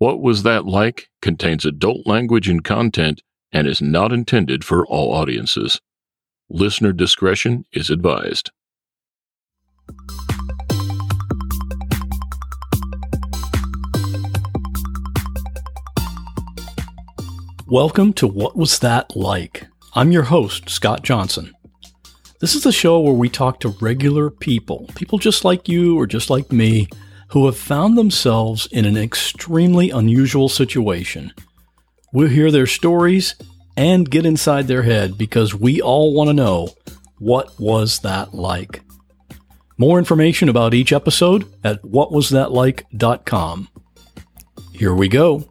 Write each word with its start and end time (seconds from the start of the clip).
What 0.00 0.22
Was 0.22 0.44
That 0.44 0.64
Like 0.64 1.08
contains 1.20 1.64
adult 1.64 2.06
language 2.06 2.48
and 2.48 2.62
content 2.62 3.20
and 3.50 3.66
is 3.66 3.82
not 3.82 4.12
intended 4.12 4.62
for 4.62 4.86
all 4.86 5.12
audiences. 5.12 5.80
Listener 6.48 6.92
discretion 6.92 7.64
is 7.72 7.90
advised. 7.90 8.52
Welcome 17.66 18.12
to 18.12 18.28
What 18.28 18.56
Was 18.56 18.78
That 18.78 19.16
Like? 19.16 19.66
I'm 19.94 20.12
your 20.12 20.22
host, 20.22 20.70
Scott 20.70 21.02
Johnson. 21.02 21.52
This 22.40 22.54
is 22.54 22.62
the 22.62 22.70
show 22.70 23.00
where 23.00 23.14
we 23.14 23.28
talk 23.28 23.58
to 23.58 23.70
regular 23.80 24.30
people, 24.30 24.88
people 24.94 25.18
just 25.18 25.44
like 25.44 25.68
you 25.68 25.98
or 25.98 26.06
just 26.06 26.30
like 26.30 26.52
me, 26.52 26.86
who 27.30 27.46
have 27.46 27.56
found 27.56 27.96
themselves 27.96 28.66
in 28.66 28.84
an 28.84 28.96
extremely 28.96 29.90
unusual 29.90 30.48
situation. 30.48 31.32
We'll 32.12 32.28
hear 32.28 32.50
their 32.50 32.66
stories 32.66 33.34
and 33.76 34.10
get 34.10 34.26
inside 34.26 34.66
their 34.66 34.82
head 34.82 35.18
because 35.18 35.54
we 35.54 35.80
all 35.80 36.14
want 36.14 36.28
to 36.28 36.34
know 36.34 36.70
what 37.18 37.58
was 37.60 38.00
that 38.00 38.34
like. 38.34 38.82
More 39.76 39.98
information 39.98 40.48
about 40.48 40.74
each 40.74 40.92
episode 40.92 41.46
at 41.62 41.82
whatwasthatlike.com. 41.82 43.68
Here 44.72 44.94
we 44.94 45.08
go. 45.08 45.48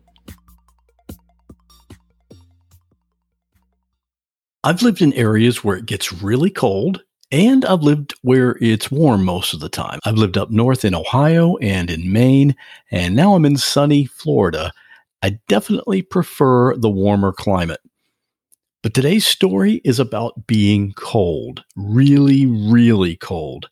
I've 4.64 4.82
lived 4.82 5.02
in 5.02 5.14
areas 5.14 5.64
where 5.64 5.78
it 5.78 5.86
gets 5.86 6.12
really 6.12 6.50
cold, 6.50 7.04
and 7.32 7.66
I've 7.66 7.82
lived 7.82 8.14
where 8.22 8.58
it's 8.62 8.92
warm 8.92 9.24
most 9.24 9.54
of 9.54 9.60
the 9.60 9.70
time. 9.70 10.00
I've 10.06 10.18
lived 10.18 10.38
up 10.38 10.50
north 10.50 10.86
in 10.86 10.96
Ohio 10.96 11.58
and 11.58 11.90
in 11.90 12.12
Maine, 12.12 12.56
and 12.92 13.16
now 13.16 13.36
I'm 13.36 13.46
in 13.46 13.58
sunny 13.58 14.06
Florida. 14.06 14.72
I 15.22 15.40
definitely 15.48 16.02
prefer 16.02 16.76
the 16.76 16.90
warmer 16.90 17.32
climate. 17.32 17.82
But 18.84 18.94
today's 18.94 19.26
story 19.26 19.82
is 19.84 20.00
about 20.00 20.48
being 20.48 20.94
cold, 20.94 21.64
really, 21.76 22.46
really 22.46 23.16
cold. 23.18 23.70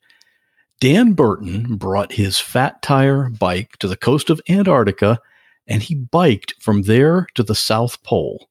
Dan 0.79 1.13
Burton 1.13 1.77
brought 1.77 2.11
his 2.11 2.39
fat 2.39 2.81
tire 2.81 3.29
bike 3.29 3.77
to 3.77 3.87
the 3.87 3.95
coast 3.95 4.29
of 4.29 4.41
Antarctica 4.49 5.19
and 5.67 5.81
he 5.81 5.95
biked 5.95 6.53
from 6.61 6.83
there 6.83 7.27
to 7.35 7.43
the 7.43 7.55
South 7.55 8.01
Pole. 8.03 8.49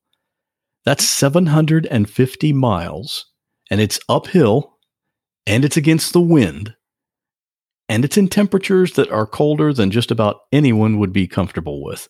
That's 0.84 1.04
750 1.06 2.52
miles, 2.52 3.26
and 3.70 3.80
it's 3.80 4.00
uphill, 4.08 4.73
and 5.46 5.64
it's 5.64 5.76
against 5.76 6.12
the 6.12 6.20
wind, 6.20 6.74
and 7.88 8.04
it's 8.04 8.16
in 8.16 8.28
temperatures 8.28 8.92
that 8.94 9.10
are 9.10 9.26
colder 9.26 9.72
than 9.72 9.90
just 9.90 10.10
about 10.10 10.40
anyone 10.52 10.98
would 10.98 11.12
be 11.12 11.26
comfortable 11.26 11.82
with. 11.82 12.08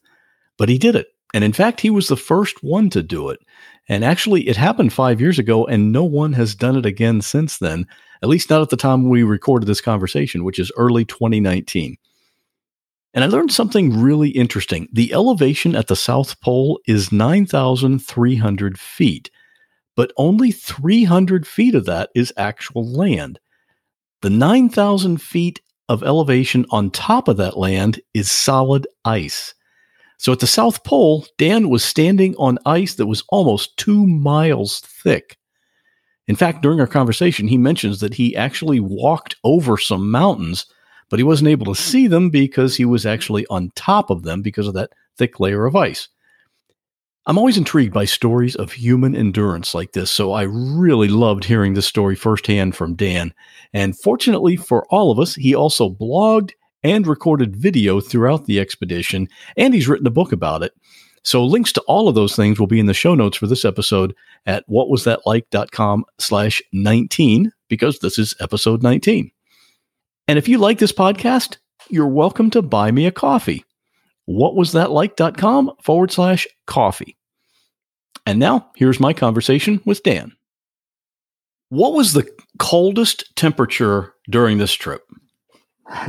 But 0.57 0.69
he 0.69 0.79
did 0.79 0.95
it. 0.95 1.09
And 1.33 1.43
in 1.43 1.53
fact, 1.53 1.81
he 1.81 1.91
was 1.91 2.07
the 2.07 2.17
first 2.17 2.63
one 2.63 2.91
to 2.91 3.03
do 3.03 3.29
it. 3.29 3.41
And 3.89 4.05
actually, 4.05 4.49
it 4.49 4.57
happened 4.57 4.93
five 4.93 5.21
years 5.21 5.39
ago, 5.39 5.67
and 5.67 5.91
no 5.91 6.05
one 6.05 6.33
has 6.35 6.55
done 6.55 6.77
it 6.77 6.87
again 6.87 7.21
since 7.21 7.59
then, 7.59 7.89
at 8.23 8.29
least 8.29 8.51
not 8.51 8.63
at 8.63 8.71
the 8.71 8.77
time 8.77 9.09
we 9.09 9.25
recorded 9.25 9.67
this 9.67 9.81
conversation, 9.81 10.45
which 10.45 10.61
is 10.61 10.73
early 10.77 11.05
2019. 11.05 11.97
And 13.13 13.25
I 13.25 13.27
learned 13.27 13.53
something 13.53 14.01
really 14.01 14.31
interesting. 14.31 14.89
The 14.93 15.13
elevation 15.13 15.75
at 15.75 15.89
the 15.89 15.97
South 15.97 16.41
Pole 16.41 16.81
is 16.87 17.13
9,300 17.13 18.79
feet, 18.79 19.31
but 19.97 20.13
only 20.17 20.51
300 20.51 21.47
feet 21.47 21.75
of 21.75 21.85
that 21.87 22.11
is 22.15 22.33
actual 22.37 22.87
land. 22.87 23.39
The 24.23 24.31
9,000 24.31 25.21
feet 25.21 25.61
of 25.89 26.03
elevation 26.03 26.65
on 26.71 26.91
top 26.91 27.29
of 27.29 27.37
that 27.37 27.59
land 27.59 28.01
is 28.15 28.31
solid 28.31 28.87
ice. 29.05 29.55
So 30.19 30.33
at 30.33 30.41
the 30.41 30.47
South 30.47 30.85
Pole, 30.85 31.27
Dan 31.37 31.69
was 31.69 31.85
standing 31.85 32.35
on 32.37 32.59
ice 32.65 32.95
that 32.95 33.07
was 33.07 33.25
almost 33.29 33.77
two 33.77 34.07
miles 34.07 34.81
thick. 34.81 35.39
In 36.27 36.37
fact, 36.37 36.63
during 36.63 36.81
our 36.81 36.87
conversation, 36.87 37.49
he 37.49 37.59
mentions 37.59 38.01
that 38.01 38.15
he 38.15 38.35
actually 38.35 38.81
walked 38.81 39.37
over 39.45 39.77
some 39.77 40.11
mountains 40.11 40.67
but 41.15 41.19
he 41.19 41.25
wasn't 41.25 41.49
able 41.49 41.73
to 41.73 41.81
see 41.81 42.07
them 42.07 42.31
because 42.31 42.77
he 42.77 42.85
was 42.85 43.07
actually 43.07 43.47
on 43.47 43.71
top 43.75 44.11
of 44.11 44.23
them 44.23 44.43
because 44.43 44.67
of 44.67 44.75
that 44.75 44.91
thick 45.17 45.39
layer 45.41 45.65
of 45.67 45.77
ice. 45.77 46.09
I'm 47.27 47.39
always 47.39 47.57
intrigued 47.57 47.95
by 47.95 48.05
stories 48.05 48.55
of 48.55 48.73
human 48.73 49.17
endurance 49.17 49.75
like 49.75 49.93
this, 49.93 50.11
so 50.11 50.33
I 50.33 50.43
really 50.43 51.09
loved 51.09 51.45
hearing 51.45 51.73
this 51.73 51.87
story 51.87 52.15
firsthand 52.15 52.77
from 52.77 52.97
Dan. 52.97 53.33
And 53.73 53.99
fortunately 53.99 54.57
for 54.57 54.85
all 54.91 55.11
of 55.11 55.19
us, 55.19 55.35
he 55.35 55.55
also 55.55 55.89
blogged 55.89 56.51
and 56.83 57.07
recorded 57.07 57.57
video 57.57 57.99
throughout 57.99 58.45
the 58.45 58.61
expedition, 58.61 59.27
and 59.57 59.73
he's 59.73 59.89
written 59.89 60.07
a 60.07 60.11
book 60.11 60.33
about 60.33 60.63
it. 60.63 60.73
So 61.23 61.43
links 61.43 61.73
to 61.73 61.81
all 61.87 62.09
of 62.09 62.15
those 62.15 62.37
things 62.37 62.61
will 62.61 62.67
be 62.67 62.79
in 62.79 62.85
the 62.85 62.93
show 62.93 63.15
notes 63.15 63.39
for 63.39 63.47
this 63.47 63.65
episode 63.65 64.15
at 64.45 64.69
whatwasthatlike.com 64.69 66.05
slash 66.19 66.61
19, 66.75 67.51
because 67.71 68.01
this 68.01 68.19
is 68.19 68.35
episode 68.41 68.83
19. 68.83 69.31
And 70.29 70.39
if 70.39 70.47
you 70.47 70.59
like 70.59 70.79
this 70.79 70.93
podcast, 70.93 71.57
you're 71.89 72.07
welcome 72.07 72.51
to 72.51 72.61
buy 72.61 72.91
me 72.91 73.07
a 73.07 73.11
coffee. 73.11 73.65
What 74.27 74.55
was 74.57 74.73
that 74.73 74.91
like.com 74.91 75.73
forward 75.83 76.11
slash 76.11 76.47
coffee. 76.67 77.17
And 78.27 78.39
now 78.39 78.71
here's 78.77 79.01
my 79.01 79.13
conversation 79.13 79.81
with 79.85 80.03
Dan. 80.03 80.33
What 81.69 81.93
was 81.93 82.13
the 82.13 82.27
coldest 82.59 83.35
temperature 83.37 84.15
during 84.31 84.59
this 84.59 84.73
trip? 84.73 85.03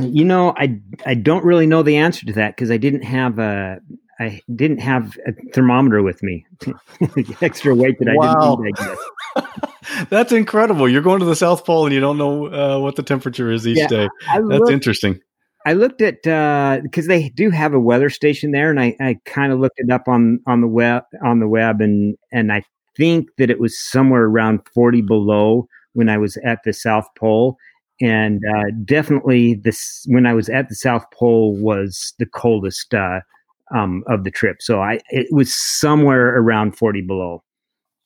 You 0.00 0.24
know, 0.24 0.54
I 0.56 0.80
I 1.04 1.14
don't 1.14 1.44
really 1.44 1.66
know 1.66 1.82
the 1.82 1.96
answer 1.96 2.24
to 2.26 2.32
that 2.34 2.56
because 2.56 2.70
I 2.70 2.78
didn't 2.78 3.02
have 3.02 3.38
a 3.38 3.80
I 4.18 4.40
didn't 4.54 4.78
have 4.78 5.18
a 5.26 5.32
thermometer 5.52 6.02
with 6.02 6.22
me. 6.22 6.46
Extra 7.42 7.74
weight 7.74 7.98
that 7.98 8.08
I 8.08 8.14
wow. 8.14 8.56
didn't 8.56 8.64
need, 8.64 8.74
I 8.78 8.84
guess. 8.84 10.06
That's 10.08 10.32
incredible. 10.32 10.88
You're 10.88 11.02
going 11.02 11.20
to 11.20 11.26
the 11.26 11.36
South 11.36 11.66
Pole 11.66 11.84
and 11.84 11.94
you 11.94 12.00
don't 12.00 12.16
know 12.16 12.46
uh, 12.46 12.80
what 12.80 12.96
the 12.96 13.02
temperature 13.02 13.50
is 13.52 13.66
each 13.66 13.76
yeah, 13.76 13.86
day. 13.86 14.08
That's 14.26 14.44
looked, 14.44 14.72
interesting. 14.72 15.20
I 15.66 15.72
looked 15.72 16.00
at 16.00 16.22
because 16.22 17.06
uh, 17.06 17.08
they 17.08 17.28
do 17.30 17.50
have 17.50 17.74
a 17.74 17.80
weather 17.80 18.08
station 18.08 18.52
there, 18.52 18.70
and 18.70 18.80
I, 18.80 18.96
I 19.00 19.18
kind 19.26 19.52
of 19.52 19.58
looked 19.58 19.80
it 19.80 19.90
up 19.90 20.06
on 20.06 20.38
on 20.46 20.60
the 20.60 20.68
web 20.68 21.02
on 21.24 21.40
the 21.40 21.48
web, 21.48 21.80
and 21.80 22.16
and 22.32 22.52
I 22.52 22.62
think 22.96 23.26
that 23.38 23.50
it 23.50 23.58
was 23.58 23.76
somewhere 23.76 24.22
around 24.22 24.60
40 24.72 25.02
below 25.02 25.66
when 25.92 26.08
I 26.08 26.18
was 26.18 26.38
at 26.44 26.60
the 26.64 26.72
South 26.72 27.08
Pole, 27.18 27.56
and 28.00 28.40
uh, 28.56 28.70
definitely 28.84 29.54
this 29.54 30.06
when 30.08 30.24
I 30.24 30.34
was 30.34 30.48
at 30.48 30.68
the 30.68 30.76
South 30.76 31.04
Pole 31.12 31.56
was 31.56 32.14
the 32.20 32.26
coldest 32.26 32.94
uh, 32.94 33.20
um, 33.74 34.04
of 34.06 34.22
the 34.22 34.30
trip. 34.30 34.62
So 34.62 34.80
I 34.80 35.00
it 35.08 35.26
was 35.32 35.52
somewhere 35.52 36.38
around 36.38 36.78
40 36.78 37.02
below. 37.02 37.42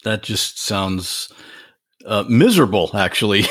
That 0.04 0.22
just 0.22 0.58
sounds 0.58 1.30
uh, 2.06 2.24
miserable, 2.26 2.90
actually. 2.96 3.44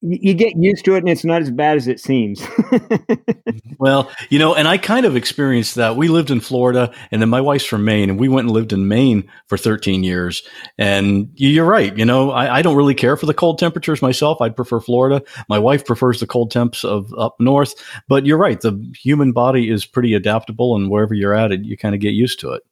you 0.00 0.32
get 0.32 0.56
used 0.56 0.84
to 0.84 0.94
it 0.94 0.98
and 0.98 1.08
it's 1.08 1.24
not 1.24 1.42
as 1.42 1.50
bad 1.50 1.76
as 1.76 1.88
it 1.88 1.98
seems. 1.98 2.46
well, 3.78 4.10
you 4.30 4.38
know, 4.38 4.54
and 4.54 4.68
I 4.68 4.78
kind 4.78 5.04
of 5.04 5.16
experienced 5.16 5.74
that. 5.74 5.96
We 5.96 6.06
lived 6.06 6.30
in 6.30 6.38
Florida 6.38 6.94
and 7.10 7.20
then 7.20 7.28
my 7.28 7.40
wife's 7.40 7.64
from 7.64 7.84
Maine 7.84 8.08
and 8.08 8.18
we 8.18 8.28
went 8.28 8.46
and 8.46 8.54
lived 8.54 8.72
in 8.72 8.86
Maine 8.86 9.28
for 9.48 9.58
13 9.58 10.04
years. 10.04 10.42
And 10.78 11.30
you're 11.34 11.64
right. 11.64 11.96
You 11.98 12.04
know, 12.04 12.30
I, 12.30 12.58
I 12.58 12.62
don't 12.62 12.76
really 12.76 12.94
care 12.94 13.16
for 13.16 13.26
the 13.26 13.34
cold 13.34 13.58
temperatures 13.58 14.00
myself. 14.00 14.40
I'd 14.40 14.54
prefer 14.54 14.78
Florida. 14.78 15.20
My 15.48 15.58
wife 15.58 15.84
prefers 15.84 16.20
the 16.20 16.28
cold 16.28 16.52
temps 16.52 16.84
of 16.84 17.12
up 17.18 17.34
north, 17.40 17.74
but 18.06 18.24
you're 18.24 18.38
right. 18.38 18.60
The 18.60 18.80
human 18.96 19.32
body 19.32 19.68
is 19.68 19.84
pretty 19.84 20.14
adaptable 20.14 20.76
and 20.76 20.90
wherever 20.90 21.14
you're 21.14 21.34
at 21.34 21.50
it, 21.50 21.64
you 21.64 21.76
kind 21.76 21.96
of 21.96 22.00
get 22.00 22.14
used 22.14 22.38
to 22.40 22.52
it. 22.52 22.62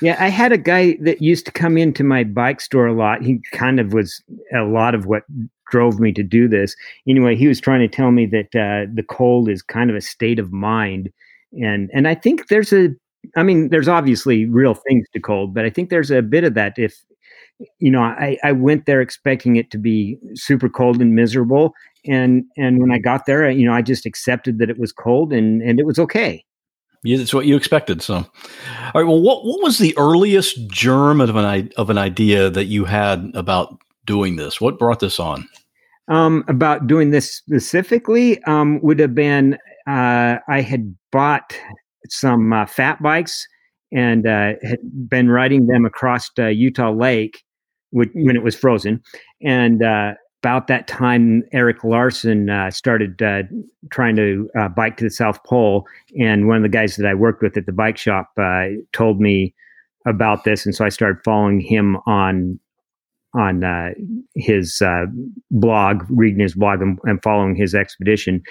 Yeah. 0.00 0.16
I 0.20 0.28
had 0.28 0.52
a 0.52 0.58
guy 0.58 0.96
that 1.00 1.20
used 1.20 1.46
to 1.46 1.52
come 1.52 1.76
into 1.76 2.04
my 2.04 2.22
bike 2.22 2.60
store 2.60 2.86
a 2.86 2.94
lot. 2.94 3.24
He 3.24 3.40
kind 3.50 3.80
of 3.80 3.92
was 3.92 4.22
a 4.54 4.62
lot 4.62 4.94
of 4.94 5.06
what 5.06 5.24
drove 5.70 5.98
me 5.98 6.12
to 6.12 6.22
do 6.22 6.48
this. 6.48 6.74
Anyway, 7.08 7.36
he 7.36 7.48
was 7.48 7.60
trying 7.60 7.80
to 7.80 7.88
tell 7.88 8.10
me 8.10 8.26
that 8.26 8.54
uh, 8.54 8.90
the 8.92 9.04
cold 9.08 9.48
is 9.48 9.62
kind 9.62 9.90
of 9.90 9.96
a 9.96 10.00
state 10.00 10.38
of 10.38 10.52
mind, 10.52 11.10
and 11.52 11.90
and 11.92 12.08
I 12.08 12.14
think 12.14 12.48
there's 12.48 12.72
a, 12.72 12.88
I 13.36 13.42
mean, 13.42 13.68
there's 13.70 13.88
obviously 13.88 14.46
real 14.46 14.74
things 14.74 15.06
to 15.12 15.20
cold, 15.20 15.54
but 15.54 15.64
I 15.64 15.70
think 15.70 15.90
there's 15.90 16.10
a 16.10 16.22
bit 16.22 16.44
of 16.44 16.54
that. 16.54 16.78
If 16.78 16.96
you 17.78 17.90
know, 17.90 18.02
I, 18.02 18.38
I 18.44 18.52
went 18.52 18.86
there 18.86 19.00
expecting 19.00 19.56
it 19.56 19.70
to 19.72 19.78
be 19.78 20.16
super 20.34 20.68
cold 20.68 21.00
and 21.00 21.14
miserable, 21.14 21.72
and 22.06 22.44
and 22.56 22.80
when 22.80 22.92
I 22.92 22.98
got 22.98 23.26
there, 23.26 23.48
you 23.50 23.66
know, 23.66 23.72
I 23.72 23.82
just 23.82 24.06
accepted 24.06 24.58
that 24.58 24.70
it 24.70 24.78
was 24.78 24.92
cold, 24.92 25.32
and 25.32 25.62
and 25.62 25.80
it 25.80 25.86
was 25.86 25.98
okay. 25.98 26.44
Yeah, 27.04 27.18
that's 27.18 27.32
what 27.32 27.46
you 27.46 27.56
expected. 27.56 28.02
So, 28.02 28.14
all 28.16 28.24
right. 28.94 29.06
Well, 29.06 29.20
what 29.20 29.44
what 29.44 29.62
was 29.62 29.78
the 29.78 29.96
earliest 29.96 30.68
germ 30.68 31.20
of 31.20 31.36
an 31.36 31.70
of 31.76 31.90
an 31.90 31.98
idea 31.98 32.50
that 32.50 32.64
you 32.66 32.84
had 32.84 33.30
about 33.34 33.78
doing 34.08 34.34
this? 34.34 34.60
What 34.60 34.78
brought 34.78 34.98
this 34.98 35.20
on? 35.20 35.48
Um, 36.08 36.42
about 36.48 36.86
doing 36.86 37.10
this 37.10 37.30
specifically 37.30 38.42
um, 38.44 38.80
would 38.82 38.98
have 38.98 39.14
been 39.14 39.58
uh, 39.86 40.38
I 40.48 40.62
had 40.62 40.96
bought 41.12 41.54
some 42.08 42.52
uh, 42.52 42.66
fat 42.66 43.00
bikes 43.02 43.46
and 43.92 44.26
uh, 44.26 44.52
had 44.62 44.80
been 45.08 45.30
riding 45.30 45.66
them 45.66 45.84
across 45.84 46.30
uh, 46.38 46.46
Utah 46.46 46.90
Lake 46.90 47.42
when 47.90 48.36
it 48.36 48.42
was 48.42 48.54
frozen. 48.54 49.02
And 49.42 49.82
uh, 49.82 50.12
about 50.42 50.66
that 50.66 50.88
time, 50.88 51.42
Eric 51.52 51.84
Larsen 51.84 52.50
uh, 52.50 52.70
started 52.70 53.18
trying 53.90 54.16
to 54.16 54.48
bike 54.76 54.98
to 54.98 55.04
the 55.04 55.10
South 55.10 55.42
Pole. 55.44 55.86
And 56.20 56.48
one 56.48 56.58
of 56.58 56.62
the 56.62 56.68
guys 56.68 56.96
that 56.96 57.06
I 57.06 57.14
worked 57.14 57.42
with 57.42 57.56
at 57.56 57.64
the 57.64 57.72
bike 57.72 57.96
shop 57.96 58.30
told 58.92 59.20
me 59.20 59.54
about 60.06 60.44
this. 60.44 60.66
And 60.66 60.74
so 60.74 60.84
I 60.84 60.90
started 60.90 61.22
following 61.24 61.60
him 61.60 61.96
on 62.06 62.60
on 63.38 63.62
uh, 63.62 63.90
his 64.34 64.82
uh, 64.82 65.04
blog, 65.50 66.04
reading 66.08 66.40
his 66.40 66.54
blog 66.54 66.82
and, 66.82 66.98
and, 67.04 67.22
following 67.22 67.54
his 67.54 67.74
expedition. 67.74 68.42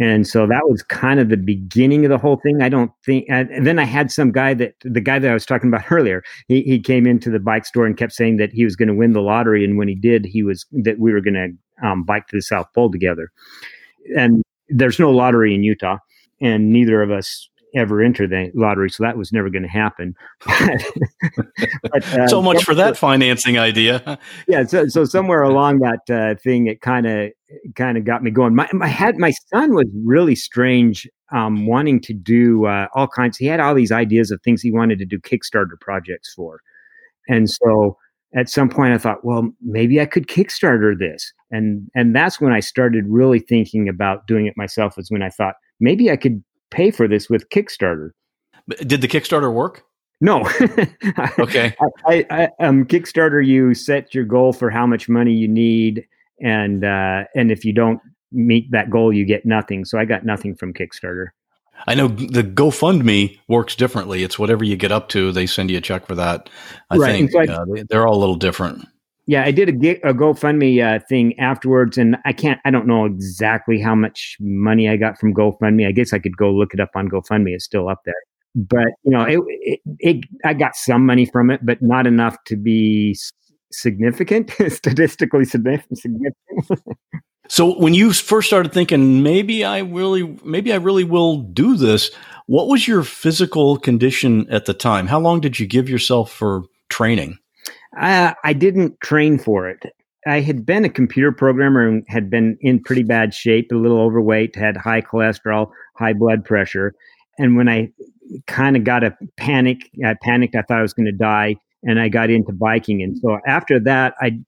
And 0.00 0.26
so 0.26 0.46
that 0.46 0.62
was 0.68 0.82
kind 0.82 1.20
of 1.20 1.28
the 1.28 1.36
beginning 1.36 2.04
of 2.04 2.10
the 2.10 2.18
whole 2.18 2.38
thing. 2.38 2.60
I 2.60 2.68
don't 2.68 2.90
think, 3.04 3.26
and 3.28 3.64
then 3.64 3.78
I 3.78 3.84
had 3.84 4.10
some 4.10 4.32
guy 4.32 4.54
that 4.54 4.74
the 4.82 5.00
guy 5.00 5.18
that 5.18 5.30
I 5.30 5.34
was 5.34 5.46
talking 5.46 5.68
about 5.68 5.84
earlier, 5.92 6.22
he, 6.48 6.62
he 6.62 6.80
came 6.80 7.06
into 7.06 7.30
the 7.30 7.38
bike 7.38 7.64
store 7.64 7.86
and 7.86 7.96
kept 7.96 8.12
saying 8.12 8.38
that 8.38 8.52
he 8.52 8.64
was 8.64 8.74
going 8.74 8.88
to 8.88 8.94
win 8.94 9.12
the 9.12 9.20
lottery. 9.20 9.64
And 9.64 9.78
when 9.78 9.88
he 9.88 9.94
did, 9.94 10.24
he 10.24 10.42
was 10.42 10.66
that 10.72 10.98
we 10.98 11.12
were 11.12 11.20
going 11.20 11.34
to 11.34 11.86
um, 11.86 12.02
bike 12.02 12.26
to 12.28 12.36
the 12.36 12.42
South 12.42 12.66
Pole 12.74 12.90
together. 12.90 13.30
And 14.16 14.42
there's 14.68 14.98
no 14.98 15.10
lottery 15.10 15.54
in 15.54 15.62
Utah. 15.62 15.98
And 16.40 16.72
neither 16.72 17.02
of 17.02 17.12
us 17.12 17.48
ever 17.74 18.02
enter 18.02 18.26
the 18.26 18.50
lottery, 18.54 18.90
so 18.90 19.02
that 19.02 19.16
was 19.16 19.32
never 19.32 19.50
going 19.50 19.62
to 19.62 19.68
happen. 19.68 20.14
but, 20.46 22.18
uh, 22.18 22.28
so 22.28 22.42
much 22.42 22.64
for 22.64 22.74
that 22.74 22.96
financing 22.96 23.58
idea. 23.58 24.18
yeah, 24.48 24.64
so 24.64 24.86
so 24.88 25.04
somewhere 25.04 25.42
along 25.42 25.78
that 25.78 26.14
uh, 26.14 26.34
thing, 26.40 26.66
it 26.66 26.80
kind 26.80 27.06
of 27.06 27.30
kind 27.74 27.98
of 27.98 28.04
got 28.04 28.22
me 28.22 28.30
going. 28.30 28.54
My 28.54 28.68
my 28.72 28.86
had 28.86 29.18
my 29.18 29.32
son 29.52 29.74
was 29.74 29.86
really 30.04 30.34
strange, 30.34 31.08
um, 31.32 31.66
wanting 31.66 32.00
to 32.02 32.14
do 32.14 32.66
uh, 32.66 32.86
all 32.94 33.08
kinds. 33.08 33.36
He 33.38 33.46
had 33.46 33.60
all 33.60 33.74
these 33.74 33.92
ideas 33.92 34.30
of 34.30 34.40
things 34.42 34.62
he 34.62 34.72
wanted 34.72 34.98
to 34.98 35.06
do 35.06 35.18
Kickstarter 35.18 35.80
projects 35.80 36.32
for, 36.34 36.60
and 37.28 37.50
so 37.50 37.96
at 38.34 38.48
some 38.48 38.68
point 38.68 38.94
I 38.94 38.98
thought, 38.98 39.24
well, 39.24 39.50
maybe 39.60 40.00
I 40.00 40.06
could 40.06 40.26
Kickstarter 40.26 40.98
this, 40.98 41.32
and 41.50 41.88
and 41.94 42.14
that's 42.14 42.40
when 42.40 42.52
I 42.52 42.60
started 42.60 43.04
really 43.08 43.40
thinking 43.40 43.88
about 43.88 44.26
doing 44.26 44.46
it 44.46 44.56
myself. 44.56 44.96
Was 44.96 45.10
when 45.10 45.22
I 45.22 45.30
thought 45.30 45.54
maybe 45.80 46.10
I 46.10 46.16
could 46.16 46.42
pay 46.72 46.90
for 46.90 47.06
this 47.06 47.30
with 47.30 47.48
Kickstarter. 47.50 48.10
Did 48.68 49.00
the 49.00 49.08
Kickstarter 49.08 49.52
work? 49.52 49.84
No. 50.20 50.40
okay. 51.38 51.74
I, 52.06 52.24
I, 52.30 52.48
um, 52.60 52.84
Kickstarter, 52.84 53.44
you 53.44 53.74
set 53.74 54.14
your 54.14 54.24
goal 54.24 54.52
for 54.52 54.70
how 54.70 54.86
much 54.86 55.08
money 55.08 55.32
you 55.32 55.48
need, 55.48 56.06
and 56.40 56.84
uh, 56.84 57.24
and 57.34 57.50
if 57.50 57.64
you 57.64 57.72
don't 57.72 58.00
meet 58.30 58.70
that 58.70 58.88
goal, 58.88 59.12
you 59.12 59.24
get 59.24 59.44
nothing. 59.44 59.84
So 59.84 59.98
I 59.98 60.04
got 60.04 60.24
nothing 60.24 60.54
from 60.54 60.72
Kickstarter. 60.72 61.28
I 61.88 61.94
know 61.94 62.06
the 62.06 62.44
GoFundMe 62.44 63.38
works 63.48 63.74
differently. 63.74 64.22
It's 64.22 64.38
whatever 64.38 64.62
you 64.62 64.76
get 64.76 64.92
up 64.92 65.08
to, 65.10 65.32
they 65.32 65.46
send 65.46 65.70
you 65.70 65.78
a 65.78 65.80
check 65.80 66.06
for 66.06 66.14
that. 66.14 66.48
I 66.90 66.96
right. 66.96 67.12
think 67.12 67.32
so 67.32 67.40
I, 67.40 67.44
uh, 67.46 67.64
they, 67.90 67.96
are 67.96 68.06
all 68.06 68.16
a 68.16 68.20
little 68.20 68.36
different 68.36 68.86
yeah, 69.26 69.44
I 69.44 69.52
did 69.52 69.68
a, 69.68 70.08
a 70.08 70.14
GoFundMe 70.14 70.82
uh, 70.82 71.04
thing 71.08 71.38
afterwards, 71.38 71.96
and 71.96 72.16
I 72.24 72.32
can't, 72.32 72.60
I 72.64 72.70
don't 72.70 72.86
know 72.86 73.04
exactly 73.04 73.80
how 73.80 73.94
much 73.94 74.36
money 74.40 74.88
I 74.88 74.96
got 74.96 75.18
from 75.18 75.32
GoFundMe. 75.32 75.86
I 75.86 75.92
guess 75.92 76.12
I 76.12 76.18
could 76.18 76.36
go 76.36 76.50
look 76.50 76.74
it 76.74 76.80
up 76.80 76.90
on 76.94 77.08
GoFundMe; 77.08 77.50
it's 77.50 77.64
still 77.64 77.88
up 77.88 78.00
there. 78.04 78.14
But 78.54 78.88
you 79.04 79.12
know, 79.12 79.22
it, 79.22 79.40
it, 79.46 79.80
it 79.98 80.24
I 80.44 80.54
got 80.54 80.74
some 80.74 81.06
money 81.06 81.26
from 81.26 81.50
it, 81.50 81.64
but 81.64 81.78
not 81.80 82.06
enough 82.06 82.36
to 82.46 82.56
be 82.56 83.16
significant, 83.70 84.50
statistically 84.68 85.44
significant. 85.44 86.36
so, 87.48 87.78
when 87.78 87.94
you 87.94 88.12
first 88.12 88.48
started 88.48 88.72
thinking, 88.72 89.22
maybe 89.22 89.64
I 89.64 89.78
really, 89.78 90.36
maybe 90.44 90.72
I 90.72 90.76
really 90.76 91.04
will 91.04 91.38
do 91.38 91.76
this, 91.76 92.10
what 92.46 92.66
was 92.66 92.88
your 92.88 93.04
physical 93.04 93.78
condition 93.78 94.48
at 94.50 94.66
the 94.66 94.74
time? 94.74 95.06
How 95.06 95.20
long 95.20 95.40
did 95.40 95.60
you 95.60 95.66
give 95.66 95.88
yourself 95.88 96.32
for 96.32 96.64
training? 96.90 97.38
I, 97.96 98.34
I 98.44 98.52
didn't 98.52 99.00
train 99.00 99.38
for 99.38 99.68
it. 99.68 99.82
I 100.26 100.40
had 100.40 100.64
been 100.64 100.84
a 100.84 100.88
computer 100.88 101.32
programmer 101.32 101.86
and 101.86 102.04
had 102.08 102.30
been 102.30 102.56
in 102.60 102.82
pretty 102.82 103.02
bad 103.02 103.34
shape, 103.34 103.72
a 103.72 103.76
little 103.76 104.00
overweight, 104.00 104.54
had 104.54 104.76
high 104.76 105.00
cholesterol, 105.00 105.70
high 105.96 106.12
blood 106.12 106.44
pressure. 106.44 106.94
And 107.38 107.56
when 107.56 107.68
I 107.68 107.90
kind 108.46 108.76
of 108.76 108.84
got 108.84 109.02
a 109.02 109.16
panic, 109.36 109.90
I 110.04 110.14
panicked, 110.22 110.54
I 110.54 110.62
thought 110.62 110.78
I 110.78 110.82
was 110.82 110.92
going 110.92 111.06
to 111.06 111.12
die, 111.12 111.56
and 111.82 112.00
I 112.00 112.08
got 112.08 112.30
into 112.30 112.52
biking. 112.52 113.02
And 113.02 113.18
so 113.18 113.38
after 113.46 113.80
that, 113.80 114.14
I 114.20 114.38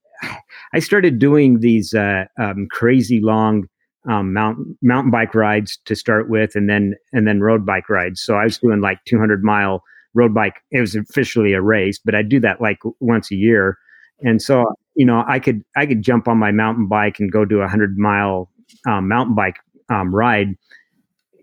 I 0.73 0.79
started 0.79 1.19
doing 1.19 1.59
these 1.59 1.93
uh, 1.93 2.25
um, 2.39 2.67
crazy 2.71 3.19
long 3.19 3.67
um, 4.07 4.33
mountain 4.33 4.77
mountain 4.81 5.11
bike 5.11 5.35
rides 5.35 5.77
to 5.85 5.95
start 5.95 6.29
with, 6.29 6.55
and 6.55 6.69
then 6.69 6.95
and 7.11 7.27
then 7.27 7.41
road 7.41 7.65
bike 7.65 7.89
rides. 7.89 8.21
So 8.21 8.35
I 8.35 8.45
was 8.45 8.57
doing 8.59 8.81
like 8.81 8.99
200 9.05 9.43
mile 9.43 9.83
road 10.15 10.33
bike. 10.33 10.61
It 10.71 10.79
was 10.79 10.95
officially 10.95 11.53
a 11.53 11.61
race, 11.61 11.99
but 12.03 12.15
I 12.15 12.23
do 12.23 12.39
that 12.39 12.61
like 12.61 12.79
once 12.99 13.29
a 13.31 13.35
year. 13.35 13.77
And 14.21 14.41
so, 14.41 14.65
you 14.95 15.05
know, 15.05 15.23
I 15.27 15.39
could 15.39 15.63
I 15.75 15.85
could 15.85 16.01
jump 16.01 16.27
on 16.27 16.37
my 16.37 16.51
mountain 16.51 16.87
bike 16.87 17.19
and 17.19 17.31
go 17.31 17.45
do 17.45 17.59
a 17.59 17.67
hundred 17.67 17.97
mile 17.97 18.49
um, 18.87 19.07
mountain 19.07 19.35
bike 19.35 19.57
um, 19.89 20.15
ride, 20.15 20.55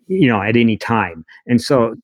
you 0.08 0.26
know, 0.26 0.42
at 0.42 0.56
any 0.56 0.76
time. 0.76 1.24
And 1.46 1.60
so, 1.60 1.94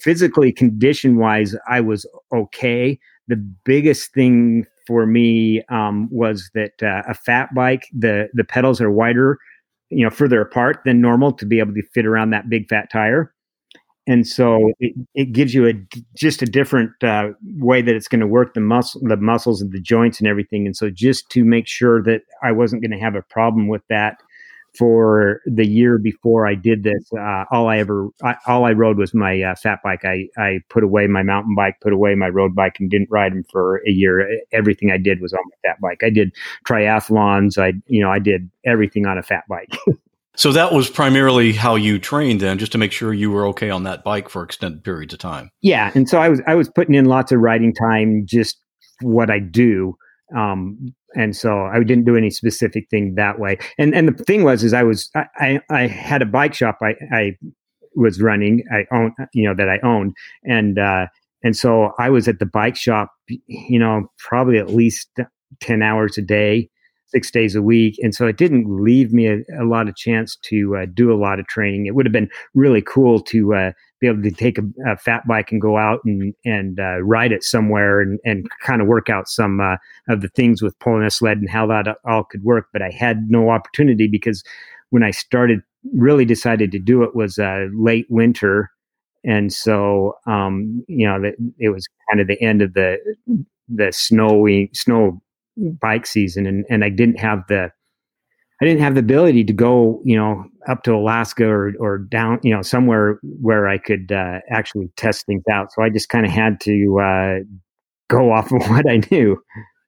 physically, 0.00 0.52
condition 0.52 1.16
wise, 1.16 1.56
I 1.68 1.80
was 1.80 2.06
okay. 2.32 2.98
The 3.26 3.36
biggest 3.64 4.12
thing 4.12 4.66
for 4.86 5.06
me 5.06 5.62
um, 5.70 6.08
was 6.10 6.50
that 6.54 6.82
uh, 6.82 7.02
a 7.08 7.14
fat 7.14 7.54
bike, 7.54 7.86
the 7.92 8.28
the 8.34 8.44
pedals 8.44 8.80
are 8.80 8.90
wider, 8.90 9.38
you 9.88 10.04
know, 10.04 10.10
further 10.10 10.42
apart 10.42 10.80
than 10.84 11.00
normal 11.00 11.32
to 11.32 11.46
be 11.46 11.58
able 11.58 11.74
to 11.74 11.82
fit 11.94 12.06
around 12.06 12.30
that 12.30 12.50
big 12.50 12.68
fat 12.68 12.90
tire 12.92 13.32
and 14.08 14.26
so 14.26 14.72
it, 14.80 14.94
it 15.14 15.32
gives 15.32 15.54
you 15.54 15.68
a 15.68 15.74
just 16.16 16.40
a 16.42 16.46
different 16.46 16.90
uh, 17.04 17.28
way 17.58 17.82
that 17.82 17.94
it's 17.94 18.08
going 18.08 18.20
to 18.20 18.26
work 18.26 18.54
the 18.54 18.60
muscle 18.60 19.00
the 19.04 19.18
muscles 19.18 19.60
and 19.60 19.70
the 19.70 19.80
joints 19.80 20.18
and 20.18 20.26
everything. 20.26 20.66
And 20.66 20.74
so 20.76 20.90
just 20.90 21.28
to 21.30 21.44
make 21.44 21.68
sure 21.68 22.02
that 22.02 22.22
i 22.42 22.50
wasn't 22.50 22.82
going 22.82 22.90
to 22.90 22.98
have 22.98 23.14
a 23.14 23.22
problem 23.22 23.68
with 23.68 23.82
that 23.88 24.16
for 24.78 25.40
the 25.46 25.66
year 25.66 25.98
before 25.98 26.46
i 26.46 26.54
did 26.54 26.82
this 26.82 27.10
uh, 27.18 27.44
all 27.50 27.68
i 27.68 27.78
ever 27.78 28.08
I, 28.22 28.36
all 28.46 28.64
i 28.64 28.72
rode 28.72 28.98
was 28.98 29.12
my 29.14 29.42
uh, 29.42 29.54
fat 29.56 29.80
bike. 29.82 30.04
I 30.04 30.28
i 30.38 30.60
put 30.70 30.84
away 30.84 31.06
my 31.06 31.22
mountain 31.22 31.54
bike 31.54 31.76
put 31.80 31.92
away 31.92 32.14
my 32.14 32.28
road 32.28 32.54
bike 32.54 32.76
and 32.80 32.90
didn't 32.90 33.10
ride 33.10 33.32
them 33.32 33.44
for 33.50 33.82
a 33.86 33.90
year. 33.90 34.26
Everything 34.52 34.90
i 34.90 34.98
did 34.98 35.20
was 35.20 35.32
on 35.34 35.40
my 35.44 35.68
fat 35.68 35.80
bike. 35.80 36.02
I 36.02 36.10
did 36.10 36.34
triathlons. 36.66 37.58
I 37.58 37.74
you 37.86 38.00
know 38.02 38.10
i 38.10 38.18
did 38.18 38.50
everything 38.64 39.06
on 39.06 39.18
a 39.18 39.22
fat 39.22 39.44
bike 39.48 39.76
So 40.38 40.52
that 40.52 40.72
was 40.72 40.88
primarily 40.88 41.52
how 41.52 41.74
you 41.74 41.98
trained 41.98 42.40
then, 42.40 42.58
just 42.58 42.70
to 42.70 42.78
make 42.78 42.92
sure 42.92 43.12
you 43.12 43.28
were 43.28 43.44
okay 43.48 43.70
on 43.70 43.82
that 43.82 44.04
bike 44.04 44.28
for 44.28 44.44
extended 44.44 44.84
periods 44.84 45.12
of 45.12 45.18
time. 45.18 45.50
Yeah, 45.62 45.90
and 45.96 46.08
so 46.08 46.20
I 46.20 46.28
was 46.28 46.40
I 46.46 46.54
was 46.54 46.70
putting 46.70 46.94
in 46.94 47.06
lots 47.06 47.32
of 47.32 47.40
riding 47.40 47.74
time, 47.74 48.22
just 48.24 48.56
what 49.02 49.30
I 49.30 49.40
do, 49.40 49.96
um, 50.36 50.94
and 51.16 51.34
so 51.34 51.62
I 51.62 51.82
didn't 51.82 52.04
do 52.04 52.16
any 52.16 52.30
specific 52.30 52.86
thing 52.88 53.16
that 53.16 53.40
way. 53.40 53.58
And 53.78 53.92
and 53.96 54.06
the 54.08 54.24
thing 54.24 54.44
was, 54.44 54.62
is 54.62 54.72
I 54.72 54.84
was 54.84 55.10
I 55.16 55.26
I, 55.38 55.60
I 55.70 55.86
had 55.88 56.22
a 56.22 56.26
bike 56.26 56.54
shop 56.54 56.78
I 56.82 56.94
I 57.12 57.32
was 57.96 58.22
running 58.22 58.62
I 58.72 58.84
own 58.94 59.12
you 59.34 59.42
know 59.48 59.56
that 59.56 59.68
I 59.68 59.80
owned 59.84 60.14
and 60.44 60.78
uh, 60.78 61.06
and 61.42 61.56
so 61.56 61.94
I 61.98 62.10
was 62.10 62.28
at 62.28 62.38
the 62.38 62.46
bike 62.46 62.76
shop, 62.76 63.10
you 63.26 63.78
know, 63.80 64.08
probably 64.18 64.58
at 64.58 64.70
least 64.70 65.10
ten 65.60 65.82
hours 65.82 66.16
a 66.16 66.22
day 66.22 66.70
six 67.08 67.30
days 67.30 67.54
a 67.54 67.62
week. 67.62 67.96
And 68.02 68.14
so 68.14 68.26
it 68.26 68.36
didn't 68.36 68.66
leave 68.68 69.12
me 69.12 69.26
a, 69.26 69.38
a 69.58 69.64
lot 69.64 69.88
of 69.88 69.96
chance 69.96 70.36
to 70.42 70.76
uh, 70.76 70.86
do 70.92 71.12
a 71.12 71.16
lot 71.16 71.40
of 71.40 71.46
training. 71.46 71.86
It 71.86 71.94
would 71.94 72.06
have 72.06 72.12
been 72.12 72.30
really 72.54 72.82
cool 72.82 73.20
to 73.20 73.54
uh, 73.54 73.72
be 74.00 74.06
able 74.06 74.22
to 74.22 74.30
take 74.30 74.58
a, 74.58 74.62
a, 74.86 74.96
fat 74.96 75.26
bike 75.26 75.50
and 75.50 75.60
go 75.60 75.76
out 75.76 76.00
and, 76.04 76.34
and 76.44 76.78
uh, 76.78 77.00
ride 77.00 77.32
it 77.32 77.42
somewhere 77.42 78.00
and, 78.00 78.18
and 78.24 78.46
kind 78.62 78.80
of 78.80 78.86
work 78.86 79.08
out 79.08 79.28
some 79.28 79.60
uh, 79.60 79.76
of 80.08 80.20
the 80.20 80.28
things 80.28 80.62
with 80.62 80.78
pulling 80.78 81.04
a 81.04 81.10
sled 81.10 81.38
and 81.38 81.48
how 81.48 81.66
that 81.66 81.96
all 82.04 82.24
could 82.24 82.44
work. 82.44 82.66
But 82.72 82.82
I 82.82 82.90
had 82.90 83.30
no 83.30 83.50
opportunity 83.50 84.06
because 84.06 84.44
when 84.90 85.02
I 85.02 85.10
started, 85.10 85.60
really 85.94 86.24
decided 86.24 86.72
to 86.72 86.78
do 86.78 87.02
it 87.02 87.14
was 87.14 87.38
uh, 87.38 87.66
late 87.74 88.06
winter. 88.08 88.70
And 89.24 89.52
so, 89.52 90.14
um, 90.26 90.84
you 90.88 91.06
know, 91.06 91.32
it 91.58 91.70
was 91.70 91.86
kind 92.08 92.20
of 92.20 92.26
the 92.28 92.40
end 92.42 92.62
of 92.62 92.74
the 92.74 92.98
the 93.68 93.92
snowy 93.92 94.70
snow 94.72 95.20
bike 95.80 96.06
season, 96.06 96.46
and 96.46 96.64
and 96.68 96.84
I 96.84 96.90
didn't 96.90 97.18
have 97.18 97.44
the 97.48 97.70
I 98.60 98.64
didn't 98.64 98.80
have 98.80 98.94
the 98.94 99.00
ability 99.00 99.44
to 99.44 99.52
go, 99.52 100.00
you 100.04 100.16
know, 100.16 100.44
up 100.68 100.82
to 100.84 100.94
Alaska 100.94 101.46
or 101.46 101.74
or 101.78 101.98
down, 101.98 102.40
you 102.42 102.54
know, 102.54 102.62
somewhere 102.62 103.20
where 103.40 103.68
I 103.68 103.78
could 103.78 104.10
uh, 104.10 104.40
actually 104.50 104.90
test 104.96 105.26
things 105.26 105.44
out. 105.50 105.72
So 105.72 105.82
I 105.82 105.90
just 105.90 106.08
kind 106.08 106.26
of 106.26 106.32
had 106.32 106.60
to 106.62 107.00
uh, 107.00 107.38
go 108.08 108.32
off 108.32 108.52
of 108.52 108.68
what 108.68 108.88
I 108.88 109.00
knew. 109.10 109.40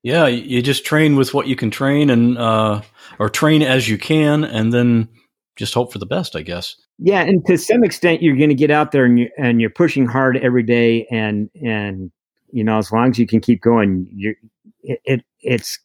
Yeah, 0.02 0.28
you 0.28 0.62
just 0.62 0.86
train 0.86 1.16
with 1.16 1.34
what 1.34 1.46
you 1.46 1.56
can 1.56 1.70
train, 1.70 2.10
and 2.10 2.38
uh, 2.38 2.80
or 3.18 3.28
train 3.28 3.62
as 3.62 3.88
you 3.88 3.98
can, 3.98 4.44
and 4.44 4.72
then 4.72 5.08
just 5.56 5.74
hope 5.74 5.92
for 5.92 5.98
the 5.98 6.06
best, 6.06 6.36
I 6.36 6.42
guess. 6.42 6.76
Yeah, 6.98 7.20
and 7.20 7.44
to 7.46 7.58
some 7.58 7.84
extent, 7.84 8.22
you're 8.22 8.36
going 8.36 8.48
to 8.48 8.54
get 8.54 8.70
out 8.70 8.92
there 8.92 9.04
and 9.04 9.18
you 9.18 9.28
and 9.36 9.60
you're 9.60 9.68
pushing 9.68 10.06
hard 10.06 10.38
every 10.38 10.62
day, 10.62 11.06
and 11.10 11.50
and 11.62 12.10
you 12.52 12.64
know, 12.64 12.78
as 12.78 12.90
long 12.92 13.10
as 13.10 13.18
you 13.18 13.26
can 13.26 13.40
keep 13.40 13.60
going, 13.60 14.06
you 14.14 14.34
it, 14.82 15.00
it 15.04 15.24
it's 15.40 15.78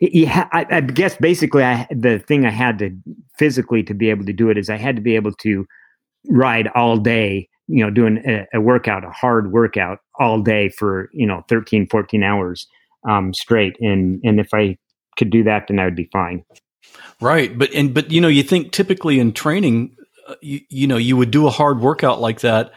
yeah, 0.00 0.48
I, 0.52 0.66
I, 0.70 0.80
guess 0.80 1.16
basically, 1.16 1.64
I 1.64 1.86
the 1.90 2.18
thing 2.18 2.46
I 2.46 2.50
had 2.50 2.78
to 2.78 2.96
physically 3.38 3.82
to 3.84 3.94
be 3.94 4.10
able 4.10 4.24
to 4.24 4.32
do 4.32 4.50
it 4.50 4.58
is 4.58 4.70
I 4.70 4.76
had 4.76 4.96
to 4.96 5.02
be 5.02 5.16
able 5.16 5.32
to 5.34 5.66
ride 6.28 6.68
all 6.74 6.96
day, 6.96 7.48
you 7.66 7.84
know, 7.84 7.90
doing 7.90 8.22
a, 8.26 8.46
a 8.54 8.60
workout, 8.60 9.04
a 9.04 9.10
hard 9.10 9.52
workout 9.52 9.98
all 10.18 10.40
day 10.40 10.68
for 10.68 11.10
you 11.12 11.26
know 11.26 11.44
13, 11.48 11.88
14 11.88 12.22
hours 12.22 12.66
um, 13.08 13.34
straight, 13.34 13.76
and 13.80 14.20
and 14.24 14.40
if 14.40 14.48
I 14.52 14.76
could 15.16 15.30
do 15.30 15.42
that, 15.44 15.66
then 15.68 15.78
I 15.78 15.84
would 15.84 15.96
be 15.96 16.08
fine. 16.12 16.44
Right, 17.20 17.56
but 17.56 17.72
and 17.74 17.92
but 17.92 18.10
you 18.10 18.20
know, 18.20 18.28
you 18.28 18.42
think 18.42 18.72
typically 18.72 19.18
in 19.18 19.32
training, 19.32 19.96
uh, 20.28 20.34
you, 20.40 20.60
you 20.68 20.86
know, 20.86 20.96
you 20.96 21.16
would 21.16 21.30
do 21.30 21.46
a 21.46 21.50
hard 21.50 21.80
workout 21.80 22.20
like 22.20 22.40
that, 22.40 22.72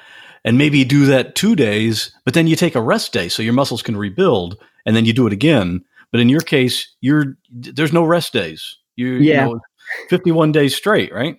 and 0.46 0.58
maybe 0.58 0.86
do 0.86 1.06
that 1.08 1.36
two 1.36 1.58
days, 1.58 2.16
but 2.24 2.34
then 2.34 2.48
you 2.48 2.56
take 2.56 2.75
a 2.75 2.82
rest 2.82 3.12
day 3.12 3.28
so 3.28 3.44
your 3.44 3.54
muscles 3.54 3.82
can 3.82 3.98
rebuild, 3.98 4.58
and 4.86 4.96
then 4.96 5.04
you 5.04 5.12
do 5.12 5.28
it 5.28 5.34
again 5.34 5.84
but 6.16 6.22
in 6.22 6.30
your 6.30 6.40
case, 6.40 6.96
you're 7.02 7.38
there's 7.52 7.92
no 7.92 8.06
rest 8.06 8.32
days. 8.32 8.78
You, 8.96 9.16
yeah. 9.16 9.48
You 9.48 9.56
know, 9.56 9.60
51 10.10 10.54
days 10.54 10.74
straight, 10.74 11.14
right? 11.14 11.36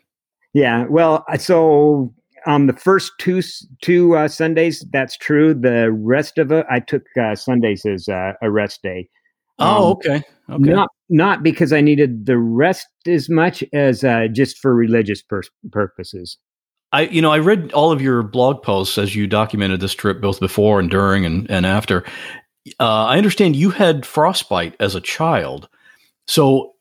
Yeah. 0.53 0.85
Well, 0.91 1.25
so 1.39 2.13
um, 2.47 2.67
the 2.67 2.75
first 2.75 3.13
two 3.19 3.41
two 3.81 4.15
uh, 4.17 4.29
Sundays, 4.29 4.85
that's 4.93 5.17
true. 5.17 5.55
The 5.55 5.91
rest 5.93 6.37
of 6.37 6.53
it, 6.53 6.67
I 6.71 6.81
took 6.81 7.05
uh, 7.19 7.35
Sundays 7.37 7.87
as 7.87 8.07
uh, 8.07 8.35
a 8.43 8.51
rest 8.51 8.83
day. 8.83 9.09
Oh, 9.59 9.65
um, 9.65 9.83
oh, 9.83 9.91
okay. 9.93 10.23
Okay. 10.51 10.71
Not 10.71 10.91
not 11.09 11.43
because 11.43 11.73
I 11.73 11.81
needed 11.81 12.27
the 12.27 12.37
rest 12.37 12.87
as 13.07 13.31
much 13.31 13.65
as 13.73 14.05
uh, 14.05 14.27
just 14.31 14.59
for 14.59 14.75
religious 14.75 15.23
pur- 15.23 15.41
purposes. 15.73 16.37
I, 16.97 17.03
you 17.03 17.21
know, 17.21 17.31
I 17.31 17.41
read 17.41 17.73
all 17.75 17.93
of 17.93 18.01
your 18.01 18.23
blog 18.23 18.63
posts 18.63 18.97
as 18.97 19.15
you 19.15 19.27
documented 19.27 19.81
this 19.81 19.93
trip, 19.93 20.23
both 20.23 20.41
before 20.41 20.81
and 20.81 20.91
during 20.91 21.27
and, 21.27 21.51
and 21.51 21.67
after 21.67 22.05
uh, 22.81 23.05
I 23.05 23.19
understand 23.19 23.55
you 23.55 23.69
had 23.69 24.07
frostbite 24.07 24.75
as 24.81 24.95
a 24.95 25.01
child. 25.03 25.69
So 26.27 26.73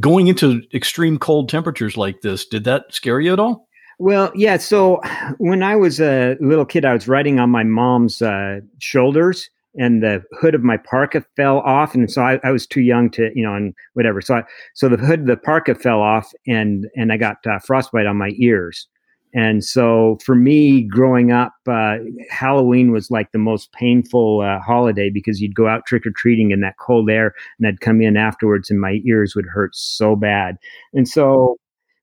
going 0.00 0.28
into 0.28 0.62
extreme 0.72 1.18
cold 1.18 1.50
temperatures 1.50 1.98
like 1.98 2.22
this, 2.22 2.46
did 2.46 2.64
that 2.64 2.86
scare 2.88 3.20
you 3.20 3.34
at 3.34 3.38
all? 3.38 3.68
Well, 3.98 4.32
yeah. 4.34 4.56
So 4.56 5.02
when 5.36 5.62
I 5.62 5.76
was 5.76 6.00
a 6.00 6.38
little 6.40 6.64
kid, 6.64 6.86
I 6.86 6.94
was 6.94 7.06
riding 7.06 7.38
on 7.38 7.50
my 7.50 7.62
mom's 7.62 8.22
uh, 8.22 8.60
shoulders, 8.78 9.50
and 9.78 10.02
the 10.02 10.22
hood 10.40 10.54
of 10.54 10.62
my 10.62 10.78
parka 10.78 11.22
fell 11.36 11.58
off, 11.58 11.94
and 11.94 12.10
so 12.10 12.22
I, 12.22 12.40
I, 12.42 12.50
was 12.50 12.66
too 12.66 12.80
young 12.80 13.10
to, 13.10 13.30
you 13.34 13.42
know, 13.42 13.54
and 13.54 13.74
whatever. 13.92 14.22
So, 14.22 14.36
I, 14.36 14.42
so 14.74 14.88
the 14.88 14.96
hood 14.96 15.20
of 15.20 15.26
the 15.26 15.36
parka 15.36 15.74
fell 15.74 16.00
off, 16.00 16.32
and 16.46 16.88
and 16.96 17.12
I 17.12 17.18
got 17.18 17.46
uh, 17.46 17.58
frostbite 17.58 18.06
on 18.06 18.16
my 18.16 18.32
ears. 18.38 18.88
And 19.34 19.64
so 19.64 20.18
for 20.24 20.34
me, 20.34 20.82
growing 20.82 21.30
up, 21.30 21.54
uh, 21.68 21.96
Halloween 22.30 22.90
was 22.90 23.10
like 23.10 23.32
the 23.32 23.38
most 23.38 23.72
painful 23.72 24.40
uh, 24.40 24.58
holiday 24.60 25.10
because 25.10 25.40
you'd 25.40 25.54
go 25.54 25.68
out 25.68 25.86
trick 25.86 26.04
or 26.04 26.10
treating 26.10 26.50
in 26.50 26.60
that 26.60 26.78
cold 26.78 27.08
air 27.10 27.34
and 27.58 27.68
I'd 27.68 27.80
come 27.80 28.00
in 28.00 28.16
afterwards 28.16 28.70
and 28.70 28.80
my 28.80 29.00
ears 29.06 29.34
would 29.36 29.46
hurt 29.46 29.74
so 29.74 30.16
bad. 30.16 30.56
And 30.92 31.08
so, 31.08 31.56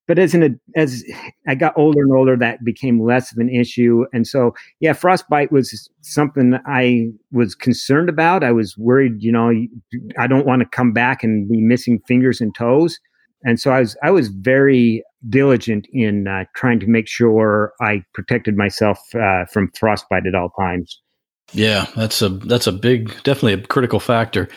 but 0.08 0.18
as 0.18 0.34
an, 0.34 0.58
as 0.78 1.04
I 1.50 1.56
got 1.56 1.78
older 1.78 2.02
and 2.02 2.14
older, 2.14 2.38
that 2.38 2.64
became 2.64 3.04
less 3.04 3.34
of 3.34 3.40
an 3.40 3.50
issue. 3.50 4.06
And 4.14 4.26
so, 4.26 4.54
yeah, 4.80 4.94
frostbite 4.94 5.52
was 5.52 5.90
something 6.02 6.58
I 6.66 7.10
was 7.34 7.56
concerned 7.56 8.08
about. 8.08 8.42
I 8.42 8.54
was 8.54 8.78
worried, 8.78 9.22
you 9.22 9.34
know, 9.34 9.52
I 10.18 10.28
don't 10.28 10.46
want 10.46 10.62
to 10.62 10.66
come 10.66 10.94
back 10.94 11.26
and 11.26 11.50
be 11.50 11.60
missing 11.60 12.00
fingers 12.08 12.40
and 12.40 12.56
toes 12.56 13.00
and 13.44 13.60
so 13.60 13.72
I 13.72 13.80
was 13.80 13.96
I 14.04 14.12
was 14.12 14.30
very 14.30 15.04
diligent 15.28 15.88
in 15.92 16.28
uh, 16.28 16.46
trying 16.56 16.80
to 16.80 16.88
make 16.88 17.08
sure 17.08 17.74
I 17.82 18.04
protected 18.14 18.56
myself 18.56 19.00
uh, 19.16 19.46
from 19.46 19.72
frostbite 19.78 20.28
at 20.28 20.36
all 20.36 20.50
times. 20.60 21.02
Yeah, 21.54 21.88
that's 21.96 22.22
a 22.22 22.30
that's 22.30 22.68
a 22.68 22.74
big, 22.74 23.08
definitely 23.24 23.54
a 23.54 23.68
critical 23.68 24.00
factor. 24.00 24.50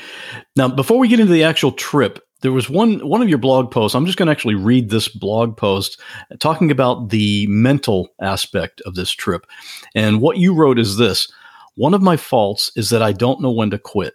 Now, 0.57 0.69
before 0.69 0.99
we 0.99 1.09
get 1.09 1.21
into 1.21 1.33
the 1.33 1.45
actual 1.45 1.73
trip, 1.73 2.19
there 2.43 2.53
was 2.53 2.69
one 2.69 3.07
one 3.07 3.23
of 3.23 3.29
your 3.29 3.39
blog 3.39 3.71
posts. 3.71 3.95
I'm 3.95 4.07
just 4.07 4.19
going 4.19 4.27
to 4.27 4.33
actually 4.33 4.57
read 4.57 4.91
this 4.91 5.09
blog 5.09 5.57
post 5.57 6.01
talking 6.41 6.71
about 6.71 7.11
the 7.11 7.47
mental 7.47 8.09
aspect 8.21 8.81
of 8.87 8.95
this 8.95 9.13
trip. 9.13 9.47
And 9.95 10.21
what 10.21 10.39
you 10.39 10.53
wrote 10.53 10.79
is 10.79 10.97
this: 10.97 11.31
One 11.77 11.95
of 11.95 12.03
my 12.03 12.17
faults 12.17 12.73
is 12.75 12.91
that 12.91 13.03
I 13.03 13.13
don't 13.13 13.41
know 13.41 13.53
when 13.53 13.71
to 13.71 13.79
quit. 13.79 14.15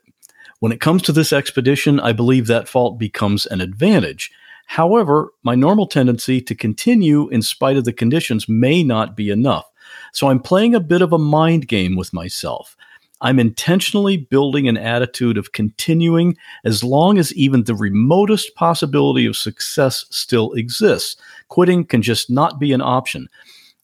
When 0.60 0.72
it 0.72 0.82
comes 0.82 1.02
to 1.04 1.12
this 1.12 1.32
expedition, 1.32 2.00
I 2.00 2.12
believe 2.12 2.48
that 2.48 2.68
fault 2.68 2.98
becomes 2.98 3.46
an 3.46 3.62
advantage. 3.62 4.32
However, 4.66 5.32
my 5.44 5.56
normal 5.56 5.88
tendency 5.88 6.42
to 6.42 6.56
continue 6.56 7.30
in 7.30 7.42
spite 7.42 7.78
of 7.78 7.86
the 7.86 7.94
conditions 7.94 8.50
may 8.50 8.84
not 8.84 9.16
be 9.16 9.30
enough. 9.30 9.66
So 10.12 10.30
I'm 10.30 10.40
playing 10.40 10.76
a 10.76 10.80
bit 10.80 11.02
of 11.02 11.14
a 11.14 11.18
mind 11.18 11.68
game 11.68 11.96
with 11.96 12.14
myself. 12.14 12.76
I'm 13.22 13.40
intentionally 13.40 14.18
building 14.18 14.68
an 14.68 14.78
attitude 14.78 15.38
of 15.38 15.54
continuing 15.54 16.38
as 16.66 16.84
long 16.84 17.18
as 17.18 17.34
even 17.34 17.64
the 17.64 17.76
remotest 17.76 18.54
possibility 18.56 19.26
of 19.26 19.38
success 19.38 20.06
still 20.10 20.52
exists. 20.54 21.16
Quitting 21.48 21.86
can 21.86 22.02
just 22.02 22.30
not 22.30 22.60
be 22.60 22.74
an 22.74 22.82
option. 22.82 23.30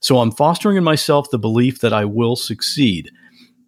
So 0.02 0.20
I'm 0.20 0.32
fostering 0.32 0.78
in 0.78 0.84
myself 0.84 1.30
the 1.30 1.40
belief 1.40 1.80
that 1.80 1.94
I 1.94 2.06
will 2.06 2.36
succeed. 2.36 3.12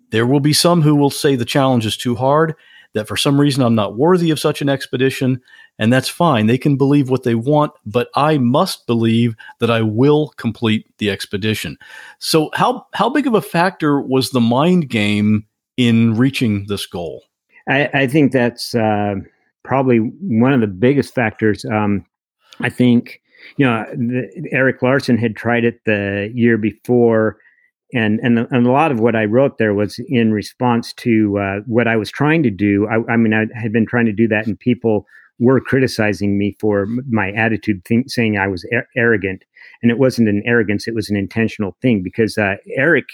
There 0.10 0.28
will 0.28 0.40
be 0.40 0.54
some 0.54 0.82
who 0.82 0.96
will 0.96 1.10
say 1.10 1.36
the 1.36 1.46
challenge 1.46 1.86
is 1.86 1.96
too 1.96 2.16
hard, 2.16 2.56
that 2.94 3.08
for 3.08 3.18
some 3.18 3.40
reason 3.40 3.64
I'm 3.64 3.76
not 3.76 3.98
worthy 3.98 4.32
of 4.32 4.40
such 4.40 4.62
an 4.62 4.70
expedition, 4.70 5.42
and 5.80 5.92
that's 5.92 6.10
fine. 6.10 6.48
They 6.48 6.58
can 6.58 6.78
believe 6.78 7.10
what 7.10 7.24
they 7.24 7.36
want, 7.36 7.74
but 7.86 8.10
I 8.16 8.38
must 8.38 8.86
believe 8.86 9.36
that 9.60 9.72
I 9.72 9.82
will 9.82 10.30
complete 10.38 10.86
the 10.98 11.10
expedition. 11.10 11.78
So, 12.20 12.52
how 12.54 12.86
how 12.94 13.10
big 13.10 13.28
of 13.28 13.34
a 13.34 13.42
factor 13.42 14.02
was 14.02 14.30
the 14.30 14.42
mind 14.42 14.90
game 14.90 15.46
in 15.78 16.16
reaching 16.16 16.66
this 16.68 16.86
goal? 16.86 17.24
I, 17.68 17.90
I 17.94 18.08
think 18.08 18.32
that's 18.32 18.76
uh, 18.76 19.16
probably 19.64 19.98
one 19.98 20.54
of 20.54 20.62
the 20.62 20.68
biggest 20.68 21.16
factors. 21.16 21.66
Um, 21.66 22.06
I 22.60 22.70
think 22.70 23.22
you 23.58 23.66
know 23.66 23.86
the, 23.94 24.50
Eric 24.52 24.82
Larsen 24.82 25.18
had 25.18 25.36
tried 25.36 25.66
it 25.66 25.84
the 25.86 26.32
year 26.34 26.58
before 26.58 27.38
and 27.94 28.20
and 28.22 28.40
and 28.40 28.68
a 28.68 28.72
lot 28.72 28.92
of 28.92 29.00
what 29.00 29.16
I 29.16 29.26
wrote 29.26 29.58
there 29.58 29.74
was 29.74 30.00
in 30.08 30.34
response 30.34 30.94
to 30.94 31.38
uh, 31.38 31.60
what 31.66 31.88
I 31.88 31.96
was 31.96 32.10
trying 32.10 32.44
to 32.44 32.50
do. 32.50 32.88
I, 32.88 33.14
I, 33.14 33.18
mean, 33.18 33.34
I 33.34 33.46
had 33.60 33.72
been 33.72 33.86
trying 33.86 34.06
to 34.06 34.14
do 34.14 34.28
that, 34.28 34.48
and 34.48 34.60
people 34.60 35.06
were 35.40 35.60
criticizing 35.60 36.38
me 36.38 36.56
for 36.60 36.86
my 37.10 37.32
attitude, 37.32 37.84
think, 37.86 38.10
saying 38.10 38.38
I 38.38 38.48
was 38.48 38.66
ar- 38.74 38.88
arrogant, 38.96 39.44
and 39.82 39.92
it 39.92 39.98
wasn't 39.98 40.30
an 40.30 40.44
arrogance; 40.46 40.88
it 40.88 40.96
was 40.96 41.10
an 41.10 41.18
intentional 41.18 41.76
thing 41.82 42.04
because 42.04 42.38
uh, 42.38 42.56
Eric 42.76 43.06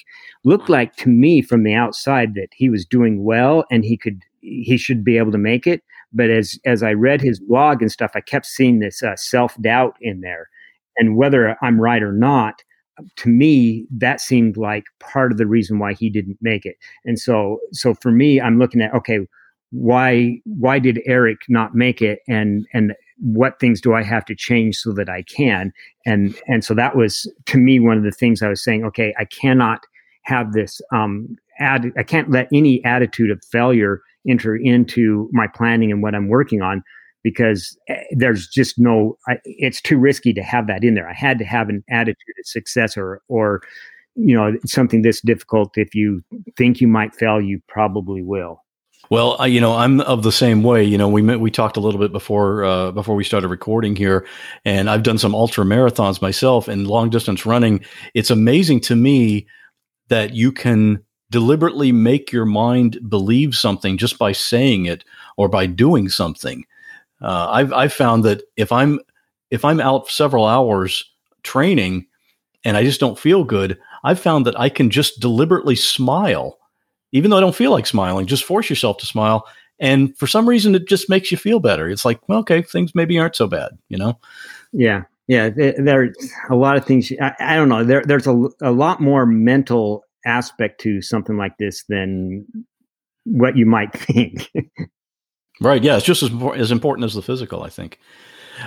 looked 0.44 0.70
like 0.70 0.96
to 0.98 1.10
me 1.10 1.42
from 1.42 1.64
the 1.64 1.74
outside 1.74 2.34
that 2.36 2.50
he 2.54 2.70
was 2.70 2.86
doing 2.86 3.24
well 3.24 3.66
and 3.72 3.84
he 3.84 3.98
could 3.98 4.22
he 4.42 4.78
should 4.78 5.04
be 5.04 5.18
able 5.18 5.32
to 5.32 5.38
make 5.38 5.68
it. 5.68 5.82
But 6.14 6.30
as 6.30 6.60
as 6.66 6.84
I 6.84 6.94
read 6.94 7.22
his 7.22 7.40
blog 7.40 7.82
and 7.82 7.92
stuff, 7.92 8.12
I 8.16 8.22
kept 8.22 8.46
seeing 8.46 8.80
this 8.80 9.02
uh, 9.04 9.16
self 9.16 9.60
doubt 9.62 9.96
in 10.02 10.22
there, 10.22 10.50
and 10.98 11.16
whether 11.16 11.58
I'm 11.62 11.80
right 11.80 12.04
or 12.04 12.12
not 12.12 12.64
to 13.16 13.30
me 13.30 13.88
that 13.92 14.20
seemed 14.20 14.58
like 14.58 14.84
part 15.00 15.32
of 15.32 15.38
the 15.38 15.48
reason 15.48 15.80
why 15.80 15.94
he 15.94 16.10
didn't 16.10 16.38
make 16.42 16.66
it. 16.66 16.76
And 17.06 17.20
so 17.20 17.60
so 17.72 17.94
for 17.94 18.12
me 18.12 18.42
i'm 18.42 18.60
looking 18.60 18.82
at 18.82 18.94
okay 18.94 19.20
why 19.72 20.40
why 20.46 20.80
did 20.80 21.02
Eric 21.06 21.40
not 21.48 21.76
make 21.76 22.02
it? 22.02 22.20
And 22.28 22.66
and 22.74 22.94
what 23.22 23.60
things 23.60 23.82
do 23.82 23.94
i 23.94 24.02
have 24.02 24.24
to 24.24 24.34
change 24.34 24.78
so 24.78 24.94
that 24.94 25.10
i 25.10 25.24
can? 25.24 25.72
And 26.06 26.36
and 26.48 26.64
so 26.64 26.74
that 26.74 26.96
was 26.96 27.32
to 27.46 27.58
me 27.58 27.80
one 27.80 27.98
of 27.98 28.04
the 28.04 28.12
things 28.12 28.42
i 28.42 28.48
was 28.48 28.64
saying 28.64 28.86
okay 28.86 29.14
i 29.18 29.26
cannot 29.26 29.86
have 30.24 30.54
this 30.54 30.82
um 30.94 31.36
add 31.60 31.92
i 31.98 32.04
can't 32.04 32.32
let 32.32 32.48
any 32.54 32.84
attitude 32.86 33.32
of 33.32 33.44
failure 33.52 34.02
enter 34.28 34.56
into 34.56 35.30
my 35.34 35.48
planning 35.48 35.92
and 35.92 36.02
what 36.02 36.16
i'm 36.16 36.30
working 36.30 36.62
on 36.62 36.84
because 37.24 37.78
eh, 37.88 38.04
there's 38.12 38.48
just 38.48 38.80
no 38.80 39.18
I, 39.28 39.38
it's 39.46 39.82
too 39.82 39.98
risky 39.98 40.34
to 40.34 40.44
have 40.44 40.68
that 40.68 40.84
in 40.84 40.96
there. 40.96 41.10
I 41.10 41.14
had 41.14 41.40
to 41.40 41.46
have 41.46 41.70
an 41.70 41.84
attitude 41.90 42.36
of 42.40 42.46
success 42.46 42.98
or 42.98 43.22
or 43.28 43.62
you 44.16 44.36
know 44.36 44.58
something 44.66 45.02
this 45.02 45.22
difficult. 45.22 45.78
If 45.78 45.94
you 45.96 46.24
think 46.58 46.82
you 46.82 46.88
might 46.88 47.16
fail 47.16 47.42
you 47.42 47.62
probably 47.68 48.22
will 48.22 48.64
well, 49.10 49.36
I, 49.40 49.48
you 49.48 49.60
know, 49.60 49.76
I'm 49.76 50.02
of 50.02 50.22
the 50.22 50.32
same 50.32 50.62
way. 50.62 50.84
You 50.84 50.98
know, 50.98 51.10
we 51.10 51.24
met, 51.24 51.40
we 51.40 51.50
talked 51.50 51.78
a 51.78 51.80
little 51.80 52.00
bit 52.00 52.12
before 52.12 52.64
uh, 52.64 52.92
before 52.92 53.16
we 53.16 53.24
started 53.24 53.48
recording 53.48 53.96
here, 53.96 54.28
and 54.66 54.90
I've 54.90 55.04
done 55.04 55.18
some 55.18 55.34
ultra 55.34 55.66
marathons 55.66 56.22
myself 56.22 56.68
and 56.68 56.88
long 56.88 57.10
distance 57.10 57.46
running. 57.46 57.84
It's 58.14 58.30
amazing 58.30 58.82
to 58.82 58.96
me 58.96 59.48
that 60.10 60.36
you 60.36 60.52
can 60.52 61.04
deliberately 61.32 61.92
make 61.92 62.32
your 62.32 62.46
mind 62.46 63.00
believe 63.10 63.56
something 63.56 63.98
just 63.98 64.20
by 64.20 64.32
saying 64.32 64.86
it 64.86 65.04
or 65.38 65.50
by 65.50 65.66
doing 65.66 66.10
something. 66.10 66.66
Uh, 67.20 67.48
I've 67.50 67.74
I've 67.74 67.94
found 67.94 68.24
that 68.26 68.44
if 68.58 68.72
I'm 68.72 69.00
if 69.50 69.66
I'm 69.66 69.80
out 69.80 70.08
several 70.10 70.46
hours 70.46 71.04
training 71.42 72.06
and 72.64 72.78
I 72.78 72.84
just 72.84 73.00
don't 73.00 73.18
feel 73.18 73.44
good, 73.44 73.80
I've 74.04 74.20
found 74.20 74.46
that 74.46 74.60
I 74.60 74.70
can 74.70 74.92
just 74.92 75.20
deliberately 75.20 75.76
smile 75.76 76.59
even 77.12 77.32
though 77.32 77.38
I 77.38 77.42
don't 77.42 77.56
feel 77.56 77.72
like 77.72 77.88
smiling, 77.88 78.28
just 78.28 78.44
force 78.44 78.70
yourself 78.70 78.98
to 78.98 79.06
smile. 79.06 79.46
And 79.80 80.16
for 80.18 80.28
some 80.28 80.48
reason, 80.48 80.76
it 80.76 80.88
just 80.88 81.10
makes 81.10 81.32
you 81.32 81.38
feel 81.38 81.60
better. 81.60 81.90
It's 81.90 82.06
like, 82.06 82.20
well, 82.28 82.40
okay, 82.40 82.62
things 82.62 82.94
maybe 82.94 83.18
aren't 83.18 83.36
so 83.36 83.48
bad, 83.48 83.78
you 83.88 83.98
know? 83.98 84.20
Yeah. 84.74 85.04
Yeah. 85.28 85.50
There's 85.50 86.16
a 86.50 86.56
lot 86.56 86.76
of 86.76 86.86
things. 86.86 87.12
I, 87.22 87.34
I 87.40 87.56
don't 87.56 87.70
know. 87.70 87.84
There, 87.84 88.04
there's 88.04 88.28
a, 88.28 88.50
a 88.62 88.72
lot 88.72 89.00
more 89.00 89.26
mental 89.26 90.04
aspect 90.26 90.82
to 90.82 91.02
something 91.02 91.38
like 91.38 91.58
this 91.58 91.86
than 91.88 92.46
what 93.24 93.56
you 93.56 93.66
might 93.66 93.94
think. 93.98 94.52
right. 95.62 95.82
Yeah. 95.82 95.98
It's 95.98 96.06
just 96.06 96.24
as, 96.24 96.32
as 96.56 96.72
important 96.72 97.06
as 97.06 97.14
the 97.14 97.22
physical, 97.22 97.64
I 97.64 97.70
think. 97.70 98.00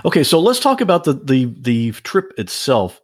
Okay. 0.06 0.24
So 0.24 0.40
let's 0.40 0.60
talk 0.60 0.80
about 0.80 1.04
the, 1.04 1.12
the, 1.12 1.44
the 1.60 1.92
trip 1.92 2.32
itself. 2.38 3.01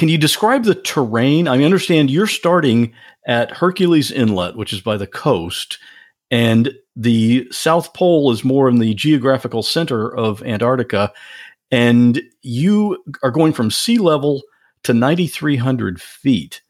Can 0.00 0.08
you 0.08 0.16
describe 0.16 0.64
the 0.64 0.76
terrain? 0.76 1.46
I 1.46 1.62
understand 1.62 2.10
you're 2.10 2.26
starting 2.26 2.94
at 3.26 3.50
Hercules 3.50 4.10
Inlet, 4.10 4.56
which 4.56 4.72
is 4.72 4.80
by 4.80 4.96
the 4.96 5.06
coast, 5.06 5.76
and 6.30 6.72
the 6.96 7.46
South 7.50 7.92
Pole 7.92 8.32
is 8.32 8.42
more 8.42 8.66
in 8.70 8.78
the 8.78 8.94
geographical 8.94 9.62
center 9.62 10.08
of 10.16 10.42
Antarctica. 10.42 11.12
And 11.70 12.22
you 12.40 12.96
are 13.22 13.30
going 13.30 13.52
from 13.52 13.70
sea 13.70 13.98
level 13.98 14.40
to 14.84 14.94
9,300 14.94 16.00
feet. 16.00 16.62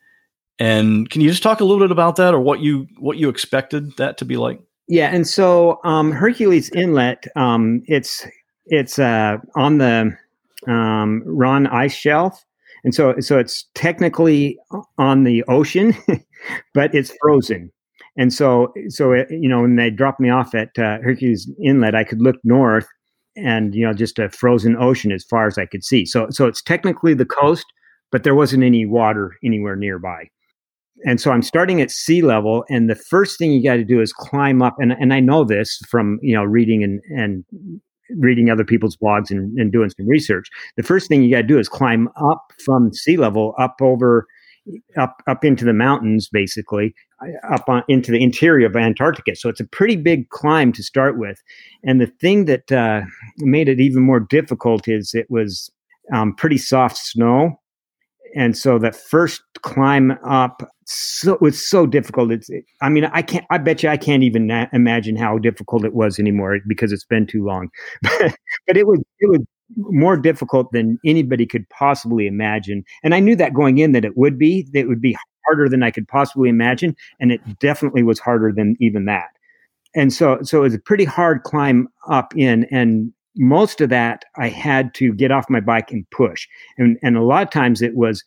And 0.58 1.08
can 1.08 1.20
you 1.20 1.30
just 1.30 1.44
talk 1.44 1.60
a 1.60 1.64
little 1.64 1.84
bit 1.84 1.92
about 1.92 2.16
that, 2.16 2.34
or 2.34 2.40
what 2.40 2.58
you 2.58 2.88
what 2.98 3.16
you 3.16 3.28
expected 3.28 3.96
that 3.96 4.18
to 4.18 4.24
be 4.24 4.38
like? 4.38 4.60
Yeah, 4.88 5.14
and 5.14 5.24
so 5.24 5.78
um, 5.84 6.10
Hercules 6.10 6.68
Inlet, 6.70 7.28
um, 7.36 7.84
it's 7.86 8.26
it's 8.66 8.98
uh, 8.98 9.36
on 9.54 9.78
the 9.78 10.18
um, 10.66 11.22
Ronne 11.24 11.68
ice 11.68 11.94
shelf, 11.94 12.44
and 12.84 12.94
so 12.94 13.14
so 13.20 13.38
it's 13.38 13.66
technically 13.74 14.58
on 14.98 15.24
the 15.24 15.42
ocean, 15.44 15.94
but 16.74 16.94
it's 16.94 17.12
frozen. 17.20 17.70
And 18.16 18.32
so 18.32 18.72
so 18.88 19.12
it, 19.12 19.28
you 19.30 19.48
know 19.48 19.62
when 19.62 19.76
they 19.76 19.90
dropped 19.90 20.20
me 20.20 20.30
off 20.30 20.54
at 20.54 20.78
uh, 20.78 20.98
Hercules 21.02 21.50
Inlet, 21.62 21.94
I 21.94 22.04
could 22.04 22.20
look 22.20 22.36
north, 22.44 22.86
and 23.36 23.74
you 23.74 23.86
know 23.86 23.92
just 23.92 24.18
a 24.18 24.28
frozen 24.28 24.76
ocean 24.76 25.12
as 25.12 25.24
far 25.24 25.46
as 25.46 25.58
I 25.58 25.66
could 25.66 25.84
see. 25.84 26.04
So 26.06 26.28
so 26.30 26.46
it's 26.46 26.62
technically 26.62 27.14
the 27.14 27.26
coast, 27.26 27.66
but 28.10 28.24
there 28.24 28.34
wasn't 28.34 28.64
any 28.64 28.86
water 28.86 29.36
anywhere 29.44 29.76
nearby. 29.76 30.28
And 31.06 31.20
so 31.20 31.30
I'm 31.30 31.42
starting 31.42 31.80
at 31.80 31.90
sea 31.90 32.20
level, 32.20 32.64
and 32.68 32.90
the 32.90 32.94
first 32.94 33.38
thing 33.38 33.52
you 33.52 33.62
got 33.62 33.76
to 33.76 33.84
do 33.84 34.00
is 34.00 34.12
climb 34.12 34.62
up. 34.62 34.76
And 34.78 34.92
and 34.92 35.14
I 35.14 35.20
know 35.20 35.44
this 35.44 35.80
from 35.88 36.18
you 36.22 36.34
know 36.34 36.44
reading 36.44 36.82
and 36.82 37.00
and 37.10 37.44
reading 38.16 38.50
other 38.50 38.64
people's 38.64 38.96
blogs 38.96 39.30
and, 39.30 39.58
and 39.58 39.72
doing 39.72 39.90
some 39.90 40.06
research, 40.06 40.48
the 40.76 40.82
first 40.82 41.08
thing 41.08 41.22
you 41.22 41.30
got 41.30 41.42
to 41.42 41.46
do 41.46 41.58
is 41.58 41.68
climb 41.68 42.08
up 42.16 42.52
from 42.64 42.92
sea 42.92 43.16
level 43.16 43.54
up 43.58 43.76
over 43.80 44.26
up 44.96 45.22
up 45.26 45.44
into 45.44 45.64
the 45.64 45.72
mountains 45.72 46.28
basically 46.28 46.94
up 47.50 47.68
on, 47.68 47.82
into 47.88 48.12
the 48.12 48.22
interior 48.22 48.66
of 48.66 48.76
antarctica. 48.76 49.34
So 49.36 49.48
it's 49.48 49.60
a 49.60 49.66
pretty 49.66 49.96
big 49.96 50.28
climb 50.30 50.72
to 50.72 50.82
start 50.82 51.18
with. 51.18 51.42
And 51.84 52.00
the 52.00 52.06
thing 52.06 52.46
that 52.46 52.70
uh, 52.72 53.02
made 53.38 53.68
it 53.68 53.80
even 53.80 54.02
more 54.02 54.20
difficult 54.20 54.88
is 54.88 55.14
it 55.14 55.30
was 55.30 55.70
um, 56.12 56.34
pretty 56.34 56.58
soft 56.58 56.96
snow. 56.96 57.60
And 58.36 58.56
so 58.56 58.78
that 58.78 58.94
first 58.94 59.42
climb 59.62 60.12
up 60.24 60.62
so 60.92 61.34
it 61.34 61.40
was 61.40 61.64
so 61.64 61.86
difficult 61.86 62.32
it's 62.32 62.50
i 62.82 62.88
mean 62.88 63.04
i 63.06 63.22
can't 63.22 63.46
i 63.50 63.58
bet 63.58 63.82
you 63.82 63.88
i 63.88 63.96
can't 63.96 64.24
even 64.24 64.46
na- 64.46 64.66
imagine 64.72 65.14
how 65.14 65.38
difficult 65.38 65.84
it 65.84 65.94
was 65.94 66.18
anymore 66.18 66.58
because 66.66 66.90
it's 66.90 67.04
been 67.04 67.26
too 67.26 67.44
long. 67.44 67.68
But 68.66 68.76
it 68.76 68.86
was 68.86 69.00
it 69.20 69.30
was 69.30 69.40
more 69.76 70.16
difficult 70.16 70.72
than 70.72 70.98
anybody 71.04 71.46
could 71.46 71.68
possibly 71.68 72.26
imagine. 72.26 72.84
And 73.04 73.14
i 73.14 73.20
knew 73.20 73.36
that 73.36 73.54
going 73.54 73.78
in 73.78 73.92
that 73.92 74.04
it 74.04 74.16
would 74.16 74.38
be 74.38 74.62
that 74.72 74.80
it 74.80 74.88
would 74.88 75.00
be 75.00 75.16
harder 75.46 75.68
than 75.68 75.82
i 75.82 75.90
could 75.90 76.08
possibly 76.08 76.48
imagine 76.48 76.96
and 77.20 77.30
it 77.32 77.40
definitely 77.60 78.02
was 78.02 78.18
harder 78.18 78.52
than 78.52 78.76
even 78.80 79.04
that. 79.04 79.28
And 79.94 80.12
so 80.12 80.40
so 80.42 80.58
it 80.58 80.62
was 80.62 80.74
a 80.74 80.80
pretty 80.80 81.04
hard 81.04 81.44
climb 81.44 81.88
up 82.08 82.36
in 82.36 82.64
and 82.72 83.12
most 83.36 83.80
of 83.80 83.90
that 83.90 84.24
I 84.36 84.48
had 84.48 84.92
to 84.94 85.14
get 85.14 85.30
off 85.30 85.48
my 85.48 85.60
bike 85.60 85.92
and 85.92 86.08
push. 86.10 86.48
And, 86.78 86.98
and 87.02 87.16
a 87.16 87.22
lot 87.22 87.44
of 87.44 87.50
times 87.50 87.80
it 87.80 87.94
was, 87.94 88.24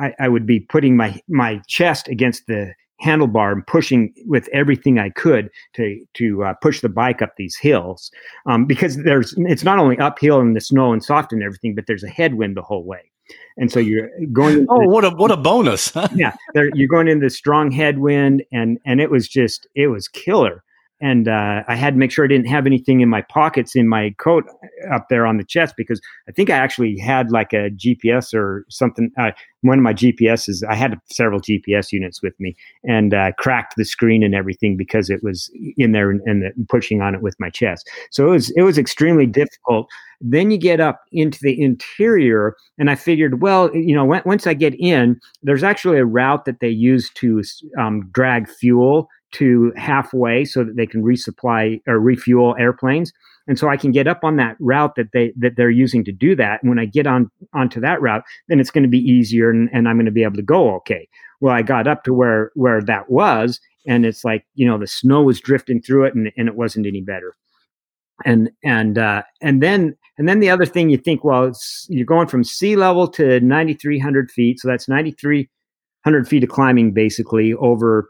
I, 0.00 0.12
I 0.18 0.28
would 0.28 0.46
be 0.46 0.60
putting 0.60 0.96
my, 0.96 1.20
my 1.28 1.60
chest 1.66 2.08
against 2.08 2.46
the 2.46 2.74
handlebar 3.02 3.52
and 3.52 3.66
pushing 3.66 4.14
with 4.26 4.48
everything 4.52 4.98
I 4.98 5.10
could 5.10 5.50
to 5.74 6.00
to 6.14 6.44
uh, 6.44 6.54
push 6.60 6.80
the 6.80 6.88
bike 6.88 7.22
up 7.22 7.34
these 7.36 7.56
hills 7.56 8.10
um, 8.46 8.66
because 8.66 8.96
there's 9.02 9.34
it's 9.38 9.64
not 9.64 9.78
only 9.78 9.98
uphill 9.98 10.40
in 10.40 10.54
the 10.54 10.60
snow 10.60 10.92
and 10.92 11.04
soft 11.04 11.32
and 11.32 11.42
everything, 11.42 11.74
but 11.74 11.86
there's 11.86 12.04
a 12.04 12.08
headwind 12.08 12.56
the 12.56 12.62
whole 12.62 12.84
way, 12.84 13.10
and 13.56 13.70
so 13.70 13.80
you're 13.80 14.08
going. 14.32 14.66
oh, 14.68 14.88
what 14.88 15.04
a 15.04 15.10
what 15.10 15.30
a 15.30 15.36
bonus! 15.36 15.92
yeah, 16.14 16.34
you're 16.54 16.88
going 16.88 17.08
into 17.08 17.28
strong 17.30 17.70
headwind, 17.70 18.44
and 18.52 18.78
and 18.86 19.00
it 19.00 19.10
was 19.10 19.28
just 19.28 19.66
it 19.74 19.88
was 19.88 20.08
killer 20.08 20.63
and 21.04 21.28
uh, 21.28 21.62
I 21.68 21.76
had 21.76 21.92
to 21.92 22.00
make 22.00 22.10
sure 22.10 22.24
I 22.24 22.28
didn't 22.28 22.46
have 22.46 22.64
anything 22.64 23.02
in 23.02 23.10
my 23.10 23.20
pockets 23.20 23.76
in 23.76 23.88
my 23.88 24.14
coat 24.18 24.44
up 24.90 25.10
there 25.10 25.26
on 25.26 25.36
the 25.36 25.44
chest 25.44 25.74
because 25.76 26.00
I 26.30 26.32
think 26.32 26.48
I 26.48 26.56
actually 26.56 26.96
had 26.98 27.30
like 27.30 27.52
a 27.52 27.68
GPS 27.68 28.32
or 28.32 28.64
something. 28.70 29.10
Uh, 29.18 29.32
one 29.60 29.78
of 29.78 29.82
my 29.82 29.92
GPSs, 29.92 30.66
I 30.66 30.74
had 30.74 30.98
several 31.12 31.40
GPS 31.40 31.92
units 31.92 32.22
with 32.22 32.32
me 32.40 32.56
and 32.84 33.12
uh, 33.12 33.32
cracked 33.32 33.74
the 33.76 33.84
screen 33.84 34.22
and 34.22 34.34
everything 34.34 34.78
because 34.78 35.10
it 35.10 35.22
was 35.22 35.50
in 35.76 35.92
there 35.92 36.10
and, 36.10 36.22
and 36.24 36.54
pushing 36.70 37.02
on 37.02 37.14
it 37.14 37.20
with 37.20 37.38
my 37.38 37.50
chest. 37.50 37.86
So 38.10 38.28
it 38.28 38.30
was 38.30 38.50
it 38.52 38.62
was 38.62 38.78
extremely 38.78 39.26
difficult. 39.26 39.90
Then 40.22 40.50
you 40.50 40.56
get 40.56 40.80
up 40.80 41.02
into 41.12 41.38
the 41.42 41.60
interior, 41.60 42.56
and 42.78 42.88
I 42.88 42.94
figured, 42.94 43.42
well, 43.42 43.70
you 43.76 43.94
know, 43.94 44.06
once 44.24 44.46
I 44.46 44.54
get 44.54 44.74
in, 44.78 45.20
there's 45.42 45.62
actually 45.62 45.98
a 45.98 46.06
route 46.06 46.46
that 46.46 46.60
they 46.60 46.68
use 46.70 47.10
to 47.16 47.42
um, 47.78 48.08
drag 48.10 48.48
fuel 48.48 49.10
to 49.34 49.72
halfway 49.76 50.44
so 50.44 50.64
that 50.64 50.76
they 50.76 50.86
can 50.86 51.02
resupply 51.02 51.80
or 51.86 51.98
refuel 51.98 52.56
airplanes. 52.58 53.12
And 53.46 53.58
so 53.58 53.68
I 53.68 53.76
can 53.76 53.92
get 53.92 54.06
up 54.06 54.24
on 54.24 54.36
that 54.36 54.56
route 54.58 54.94
that 54.96 55.12
they 55.12 55.32
that 55.38 55.56
they're 55.56 55.70
using 55.70 56.04
to 56.04 56.12
do 56.12 56.34
that. 56.36 56.62
And 56.62 56.70
when 56.70 56.78
I 56.78 56.86
get 56.86 57.06
on 57.06 57.30
onto 57.52 57.80
that 57.80 58.00
route, 58.00 58.24
then 58.48 58.58
it's 58.58 58.70
going 58.70 58.84
to 58.84 58.88
be 58.88 58.98
easier 58.98 59.50
and, 59.50 59.68
and 59.72 59.88
I'm 59.88 59.96
going 59.96 60.06
to 60.06 60.12
be 60.12 60.22
able 60.22 60.36
to 60.36 60.42
go 60.42 60.74
okay. 60.76 61.08
Well, 61.40 61.54
I 61.54 61.62
got 61.62 61.86
up 61.86 62.04
to 62.04 62.14
where 62.14 62.52
where 62.54 62.80
that 62.82 63.10
was, 63.10 63.60
and 63.86 64.06
it's 64.06 64.24
like, 64.24 64.46
you 64.54 64.66
know, 64.66 64.78
the 64.78 64.86
snow 64.86 65.22
was 65.22 65.40
drifting 65.40 65.82
through 65.82 66.06
it 66.06 66.14
and, 66.14 66.32
and 66.36 66.48
it 66.48 66.56
wasn't 66.56 66.86
any 66.86 67.02
better. 67.02 67.34
And 68.24 68.50
and 68.62 68.96
uh 68.96 69.24
and 69.42 69.62
then 69.62 69.96
and 70.16 70.28
then 70.28 70.40
the 70.40 70.50
other 70.50 70.64
thing 70.64 70.88
you 70.88 70.96
think, 70.96 71.24
well, 71.24 71.52
you're 71.88 72.06
going 72.06 72.28
from 72.28 72.44
sea 72.44 72.76
level 72.76 73.08
to 73.08 73.40
9,300 73.40 74.30
feet. 74.30 74.60
So 74.60 74.68
that's 74.68 74.88
9,300 74.88 76.28
feet 76.28 76.44
of 76.44 76.48
climbing 76.48 76.92
basically 76.92 77.52
over 77.54 78.08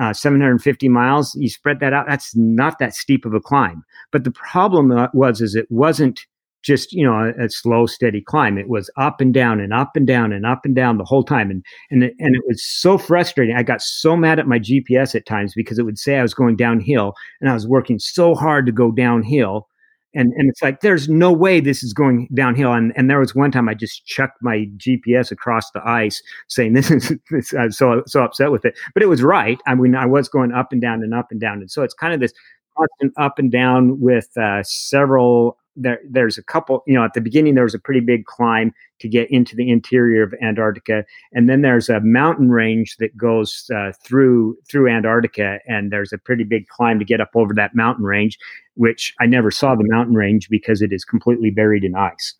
uh, 0.00 0.12
750 0.12 0.88
miles, 0.88 1.34
you 1.36 1.48
spread 1.48 1.80
that 1.80 1.92
out. 1.92 2.06
That's 2.08 2.34
not 2.36 2.78
that 2.78 2.94
steep 2.94 3.24
of 3.24 3.34
a 3.34 3.40
climb. 3.40 3.84
But 4.12 4.24
the 4.24 4.32
problem 4.32 4.90
uh, 4.90 5.08
was, 5.12 5.40
is 5.40 5.54
it 5.54 5.66
wasn't 5.70 6.26
just 6.66 6.92
you 6.92 7.04
know 7.06 7.14
a, 7.14 7.44
a, 7.44 7.48
slow, 7.48 7.86
steady 7.86 8.20
climb. 8.20 8.58
It 8.58 8.68
was 8.68 8.90
up 8.96 9.20
and 9.20 9.32
down 9.32 9.60
and 9.60 9.72
up 9.72 9.92
and 9.94 10.06
down 10.06 10.32
and 10.32 10.44
up 10.44 10.64
and 10.64 10.74
down 10.74 10.98
the 10.98 11.04
whole 11.04 11.22
time, 11.22 11.50
and 11.50 11.64
and 11.90 12.02
it, 12.02 12.14
and 12.18 12.34
it 12.34 12.42
was 12.46 12.62
so 12.64 12.98
frustrating. 12.98 13.54
I 13.56 13.62
got 13.62 13.80
so 13.80 14.16
mad 14.16 14.40
at 14.40 14.48
my 14.48 14.58
GPS 14.58 15.14
at 15.14 15.26
times 15.26 15.52
because 15.54 15.78
it 15.78 15.84
would 15.84 15.98
say 15.98 16.18
I 16.18 16.22
was 16.22 16.34
going 16.34 16.56
downhill, 16.56 17.14
and 17.40 17.48
I 17.48 17.54
was 17.54 17.68
working 17.68 17.98
so 17.98 18.34
hard 18.34 18.66
to 18.66 18.72
go 18.72 18.90
downhill 18.90 19.68
and 20.16 20.32
and 20.32 20.48
it's 20.48 20.62
like 20.62 20.80
there's 20.80 21.08
no 21.08 21.32
way 21.32 21.60
this 21.60 21.82
is 21.82 21.92
going 21.92 22.28
downhill. 22.34 22.72
And 22.72 22.92
and 22.96 23.08
there 23.08 23.20
was 23.20 23.34
one 23.34 23.52
time 23.52 23.68
i 23.68 23.74
just 23.74 24.06
chucked 24.06 24.42
my 24.42 24.66
gps 24.76 25.30
across 25.30 25.70
the 25.70 25.86
ice 25.86 26.22
saying 26.48 26.72
this 26.72 26.90
is 26.90 27.12
this, 27.30 27.54
i 27.54 27.68
so 27.68 28.02
so 28.06 28.24
upset 28.24 28.50
with 28.50 28.64
it. 28.64 28.78
But 28.94 29.02
it 29.02 29.06
was 29.06 29.22
right. 29.22 29.60
I 29.66 29.74
mean 29.74 29.94
i 29.94 30.06
was 30.06 30.28
going 30.28 30.52
up 30.52 30.72
and 30.72 30.80
down 30.80 31.02
and 31.02 31.14
up 31.14 31.28
and 31.30 31.40
down. 31.40 31.58
And 31.58 31.70
so 31.70 31.82
it's 31.82 31.94
kind 31.94 32.12
of 32.12 32.20
this 32.20 32.32
constant 32.76 33.12
up 33.16 33.38
and 33.38 33.50
down 33.50 34.00
with 34.00 34.36
uh, 34.36 34.62
several. 34.62 35.58
There, 35.78 36.00
there's 36.08 36.38
a 36.38 36.42
couple. 36.42 36.82
You 36.86 36.94
know, 36.94 37.04
at 37.04 37.14
the 37.14 37.20
beginning 37.20 37.54
there 37.54 37.64
was 37.64 37.74
a 37.74 37.78
pretty 37.78 38.00
big 38.00 38.24
climb 38.24 38.72
to 39.00 39.08
get 39.08 39.30
into 39.30 39.54
the 39.54 39.70
interior 39.70 40.22
of 40.22 40.34
Antarctica, 40.42 41.04
and 41.32 41.48
then 41.48 41.62
there's 41.62 41.88
a 41.88 42.00
mountain 42.00 42.50
range 42.50 42.96
that 42.98 43.16
goes 43.16 43.70
uh, 43.74 43.92
through 44.02 44.56
through 44.70 44.88
Antarctica, 44.88 45.58
and 45.66 45.92
there's 45.92 46.12
a 46.12 46.18
pretty 46.18 46.44
big 46.44 46.66
climb 46.68 46.98
to 46.98 47.04
get 47.04 47.20
up 47.20 47.30
over 47.34 47.52
that 47.54 47.74
mountain 47.74 48.04
range, 48.04 48.38
which 48.74 49.14
I 49.20 49.26
never 49.26 49.50
saw 49.50 49.74
the 49.74 49.86
mountain 49.86 50.14
range 50.14 50.48
because 50.48 50.80
it 50.80 50.92
is 50.92 51.04
completely 51.04 51.50
buried 51.50 51.84
in 51.84 51.94
ice. 51.94 52.34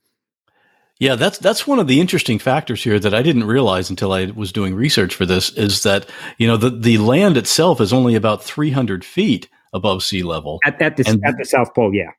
Yeah, 0.99 1.15
that's 1.15 1.39
that's 1.39 1.67
one 1.67 1.79
of 1.79 1.89
the 1.89 2.01
interesting 2.01 2.39
factors 2.39 2.83
here 2.83 2.99
that 2.99 3.13
I 3.13 3.21
didn't 3.21 3.45
realize 3.45 3.91
until 3.91 4.13
I 4.13 4.27
was 4.27 4.51
doing 4.51 4.75
research 4.75 5.15
for 5.15 5.27
this 5.27 5.51
is 5.51 5.83
that 5.83 6.09
you 6.39 6.47
know 6.47 6.57
the 6.57 6.71
the 6.71 6.97
land 6.99 7.37
itself 7.37 7.83
is 7.83 7.93
only 7.93 8.15
about 8.15 8.43
300 8.43 9.05
feet 9.05 9.49
above 9.77 10.03
sea 10.03 10.23
level 10.23 10.59
at, 10.65 10.81
at 10.83 10.97
the 10.97 11.05
and, 11.07 11.23
at 11.25 11.37
the 11.39 11.45
South 11.45 11.75
Pole. 11.75 11.95
Yeah, 11.95 12.11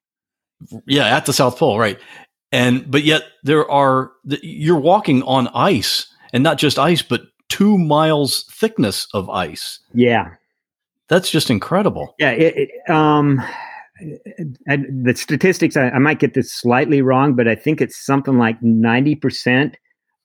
yeah, 0.85 1.15
at 1.15 1.25
the 1.25 1.33
South 1.33 1.57
Pole, 1.57 1.79
right? 1.79 1.99
And 2.51 2.89
but 2.89 3.03
yet 3.03 3.23
there 3.43 3.69
are 3.69 4.11
you're 4.23 4.79
walking 4.79 5.23
on 5.23 5.49
ice, 5.49 6.07
and 6.31 6.43
not 6.43 6.57
just 6.57 6.79
ice, 6.79 7.01
but 7.01 7.23
two 7.49 7.77
miles 7.77 8.45
thickness 8.51 9.07
of 9.13 9.29
ice. 9.29 9.79
Yeah, 9.93 10.29
that's 11.09 11.29
just 11.29 11.49
incredible. 11.49 12.15
Yeah, 12.19 12.31
it, 12.31 12.69
it, 12.69 12.89
um, 12.89 13.43
the 13.99 15.13
statistics, 15.15 15.75
I, 15.75 15.89
I, 15.89 15.99
might 15.99 16.19
get 16.19 16.33
this 16.33 16.53
slightly 16.53 17.01
wrong, 17.01 17.35
but 17.35 17.47
I 17.47 17.55
think 17.55 17.81
it's 17.81 17.97
something 18.05 18.37
like 18.37 18.59
90% 18.61 19.73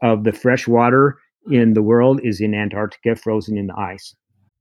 of 0.03 0.25
the 0.25 0.33
fresh 0.33 0.68
water 0.68 1.18
in 1.51 1.73
the 1.73 1.83
world 1.83 2.21
is 2.23 2.40
in 2.40 2.55
Antarctica, 2.55 3.16
frozen 3.16 3.57
in 3.57 3.68
the 3.68 3.79
ice. 3.79 4.14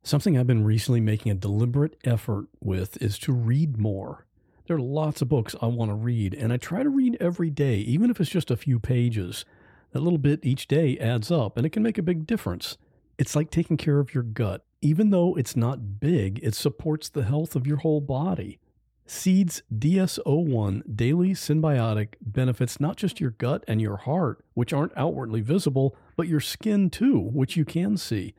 Something 0.03 0.35
I've 0.35 0.47
been 0.47 0.63
recently 0.63 0.99
making 0.99 1.31
a 1.31 1.35
deliberate 1.35 1.95
effort 2.03 2.47
with 2.59 2.99
is 3.01 3.19
to 3.19 3.31
read 3.31 3.77
more. 3.77 4.25
There 4.65 4.75
are 4.77 4.81
lots 4.81 5.21
of 5.21 5.29
books 5.29 5.55
I 5.61 5.67
want 5.67 5.91
to 5.91 5.95
read, 5.95 6.33
and 6.33 6.51
I 6.51 6.57
try 6.57 6.81
to 6.81 6.89
read 6.89 7.17
every 7.19 7.51
day, 7.51 7.75
even 7.77 8.09
if 8.09 8.19
it's 8.19 8.29
just 8.29 8.49
a 8.49 8.57
few 8.57 8.79
pages. 8.79 9.45
That 9.91 10.01
little 10.01 10.17
bit 10.17 10.43
each 10.43 10.67
day 10.67 10.97
adds 10.97 11.29
up, 11.29 11.55
and 11.55 11.67
it 11.67 11.69
can 11.69 11.83
make 11.83 11.99
a 11.99 12.03
big 12.03 12.25
difference. 12.25 12.77
It's 13.19 13.35
like 13.35 13.51
taking 13.51 13.77
care 13.77 13.99
of 13.99 14.15
your 14.15 14.23
gut. 14.23 14.65
Even 14.81 15.11
though 15.11 15.35
it's 15.35 15.55
not 15.55 15.99
big, 15.99 16.39
it 16.41 16.55
supports 16.55 17.07
the 17.07 17.23
health 17.23 17.55
of 17.55 17.67
your 17.67 17.77
whole 17.77 18.01
body. 18.01 18.59
Seeds 19.05 19.61
DS01 19.71 20.95
Daily 20.95 21.31
Synbiotic 21.31 22.15
benefits 22.21 22.79
not 22.79 22.97
just 22.97 23.19
your 23.19 23.31
gut 23.31 23.63
and 23.67 23.79
your 23.79 23.97
heart, 23.97 24.43
which 24.55 24.73
aren't 24.73 24.97
outwardly 24.97 25.41
visible, 25.41 25.95
but 26.15 26.27
your 26.27 26.39
skin 26.39 26.89
too, 26.89 27.19
which 27.19 27.55
you 27.55 27.65
can 27.65 27.97
see. 27.97 28.33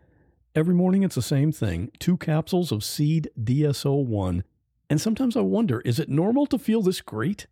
Every 0.54 0.74
morning 0.74 1.02
it's 1.02 1.14
the 1.14 1.22
same 1.22 1.50
thing 1.50 1.90
two 1.98 2.18
capsules 2.18 2.72
of 2.72 2.84
Seed 2.84 3.30
DS01. 3.42 4.42
And 4.90 5.00
sometimes 5.00 5.34
I 5.34 5.40
wonder 5.40 5.80
is 5.80 5.98
it 5.98 6.10
normal 6.10 6.44
to 6.46 6.58
feel 6.58 6.82
this 6.82 7.00
great? 7.00 7.46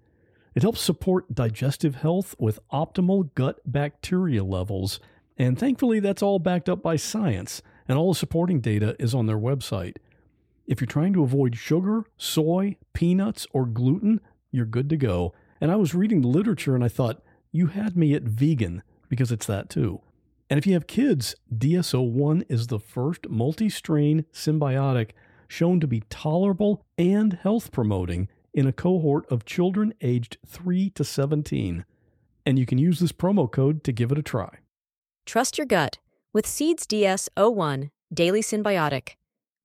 It 0.54 0.60
helps 0.60 0.82
support 0.82 1.34
digestive 1.34 1.94
health 1.94 2.34
with 2.38 2.60
optimal 2.70 3.34
gut 3.34 3.60
bacteria 3.64 4.44
levels. 4.44 5.00
And 5.38 5.58
thankfully, 5.58 6.00
that's 6.00 6.22
all 6.22 6.38
backed 6.38 6.68
up 6.68 6.82
by 6.82 6.96
science, 6.96 7.62
and 7.88 7.96
all 7.96 8.12
the 8.12 8.18
supporting 8.18 8.60
data 8.60 8.96
is 8.98 9.14
on 9.14 9.24
their 9.24 9.38
website. 9.38 9.96
If 10.66 10.82
you're 10.82 10.86
trying 10.86 11.14
to 11.14 11.22
avoid 11.22 11.56
sugar, 11.56 12.04
soy, 12.18 12.76
peanuts, 12.92 13.46
or 13.52 13.64
gluten, 13.64 14.20
you're 14.50 14.66
good 14.66 14.90
to 14.90 14.98
go. 14.98 15.32
And 15.58 15.70
I 15.70 15.76
was 15.76 15.94
reading 15.94 16.20
the 16.20 16.28
literature 16.28 16.74
and 16.74 16.84
I 16.84 16.88
thought, 16.88 17.22
you 17.50 17.68
had 17.68 17.96
me 17.96 18.12
at 18.12 18.24
vegan 18.24 18.82
because 19.08 19.32
it's 19.32 19.46
that 19.46 19.70
too. 19.70 20.02
And 20.50 20.58
if 20.58 20.66
you 20.66 20.74
have 20.74 20.88
kids, 20.88 21.36
DS01 21.56 22.44
is 22.48 22.66
the 22.66 22.80
first 22.80 23.28
multi 23.28 23.70
strain 23.70 24.24
synbiotic 24.32 25.10
shown 25.46 25.78
to 25.78 25.86
be 25.86 26.02
tolerable 26.10 26.84
and 26.98 27.34
health 27.34 27.70
promoting 27.70 28.28
in 28.52 28.66
a 28.66 28.72
cohort 28.72 29.30
of 29.30 29.44
children 29.44 29.94
aged 30.00 30.38
3 30.44 30.90
to 30.90 31.04
17. 31.04 31.84
And 32.44 32.58
you 32.58 32.66
can 32.66 32.78
use 32.78 32.98
this 32.98 33.12
promo 33.12 33.50
code 33.50 33.84
to 33.84 33.92
give 33.92 34.10
it 34.10 34.18
a 34.18 34.22
try. 34.22 34.58
Trust 35.24 35.56
your 35.56 35.66
gut 35.66 35.98
with 36.32 36.46
Seeds 36.46 36.84
DS01 36.86 37.90
Daily 38.12 38.42
Synbiotic. 38.42 39.10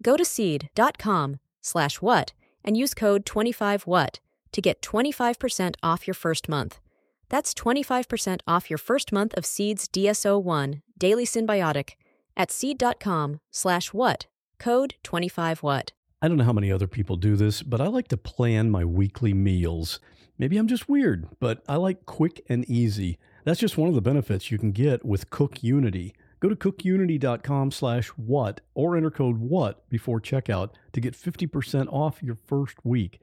Go 0.04 0.16
to 0.18 0.26
seed.com 0.26 1.40
slash 1.62 2.02
what 2.02 2.34
and 2.64 2.78
use 2.78 2.94
code 2.94 3.26
25what 3.26 4.20
to 4.52 4.62
get 4.62 4.82
25% 4.82 5.76
off 5.82 6.08
your 6.08 6.14
first 6.14 6.48
month. 6.48 6.80
That's 7.30 7.54
25% 7.54 8.42
off 8.48 8.70
your 8.70 8.78
first 8.78 9.12
month 9.12 9.34
of 9.36 9.46
Seed's 9.46 9.88
DS01 9.88 10.82
Daily 10.98 11.26
Synbiotic 11.26 11.92
at 12.38 12.52
seed.com 12.52 13.40
slash 13.52 13.94
what, 13.94 14.28
code 14.60 14.96
25what. 15.04 15.90
I 16.22 16.28
don't 16.28 16.38
know 16.38 16.44
how 16.44 16.54
many 16.54 16.72
other 16.72 16.88
people 16.88 17.18
do 17.18 17.36
this, 17.36 17.62
but 17.62 17.82
I 17.82 17.88
like 17.88 18.08
to 18.10 18.18
plan 18.18 18.72
my 18.72 18.84
weekly 18.86 19.34
meals. 19.34 20.00
Maybe 20.38 20.58
I'm 20.58 20.68
just 20.68 20.90
weird, 20.90 21.28
but 21.40 21.64
I 21.68 21.76
like 21.76 22.06
quick 22.06 22.44
and 22.50 22.70
easy. 22.70 23.18
That's 23.44 23.60
just 23.60 23.78
one 23.78 23.90
of 23.90 23.96
the 23.96 24.02
benefits 24.02 24.52
you 24.52 24.58
can 24.58 24.72
get 24.72 25.06
with 25.06 25.30
Cook 25.30 25.64
Unity. 25.64 26.14
Go 26.40 26.50
to 26.50 26.56
cookunity.com 26.56 27.72
slash 27.72 28.08
what 28.10 28.62
or 28.74 28.98
enter 28.98 29.12
code 29.12 29.38
what 29.38 29.88
before 29.90 30.20
checkout 30.20 30.72
to 30.94 31.02
get 31.02 31.14
50% 31.14 31.92
off 31.92 32.22
your 32.22 32.38
first 32.46 32.78
week. 32.84 33.20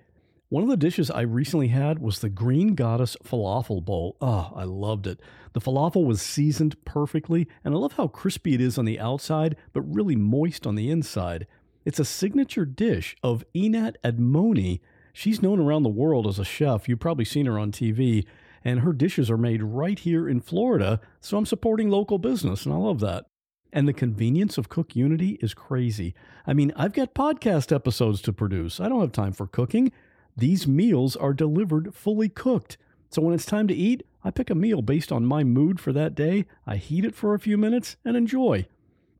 One 0.52 0.62
of 0.62 0.68
the 0.68 0.76
dishes 0.76 1.10
I 1.10 1.22
recently 1.22 1.68
had 1.68 1.98
was 1.98 2.18
the 2.18 2.28
Green 2.28 2.74
Goddess 2.74 3.16
Falafel 3.24 3.82
Bowl. 3.82 4.18
Oh, 4.20 4.52
I 4.54 4.64
loved 4.64 5.06
it. 5.06 5.18
The 5.54 5.62
falafel 5.62 6.04
was 6.04 6.20
seasoned 6.20 6.76
perfectly, 6.84 7.48
and 7.64 7.72
I 7.74 7.78
love 7.78 7.94
how 7.94 8.06
crispy 8.06 8.52
it 8.52 8.60
is 8.60 8.76
on 8.76 8.84
the 8.84 9.00
outside, 9.00 9.56
but 9.72 9.80
really 9.80 10.14
moist 10.14 10.66
on 10.66 10.74
the 10.74 10.90
inside. 10.90 11.46
It's 11.86 11.98
a 11.98 12.04
signature 12.04 12.66
dish 12.66 13.16
of 13.22 13.46
Einat 13.54 13.94
Admony. 14.04 14.80
She's 15.14 15.40
known 15.40 15.58
around 15.58 15.84
the 15.84 15.88
world 15.88 16.26
as 16.26 16.38
a 16.38 16.44
chef. 16.44 16.86
You've 16.86 17.00
probably 17.00 17.24
seen 17.24 17.46
her 17.46 17.58
on 17.58 17.72
TV, 17.72 18.26
and 18.62 18.80
her 18.80 18.92
dishes 18.92 19.30
are 19.30 19.38
made 19.38 19.62
right 19.62 19.98
here 19.98 20.28
in 20.28 20.42
Florida, 20.42 21.00
so 21.22 21.38
I'm 21.38 21.46
supporting 21.46 21.88
local 21.88 22.18
business, 22.18 22.66
and 22.66 22.74
I 22.74 22.76
love 22.76 23.00
that. 23.00 23.24
And 23.72 23.88
the 23.88 23.94
convenience 23.94 24.58
of 24.58 24.68
Cook 24.68 24.94
Unity 24.94 25.38
is 25.40 25.54
crazy. 25.54 26.14
I 26.46 26.52
mean, 26.52 26.74
I've 26.76 26.92
got 26.92 27.14
podcast 27.14 27.74
episodes 27.74 28.20
to 28.20 28.34
produce. 28.34 28.80
I 28.80 28.90
don't 28.90 29.00
have 29.00 29.12
time 29.12 29.32
for 29.32 29.46
cooking. 29.46 29.92
These 30.36 30.66
meals 30.66 31.14
are 31.16 31.34
delivered 31.34 31.94
fully 31.94 32.28
cooked. 32.28 32.78
So 33.10 33.20
when 33.22 33.34
it's 33.34 33.44
time 33.44 33.68
to 33.68 33.74
eat, 33.74 34.02
I 34.24 34.30
pick 34.30 34.50
a 34.50 34.54
meal 34.54 34.82
based 34.82 35.12
on 35.12 35.26
my 35.26 35.44
mood 35.44 35.80
for 35.80 35.92
that 35.92 36.14
day, 36.14 36.46
I 36.66 36.76
heat 36.76 37.04
it 37.04 37.14
for 37.14 37.34
a 37.34 37.40
few 37.40 37.58
minutes, 37.58 37.96
and 38.04 38.16
enjoy. 38.16 38.66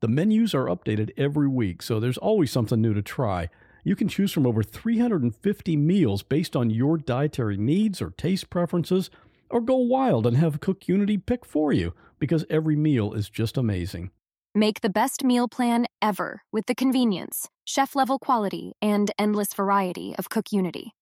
The 0.01 0.09
menus 0.09 0.55
are 0.55 0.67
updated 0.67 1.11
every 1.17 1.49
week, 1.49 1.83
so 1.83 2.01
there's 2.01 2.19
always 2.19 2.51
something 2.51 2.81
new 2.81 2.95
to 2.95 3.03
try. 3.03 3.49
You 3.85 3.95
can 3.95 4.09
choose 4.09 4.33
from 4.33 4.47
over 4.47 4.63
350 4.63 5.77
meals 5.77 6.23
based 6.23 6.57
on 6.57 6.71
your 6.71 6.97
dietary 6.97 7.57
needs 7.57 8.01
or 8.01 8.11
taste 8.11 8.49
preferences 8.49 9.11
or 9.51 9.61
go 9.61 9.77
wild 9.77 10.27
and 10.27 10.37
have 10.37 10.61
Cook 10.61 10.89
Unity 10.89 11.19
pick 11.19 11.45
for 11.45 11.73
you 11.73 11.93
because 12.19 12.47
every 12.49 12.77
meal 12.77 13.13
is 13.13 13.29
just 13.29 13.57
amazing. 13.57 14.11
Make 14.55 14.81
the 14.81 14.91
best 14.91 15.25
meal 15.25 15.49
plan 15.49 15.87
ever 16.01 16.43
with 16.53 16.67
the 16.67 16.75
convenience, 16.75 17.49
chef 17.65 17.95
level 17.97 18.19
quality, 18.19 18.73
and 18.81 19.11
endless 19.19 19.53
variety 19.55 20.15
of 20.17 20.29
Cook 20.29 20.53
Unity. 20.53 20.93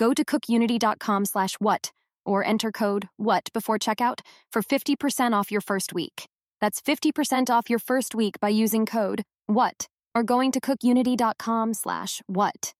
Go 0.00 0.14
to 0.14 0.24
cookunity.com 0.24 1.26
slash 1.26 1.56
what 1.58 1.92
or 2.24 2.42
enter 2.42 2.72
code 2.72 3.10
WHAT 3.18 3.50
before 3.52 3.78
checkout 3.78 4.20
for 4.50 4.62
50% 4.62 5.34
off 5.34 5.52
your 5.52 5.60
first 5.60 5.92
week. 5.92 6.26
That's 6.58 6.80
50% 6.80 7.50
off 7.50 7.68
your 7.68 7.78
first 7.78 8.14
week 8.14 8.40
by 8.40 8.48
using 8.48 8.86
code 8.86 9.24
WHAT 9.46 9.88
or 10.14 10.22
going 10.22 10.52
to 10.52 10.60
cookunity.com 10.60 11.74
slash 11.74 12.22
what. 12.28 12.72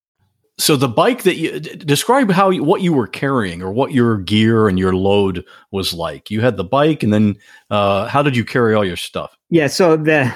So 0.58 0.76
the 0.76 0.88
bike 0.88 1.24
that 1.24 1.36
you 1.36 1.60
describe 1.60 2.30
how 2.30 2.48
you, 2.48 2.64
what 2.64 2.80
you 2.80 2.94
were 2.94 3.06
carrying 3.06 3.60
or 3.60 3.70
what 3.70 3.92
your 3.92 4.16
gear 4.16 4.66
and 4.66 4.78
your 4.78 4.94
load 4.94 5.44
was 5.72 5.92
like. 5.92 6.30
You 6.30 6.40
had 6.40 6.56
the 6.56 6.64
bike, 6.64 7.02
and 7.02 7.12
then 7.12 7.36
uh, 7.68 8.08
how 8.08 8.22
did 8.22 8.34
you 8.34 8.46
carry 8.46 8.74
all 8.74 8.84
your 8.84 8.96
stuff? 8.96 9.36
Yeah, 9.50 9.66
so 9.66 9.96
the 9.96 10.34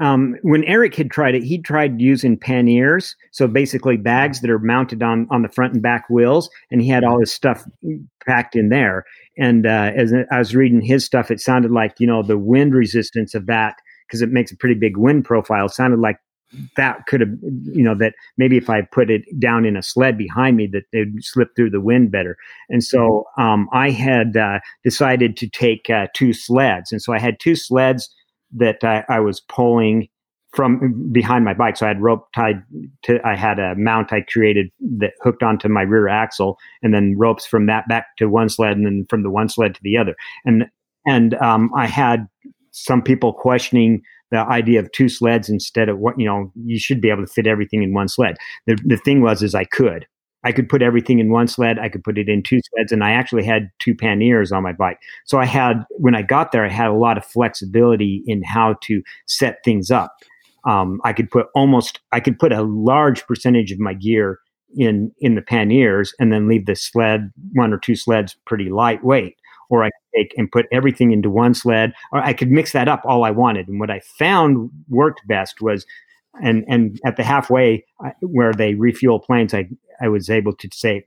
um, 0.00 0.36
when 0.42 0.64
Eric 0.64 0.94
had 0.96 1.10
tried 1.10 1.34
it, 1.34 1.44
he 1.44 1.58
tried 1.58 2.00
using 2.00 2.38
panniers, 2.38 3.14
so 3.32 3.46
basically 3.46 3.98
bags 3.98 4.40
that 4.40 4.50
are 4.50 4.58
mounted 4.58 5.02
on 5.02 5.26
on 5.30 5.42
the 5.42 5.48
front 5.48 5.74
and 5.74 5.82
back 5.82 6.08
wheels, 6.08 6.48
and 6.70 6.80
he 6.80 6.88
had 6.88 7.04
all 7.04 7.20
his 7.20 7.32
stuff 7.32 7.64
packed 8.26 8.56
in 8.56 8.70
there. 8.70 9.04
And 9.38 9.66
uh, 9.66 9.92
as 9.94 10.12
I 10.30 10.38
was 10.38 10.54
reading 10.56 10.80
his 10.80 11.04
stuff, 11.04 11.30
it 11.30 11.40
sounded 11.40 11.70
like 11.70 12.00
you 12.00 12.06
know 12.06 12.22
the 12.22 12.38
wind 12.38 12.74
resistance 12.74 13.34
of 13.34 13.46
that 13.46 13.76
because 14.08 14.22
it 14.22 14.30
makes 14.30 14.50
a 14.50 14.56
pretty 14.56 14.74
big 14.74 14.96
wind 14.96 15.26
profile. 15.26 15.68
Sounded 15.68 16.00
like 16.00 16.16
that 16.76 17.06
could 17.06 17.20
have, 17.20 17.30
you 17.42 17.82
know, 17.82 17.94
that 17.94 18.14
maybe 18.36 18.56
if 18.56 18.68
I 18.68 18.82
put 18.82 19.10
it 19.10 19.22
down 19.38 19.64
in 19.64 19.76
a 19.76 19.82
sled 19.82 20.18
behind 20.18 20.56
me, 20.56 20.66
that 20.72 20.84
they'd 20.92 21.22
slip 21.22 21.54
through 21.54 21.70
the 21.70 21.80
wind 21.80 22.10
better. 22.10 22.36
And 22.68 22.82
so 22.82 23.24
um, 23.38 23.68
I 23.72 23.90
had 23.90 24.36
uh, 24.36 24.58
decided 24.82 25.36
to 25.36 25.48
take 25.48 25.88
uh, 25.90 26.08
two 26.14 26.32
sleds. 26.32 26.90
And 26.90 27.00
so 27.00 27.12
I 27.12 27.20
had 27.20 27.38
two 27.38 27.54
sleds 27.54 28.12
that 28.52 28.82
I, 28.84 29.04
I, 29.08 29.20
was 29.20 29.40
pulling 29.40 30.08
from 30.52 31.10
behind 31.12 31.44
my 31.44 31.54
bike. 31.54 31.76
So 31.76 31.86
I 31.86 31.88
had 31.88 32.02
rope 32.02 32.26
tied 32.34 32.62
to, 33.04 33.20
I 33.24 33.36
had 33.36 33.58
a 33.58 33.74
mount 33.76 34.12
I 34.12 34.22
created 34.22 34.70
that 34.98 35.12
hooked 35.20 35.42
onto 35.42 35.68
my 35.68 35.82
rear 35.82 36.08
axle 36.08 36.58
and 36.82 36.92
then 36.92 37.14
ropes 37.16 37.46
from 37.46 37.66
that 37.66 37.86
back 37.88 38.16
to 38.18 38.28
one 38.28 38.48
sled 38.48 38.76
and 38.76 38.84
then 38.84 39.06
from 39.08 39.22
the 39.22 39.30
one 39.30 39.48
sled 39.48 39.74
to 39.74 39.80
the 39.82 39.96
other. 39.96 40.16
And, 40.44 40.66
and 41.06 41.34
um, 41.34 41.70
I 41.76 41.86
had 41.86 42.26
some 42.72 43.02
people 43.02 43.32
questioning 43.32 44.02
the 44.30 44.38
idea 44.38 44.80
of 44.80 44.90
two 44.92 45.08
sleds 45.08 45.48
instead 45.48 45.88
of 45.88 45.98
what 45.98 46.18
you 46.18 46.26
know 46.26 46.52
you 46.64 46.78
should 46.78 47.00
be 47.00 47.10
able 47.10 47.26
to 47.26 47.32
fit 47.32 47.46
everything 47.46 47.82
in 47.82 47.92
one 47.92 48.08
sled. 48.08 48.36
The 48.66 48.78
the 48.84 48.96
thing 48.96 49.22
was 49.22 49.42
is 49.42 49.54
I 49.54 49.64
could. 49.64 50.06
I 50.42 50.52
could 50.52 50.68
put 50.68 50.82
everything 50.82 51.18
in 51.18 51.30
one 51.30 51.48
sled. 51.48 51.78
I 51.78 51.88
could 51.88 52.02
put 52.02 52.18
it 52.18 52.28
in 52.28 52.42
two 52.42 52.60
sleds, 52.70 52.92
and 52.92 53.04
I 53.04 53.10
actually 53.10 53.44
had 53.44 53.70
two 53.78 53.94
panniers 53.94 54.52
on 54.52 54.62
my 54.62 54.72
bike. 54.72 54.98
So 55.26 55.38
I 55.38 55.44
had, 55.44 55.84
when 55.98 56.14
I 56.14 56.22
got 56.22 56.52
there, 56.52 56.64
I 56.64 56.70
had 56.70 56.88
a 56.88 56.94
lot 56.94 57.18
of 57.18 57.24
flexibility 57.24 58.22
in 58.26 58.42
how 58.42 58.76
to 58.82 59.02
set 59.26 59.58
things 59.64 59.90
up. 59.90 60.16
Um, 60.64 61.00
I 61.04 61.12
could 61.12 61.30
put 61.30 61.46
almost, 61.54 62.00
I 62.12 62.20
could 62.20 62.38
put 62.38 62.52
a 62.52 62.62
large 62.62 63.26
percentage 63.26 63.72
of 63.72 63.80
my 63.80 63.94
gear 63.94 64.38
in 64.76 65.12
in 65.18 65.34
the 65.34 65.42
panniers, 65.42 66.14
and 66.18 66.32
then 66.32 66.48
leave 66.48 66.66
the 66.66 66.76
sled, 66.76 67.30
one 67.54 67.72
or 67.72 67.78
two 67.78 67.96
sleds, 67.96 68.36
pretty 68.46 68.70
lightweight. 68.70 69.36
Or 69.68 69.84
I 69.84 69.88
could 69.88 70.18
take 70.18 70.34
and 70.36 70.50
put 70.50 70.66
everything 70.72 71.12
into 71.12 71.30
one 71.30 71.54
sled, 71.54 71.92
or 72.12 72.20
I 72.20 72.32
could 72.32 72.50
mix 72.50 72.72
that 72.72 72.88
up 72.88 73.02
all 73.04 73.24
I 73.24 73.30
wanted. 73.30 73.68
And 73.68 73.78
what 73.78 73.90
I 73.90 74.00
found 74.00 74.70
worked 74.88 75.26
best 75.28 75.60
was 75.60 75.86
and 76.42 76.64
and 76.68 77.00
at 77.04 77.16
the 77.16 77.24
halfway 77.24 77.84
uh, 78.04 78.10
where 78.20 78.52
they 78.52 78.74
refuel 78.74 79.20
planes, 79.20 79.54
I 79.54 79.68
I 80.00 80.08
was 80.08 80.30
able 80.30 80.54
to 80.54 80.68
say 80.72 81.04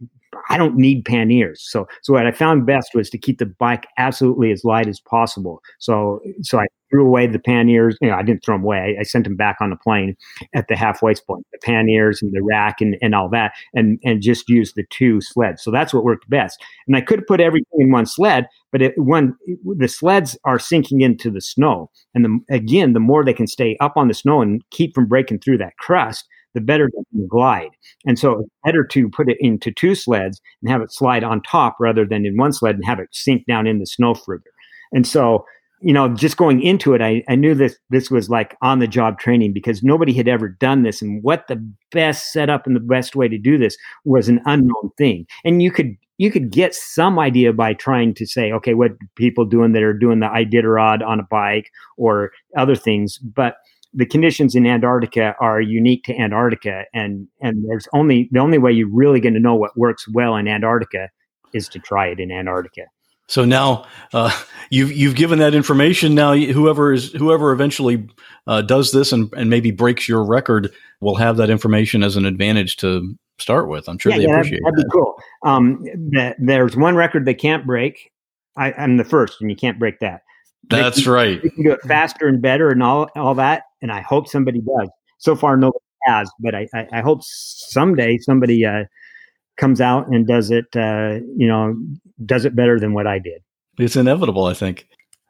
I 0.49 0.57
don't 0.57 0.75
need 0.75 1.05
panniers. 1.05 1.61
So 1.63 1.87
so 2.01 2.13
what 2.13 2.27
I 2.27 2.31
found 2.31 2.65
best 2.65 2.89
was 2.93 3.09
to 3.11 3.17
keep 3.17 3.39
the 3.39 3.45
bike 3.45 3.87
absolutely 3.97 4.51
as 4.51 4.63
light 4.63 4.87
as 4.87 4.99
possible. 4.99 5.61
So 5.79 6.19
so 6.41 6.59
I 6.59 6.65
threw 6.93 7.07
away 7.07 7.25
the 7.25 7.39
panniers. 7.39 7.97
You 8.01 8.09
know, 8.09 8.15
I 8.15 8.21
didn't 8.21 8.45
throw 8.45 8.55
them 8.55 8.63
away. 8.63 8.95
I, 8.99 9.03
sent 9.03 9.23
them 9.23 9.35
back 9.35 9.57
on 9.61 9.71
the 9.71 9.75
plane 9.75 10.15
at 10.53 10.67
the 10.67 10.75
halfway 10.75 11.15
point, 11.15 11.45
the 11.51 11.57
panniers 11.63 12.21
and 12.21 12.31
the 12.31 12.43
rack 12.43 12.81
and, 12.81 12.95
and 13.01 13.15
all 13.15 13.29
that, 13.29 13.53
and 13.73 13.99
and 14.03 14.21
just 14.21 14.47
used 14.47 14.75
the 14.75 14.85
two 14.91 15.19
sleds. 15.19 15.63
So 15.63 15.71
that's 15.71 15.93
what 15.93 16.03
worked 16.03 16.29
best. 16.29 16.61
And 16.87 16.95
I 16.95 17.01
could 17.01 17.25
put 17.25 17.41
everything 17.41 17.79
in 17.79 17.91
one 17.91 18.05
sled, 18.05 18.47
but 18.71 18.81
it, 18.81 18.93
when 18.97 19.35
the 19.65 19.87
sleds 19.87 20.37
are 20.45 20.59
sinking 20.59 21.01
into 21.01 21.31
the 21.31 21.41
snow, 21.41 21.89
and 22.13 22.25
the, 22.25 22.39
again, 22.55 22.93
the 22.93 22.99
more 22.99 23.25
they 23.25 23.33
can 23.33 23.47
stay 23.47 23.75
up 23.79 23.97
on 23.97 24.07
the 24.07 24.13
snow 24.13 24.41
and 24.41 24.61
keep 24.69 24.93
from 24.93 25.07
breaking 25.07 25.39
through 25.39 25.57
that 25.57 25.77
crust, 25.77 26.27
the 26.53 26.61
better 26.61 26.89
can 26.89 27.27
glide. 27.27 27.71
And 28.05 28.17
so 28.17 28.39
it's 28.39 28.49
better 28.63 28.83
to 28.85 29.09
put 29.09 29.29
it 29.29 29.37
into 29.39 29.71
two 29.71 29.95
sleds 29.95 30.41
and 30.61 30.71
have 30.71 30.81
it 30.81 30.91
slide 30.91 31.23
on 31.23 31.41
top 31.41 31.77
rather 31.79 32.05
than 32.05 32.25
in 32.25 32.37
one 32.37 32.53
sled 32.53 32.75
and 32.75 32.85
have 32.85 32.99
it 32.99 33.09
sink 33.11 33.45
down 33.47 33.67
in 33.67 33.79
the 33.79 33.85
snow 33.85 34.13
further. 34.13 34.51
And 34.91 35.07
so 35.07 35.45
you 35.83 35.91
know, 35.91 36.07
just 36.07 36.37
going 36.37 36.63
into 36.63 36.93
it, 36.93 37.01
I, 37.01 37.23
I 37.27 37.35
knew 37.35 37.53
this 37.53 37.77
this 37.89 38.09
was 38.09 38.29
like 38.29 38.55
on 38.61 38.79
the 38.79 38.87
job 38.87 39.19
training 39.19 39.51
because 39.51 39.83
nobody 39.83 40.13
had 40.13 40.29
ever 40.29 40.47
done 40.47 40.83
this, 40.83 41.01
and 41.01 41.21
what 41.21 41.47
the 41.47 41.57
best 41.91 42.31
setup 42.31 42.65
and 42.65 42.73
the 42.73 42.79
best 42.79 43.17
way 43.17 43.27
to 43.27 43.37
do 43.37 43.57
this 43.57 43.77
was 44.05 44.29
an 44.29 44.39
unknown 44.45 44.91
thing. 44.97 45.27
And 45.43 45.61
you 45.61 45.71
could 45.71 45.97
you 46.17 46.31
could 46.31 46.51
get 46.51 46.73
some 46.73 47.19
idea 47.19 47.51
by 47.51 47.73
trying 47.73 48.13
to 48.13 48.25
say, 48.25 48.51
okay, 48.53 48.75
what 48.75 48.91
people 49.15 49.45
doing 49.45 49.73
that 49.73 49.83
are 49.83 49.93
doing 49.93 50.21
the 50.21 50.27
Iditarod 50.27 51.05
on 51.05 51.19
a 51.19 51.27
bike 51.29 51.69
or 51.97 52.31
other 52.55 52.75
things, 52.75 53.17
but 53.17 53.57
the 53.93 54.05
conditions 54.05 54.55
in 54.55 54.65
Antarctica 54.65 55.35
are 55.39 55.61
unique 55.61 56.03
to 56.05 56.17
Antarctica, 56.17 56.85
and 56.93 57.27
and 57.41 57.63
there's 57.67 57.87
only 57.93 58.29
the 58.31 58.39
only 58.39 58.57
way 58.57 58.71
you're 58.71 58.93
really 58.93 59.19
going 59.19 59.33
to 59.33 59.39
know 59.39 59.55
what 59.55 59.77
works 59.77 60.07
well 60.07 60.35
in 60.35 60.47
Antarctica 60.47 61.09
is 61.53 61.67
to 61.69 61.79
try 61.79 62.07
it 62.07 62.19
in 62.19 62.31
Antarctica. 62.31 62.83
So 63.27 63.45
now 63.45 63.85
uh, 64.13 64.31
you've 64.69 64.91
you've 64.91 65.15
given 65.15 65.39
that 65.39 65.53
information. 65.53 66.15
Now 66.15 66.35
whoever 66.35 66.93
is 66.93 67.11
whoever 67.13 67.51
eventually 67.51 68.07
uh, 68.47 68.61
does 68.61 68.91
this 68.91 69.11
and, 69.11 69.31
and 69.35 69.49
maybe 69.49 69.71
breaks 69.71 70.07
your 70.07 70.23
record 70.23 70.73
will 70.99 71.15
have 71.15 71.37
that 71.37 71.49
information 71.49 72.03
as 72.03 72.15
an 72.15 72.25
advantage 72.25 72.77
to 72.77 73.15
start 73.39 73.69
with. 73.69 73.87
I'm 73.87 73.97
sure 73.97 74.11
yeah, 74.11 74.17
they 74.17 74.23
yeah, 74.25 74.31
appreciate 74.31 74.61
that'd, 74.63 74.77
that'd 74.77 74.89
be 74.89 74.91
cool. 74.91 75.15
Um, 75.43 75.85
that, 76.11 76.35
there's 76.39 76.75
one 76.75 76.95
record 76.95 77.25
they 77.25 77.33
can't 77.33 77.65
break. 77.65 78.11
I, 78.55 78.71
am 78.71 78.97
the 78.97 79.03
first, 79.03 79.41
and 79.41 79.49
you 79.49 79.55
can't 79.55 79.79
break 79.79 79.99
that. 79.99 80.21
That's 80.69 81.07
right. 81.07 81.43
You 81.43 81.49
can 81.49 81.63
do 81.63 81.71
it 81.71 81.81
faster 81.81 82.27
and 82.27 82.41
better, 82.41 82.69
and 82.69 82.83
all 82.83 83.09
all 83.15 83.35
that. 83.35 83.63
And 83.83 83.91
I 83.91 84.01
hope 84.01 84.27
somebody 84.27 84.61
does. 84.61 84.89
So 85.19 85.35
far, 85.35 85.55
nobody 85.55 85.77
has, 86.05 86.31
but 86.39 86.55
I 86.55 86.67
I, 86.73 86.87
I 86.93 87.01
hope 87.01 87.19
someday 87.23 88.17
somebody 88.17 88.65
uh, 88.65 88.85
comes 89.57 89.81
out 89.81 90.07
and 90.07 90.27
does 90.27 90.49
it. 90.49 90.65
Uh, 90.75 91.19
you 91.37 91.47
know, 91.47 91.75
does 92.25 92.45
it 92.45 92.55
better 92.55 92.79
than 92.79 92.93
what 92.93 93.07
I 93.07 93.19
did. 93.19 93.43
It's 93.77 93.95
inevitable, 93.95 94.45
I 94.45 94.53
think. 94.53 94.87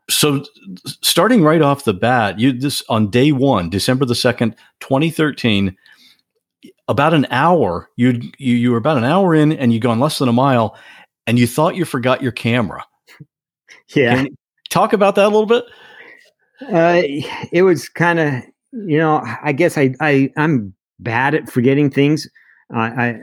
So, 0.09 0.43
starting 0.85 1.43
right 1.43 1.61
off 1.61 1.85
the 1.85 1.93
bat, 1.93 2.39
you 2.39 2.51
this 2.51 2.83
on 2.89 3.09
day 3.09 3.31
one, 3.31 3.69
December 3.69 4.05
the 4.05 4.15
second, 4.15 4.55
twenty 4.79 5.09
thirteen. 5.09 5.75
About 6.89 7.13
an 7.13 7.25
hour, 7.29 7.89
you 7.95 8.21
you 8.37 8.55
you 8.55 8.71
were 8.71 8.77
about 8.77 8.97
an 8.97 9.05
hour 9.05 9.33
in, 9.33 9.53
and 9.53 9.73
you 9.73 9.79
gone 9.79 9.99
less 9.99 10.19
than 10.19 10.27
a 10.27 10.33
mile, 10.33 10.77
and 11.25 11.39
you 11.39 11.47
thought 11.47 11.75
you 11.75 11.85
forgot 11.85 12.21
your 12.21 12.31
camera. 12.31 12.85
Yeah, 13.95 14.25
talk 14.69 14.93
about 14.93 15.15
that 15.15 15.25
a 15.25 15.29
little 15.29 15.45
bit. 15.45 15.65
Uh, 16.61 17.01
it 17.51 17.63
was 17.63 17.89
kind 17.89 18.19
of 18.19 18.43
you 18.73 18.97
know, 18.97 19.21
I 19.43 19.51
guess 19.53 19.77
I 19.77 19.93
I 20.01 20.31
I'm 20.37 20.73
bad 20.99 21.35
at 21.35 21.49
forgetting 21.49 21.89
things. 21.89 22.27
I 22.73 23.19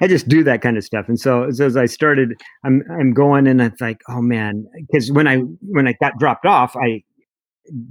I 0.00 0.06
just 0.08 0.28
do 0.28 0.44
that 0.44 0.60
kind 0.60 0.76
of 0.76 0.84
stuff. 0.84 1.08
And 1.08 1.18
so, 1.18 1.50
so 1.50 1.66
as 1.66 1.76
I 1.76 1.86
started, 1.86 2.34
I'm 2.64 2.82
I'm 2.90 3.14
going 3.14 3.46
and 3.46 3.60
it's 3.60 3.80
like, 3.80 4.00
oh 4.08 4.20
man, 4.20 4.66
because 4.88 5.10
when 5.10 5.26
I 5.26 5.38
when 5.62 5.88
I 5.88 5.94
got 6.00 6.18
dropped 6.18 6.46
off, 6.46 6.76
I 6.76 7.02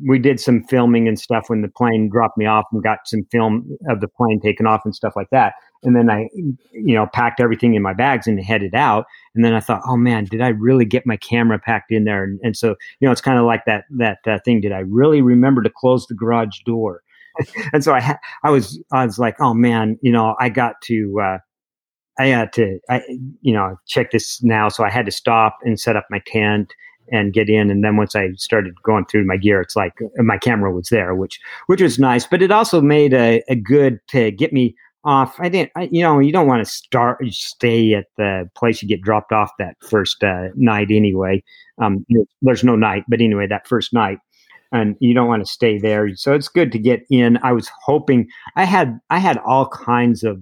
we 0.07 0.19
did 0.19 0.39
some 0.39 0.63
filming 0.63 1.07
and 1.07 1.19
stuff 1.19 1.45
when 1.47 1.61
the 1.61 1.67
plane 1.67 2.09
dropped 2.09 2.37
me 2.37 2.45
off 2.45 2.65
and 2.71 2.81
got 2.83 2.99
some 3.05 3.23
film 3.31 3.67
of 3.89 3.99
the 3.99 4.07
plane 4.07 4.39
taken 4.41 4.65
off 4.65 4.81
and 4.85 4.95
stuff 4.95 5.13
like 5.15 5.29
that. 5.31 5.53
And 5.83 5.95
then 5.95 6.09
I, 6.09 6.29
you 6.33 6.95
know, 6.95 7.05
packed 7.05 7.39
everything 7.39 7.75
in 7.75 7.81
my 7.81 7.93
bags 7.93 8.27
and 8.27 8.39
headed 8.39 8.73
out. 8.73 9.05
And 9.35 9.45
then 9.45 9.53
I 9.53 9.59
thought, 9.59 9.81
oh 9.85 9.97
man, 9.97 10.25
did 10.25 10.41
I 10.41 10.49
really 10.49 10.85
get 10.85 11.05
my 11.05 11.17
camera 11.17 11.59
packed 11.59 11.91
in 11.91 12.05
there? 12.05 12.23
And, 12.23 12.39
and 12.43 12.57
so, 12.57 12.69
you 12.99 13.07
know, 13.07 13.11
it's 13.11 13.21
kind 13.21 13.37
of 13.37 13.45
like 13.45 13.65
that 13.65 13.85
that 13.91 14.19
uh, 14.25 14.39
thing. 14.43 14.61
Did 14.61 14.71
I 14.71 14.79
really 14.79 15.21
remember 15.21 15.61
to 15.61 15.69
close 15.69 16.07
the 16.07 16.15
garage 16.15 16.59
door? 16.65 17.01
and 17.73 17.83
so 17.83 17.93
I, 17.93 17.99
ha- 17.99 18.19
I 18.43 18.49
was, 18.49 18.81
I 18.91 19.05
was 19.05 19.19
like, 19.19 19.39
oh 19.39 19.53
man, 19.53 19.99
you 20.01 20.11
know, 20.11 20.35
I 20.39 20.49
got 20.49 20.81
to, 20.83 21.19
uh, 21.21 21.37
I 22.17 22.27
had 22.27 22.53
to, 22.53 22.79
I, 22.89 23.03
you 23.41 23.53
know, 23.53 23.77
check 23.87 24.11
this 24.11 24.41
now. 24.41 24.69
So 24.69 24.83
I 24.83 24.89
had 24.89 25.05
to 25.05 25.11
stop 25.11 25.57
and 25.63 25.79
set 25.79 25.95
up 25.95 26.07
my 26.09 26.21
tent 26.25 26.73
and 27.11 27.33
get 27.33 27.49
in. 27.49 27.69
And 27.69 27.83
then 27.83 27.97
once 27.97 28.15
I 28.15 28.31
started 28.37 28.81
going 28.83 29.05
through 29.05 29.25
my 29.25 29.37
gear, 29.37 29.61
it's 29.61 29.75
like 29.75 29.93
uh, 30.01 30.23
my 30.23 30.37
camera 30.37 30.73
was 30.73 30.89
there, 30.89 31.13
which, 31.13 31.39
which 31.67 31.81
was 31.81 31.99
nice, 31.99 32.25
but 32.25 32.41
it 32.41 32.51
also 32.51 32.81
made 32.81 33.13
a, 33.13 33.43
a 33.47 33.55
good 33.55 33.99
to 34.07 34.31
get 34.31 34.53
me 34.53 34.75
off. 35.05 35.39
I 35.39 35.49
didn't, 35.49 35.71
I, 35.75 35.89
you 35.91 36.01
know, 36.01 36.19
you 36.19 36.31
don't 36.31 36.47
want 36.47 36.65
to 36.65 36.71
start, 36.71 37.19
stay 37.29 37.93
at 37.93 38.05
the 38.17 38.49
place 38.55 38.81
you 38.81 38.87
get 38.87 39.01
dropped 39.01 39.31
off 39.31 39.51
that 39.59 39.75
first 39.87 40.23
uh, 40.23 40.47
night 40.55 40.87
anyway. 40.89 41.43
Um, 41.77 42.05
there's 42.41 42.63
no 42.63 42.75
night, 42.75 43.03
but 43.07 43.21
anyway, 43.21 43.47
that 43.47 43.67
first 43.67 43.93
night 43.93 44.19
and 44.71 44.95
you 44.99 45.13
don't 45.13 45.27
want 45.27 45.45
to 45.45 45.51
stay 45.51 45.77
there. 45.77 46.13
So 46.15 46.33
it's 46.33 46.47
good 46.47 46.71
to 46.71 46.79
get 46.79 47.05
in. 47.09 47.37
I 47.43 47.53
was 47.53 47.69
hoping 47.83 48.27
I 48.55 48.65
had 48.65 48.99
I 49.09 49.19
had 49.19 49.37
all 49.39 49.69
kinds 49.69 50.23
of 50.23 50.41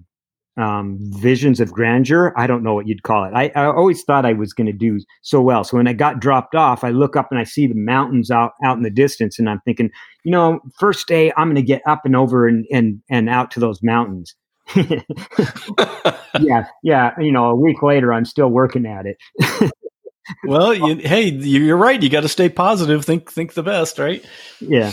um, 0.58 0.98
visions 1.02 1.60
of 1.60 1.72
grandeur. 1.72 2.34
I 2.38 2.46
don't 2.48 2.64
know 2.64 2.74
what 2.74 2.88
you'd 2.88 3.04
call 3.04 3.24
it. 3.24 3.34
I, 3.34 3.52
I 3.56 3.66
always 3.66 4.04
thought 4.04 4.26
I 4.26 4.34
was 4.34 4.54
going 4.54 4.68
to 4.68 4.74
do 4.74 5.00
so 5.24 5.42
well. 5.42 5.64
So 5.64 5.78
when 5.78 5.88
I 5.88 5.94
got 5.94 6.20
dropped 6.20 6.56
off, 6.56 6.84
I 6.84 6.90
look 6.90 7.16
up 7.16 7.30
and 7.32 7.40
I 7.40 7.44
see 7.44 7.66
the 7.66 7.76
mountains 7.76 8.30
out 8.30 8.54
out 8.64 8.78
in 8.78 8.84
the 8.84 8.90
distance, 8.90 9.40
and 9.40 9.50
I'm 9.50 9.62
thinking, 9.66 9.90
you 10.24 10.32
know, 10.32 10.60
first 10.80 11.08
day 11.08 11.32
I'm 11.38 11.48
going 11.48 11.56
to 11.56 11.62
get 11.62 11.82
up 11.88 12.02
and 12.06 12.16
over 12.16 12.48
and 12.48 12.66
and 12.72 13.02
and 13.10 13.30
out 13.30 13.52
to 13.52 13.60
those 13.60 13.82
mountains. 13.84 14.36
yeah, 16.40 16.66
yeah. 16.84 17.12
You 17.20 17.32
know, 17.32 17.46
a 17.46 17.56
week 17.56 17.82
later, 17.84 18.14
I'm 18.14 18.26
still 18.26 18.50
working 18.50 18.86
at 18.86 19.06
it 19.06 19.18
well, 20.44 20.74
you, 20.74 20.96
hey, 20.98 21.30
you're 21.30 21.78
right. 21.78 22.02
You 22.02 22.10
got 22.10 22.22
to 22.22 22.30
stay 22.30 22.50
positive. 22.50 23.04
Think 23.06 23.32
think 23.32 23.54
the 23.54 23.64
best, 23.64 24.00
right? 24.00 24.24
Yeah. 24.60 24.92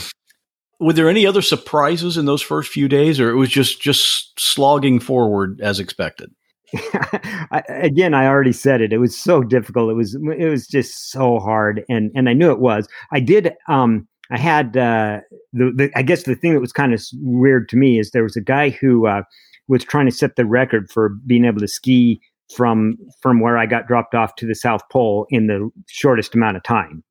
Were 0.78 0.92
there 0.92 1.08
any 1.08 1.26
other 1.26 1.42
surprises 1.42 2.16
in 2.16 2.24
those 2.24 2.42
first 2.42 2.70
few 2.72 2.88
days, 2.88 3.20
or 3.20 3.30
it 3.30 3.36
was 3.36 3.50
just 3.50 3.80
just 3.80 4.38
slogging 4.40 4.98
forward 4.98 5.60
as 5.62 5.78
expected? 5.78 6.30
I, 6.74 7.62
again, 7.68 8.14
I 8.14 8.26
already 8.26 8.52
said 8.52 8.80
it. 8.80 8.92
It 8.92 8.98
was 8.98 9.16
so 9.16 9.42
difficult. 9.42 9.90
It 9.90 9.94
was 9.94 10.14
it 10.14 10.48
was 10.48 10.66
just 10.66 11.10
so 11.10 11.38
hard, 11.38 11.84
and 11.88 12.10
and 12.14 12.28
I 12.28 12.32
knew 12.32 12.50
it 12.50 12.60
was. 12.60 12.88
I 13.12 13.20
did. 13.20 13.54
Um, 13.68 14.08
I 14.32 14.38
had 14.38 14.76
uh, 14.76 15.20
the, 15.52 15.72
the 15.74 15.90
I 15.96 16.02
guess 16.02 16.22
the 16.22 16.36
thing 16.36 16.54
that 16.54 16.60
was 16.60 16.72
kind 16.72 16.94
of 16.94 17.02
weird 17.20 17.68
to 17.70 17.76
me 17.76 17.98
is 17.98 18.10
there 18.10 18.22
was 18.22 18.36
a 18.36 18.40
guy 18.40 18.70
who 18.70 19.06
uh, 19.06 19.22
was 19.70 19.84
trying 19.84 20.06
to 20.06 20.12
set 20.12 20.34
the 20.34 20.44
record 20.44 20.90
for 20.90 21.10
being 21.26 21.44
able 21.44 21.60
to 21.60 21.68
ski 21.68 22.20
from 22.54 22.98
from 23.22 23.40
where 23.40 23.56
I 23.56 23.66
got 23.66 23.86
dropped 23.86 24.14
off 24.14 24.34
to 24.36 24.46
the 24.46 24.54
South 24.54 24.82
Pole 24.90 25.26
in 25.30 25.46
the 25.46 25.70
shortest 25.88 26.34
amount 26.34 26.56
of 26.56 26.64
time. 26.64 27.04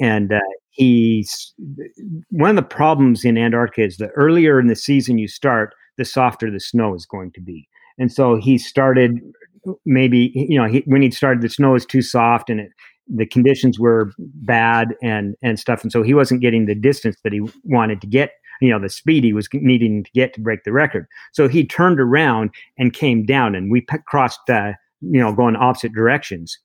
And 0.00 0.32
uh, 0.32 0.40
he's 0.70 1.54
one 2.30 2.50
of 2.50 2.56
the 2.56 2.62
problems 2.62 3.24
in 3.24 3.38
Antarctica 3.38 3.84
is 3.84 3.96
the 3.96 4.08
earlier 4.08 4.58
in 4.58 4.66
the 4.66 4.74
season 4.74 5.18
you 5.18 5.28
start, 5.28 5.72
the 5.96 6.04
softer 6.04 6.50
the 6.50 6.58
snow 6.58 6.94
is 6.94 7.06
going 7.06 7.30
to 7.32 7.40
be. 7.40 7.68
And 7.96 8.12
so 8.12 8.36
he 8.36 8.58
started 8.58 9.20
maybe 9.86 10.32
you 10.34 10.58
know 10.58 10.66
he, 10.66 10.82
when 10.86 11.00
he 11.00 11.10
started 11.12 11.42
the 11.42 11.48
snow 11.48 11.70
was 11.70 11.86
too 11.86 12.02
soft 12.02 12.50
and 12.50 12.60
it, 12.60 12.72
the 13.06 13.24
conditions 13.24 13.78
were 13.78 14.12
bad 14.18 14.94
and 15.00 15.36
and 15.42 15.58
stuff 15.58 15.82
and 15.82 15.92
so 15.92 16.02
he 16.02 16.12
wasn't 16.12 16.42
getting 16.42 16.66
the 16.66 16.74
distance 16.74 17.16
that 17.24 17.32
he 17.32 17.40
wanted 17.64 17.98
to 18.02 18.06
get 18.06 18.32
you 18.64 18.70
know 18.70 18.80
the 18.80 18.88
speed 18.88 19.24
he 19.24 19.32
was 19.32 19.48
needing 19.52 20.04
to 20.04 20.10
get 20.12 20.32
to 20.34 20.40
break 20.40 20.64
the 20.64 20.72
record. 20.72 21.06
So 21.32 21.48
he 21.48 21.66
turned 21.66 22.00
around 22.00 22.50
and 22.78 22.92
came 22.92 23.24
down, 23.26 23.54
and 23.54 23.70
we 23.70 23.84
crossed, 24.06 24.48
uh, 24.48 24.72
you 25.00 25.20
know, 25.20 25.32
going 25.34 25.56
opposite 25.56 25.92
directions. 25.92 26.58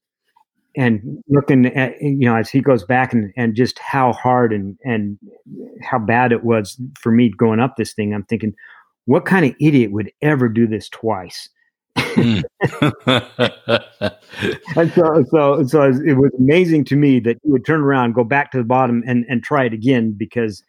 and 0.75 1.01
looking 1.27 1.65
at 1.67 1.99
you 2.01 2.25
know 2.25 2.35
as 2.35 2.49
he 2.49 2.61
goes 2.61 2.83
back 2.83 3.13
and, 3.13 3.33
and 3.35 3.55
just 3.55 3.79
how 3.79 4.13
hard 4.13 4.53
and 4.53 4.77
and 4.83 5.17
how 5.81 5.99
bad 5.99 6.31
it 6.31 6.43
was 6.43 6.79
for 6.99 7.11
me 7.11 7.29
going 7.37 7.59
up 7.59 7.75
this 7.75 7.93
thing 7.93 8.13
i'm 8.13 8.23
thinking 8.25 8.53
what 9.05 9.25
kind 9.25 9.45
of 9.45 9.55
idiot 9.59 9.91
would 9.91 10.11
ever 10.21 10.47
do 10.47 10.67
this 10.67 10.87
twice 10.89 11.49
mm. 11.97 12.43
and 14.77 14.93
so 14.93 15.25
so 15.31 15.63
so 15.65 15.83
it 15.83 16.17
was 16.17 16.31
amazing 16.37 16.85
to 16.85 16.95
me 16.95 17.19
that 17.19 17.37
he 17.43 17.51
would 17.51 17.65
turn 17.65 17.81
around 17.81 18.13
go 18.13 18.23
back 18.23 18.51
to 18.51 18.57
the 18.57 18.63
bottom 18.63 19.03
and 19.07 19.25
and 19.27 19.43
try 19.43 19.65
it 19.65 19.73
again 19.73 20.11
because 20.11 20.63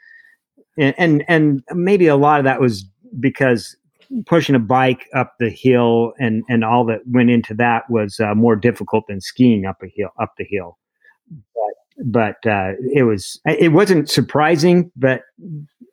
and 0.80 1.24
and, 1.28 1.62
maybe 1.72 2.06
a 2.06 2.16
lot 2.16 2.40
of 2.40 2.44
that 2.44 2.60
was 2.60 2.84
because 3.18 3.76
pushing 4.26 4.54
a 4.54 4.60
bike 4.60 5.06
up 5.14 5.34
the 5.38 5.50
hill 5.50 6.12
and 6.18 6.42
and 6.48 6.64
all 6.64 6.84
that 6.86 7.00
went 7.06 7.30
into 7.30 7.54
that 7.54 7.88
was 7.90 8.18
uh, 8.20 8.34
more 8.34 8.56
difficult 8.56 9.06
than 9.08 9.20
skiing 9.20 9.66
up 9.66 9.82
a 9.82 9.88
hill 9.94 10.10
up 10.20 10.32
the 10.38 10.46
hill. 10.48 10.78
But 11.54 12.04
but 12.04 12.46
uh, 12.46 12.72
it 12.92 13.04
was 13.04 13.40
it 13.44 13.72
wasn't 13.72 14.08
surprising 14.08 14.90
but 14.96 15.22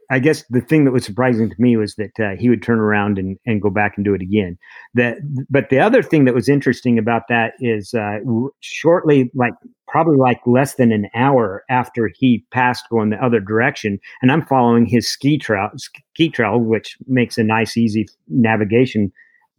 I 0.09 0.19
guess 0.19 0.43
the 0.49 0.61
thing 0.61 0.85
that 0.85 0.91
was 0.91 1.03
surprising 1.03 1.49
to 1.49 1.55
me 1.59 1.75
was 1.75 1.95
that 1.95 2.19
uh, 2.19 2.37
he 2.39 2.49
would 2.49 2.63
turn 2.63 2.79
around 2.79 3.19
and, 3.19 3.37
and 3.45 3.61
go 3.61 3.69
back 3.69 3.93
and 3.97 4.05
do 4.05 4.13
it 4.13 4.21
again. 4.21 4.57
That, 4.93 5.17
but 5.49 5.69
the 5.69 5.79
other 5.79 6.01
thing 6.01 6.23
that 6.25 6.33
was 6.33 6.47
interesting 6.47 6.97
about 6.97 7.23
that 7.27 7.53
is 7.59 7.93
uh, 7.93 8.19
shortly, 8.61 9.29
like 9.35 9.53
probably 9.87 10.17
like 10.17 10.39
less 10.45 10.75
than 10.75 10.91
an 10.93 11.09
hour 11.13 11.63
after 11.69 12.09
he 12.15 12.45
passed 12.51 12.85
going 12.89 13.09
the 13.09 13.23
other 13.23 13.41
direction, 13.41 13.99
and 14.21 14.31
I'm 14.31 14.45
following 14.45 14.85
his 14.85 15.09
ski 15.09 15.37
trail, 15.37 15.69
ski 15.75 16.29
trail, 16.29 16.57
which 16.59 16.97
makes 17.07 17.37
a 17.37 17.43
nice, 17.43 17.75
easy 17.75 18.07
navigation 18.29 19.11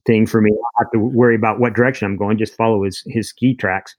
thing 0.07 0.27
for 0.27 0.41
me. 0.41 0.51
I 0.51 0.55
don't 0.55 0.87
have 0.87 0.93
to 0.93 0.99
worry 0.99 1.35
about 1.35 1.61
what 1.61 1.75
direction 1.75 2.07
I'm 2.07 2.17
going; 2.17 2.39
just 2.39 2.57
follow 2.57 2.85
his 2.85 3.03
his 3.07 3.29
ski 3.29 3.55
tracks. 3.55 3.95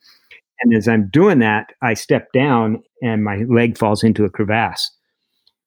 And 0.62 0.76
as 0.76 0.88
I'm 0.88 1.10
doing 1.10 1.40
that, 1.40 1.72
I 1.82 1.94
step 1.94 2.34
down 2.34 2.84
and 3.02 3.24
my 3.24 3.46
leg 3.48 3.78
falls 3.78 4.04
into 4.04 4.26
a 4.26 4.30
crevasse 4.30 4.92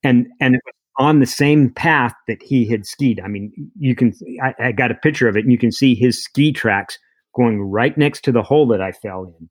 and 0.03 0.27
and 0.39 0.55
it 0.55 0.61
was 0.65 0.73
on 0.97 1.19
the 1.19 1.25
same 1.25 1.71
path 1.71 2.13
that 2.27 2.41
he 2.41 2.65
had 2.65 2.85
skied. 2.85 3.19
I 3.23 3.27
mean, 3.27 3.51
you 3.79 3.95
can 3.95 4.13
I, 4.41 4.53
I, 4.59 4.71
got 4.71 4.91
a 4.91 4.95
picture 4.95 5.27
of 5.27 5.35
it, 5.35 5.43
and 5.43 5.51
you 5.51 5.57
can 5.57 5.71
see 5.71 5.95
his 5.95 6.21
ski 6.23 6.51
tracks 6.51 6.99
going 7.35 7.61
right 7.61 7.97
next 7.97 8.23
to 8.25 8.31
the 8.31 8.43
hole 8.43 8.67
that 8.67 8.81
I 8.81 8.91
fell 8.91 9.25
in, 9.25 9.49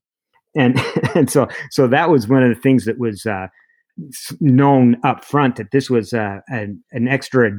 and 0.55 0.81
and 1.15 1.29
so 1.29 1.47
so 1.71 1.87
that 1.87 2.09
was 2.09 2.27
one 2.27 2.43
of 2.43 2.49
the 2.49 2.61
things 2.61 2.85
that 2.85 2.99
was 2.99 3.25
uh, 3.25 3.47
known 4.39 4.97
up 5.03 5.25
front 5.25 5.57
that 5.57 5.71
this 5.71 5.89
was 5.89 6.13
uh, 6.13 6.39
an, 6.47 6.83
an 6.91 7.07
extra 7.07 7.51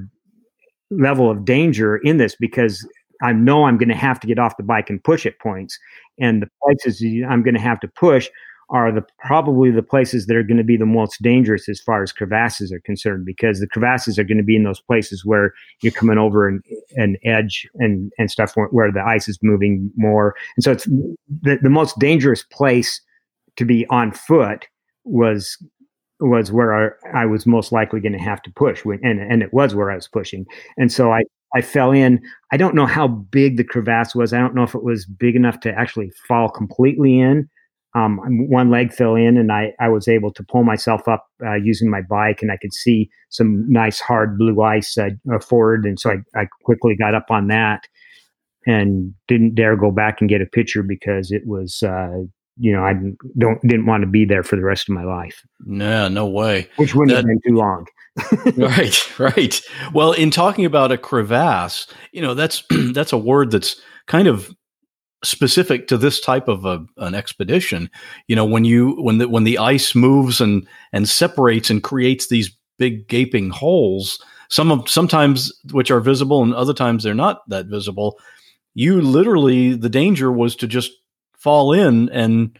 level 0.90 1.30
of 1.30 1.44
danger 1.44 1.96
in 1.96 2.18
this 2.18 2.36
because 2.36 2.86
I 3.22 3.32
know 3.32 3.64
I'm 3.64 3.78
going 3.78 3.88
to 3.88 3.94
have 3.94 4.20
to 4.20 4.26
get 4.26 4.38
off 4.38 4.56
the 4.56 4.62
bike 4.62 4.90
and 4.90 5.02
push 5.02 5.26
at 5.26 5.38
points, 5.40 5.78
and 6.18 6.42
the 6.42 6.48
places 6.62 7.02
I'm 7.28 7.42
going 7.42 7.54
to 7.54 7.60
have 7.60 7.80
to 7.80 7.88
push 7.88 8.28
are 8.70 8.92
the 8.92 9.04
probably 9.18 9.70
the 9.70 9.82
places 9.82 10.26
that 10.26 10.36
are 10.36 10.42
going 10.42 10.56
to 10.56 10.64
be 10.64 10.76
the 10.76 10.86
most 10.86 11.22
dangerous 11.22 11.68
as 11.68 11.80
far 11.80 12.02
as 12.02 12.12
crevasses 12.12 12.72
are 12.72 12.80
concerned 12.80 13.24
because 13.24 13.60
the 13.60 13.66
crevasses 13.66 14.18
are 14.18 14.24
going 14.24 14.38
to 14.38 14.44
be 14.44 14.56
in 14.56 14.64
those 14.64 14.80
places 14.80 15.24
where 15.24 15.52
you're 15.82 15.92
coming 15.92 16.18
over 16.18 16.48
an, 16.48 16.62
an 16.96 17.16
edge 17.24 17.66
and 17.76 18.10
and 18.18 18.30
stuff 18.30 18.56
where, 18.56 18.68
where, 18.68 18.92
the 18.92 19.04
ice 19.04 19.28
is 19.28 19.38
moving 19.42 19.90
more 19.96 20.34
and 20.56 20.64
so 20.64 20.72
it's 20.72 20.84
the, 20.84 21.58
the 21.62 21.70
most 21.70 21.98
dangerous 21.98 22.44
place 22.44 23.00
to 23.56 23.64
be 23.64 23.86
on 23.88 24.12
foot 24.12 24.66
was 25.04 25.56
was 26.20 26.52
where 26.52 26.94
I, 27.14 27.22
I 27.22 27.26
was 27.26 27.44
most 27.44 27.72
likely 27.72 28.00
going 28.00 28.12
to 28.12 28.18
have 28.18 28.40
to 28.42 28.52
push 28.52 28.84
and 28.84 29.20
and 29.20 29.42
it 29.42 29.52
was 29.52 29.74
where 29.74 29.90
I 29.90 29.96
was 29.96 30.08
pushing 30.08 30.46
and 30.76 30.92
so 30.92 31.12
I 31.12 31.22
I 31.54 31.62
fell 31.62 31.92
in. 31.92 32.20
I 32.52 32.56
don't 32.56 32.74
know 32.74 32.86
how 32.86 33.06
big 33.06 33.56
the 33.56 33.64
crevasse 33.64 34.14
was. 34.14 34.32
I 34.32 34.40
don't 34.40 34.54
know 34.54 34.64
if 34.64 34.74
it 34.74 34.82
was 34.82 35.06
big 35.06 35.36
enough 35.36 35.60
to 35.60 35.72
actually 35.72 36.10
fall 36.26 36.48
completely 36.48 37.20
in, 37.20 37.48
um, 37.94 38.18
one 38.48 38.70
leg 38.70 38.92
fell 38.92 39.14
in 39.14 39.36
and 39.36 39.52
I, 39.52 39.72
I 39.78 39.88
was 39.88 40.08
able 40.08 40.32
to 40.32 40.42
pull 40.42 40.64
myself 40.64 41.06
up 41.06 41.26
uh, 41.44 41.54
using 41.54 41.88
my 41.88 42.00
bike 42.02 42.42
and 42.42 42.50
I 42.50 42.56
could 42.56 42.74
see 42.74 43.08
some 43.30 43.70
nice 43.70 44.00
hard 44.00 44.36
blue 44.36 44.62
ice 44.62 44.98
uh, 44.98 45.10
uh, 45.32 45.38
forward. 45.38 45.84
And 45.84 45.98
so 45.98 46.10
I, 46.10 46.40
I 46.40 46.46
quickly 46.64 46.96
got 46.96 47.14
up 47.14 47.26
on 47.30 47.48
that 47.48 47.86
and 48.66 49.14
didn't 49.28 49.54
dare 49.54 49.76
go 49.76 49.92
back 49.92 50.20
and 50.20 50.28
get 50.28 50.40
a 50.40 50.46
picture 50.46 50.82
because 50.82 51.30
it 51.30 51.42
was, 51.46 51.84
uh, 51.84 52.22
you 52.56 52.72
know, 52.72 52.82
I 52.82 52.94
don't 53.38 53.60
didn't 53.62 53.86
want 53.86 54.02
to 54.02 54.08
be 54.08 54.24
there 54.24 54.42
for 54.42 54.56
the 54.56 54.64
rest 54.64 54.88
of 54.88 54.94
my 54.94 55.04
life. 55.04 55.42
No, 55.64 56.08
no 56.08 56.26
way. 56.26 56.68
Which 56.76 56.94
wouldn't 56.94 57.10
that, 57.10 57.16
have 57.18 57.26
been 57.26 57.40
too 57.46 57.56
long. 57.56 57.86
right, 58.56 59.18
right. 59.18 59.60
Well, 59.92 60.12
in 60.12 60.30
talking 60.30 60.64
about 60.64 60.92
a 60.92 60.98
crevasse, 60.98 61.86
you 62.12 62.22
know, 62.22 62.34
that's 62.34 62.62
that's 62.92 63.12
a 63.12 63.18
word 63.18 63.50
that's 63.50 63.80
kind 64.06 64.26
of 64.26 64.54
specific 65.24 65.88
to 65.88 65.96
this 65.96 66.20
type 66.20 66.48
of 66.48 66.64
a, 66.64 66.84
an 66.98 67.14
expedition 67.14 67.90
you 68.28 68.36
know 68.36 68.44
when 68.44 68.64
you 68.64 68.92
when 69.02 69.18
the 69.18 69.28
when 69.28 69.44
the 69.44 69.58
ice 69.58 69.94
moves 69.94 70.40
and 70.40 70.66
and 70.92 71.08
separates 71.08 71.70
and 71.70 71.82
creates 71.82 72.28
these 72.28 72.56
big 72.78 73.08
gaping 73.08 73.50
holes 73.50 74.22
some 74.48 74.70
of 74.70 74.88
sometimes 74.88 75.52
which 75.72 75.90
are 75.90 76.00
visible 76.00 76.42
and 76.42 76.54
other 76.54 76.74
times 76.74 77.02
they're 77.02 77.14
not 77.14 77.48
that 77.48 77.66
visible 77.66 78.18
you 78.74 79.00
literally 79.00 79.74
the 79.74 79.88
danger 79.88 80.30
was 80.30 80.54
to 80.56 80.66
just 80.66 80.92
fall 81.38 81.72
in 81.72 82.08
and 82.10 82.58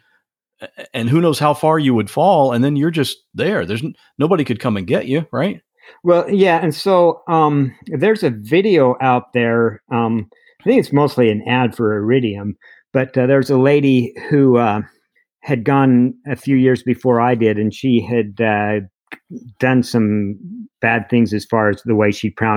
and 0.93 1.09
who 1.09 1.21
knows 1.21 1.39
how 1.39 1.55
far 1.55 1.79
you 1.79 1.95
would 1.95 2.11
fall 2.11 2.53
and 2.53 2.65
then 2.65 2.77
you're 2.77 2.91
just 2.91 3.19
there. 3.35 3.67
There's 3.67 3.83
nobody 4.19 4.45
could 4.45 4.61
come 4.61 4.77
and 4.77 4.87
get 4.87 5.07
you 5.07 5.27
right? 5.33 5.61
Well 6.03 6.31
yeah 6.31 6.61
and 6.63 6.75
so 6.75 7.23
um 7.29 7.75
there's 7.87 8.23
a 8.23 8.31
video 8.31 8.97
out 9.01 9.33
there 9.33 9.83
um 9.91 10.31
I 10.65 10.69
think 10.69 10.81
it's 10.81 10.93
mostly 10.93 11.31
an 11.31 11.43
ad 11.47 11.77
for 11.77 11.95
Iridium, 11.95 12.57
but 12.93 13.17
uh, 13.19 13.27
there's 13.27 13.51
a 13.51 13.59
lady 13.59 14.15
who 14.31 14.57
uh, 14.57 14.81
had 15.41 15.65
gone 15.65 16.15
a 16.27 16.37
few 16.37 16.57
years 16.57 16.83
before 16.83 17.21
I 17.21 17.35
did, 17.35 17.59
and 17.59 17.75
she 17.75 18.01
had 18.01 18.41
uh, 18.41 18.81
done 19.59 19.83
some 19.83 20.39
bad 20.81 21.09
things 21.11 21.35
as 21.35 21.45
far 21.45 21.69
as 21.69 21.83
the 21.85 21.95
way 21.95 22.11
she 22.11 22.31
pr- 22.31 22.57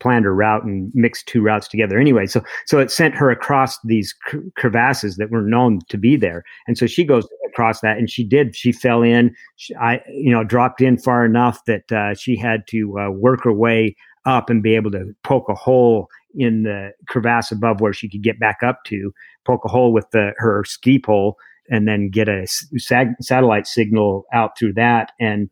planned 0.00 0.26
her 0.26 0.34
route 0.34 0.64
and 0.64 0.90
mixed 0.94 1.28
two 1.28 1.40
routes 1.40 1.66
together. 1.66 1.98
Anyway, 1.98 2.26
so 2.26 2.42
so 2.66 2.78
it 2.78 2.90
sent 2.90 3.14
her 3.14 3.30
across 3.30 3.78
these 3.84 4.12
cr- 4.12 4.36
crevasses 4.56 5.16
that 5.16 5.30
were 5.30 5.42
known 5.42 5.78
to 5.88 5.96
be 5.96 6.14
there, 6.14 6.44
and 6.66 6.76
so 6.76 6.86
she 6.86 7.04
goes 7.04 7.26
across 7.46 7.80
that, 7.80 7.96
and 7.96 8.10
she 8.10 8.22
did. 8.22 8.54
She 8.54 8.70
fell 8.70 9.02
in. 9.02 9.34
She, 9.56 9.74
I 9.76 10.02
you 10.08 10.30
know 10.30 10.44
dropped 10.44 10.82
in 10.82 10.98
far 10.98 11.24
enough 11.24 11.64
that 11.66 11.90
uh, 11.90 12.14
she 12.14 12.36
had 12.36 12.66
to 12.68 12.98
uh, 12.98 13.10
work 13.10 13.44
her 13.44 13.52
way 13.52 13.96
up 14.26 14.50
and 14.50 14.62
be 14.62 14.74
able 14.74 14.90
to 14.90 15.14
poke 15.22 15.48
a 15.48 15.54
hole 15.54 16.08
in 16.36 16.62
the 16.62 16.92
crevasse 17.08 17.50
above 17.50 17.80
where 17.80 17.92
she 17.92 18.08
could 18.08 18.22
get 18.22 18.38
back 18.38 18.58
up 18.62 18.84
to, 18.84 19.12
poke 19.44 19.64
a 19.64 19.68
hole 19.68 19.92
with 19.92 20.10
the, 20.10 20.32
her 20.36 20.64
ski 20.64 20.98
pole, 20.98 21.36
and 21.68 21.88
then 21.88 22.08
get 22.08 22.28
a 22.28 22.46
sag- 22.46 23.14
satellite 23.20 23.66
signal 23.66 24.24
out 24.32 24.56
through 24.58 24.74
that. 24.74 25.12
And 25.18 25.50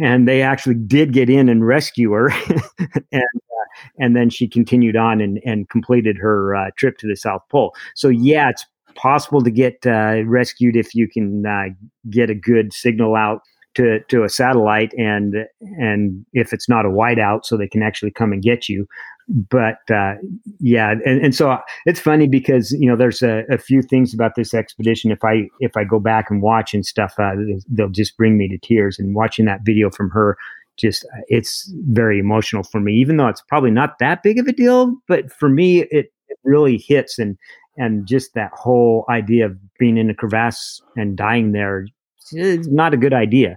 and 0.00 0.28
they 0.28 0.42
actually 0.42 0.76
did 0.76 1.12
get 1.12 1.28
in 1.28 1.48
and 1.48 1.66
rescue 1.66 2.12
her, 2.12 2.30
and 3.12 3.22
uh, 3.22 3.86
and 3.98 4.14
then 4.14 4.30
she 4.30 4.46
continued 4.46 4.96
on 4.96 5.20
and 5.20 5.40
and 5.44 5.68
completed 5.70 6.16
her 6.16 6.54
uh, 6.54 6.70
trip 6.76 6.98
to 6.98 7.08
the 7.08 7.16
South 7.16 7.42
Pole. 7.50 7.74
So 7.94 8.08
yeah, 8.08 8.48
it's 8.48 8.64
possible 8.94 9.42
to 9.42 9.50
get 9.50 9.86
uh, 9.86 10.22
rescued 10.24 10.76
if 10.76 10.94
you 10.94 11.08
can 11.08 11.46
uh, 11.46 11.68
get 12.10 12.30
a 12.30 12.34
good 12.34 12.72
signal 12.72 13.16
out 13.16 13.42
to 13.78 14.00
to 14.08 14.24
a 14.24 14.28
satellite 14.28 14.92
and 14.98 15.46
and 15.78 16.26
if 16.32 16.52
it's 16.52 16.68
not 16.68 16.84
a 16.84 16.88
whiteout 16.88 17.44
so 17.44 17.56
they 17.56 17.68
can 17.68 17.82
actually 17.82 18.10
come 18.10 18.32
and 18.32 18.42
get 18.42 18.68
you. 18.68 18.86
But 19.28 19.78
uh, 19.90 20.14
yeah 20.58 20.90
and, 20.90 21.22
and 21.22 21.34
so 21.34 21.58
it's 21.86 22.00
funny 22.00 22.26
because 22.26 22.72
you 22.72 22.88
know 22.88 22.96
there's 22.96 23.22
a, 23.22 23.44
a, 23.48 23.56
few 23.58 23.82
things 23.82 24.12
about 24.12 24.34
this 24.34 24.52
expedition. 24.52 25.12
If 25.12 25.22
i 25.22 25.48
if 25.60 25.76
i 25.76 25.84
go 25.84 26.00
back 26.00 26.28
and 26.28 26.42
watch 26.42 26.74
and 26.74 26.84
stuff 26.84 27.14
uh, 27.18 27.34
they'll 27.68 27.88
just 27.88 28.16
bring 28.16 28.36
me 28.36 28.48
to 28.48 28.58
tears. 28.58 28.98
And 28.98 29.14
watching 29.14 29.44
that 29.44 29.60
video 29.64 29.90
from 29.90 30.10
her 30.10 30.36
just 30.76 31.06
it's 31.28 31.72
very 31.86 32.18
emotional 32.18 32.64
for 32.64 32.80
me 32.80 32.94
even 32.94 33.16
though 33.16 33.28
it's 33.28 33.42
probably 33.42 33.70
not 33.70 34.00
that 34.00 34.24
big 34.24 34.40
of 34.40 34.48
a 34.48 34.52
deal. 34.52 34.96
But 35.06 35.32
for 35.32 35.48
me 35.48 35.82
it, 35.82 36.12
it 36.28 36.38
really 36.42 36.78
hits 36.78 37.18
and 37.18 37.38
and 37.76 38.08
just 38.08 38.34
that 38.34 38.50
whole 38.54 39.04
idea 39.08 39.46
of 39.46 39.56
being 39.78 39.98
in 39.98 40.10
a 40.10 40.14
crevasse 40.14 40.82
and 40.96 41.16
dying 41.16 41.52
there 41.52 41.86
is 42.32 42.68
not 42.68 42.94
a 42.94 42.96
good 42.96 43.12
idea 43.12 43.56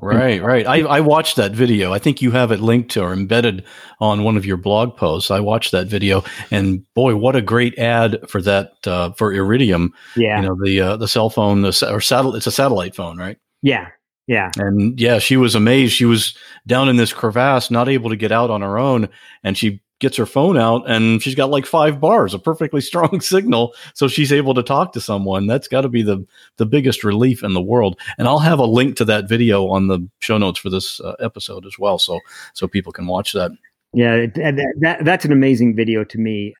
Right, 0.00 0.40
right. 0.40 0.64
I, 0.64 0.82
I 0.82 1.00
watched 1.00 1.36
that 1.36 1.52
video. 1.52 1.92
I 1.92 1.98
think 1.98 2.22
you 2.22 2.30
have 2.30 2.52
it 2.52 2.60
linked 2.60 2.92
to 2.92 3.02
or 3.02 3.12
embedded 3.12 3.64
on 4.00 4.22
one 4.22 4.36
of 4.36 4.46
your 4.46 4.56
blog 4.56 4.96
posts. 4.96 5.30
I 5.30 5.40
watched 5.40 5.72
that 5.72 5.88
video, 5.88 6.22
and 6.52 6.84
boy, 6.94 7.16
what 7.16 7.34
a 7.34 7.42
great 7.42 7.76
ad 7.78 8.18
for 8.28 8.40
that 8.42 8.74
uh, 8.86 9.10
for 9.12 9.32
Iridium. 9.32 9.92
Yeah, 10.16 10.40
you 10.40 10.46
know 10.46 10.56
the 10.62 10.80
uh, 10.80 10.96
the 10.98 11.08
cell 11.08 11.30
phone, 11.30 11.62
the 11.62 11.88
or 11.90 12.00
satellite. 12.00 12.36
It's 12.36 12.46
a 12.46 12.52
satellite 12.52 12.94
phone, 12.94 13.18
right? 13.18 13.38
Yeah, 13.60 13.88
yeah. 14.28 14.52
And 14.56 15.00
yeah, 15.00 15.18
she 15.18 15.36
was 15.36 15.56
amazed. 15.56 15.94
She 15.94 16.04
was 16.04 16.36
down 16.64 16.88
in 16.88 16.96
this 16.96 17.12
crevasse, 17.12 17.68
not 17.68 17.88
able 17.88 18.10
to 18.10 18.16
get 18.16 18.30
out 18.30 18.50
on 18.50 18.60
her 18.60 18.78
own, 18.78 19.08
and 19.42 19.58
she 19.58 19.80
gets 20.00 20.16
her 20.16 20.26
phone 20.26 20.56
out 20.56 20.88
and 20.88 21.22
she's 21.22 21.34
got 21.34 21.50
like 21.50 21.66
five 21.66 22.00
bars, 22.00 22.34
a 22.34 22.38
perfectly 22.38 22.80
strong 22.82 23.20
signal, 23.20 23.74
so 23.94 24.08
she's 24.08 24.32
able 24.32 24.54
to 24.54 24.62
talk 24.62 24.92
to 24.92 25.00
someone. 25.00 25.46
That's 25.46 25.68
got 25.68 25.82
to 25.82 25.88
be 25.88 26.02
the 26.02 26.26
the 26.56 26.66
biggest 26.66 27.04
relief 27.04 27.42
in 27.42 27.54
the 27.54 27.62
world. 27.62 27.98
And 28.18 28.28
I'll 28.28 28.38
have 28.38 28.58
a 28.58 28.66
link 28.66 28.96
to 28.96 29.04
that 29.06 29.28
video 29.28 29.68
on 29.68 29.88
the 29.88 30.08
show 30.20 30.38
notes 30.38 30.58
for 30.58 30.70
this 30.70 31.00
uh, 31.00 31.14
episode 31.20 31.66
as 31.66 31.78
well, 31.78 31.98
so 31.98 32.20
so 32.54 32.68
people 32.68 32.92
can 32.92 33.06
watch 33.06 33.32
that. 33.32 33.52
Yeah, 33.94 34.26
that, 34.34 34.74
that, 34.80 35.04
that's 35.04 35.24
an 35.24 35.32
amazing 35.32 35.74
video 35.74 36.04
to 36.04 36.18
me. 36.18 36.54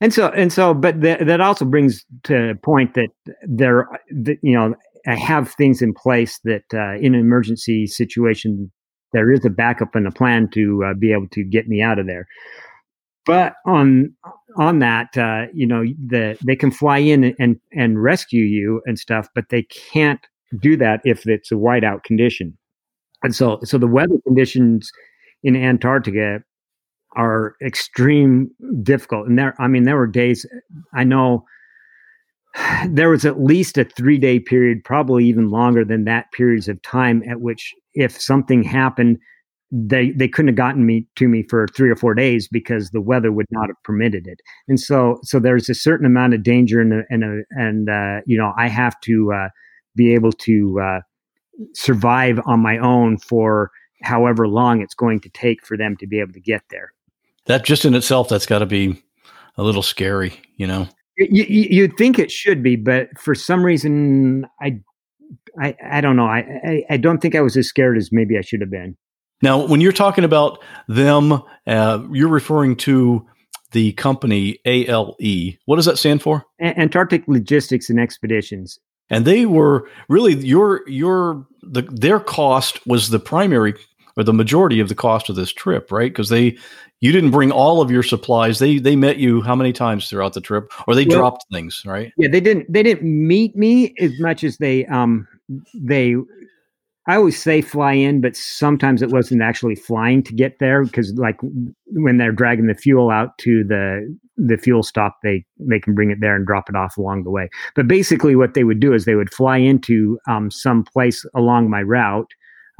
And 0.00 0.14
so, 0.14 0.28
and 0.28 0.52
so, 0.52 0.72
but 0.72 1.02
th- 1.02 1.20
that 1.20 1.40
also 1.40 1.64
brings 1.66 2.06
to 2.24 2.50
a 2.50 2.54
point 2.54 2.94
that 2.94 3.10
there, 3.42 3.86
that, 4.10 4.38
you 4.42 4.54
know, 4.54 4.74
I 5.06 5.14
have 5.14 5.52
things 5.52 5.82
in 5.82 5.92
place 5.92 6.40
that 6.44 6.64
uh, 6.72 6.94
in 6.94 7.14
an 7.14 7.20
emergency 7.20 7.86
situation, 7.86 8.70
there 9.12 9.30
is 9.30 9.44
a 9.44 9.50
backup 9.50 9.94
and 9.94 10.06
a 10.06 10.10
plan 10.10 10.48
to 10.50 10.84
uh, 10.84 10.94
be 10.94 11.12
able 11.12 11.28
to 11.32 11.44
get 11.44 11.68
me 11.68 11.82
out 11.82 11.98
of 11.98 12.06
there. 12.06 12.26
But 13.26 13.54
on 13.66 14.14
on 14.56 14.78
that, 14.80 15.16
uh, 15.16 15.46
you 15.54 15.66
know, 15.66 15.84
the 15.84 16.38
they 16.44 16.56
can 16.56 16.70
fly 16.70 16.98
in 16.98 17.34
and 17.38 17.56
and 17.72 18.02
rescue 18.02 18.44
you 18.44 18.82
and 18.86 18.98
stuff, 18.98 19.28
but 19.34 19.48
they 19.50 19.62
can't 19.64 20.20
do 20.58 20.76
that 20.76 21.00
if 21.04 21.26
it's 21.26 21.52
a 21.52 21.56
whiteout 21.56 22.02
condition. 22.04 22.56
And 23.22 23.34
so, 23.34 23.60
so 23.64 23.78
the 23.78 23.86
weather 23.86 24.16
conditions 24.26 24.90
in 25.42 25.54
Antarctica 25.54 26.42
are 27.16 27.54
extreme 27.64 28.50
difficult. 28.82 29.26
And 29.26 29.38
there, 29.38 29.54
I 29.60 29.68
mean, 29.68 29.84
there 29.84 29.96
were 29.96 30.06
days 30.06 30.46
I 30.94 31.04
know 31.04 31.44
there 32.88 33.10
was 33.10 33.24
at 33.24 33.42
least 33.42 33.78
a 33.78 33.84
three 33.84 34.18
day 34.18 34.40
period, 34.40 34.84
probably 34.84 35.24
even 35.26 35.50
longer 35.50 35.84
than 35.84 36.04
that 36.04 36.32
periods 36.32 36.68
of 36.68 36.80
time 36.82 37.22
at 37.28 37.40
which 37.40 37.74
if 37.94 38.20
something 38.20 38.62
happened, 38.62 39.18
they 39.72 40.10
they 40.10 40.28
couldn't 40.28 40.48
have 40.48 40.56
gotten 40.56 40.84
me 40.84 41.06
to 41.16 41.28
me 41.28 41.44
for 41.44 41.66
three 41.68 41.90
or 41.90 41.96
four 41.96 42.14
days 42.14 42.48
because 42.48 42.90
the 42.90 43.00
weather 43.00 43.30
would 43.30 43.46
not 43.50 43.68
have 43.68 43.82
permitted 43.84 44.26
it. 44.26 44.40
And 44.68 44.80
so 44.80 45.20
so 45.22 45.38
there's 45.38 45.68
a 45.68 45.74
certain 45.74 46.06
amount 46.06 46.34
of 46.34 46.42
danger 46.42 46.80
and 46.80 47.04
and 47.08 47.44
and 47.50 47.88
uh, 47.88 48.20
you 48.26 48.36
know 48.36 48.52
I 48.56 48.68
have 48.68 48.98
to 49.02 49.32
uh, 49.32 49.48
be 49.94 50.14
able 50.14 50.32
to 50.32 50.80
uh, 50.80 51.00
survive 51.74 52.40
on 52.46 52.60
my 52.60 52.78
own 52.78 53.18
for 53.18 53.70
however 54.02 54.48
long 54.48 54.80
it's 54.80 54.94
going 54.94 55.20
to 55.20 55.28
take 55.28 55.64
for 55.64 55.76
them 55.76 55.96
to 55.98 56.06
be 56.06 56.20
able 56.20 56.32
to 56.32 56.40
get 56.40 56.62
there. 56.70 56.92
That 57.46 57.64
just 57.64 57.84
in 57.84 57.94
itself, 57.94 58.28
that's 58.28 58.46
got 58.46 58.60
to 58.60 58.66
be 58.66 59.02
a 59.56 59.62
little 59.62 59.82
scary, 59.82 60.40
you 60.56 60.66
know. 60.66 60.88
You, 61.16 61.44
you, 61.48 61.82
would 61.82 61.98
think 61.98 62.18
it 62.18 62.30
should 62.30 62.62
be, 62.62 62.76
but 62.76 63.08
for 63.18 63.34
some 63.34 63.62
reason, 63.62 64.46
I, 64.62 64.80
I, 65.60 65.76
I 65.84 66.00
don't 66.00 66.16
know. 66.16 66.26
I, 66.26 66.38
I, 66.64 66.82
I 66.90 66.96
don't 66.96 67.20
think 67.20 67.34
I 67.34 67.42
was 67.42 67.58
as 67.58 67.66
scared 67.66 67.98
as 67.98 68.10
maybe 68.10 68.38
I 68.38 68.40
should 68.40 68.62
have 68.62 68.70
been. 68.70 68.96
Now, 69.42 69.66
when 69.66 69.80
you're 69.80 69.92
talking 69.92 70.24
about 70.24 70.62
them, 70.88 71.42
uh, 71.66 72.02
you're 72.12 72.28
referring 72.28 72.76
to 72.76 73.26
the 73.72 73.92
company 73.92 74.58
ALE. 74.64 75.16
What 75.66 75.76
does 75.76 75.86
that 75.86 75.98
stand 75.98 76.22
for? 76.22 76.44
Antarctic 76.60 77.26
Logistics 77.26 77.88
and 77.88 78.00
Expeditions. 78.00 78.78
And 79.10 79.24
they 79.24 79.46
were 79.46 79.88
really 80.08 80.34
your 80.34 80.88
your 80.88 81.46
the 81.62 81.82
their 81.82 82.20
cost 82.20 82.84
was 82.86 83.10
the 83.10 83.18
primary 83.18 83.74
or 84.16 84.22
the 84.22 84.32
majority 84.32 84.80
of 84.80 84.88
the 84.88 84.94
cost 84.94 85.28
of 85.28 85.36
this 85.36 85.52
trip, 85.52 85.90
right? 85.90 86.12
Because 86.12 86.28
they 86.28 86.56
you 87.00 87.12
didn't 87.12 87.30
bring 87.32 87.50
all 87.50 87.80
of 87.80 87.90
your 87.90 88.04
supplies. 88.04 88.60
They 88.60 88.78
they 88.78 88.94
met 88.94 89.16
you 89.16 89.40
how 89.42 89.56
many 89.56 89.72
times 89.72 90.08
throughout 90.08 90.34
the 90.34 90.40
trip, 90.40 90.70
or 90.86 90.94
they 90.94 91.06
well, 91.06 91.18
dropped 91.18 91.46
things, 91.52 91.82
right? 91.84 92.12
Yeah, 92.16 92.28
they 92.30 92.40
didn't 92.40 92.72
they 92.72 92.84
didn't 92.84 93.02
meet 93.02 93.56
me 93.56 93.94
as 93.98 94.12
much 94.20 94.44
as 94.44 94.58
they 94.58 94.86
um 94.86 95.26
they 95.74 96.14
I 97.06 97.16
always 97.16 97.42
say 97.42 97.62
fly 97.62 97.94
in, 97.94 98.20
but 98.20 98.36
sometimes 98.36 99.00
it 99.00 99.10
wasn't 99.10 99.42
actually 99.42 99.74
flying 99.74 100.22
to 100.24 100.34
get 100.34 100.58
there 100.58 100.84
because 100.84 101.14
like 101.14 101.38
when 101.86 102.18
they're 102.18 102.30
dragging 102.32 102.66
the 102.66 102.74
fuel 102.74 103.10
out 103.10 103.36
to 103.38 103.64
the 103.64 104.16
the 104.36 104.58
fuel 104.58 104.82
stop, 104.82 105.16
they 105.22 105.44
they 105.58 105.80
can 105.80 105.94
bring 105.94 106.10
it 106.10 106.20
there 106.20 106.36
and 106.36 106.46
drop 106.46 106.68
it 106.68 106.76
off 106.76 106.98
along 106.98 107.24
the 107.24 107.30
way. 107.30 107.48
But 107.74 107.88
basically, 107.88 108.36
what 108.36 108.52
they 108.54 108.64
would 108.64 108.80
do 108.80 108.92
is 108.92 109.04
they 109.04 109.14
would 109.14 109.32
fly 109.32 109.56
into 109.56 110.18
um, 110.28 110.50
some 110.50 110.84
place 110.84 111.24
along 111.34 111.70
my 111.70 111.82
route, 111.82 112.30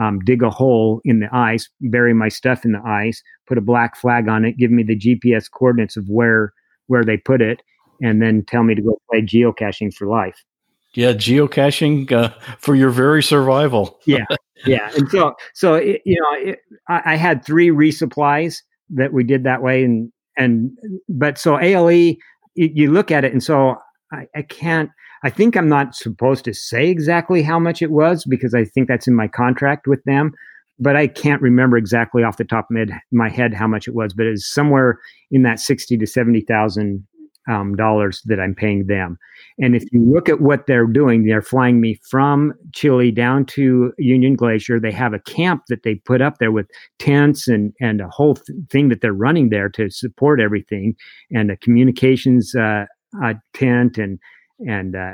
um, 0.01 0.21
dig 0.21 0.43
a 0.43 0.51
hole 0.51 1.01
in 1.05 1.21
the 1.21 1.35
ice, 1.35 1.68
bury 1.81 2.12
my 2.12 2.29
stuff 2.29 2.64
in 2.64 2.73
the 2.73 2.83
ice, 2.87 3.23
put 3.47 3.59
a 3.59 3.62
black 3.62 3.97
flag 3.97 4.29
on 4.29 4.45
it, 4.45 4.59
give 4.59 4.71
me 4.71 4.83
the 4.83 4.99
GPS 4.99 5.51
coordinates 5.51 5.97
of 5.97 6.09
where 6.09 6.53
where 6.89 7.05
they 7.05 7.16
put 7.16 7.41
it, 7.41 7.62
and 8.03 8.21
then 8.21 8.45
tell 8.45 8.64
me 8.64 8.75
to 8.75 8.83
go 8.83 9.01
play 9.11 9.23
geocaching 9.23 9.95
for 9.95 10.07
life. 10.07 10.45
Yeah, 10.95 11.12
geocaching 11.12 12.11
uh, 12.11 12.30
for 12.59 12.74
your 12.74 12.91
very 12.91 13.22
survival. 13.22 14.01
yeah, 14.07 14.24
yeah, 14.66 14.91
and 14.97 15.09
so 15.09 15.34
so 15.55 15.74
it, 15.74 16.03
you 16.05 16.20
know, 16.20 16.51
it, 16.51 16.59
I, 16.88 17.12
I, 17.12 17.16
had 17.16 17.45
three 17.45 17.68
resupplies 17.68 18.57
that 18.91 19.12
we 19.12 19.22
did 19.22 19.45
that 19.45 19.62
way, 19.62 19.84
and 19.84 20.12
and 20.36 20.70
but 21.09 21.38
so 21.38 21.61
ALE, 21.61 21.91
you, 21.93 22.16
you 22.57 22.93
look 22.93 23.12
at 23.12 23.24
it, 23.24 23.32
and 23.32 23.43
so 23.43 23.76
I, 24.12 24.26
I 24.34 24.43
can't. 24.43 24.91
I 25.22 25.30
think 25.30 25.57
I'm 25.57 25.68
not 25.68 25.95
supposed 25.95 26.45
to 26.47 26.55
say 26.55 26.88
exactly 26.88 27.43
how 27.43 27.59
much 27.59 27.82
it 27.82 27.91
was 27.91 28.24
because 28.24 28.55
I 28.55 28.64
think 28.64 28.88
that's 28.88 29.07
in 29.07 29.14
my 29.14 29.28
contract 29.28 29.86
with 29.86 30.03
them, 30.05 30.32
but 30.78 30.97
I 30.97 31.07
can't 31.07 31.43
remember 31.43 31.76
exactly 31.76 32.24
off 32.24 32.38
the 32.38 32.45
top 32.45 32.68
of 32.70 32.88
my 33.12 33.28
head 33.28 33.53
how 33.55 33.66
much 33.68 33.86
it 33.86 33.95
was. 33.95 34.14
But 34.14 34.26
it's 34.26 34.47
somewhere 34.47 34.99
in 35.30 35.43
that 35.43 35.61
sixty 35.61 35.97
to 35.99 36.07
seventy 36.07 36.41
thousand 36.41 37.07
um, 37.51 37.74
dollars 37.74 38.22
that 38.26 38.40
I'm 38.40 38.55
paying 38.55 38.86
them. 38.86 39.18
And 39.59 39.74
if 39.74 39.84
you 39.92 40.03
look 40.03 40.28
at 40.28 40.40
what 40.40 40.66
they're 40.66 40.86
doing, 40.86 41.24
they're 41.24 41.42
flying 41.42 41.80
me 41.80 41.98
from 42.09 42.55
Chile 42.72 43.11
down 43.11 43.44
to 43.46 43.92
Union 43.98 44.36
Glacier. 44.36 44.78
They 44.78 44.92
have 44.92 45.12
a 45.12 45.18
camp 45.18 45.64
that 45.68 45.82
they 45.82 45.96
put 45.96 46.22
up 46.22 46.38
there 46.38 46.53
with 46.53 46.66
tents 46.98 47.48
and 47.48 47.72
and 47.80 48.01
a 48.01 48.09
whole 48.09 48.36
th- 48.36 48.59
thing 48.70 48.88
that 48.88 49.01
they're 49.01 49.12
running 49.12 49.51
there 49.51 49.68
to 49.70 49.90
support 49.90 50.40
everything, 50.40 50.94
and 51.30 51.51
a 51.51 51.57
communications 51.57 52.55
uh, 52.55 52.86
tent 53.55 53.98
and 53.98 54.18
and 54.66 54.94
uh, 54.94 55.12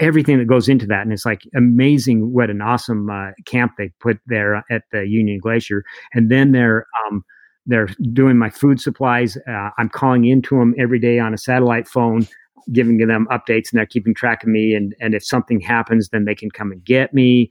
everything 0.00 0.38
that 0.38 0.46
goes 0.46 0.68
into 0.68 0.86
that. 0.86 1.02
And 1.02 1.12
it's 1.12 1.26
like 1.26 1.42
amazing 1.54 2.32
what 2.32 2.50
an 2.50 2.62
awesome 2.62 3.10
uh, 3.10 3.32
camp 3.44 3.72
they 3.76 3.90
put 4.00 4.18
there 4.26 4.64
at 4.70 4.84
the 4.90 5.06
Union 5.06 5.38
Glacier. 5.38 5.84
And 6.14 6.30
then 6.30 6.52
they're 6.52 6.86
um, 7.06 7.22
they're 7.66 7.88
doing 8.12 8.38
my 8.38 8.50
food 8.50 8.80
supplies. 8.80 9.36
Uh, 9.48 9.70
I'm 9.78 9.88
calling 9.88 10.24
into 10.24 10.58
them 10.58 10.74
every 10.78 10.98
day 10.98 11.18
on 11.18 11.34
a 11.34 11.38
satellite 11.38 11.86
phone, 11.86 12.26
giving 12.72 12.98
them 12.98 13.26
updates, 13.30 13.70
and 13.70 13.78
they're 13.78 13.86
keeping 13.86 14.14
track 14.14 14.42
of 14.42 14.48
me. 14.48 14.74
And 14.74 14.94
and 15.00 15.14
if 15.14 15.24
something 15.24 15.60
happens, 15.60 16.08
then 16.08 16.24
they 16.24 16.34
can 16.34 16.50
come 16.50 16.72
and 16.72 16.84
get 16.84 17.12
me. 17.12 17.50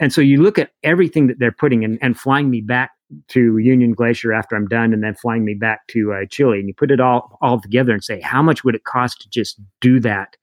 And 0.00 0.12
so 0.12 0.20
you 0.20 0.42
look 0.42 0.58
at 0.58 0.72
everything 0.82 1.26
that 1.26 1.38
they're 1.38 1.52
putting 1.52 1.82
in 1.82 1.98
and 2.02 2.18
flying 2.18 2.50
me 2.50 2.60
back 2.60 2.90
to 3.28 3.58
Union 3.58 3.92
Glacier 3.92 4.32
after 4.32 4.54
I'm 4.54 4.68
done, 4.68 4.92
and 4.92 5.02
then 5.02 5.14
flying 5.14 5.44
me 5.44 5.54
back 5.54 5.86
to 5.88 6.12
uh, 6.12 6.26
Chile, 6.30 6.58
and 6.60 6.68
you 6.68 6.74
put 6.74 6.90
it 6.90 7.00
all 7.00 7.38
all 7.40 7.60
together 7.60 7.92
and 7.92 8.04
say, 8.04 8.20
how 8.20 8.42
much 8.42 8.62
would 8.62 8.74
it 8.74 8.84
cost 8.84 9.20
to 9.22 9.28
just 9.30 9.60
do 9.80 9.98
that 10.00 10.36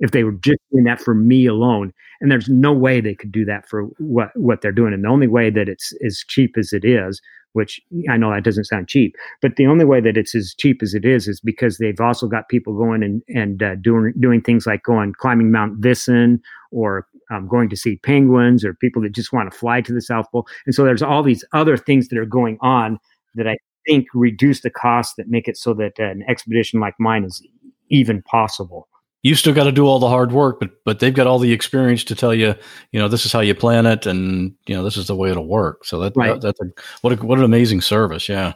if 0.00 0.10
they 0.10 0.24
were 0.24 0.32
just 0.32 0.58
doing 0.72 0.84
that 0.84 1.00
for 1.00 1.14
me 1.14 1.46
alone? 1.46 1.92
And 2.20 2.30
there's 2.30 2.48
no 2.48 2.72
way 2.72 3.00
they 3.00 3.14
could 3.14 3.32
do 3.32 3.44
that 3.46 3.68
for 3.68 3.84
what 3.98 4.30
what 4.34 4.60
they're 4.60 4.72
doing. 4.72 4.92
And 4.92 5.04
the 5.04 5.08
only 5.08 5.28
way 5.28 5.50
that 5.50 5.68
it's 5.68 5.92
as 6.04 6.24
cheap 6.26 6.56
as 6.56 6.72
it 6.72 6.84
is 6.84 7.20
which 7.54 7.80
I 8.10 8.16
know 8.16 8.32
that 8.32 8.42
doesn't 8.42 8.64
sound 8.64 8.88
cheap, 8.88 9.14
but 9.40 9.56
the 9.56 9.66
only 9.66 9.84
way 9.84 10.00
that 10.00 10.16
it's 10.16 10.34
as 10.34 10.54
cheap 10.58 10.82
as 10.82 10.92
it 10.92 11.04
is 11.04 11.28
is 11.28 11.40
because 11.40 11.78
they've 11.78 12.00
also 12.00 12.26
got 12.26 12.48
people 12.48 12.76
going 12.76 13.02
and 13.02 13.22
and 13.28 13.62
uh, 13.62 13.76
doing 13.76 14.12
doing 14.20 14.42
things 14.42 14.66
like 14.66 14.82
going 14.82 15.14
climbing 15.14 15.50
Mount 15.50 15.78
Vinson 15.78 16.42
or 16.72 17.06
um, 17.30 17.48
going 17.48 17.68
to 17.70 17.76
see 17.76 17.96
penguins 17.96 18.64
or 18.64 18.74
people 18.74 19.00
that 19.02 19.12
just 19.12 19.32
want 19.32 19.50
to 19.50 19.56
fly 19.56 19.80
to 19.80 19.92
the 19.92 20.02
South 20.02 20.26
Pole. 20.30 20.46
And 20.66 20.74
so 20.74 20.84
there's 20.84 21.02
all 21.02 21.22
these 21.22 21.44
other 21.52 21.76
things 21.76 22.08
that 22.08 22.18
are 22.18 22.26
going 22.26 22.58
on 22.60 22.98
that 23.36 23.46
I 23.46 23.56
think 23.86 24.08
reduce 24.14 24.60
the 24.60 24.70
cost 24.70 25.14
that 25.16 25.28
make 25.28 25.46
it 25.46 25.56
so 25.56 25.74
that 25.74 25.98
an 25.98 26.24
expedition 26.28 26.80
like 26.80 26.94
mine 26.98 27.24
is 27.24 27.40
even 27.88 28.20
possible 28.22 28.88
you 29.24 29.34
still 29.34 29.54
got 29.54 29.64
to 29.64 29.72
do 29.72 29.86
all 29.86 29.98
the 29.98 30.08
hard 30.08 30.32
work, 30.32 30.60
but 30.60 30.70
but 30.84 31.00
they've 31.00 31.14
got 31.14 31.26
all 31.26 31.38
the 31.38 31.52
experience 31.52 32.04
to 32.04 32.14
tell 32.14 32.34
you, 32.34 32.54
you 32.92 33.00
know, 33.00 33.08
this 33.08 33.24
is 33.24 33.32
how 33.32 33.40
you 33.40 33.54
plan 33.54 33.86
it, 33.86 34.06
and 34.06 34.54
you 34.66 34.76
know, 34.76 34.84
this 34.84 34.98
is 34.98 35.06
the 35.06 35.16
way 35.16 35.30
it'll 35.30 35.48
work. 35.48 35.84
So 35.84 35.98
that, 36.00 36.12
right. 36.14 36.40
that 36.40 36.42
that's 36.42 36.60
a 36.60 36.82
what 37.00 37.14
a, 37.14 37.26
what 37.26 37.38
an 37.38 37.44
amazing 37.44 37.80
service, 37.80 38.28
yeah. 38.28 38.52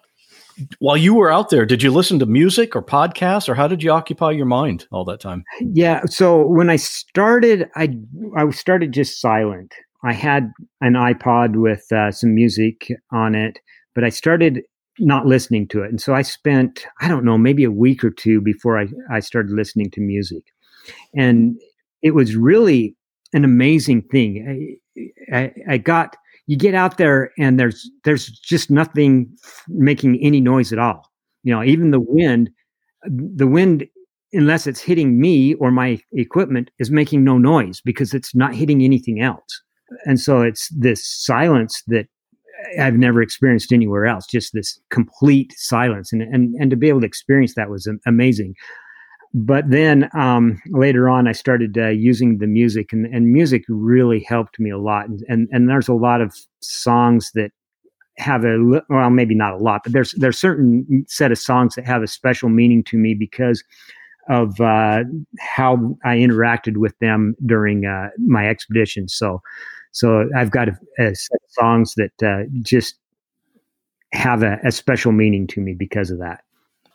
While 0.81 0.97
you 0.97 1.15
were 1.15 1.33
out 1.33 1.51
there, 1.51 1.65
did 1.65 1.83
you 1.83 1.91
listen 1.91 2.19
to 2.19 2.27
music 2.27 2.77
or 2.77 2.83
podcasts, 2.83 3.49
or 3.49 3.55
how 3.55 3.67
did 3.67 3.83
you 3.83 3.91
occupy 3.91 4.33
your 4.33 4.45
mind 4.45 4.87
all 4.93 5.05
that 5.07 5.21
time? 5.21 5.43
Yeah, 5.61 6.05
so 6.05 6.47
when 6.47 6.69
I 6.69 6.77
started, 6.77 7.69
I 7.75 7.97
I 8.37 8.49
started 8.51 8.93
just 8.93 9.21
silent. 9.21 9.75
I 10.05 10.13
had 10.13 10.53
an 10.83 10.93
iPod 10.93 11.57
with 11.57 11.91
uh, 11.91 12.13
some 12.13 12.35
music 12.35 12.89
on 13.11 13.35
it, 13.35 13.59
but 13.95 14.05
I 14.05 14.11
started 14.11 14.63
not 14.99 15.25
listening 15.25 15.67
to 15.69 15.83
it, 15.83 15.89
and 15.89 16.01
so 16.01 16.13
I 16.13 16.21
spent 16.21 16.85
I 17.01 17.09
don't 17.09 17.25
know 17.25 17.39
maybe 17.39 17.65
a 17.65 17.71
week 17.71 18.05
or 18.05 18.11
two 18.11 18.43
before 18.43 18.79
I 18.79 18.89
I 19.11 19.21
started 19.21 19.53
listening 19.53 19.91
to 19.93 20.03
music 20.03 20.45
and 21.15 21.57
it 22.03 22.13
was 22.13 22.37
really 22.37 22.97
an 23.33 23.45
amazing 23.45 24.03
thing. 24.03 24.81
I, 25.33 25.37
I, 25.37 25.53
I, 25.69 25.79
got 25.79 26.17
you 26.47 26.57
get 26.57 26.75
out 26.75 26.99
there 26.99 27.31
and 27.39 27.59
there's 27.59 27.91
there's 28.05 28.29
just 28.29 28.71
nothing 28.71 29.31
making 29.69 30.19
any 30.23 30.41
noise 30.41 30.73
at 30.73 30.79
all. 30.79 31.11
You 31.45 31.55
know, 31.55 31.63
even 31.63 31.91
the 31.91 32.01
wind, 32.01 32.51
the 33.05 33.47
wind, 33.47 33.87
unless 34.33 34.67
it's 34.67 34.81
hitting 34.81 35.21
me 35.21 35.55
or 35.55 35.71
my 35.71 36.01
equipment, 36.13 36.71
is 36.79 36.91
making 36.91 37.25
no 37.25 37.39
noise 37.39 37.81
because 37.81 38.15
it's 38.15 38.35
not 38.35 38.55
hitting 38.55 38.83
anything 38.83 39.21
else. 39.21 39.63
And 40.05 40.21
so 40.21 40.43
it's 40.43 40.69
this 40.69 41.07
silence 41.07 41.83
that 41.87 42.07
I've 42.79 42.97
never 42.97 43.23
experienced 43.23 43.73
anywhere 43.73 44.07
else. 44.07 44.27
Just 44.27 44.53
this 44.53 44.81
complete 44.91 45.53
silence, 45.57 46.13
and 46.13 46.23
and 46.23 46.55
and 46.59 46.71
to 46.71 46.77
be 46.77 46.89
able 46.89 47.01
to 47.01 47.07
experience 47.07 47.55
that 47.55 47.71
was 47.71 47.89
amazing 48.07 48.55
but 49.35 49.69
then 49.69 50.09
um, 50.15 50.61
later 50.71 51.09
on, 51.09 51.29
I 51.29 51.33
started 51.33 51.77
uh, 51.77 51.89
using 51.89 52.39
the 52.39 52.47
music, 52.47 52.93
and, 52.93 53.07
and 53.07 53.33
music 53.33 53.65
really 53.69 54.21
helped 54.21 54.59
me 54.59 54.71
a 54.71 54.79
lot. 54.79 55.07
And, 55.09 55.23
and, 55.29 55.49
and 55.53 55.69
there's 55.69 55.89
a 55.89 55.95
lot 55.95 56.21
of 56.21 56.35
songs 56.61 57.31
that 57.35 57.51
have 58.17 58.45
a 58.45 58.83
well, 58.89 59.11
maybe 59.11 59.35
not 59.35 59.53
a 59.53 59.59
lot, 59.59 59.83
but 59.85 59.93
there's 59.93 60.13
there's 60.13 60.39
certain 60.39 61.05
set 61.09 61.31
of 61.31 61.39
songs 61.39 61.75
that 61.77 61.87
have 61.87 62.03
a 62.03 62.09
special 62.09 62.49
meaning 62.49 62.83
to 62.85 62.97
me 62.97 63.15
because 63.15 63.63
of 64.29 64.61
uh, 64.61 65.05
how 65.39 65.97
I 66.05 66.17
interacted 66.17 66.77
with 66.77 66.99
them 66.99 67.35
during 67.47 67.87
uh, 67.87 68.09
my 68.19 68.49
expedition. 68.49 69.09
So, 69.09 69.41
so 69.93 70.29
I've 70.37 70.51
got 70.51 70.69
a, 70.69 70.73
a 70.99 71.15
set 71.15 71.37
of 71.43 71.51
songs 71.51 71.95
that 71.97 72.23
uh, 72.23 72.45
just 72.63 72.97
have 74.13 74.43
a, 74.43 74.59
a 74.65 74.73
special 74.73 75.13
meaning 75.13 75.47
to 75.49 75.61
me 75.61 75.75
because 75.79 76.11
of 76.11 76.19
that 76.19 76.43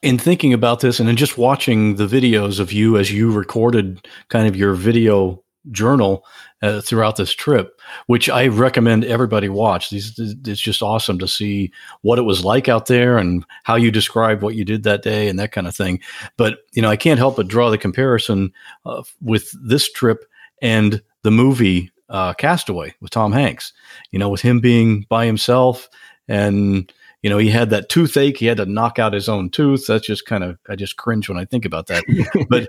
in 0.04 0.18
thinking 0.18 0.54
about 0.54 0.82
this 0.82 1.00
and 1.00 1.10
in 1.10 1.16
just 1.16 1.38
watching 1.38 1.96
the 1.96 2.06
videos 2.06 2.60
of 2.60 2.74
you 2.74 2.98
as 2.98 3.12
you 3.12 3.32
recorded 3.32 4.06
kind 4.28 4.48
of 4.48 4.56
your 4.56 4.74
video 4.74 5.42
journal 5.72 6.26
uh, 6.62 6.82
throughout 6.82 7.16
this 7.16 7.34
trip, 7.34 7.80
which 8.08 8.30
I 8.30 8.48
recommend 8.48 9.06
everybody 9.06 9.48
watch. 9.48 9.90
These, 9.90 10.14
it's 10.20 10.60
just 10.60 10.82
awesome 10.82 11.20
to 11.20 11.28
see 11.28 11.72
what 12.02 12.20
it 12.20 12.24
was 12.24 12.44
like 12.44 12.68
out 12.68 12.88
there 12.88 13.18
and 13.18 13.46
how 13.64 13.76
you 13.76 13.92
described 13.92 14.42
what 14.42 14.56
you 14.56 14.66
did 14.66 14.84
that 14.84 15.04
day 15.04 15.30
and 15.30 15.40
that 15.40 15.54
kind 15.54 15.68
of 15.68 15.76
thing. 15.76 16.02
But 16.36 16.60
you 16.74 16.82
know, 16.82 16.90
I 16.90 16.98
can't 16.98 17.18
help 17.18 17.38
but 17.38 17.48
draw 17.48 17.70
the 17.70 17.78
comparison 17.78 18.52
uh, 18.86 19.04
with 19.22 19.56
this 19.64 19.90
trip 19.90 20.26
and 20.62 21.02
the 21.24 21.32
movie 21.32 21.92
uh, 22.10 22.34
Castaway 22.34 22.94
with 23.00 23.12
Tom 23.12 23.32
Hanks. 23.32 23.72
You 24.12 24.20
know, 24.20 24.30
with 24.30 24.42
him 24.42 24.60
being 24.60 25.06
by 25.08 25.26
himself 25.26 25.88
and 26.28 26.92
you 27.24 27.30
know, 27.30 27.38
he 27.38 27.50
had 27.50 27.70
that 27.70 27.90
toothache. 27.90 28.38
He 28.38 28.46
had 28.46 28.58
to 28.58 28.66
knock 28.66 29.00
out 29.00 29.14
his 29.14 29.30
own 29.30 29.50
tooth. 29.50 29.88
That's 29.88 30.06
just 30.06 30.26
kind 30.26 30.44
of, 30.44 30.60
I 30.70 30.76
just 30.76 30.98
cringe 30.98 31.30
when 31.30 31.38
I 31.38 31.46
think 31.46 31.66
about 31.66 31.88
that. 31.88 32.04
but 32.50 32.68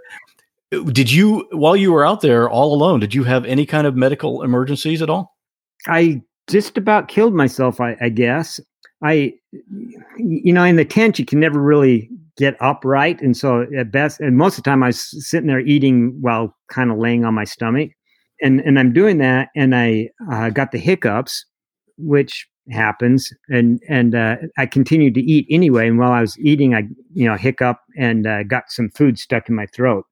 did 0.95 1.11
you, 1.11 1.47
while 1.51 1.77
you 1.77 1.93
were 1.93 2.07
out 2.07 2.21
there 2.21 2.49
all 2.49 2.73
alone, 2.73 3.01
did 3.01 3.15
you 3.15 3.25
have 3.25 3.45
any 3.45 3.67
kind 3.67 3.87
of 3.87 3.97
medical 3.97 4.43
emergencies 4.43 5.03
at 5.03 5.11
all? 5.11 5.35
I 5.89 6.23
just 6.49 6.79
about 6.79 7.09
killed 7.09 7.35
myself, 7.35 7.81
I, 7.81 7.97
I 8.01 8.09
guess. 8.11 8.61
I, 9.03 9.35
you 10.17 10.53
know, 10.53 10.63
in 10.63 10.77
the 10.77 10.85
tent, 10.85 11.19
you 11.19 11.27
can 11.27 11.41
never 11.41 11.61
really 11.61 12.09
get 12.37 12.57
upright. 12.61 13.21
And 13.21 13.37
so 13.37 13.67
at 13.77 13.91
best, 13.91 14.21
and 14.21 14.37
most 14.37 14.57
of 14.57 14.65
the 14.65 14.71
time 14.71 14.85
I 14.85 14.89
was 14.89 15.29
sitting 15.29 15.49
there 15.49 15.61
eating 15.61 16.17
while 16.21 16.57
kind 16.69 16.93
of 16.93 16.99
laying 16.99 17.25
on 17.25 17.35
my 17.35 17.45
stomach. 17.45 17.91
And, 18.41 18.61
and 18.61 18.79
I'm 18.79 18.93
doing 18.93 19.19
that 19.19 19.49
and 19.57 19.75
I 19.75 20.11
uh, 20.31 20.51
got 20.51 20.71
the 20.71 20.79
hiccups, 20.79 21.45
which 21.97 22.47
happens 22.71 23.33
and 23.49 23.81
and 23.89 24.15
uh, 24.15 24.37
I 24.57 24.67
continued 24.67 25.15
to 25.15 25.21
eat 25.21 25.47
anyway 25.51 25.87
and 25.87 25.99
while 25.99 26.13
I 26.13 26.21
was 26.21 26.39
eating 26.39 26.75
I 26.75 26.85
you 27.13 27.29
know 27.29 27.37
hiccup 27.37 27.81
and 27.97 28.27
uh, 28.27 28.43
got 28.45 28.71
some 28.71 28.91
food 28.91 29.19
stuck 29.19 29.49
in 29.49 29.55
my 29.55 29.67
throat. 29.67 30.07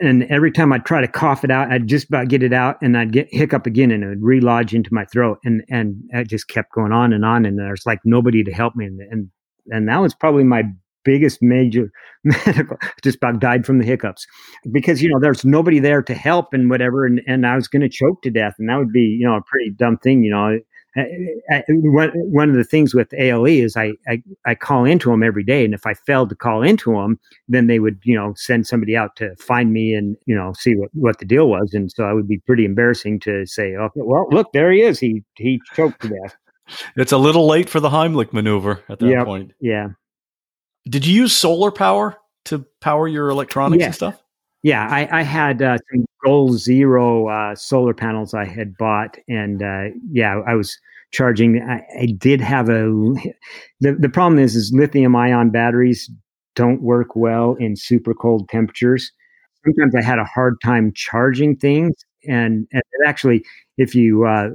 And 0.00 0.24
every 0.24 0.50
time 0.50 0.72
I'd 0.72 0.84
try 0.84 1.00
to 1.00 1.06
cough 1.06 1.44
it 1.44 1.50
out, 1.52 1.70
I'd 1.70 1.86
just 1.86 2.08
about 2.08 2.26
get 2.26 2.42
it 2.42 2.52
out, 2.52 2.76
and 2.82 2.98
I'd 2.98 3.12
get 3.12 3.28
hiccup 3.30 3.66
again, 3.66 3.92
and 3.92 4.02
it 4.02 4.08
would 4.08 4.20
relodge 4.20 4.72
into 4.72 4.92
my 4.92 5.04
throat, 5.04 5.38
and 5.44 5.62
and 5.70 5.94
it 6.10 6.26
just 6.28 6.48
kept 6.48 6.72
going 6.72 6.90
on 6.90 7.12
and 7.12 7.24
on, 7.24 7.44
and 7.44 7.56
there's 7.56 7.86
like 7.86 8.00
nobody 8.04 8.42
to 8.42 8.50
help 8.50 8.74
me, 8.74 8.86
and 8.86 9.00
and, 9.12 9.30
and 9.68 9.88
that 9.88 9.98
was 9.98 10.12
probably 10.12 10.42
my 10.42 10.64
biggest 11.04 11.40
major 11.40 11.90
medical 12.24 12.76
just 13.02 13.16
about 13.16 13.38
died 13.40 13.64
from 13.64 13.78
the 13.78 13.84
hiccups. 13.84 14.26
Because 14.72 15.02
you 15.02 15.08
know 15.08 15.20
there's 15.20 15.44
nobody 15.44 15.78
there 15.78 16.02
to 16.02 16.14
help 16.14 16.52
and 16.52 16.70
whatever 16.70 17.06
and, 17.06 17.20
and 17.26 17.46
i 17.46 17.54
was 17.54 17.68
going 17.68 17.82
to 17.82 17.88
choke 17.88 18.22
to 18.22 18.30
death 18.30 18.54
and 18.58 18.68
that 18.68 18.76
would 18.76 18.92
be 18.92 19.00
you 19.00 19.26
know 19.26 19.34
a 19.34 19.42
pretty 19.42 19.70
dumb 19.70 19.98
thing 19.98 20.22
you 20.22 20.30
know 20.30 20.58
one, 20.96 22.10
one 22.14 22.50
of 22.50 22.56
the 22.56 22.64
things 22.64 22.94
with 22.94 23.12
ALE 23.14 23.46
is 23.46 23.76
I, 23.76 23.92
I, 24.08 24.22
I 24.44 24.54
call 24.54 24.84
into 24.84 25.10
them 25.10 25.22
every 25.22 25.44
day, 25.44 25.64
and 25.64 25.74
if 25.74 25.86
I 25.86 25.94
failed 25.94 26.28
to 26.30 26.36
call 26.36 26.62
into 26.62 26.92
them, 26.92 27.18
then 27.48 27.66
they 27.66 27.78
would 27.78 28.00
you 28.02 28.16
know 28.16 28.34
send 28.36 28.66
somebody 28.66 28.96
out 28.96 29.16
to 29.16 29.34
find 29.36 29.72
me 29.72 29.94
and 29.94 30.16
you 30.26 30.34
know 30.34 30.52
see 30.52 30.74
what, 30.74 30.90
what 30.92 31.18
the 31.18 31.24
deal 31.24 31.48
was, 31.48 31.72
and 31.72 31.90
so 31.90 32.04
I 32.04 32.12
would 32.12 32.28
be 32.28 32.38
pretty 32.38 32.64
embarrassing 32.64 33.20
to 33.20 33.46
say, 33.46 33.74
okay, 33.74 34.00
well 34.02 34.26
look 34.30 34.52
there 34.52 34.70
he 34.72 34.82
is, 34.82 34.98
he 34.98 35.22
he 35.36 35.60
choked 35.74 36.02
to 36.02 36.08
death. 36.08 36.36
It's 36.96 37.12
a 37.12 37.18
little 37.18 37.46
late 37.46 37.68
for 37.68 37.80
the 37.80 37.90
Heimlich 37.90 38.32
maneuver 38.32 38.82
at 38.88 38.98
that 38.98 39.06
yep, 39.06 39.26
point. 39.26 39.52
Yeah. 39.60 39.88
Did 40.88 41.06
you 41.06 41.14
use 41.14 41.36
solar 41.36 41.70
power 41.70 42.16
to 42.46 42.64
power 42.80 43.06
your 43.06 43.28
electronics 43.28 43.80
yeah. 43.80 43.86
and 43.86 43.94
stuff? 43.94 44.22
Yeah, 44.62 44.86
I, 44.88 45.20
I 45.20 45.22
had 45.22 45.60
uh, 45.60 45.78
some 45.90 46.04
Goal 46.24 46.52
Zero 46.52 47.28
uh, 47.28 47.54
solar 47.54 47.94
panels 47.94 48.34
I 48.34 48.44
had 48.44 48.76
bought, 48.76 49.16
and 49.28 49.62
uh, 49.62 49.86
yeah, 50.10 50.40
I 50.46 50.54
was 50.54 50.78
charging. 51.12 51.60
I, 51.62 51.82
I, 52.00 52.06
did 52.06 52.40
have 52.40 52.68
a. 52.68 52.84
The 53.80 53.94
the 53.98 54.08
problem 54.08 54.38
is, 54.38 54.54
is 54.54 54.72
lithium 54.72 55.16
ion 55.16 55.50
batteries 55.50 56.10
don't 56.54 56.82
work 56.82 57.16
well 57.16 57.56
in 57.58 57.76
super 57.76 58.14
cold 58.14 58.48
temperatures. 58.48 59.10
Sometimes 59.64 59.94
I 59.96 60.02
had 60.02 60.18
a 60.18 60.24
hard 60.24 60.60
time 60.62 60.92
charging 60.94 61.56
things, 61.56 61.94
and, 62.28 62.66
and 62.72 62.82
actually, 63.06 63.44
if 63.76 63.94
you 63.94 64.24
uh, 64.24 64.50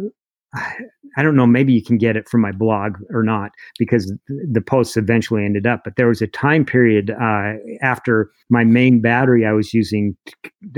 I 1.17 1.23
don't 1.23 1.35
know, 1.35 1.47
maybe 1.47 1.73
you 1.73 1.83
can 1.83 1.97
get 1.97 2.15
it 2.15 2.29
from 2.29 2.41
my 2.41 2.51
blog 2.51 2.97
or 3.09 3.23
not 3.23 3.51
because 3.79 4.13
the 4.27 4.61
posts 4.61 4.97
eventually 4.97 5.43
ended 5.43 5.65
up. 5.65 5.81
But 5.83 5.95
there 5.95 6.07
was 6.07 6.21
a 6.21 6.27
time 6.27 6.63
period 6.63 7.09
uh, 7.09 7.53
after 7.81 8.29
my 8.49 8.63
main 8.63 9.01
battery 9.01 9.43
I 9.43 9.51
was 9.51 9.73
using, 9.73 10.15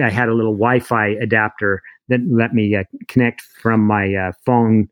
I 0.01 0.09
had 0.09 0.29
a 0.29 0.33
little 0.33 0.53
Wi 0.53 0.79
Fi 0.79 1.09
adapter 1.21 1.81
that 2.07 2.21
let 2.31 2.53
me 2.53 2.73
uh, 2.73 2.85
connect 3.09 3.41
from 3.41 3.81
my 3.81 4.15
uh, 4.15 4.31
phone, 4.45 4.87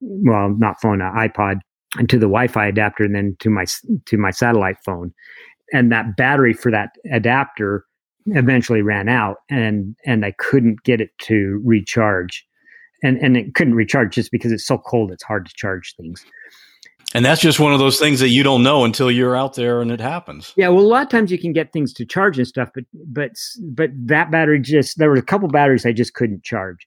well, 0.00 0.54
not 0.58 0.80
phone, 0.82 1.00
uh, 1.00 1.10
iPod, 1.12 1.60
to 1.96 2.18
the 2.18 2.26
Wi 2.26 2.46
Fi 2.46 2.66
adapter 2.66 3.04
and 3.04 3.14
then 3.14 3.36
to 3.40 3.48
my, 3.48 3.64
to 4.04 4.18
my 4.18 4.30
satellite 4.30 4.76
phone. 4.84 5.14
And 5.72 5.90
that 5.92 6.16
battery 6.16 6.52
for 6.52 6.70
that 6.72 6.90
adapter 7.10 7.86
eventually 8.26 8.82
ran 8.82 9.08
out 9.08 9.38
and, 9.48 9.96
and 10.04 10.26
I 10.26 10.32
couldn't 10.32 10.82
get 10.82 11.00
it 11.00 11.10
to 11.20 11.62
recharge 11.64 12.46
and 13.02 13.18
and 13.18 13.36
it 13.36 13.54
couldn't 13.54 13.74
recharge 13.74 14.14
just 14.14 14.30
because 14.30 14.52
it's 14.52 14.66
so 14.66 14.78
cold. 14.78 15.10
It's 15.10 15.22
hard 15.22 15.46
to 15.46 15.54
charge 15.54 15.94
things. 15.96 16.24
And 17.12 17.24
that's 17.24 17.40
just 17.40 17.58
one 17.58 17.72
of 17.72 17.80
those 17.80 17.98
things 17.98 18.20
that 18.20 18.28
you 18.28 18.44
don't 18.44 18.62
know 18.62 18.84
until 18.84 19.10
you're 19.10 19.34
out 19.34 19.54
there 19.54 19.80
and 19.80 19.90
it 19.90 20.00
happens. 20.00 20.52
Yeah, 20.56 20.68
well, 20.68 20.84
a 20.84 20.86
lot 20.86 21.02
of 21.02 21.08
times 21.08 21.32
you 21.32 21.38
can 21.38 21.52
get 21.52 21.72
things 21.72 21.92
to 21.94 22.06
charge 22.06 22.38
and 22.38 22.46
stuff, 22.46 22.70
but 22.74 22.84
but 22.92 23.32
but 23.62 23.90
that 24.06 24.30
battery 24.30 24.60
just 24.60 24.98
there 24.98 25.10
were 25.10 25.16
a 25.16 25.22
couple 25.22 25.48
batteries 25.48 25.84
I 25.84 25.92
just 25.92 26.14
couldn't 26.14 26.44
charge. 26.44 26.86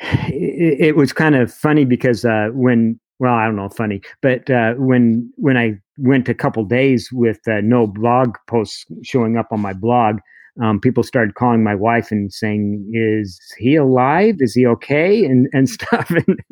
It, 0.00 0.80
it 0.80 0.96
was 0.96 1.12
kind 1.12 1.34
of 1.34 1.52
funny 1.52 1.84
because 1.84 2.24
uh, 2.24 2.48
when 2.52 3.00
well, 3.18 3.34
I 3.34 3.46
don't 3.46 3.56
know, 3.56 3.68
funny, 3.68 4.00
but 4.22 4.48
uh, 4.48 4.74
when 4.74 5.32
when 5.36 5.56
I 5.56 5.80
went 5.96 6.28
a 6.28 6.34
couple 6.34 6.64
days 6.64 7.08
with 7.10 7.40
uh, 7.48 7.60
no 7.62 7.86
blog 7.86 8.36
posts 8.46 8.84
showing 9.02 9.36
up 9.36 9.48
on 9.50 9.60
my 9.60 9.72
blog, 9.72 10.18
um, 10.60 10.80
people 10.80 11.02
started 11.02 11.34
calling 11.34 11.62
my 11.62 11.74
wife 11.74 12.10
and 12.10 12.32
saying, 12.32 12.90
"Is 12.92 13.40
he 13.58 13.76
alive? 13.76 14.36
Is 14.40 14.54
he 14.54 14.66
okay?" 14.66 15.24
and 15.24 15.48
and 15.52 15.68
stuff. 15.70 16.10
and, 16.10 16.42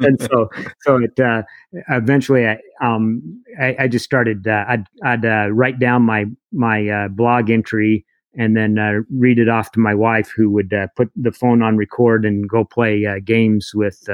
and 0.00 0.20
so 0.20 0.48
so 0.82 0.96
it 0.96 1.18
uh, 1.18 1.42
eventually 1.88 2.46
I, 2.46 2.58
um, 2.80 3.22
I, 3.60 3.76
I 3.80 3.88
just 3.88 4.04
started. 4.04 4.46
Uh, 4.46 4.64
I'd 4.68 4.86
I'd 5.04 5.24
uh, 5.24 5.48
write 5.50 5.78
down 5.78 6.02
my 6.02 6.26
my 6.52 6.88
uh, 6.88 7.08
blog 7.08 7.50
entry 7.50 8.04
and 8.38 8.56
then 8.56 8.78
uh, 8.78 9.00
read 9.10 9.38
it 9.38 9.48
off 9.48 9.72
to 9.72 9.80
my 9.80 9.94
wife, 9.94 10.30
who 10.36 10.50
would 10.50 10.72
uh, 10.72 10.86
put 10.94 11.10
the 11.16 11.32
phone 11.32 11.62
on 11.62 11.76
record 11.76 12.24
and 12.24 12.48
go 12.48 12.64
play 12.64 13.04
games 13.24 13.70
with 13.74 14.06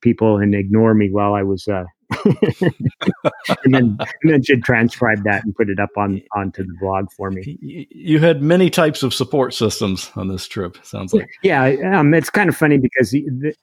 people 0.00 0.38
and 0.38 0.54
ignore 0.54 0.94
me 0.94 1.10
while 1.10 1.34
I 1.34 1.42
was 1.42 1.68
and 2.24 3.74
then 3.74 3.98
and 4.22 4.32
then 4.32 4.42
she'd 4.42 4.62
transcribe 4.62 5.22
that 5.24 5.44
and 5.44 5.54
put 5.54 5.68
it 5.68 5.80
up 5.80 5.90
on 5.96 6.22
onto 6.34 6.64
the 6.64 6.74
blog 6.80 7.10
for 7.12 7.30
me. 7.30 7.58
You 7.90 8.18
had 8.18 8.42
many 8.42 8.70
types 8.70 9.02
of 9.02 9.12
support 9.12 9.54
systems 9.54 10.10
on 10.16 10.28
this 10.28 10.46
trip. 10.46 10.78
Sounds 10.82 11.12
like 11.12 11.28
yeah. 11.42 11.74
Um, 11.92 12.14
it's 12.14 12.30
kind 12.30 12.48
of 12.48 12.56
funny 12.56 12.78
because 12.78 13.16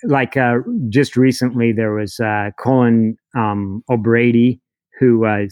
like 0.03 0.37
uh, 0.37 0.59
just 0.89 1.15
recently 1.15 1.71
there 1.71 1.93
was 1.93 2.19
uh, 2.19 2.51
Colin 2.59 3.17
um, 3.35 3.83
O'Brady 3.89 4.59
who 4.99 5.25
uh, 5.25 5.45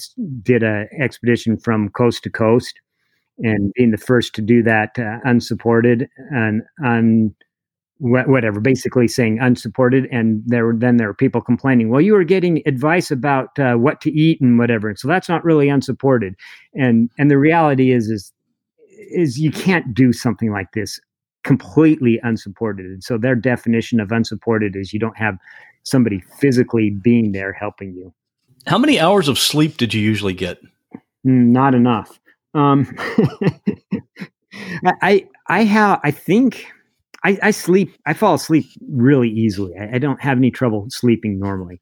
did 0.43 0.63
an 0.63 0.87
expedition 0.99 1.57
from 1.57 1.89
coast 1.89 2.23
to 2.23 2.29
coast 2.29 2.79
and 3.39 3.73
being 3.73 3.91
the 3.91 3.97
first 3.97 4.35
to 4.35 4.41
do 4.41 4.61
that 4.63 4.97
uh, 4.99 5.17
unsupported 5.23 6.07
and 6.31 6.61
un 6.85 7.33
whatever, 8.02 8.60
basically 8.60 9.08
saying 9.08 9.39
unsupported. 9.39 10.08
And 10.12 10.41
there 10.45 10.66
were 10.66 10.76
then 10.76 10.97
there 10.97 11.08
were 11.08 11.14
people 11.14 11.39
complaining, 11.39 11.89
well, 11.89 12.02
you 12.02 12.14
were 12.14 12.24
getting 12.24 12.64
advice 12.66 13.12
about 13.12 13.58
uh, 13.60 13.76
what 13.76 14.02
to 14.02 14.12
eat 14.12 14.41
and 14.41 14.58
whatever. 14.58 14.89
And 14.89 14.97
so 14.97 15.08
that's 15.08 15.30
not 15.30 15.45
really 15.45 15.70
unsupported. 15.70 16.36
And 16.74 17.10
and 17.18 17.30
the 17.30 17.38
reality 17.38 17.91
is 17.91 18.10
is 18.10 18.34
is 19.12 19.39
you 19.39 19.52
can't 19.52 19.93
do 19.93 20.14
something 20.14 20.52
like 20.52 20.72
this 20.74 20.99
completely 21.43 22.20
unsupported. 22.24 22.86
And 22.86 23.04
so 23.04 23.18
their 23.18 23.36
definition 23.36 23.99
of 23.99 24.12
unsupported 24.12 24.76
is 24.76 24.93
you 24.93 24.99
don't 24.99 25.18
have 25.18 25.38
somebody 25.84 26.22
physically 26.39 26.89
being 26.89 27.32
there 27.32 27.52
helping 27.52 27.93
you. 27.93 28.14
How 28.68 28.78
many 28.78 28.99
hours 28.99 29.28
of 29.28 29.39
sleep 29.39 29.78
did 29.78 29.93
you 29.93 30.02
usually 30.02 30.34
get? 30.34 30.60
Mm, 31.26 31.47
not 31.47 31.74
enough. 31.76 32.20
Um, 32.54 32.95
I 35.02 35.28
I 35.47 35.64
have 35.64 35.99
I 36.04 36.12
think 36.12 36.66
I, 37.24 37.38
I 37.43 37.51
sleep. 37.51 37.95
I 38.05 38.13
fall 38.13 38.34
asleep 38.34 38.65
really 38.89 39.30
easily. 39.30 39.74
I, 39.80 39.95
I, 39.95 39.97
don't 39.99 40.22
have 40.22 40.38
any 40.38 40.49
trouble 40.49 40.88
sleeping 40.89 41.39
normally. 41.39 41.80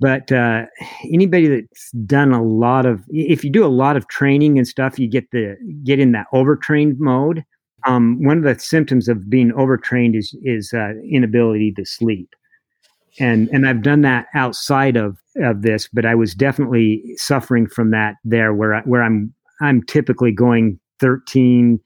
But 0.00 0.32
uh, 0.32 0.64
anybody 1.12 1.46
that's 1.46 1.90
done 2.04 2.32
a 2.32 2.42
lot 2.42 2.84
of, 2.84 3.02
if 3.10 3.44
you 3.44 3.50
do 3.50 3.64
a 3.64 3.68
lot 3.68 3.96
of 3.96 4.08
training 4.08 4.58
and 4.58 4.66
stuff, 4.66 4.98
you 4.98 5.08
get 5.08 5.30
the 5.30 5.56
get 5.84 6.00
in 6.00 6.12
that 6.12 6.26
overtrained 6.32 6.98
mode. 6.98 7.44
Um, 7.86 8.22
one 8.22 8.38
of 8.38 8.44
the 8.44 8.58
symptoms 8.58 9.08
of 9.08 9.30
being 9.30 9.52
overtrained 9.52 10.16
is 10.16 10.36
is 10.42 10.72
uh, 10.72 10.94
inability 11.08 11.72
to 11.72 11.84
sleep. 11.84 12.34
and 13.20 13.48
and 13.52 13.68
I've 13.68 13.82
done 13.82 14.00
that 14.00 14.26
outside 14.34 14.96
of 14.96 15.18
of 15.36 15.62
this, 15.62 15.88
but 15.92 16.04
I 16.04 16.14
was 16.14 16.34
definitely 16.34 17.02
suffering 17.16 17.68
from 17.68 17.90
that 17.92 18.16
there, 18.24 18.52
where 18.52 18.74
I, 18.74 18.80
where 18.80 19.02
I'm 19.02 19.32
I'm 19.60 19.82
typically 19.84 20.32
going 20.32 20.80
13 20.98 21.78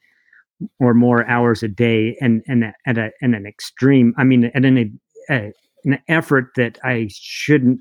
or 0.81 0.95
more 0.95 1.27
hours 1.29 1.63
a 1.63 1.69
day, 1.69 2.17
and 2.21 2.43
and 2.47 2.73
at 2.87 2.99
a 2.99 3.11
and 3.21 3.35
an 3.35 3.47
extreme. 3.47 4.15
I 4.17 4.25
mean, 4.25 4.47
at 4.55 4.65
an 4.65 5.01
a, 5.31 5.53
an 5.85 5.99
effort 6.09 6.51
that 6.57 6.79
I 6.85 7.09
shouldn't. 7.11 7.81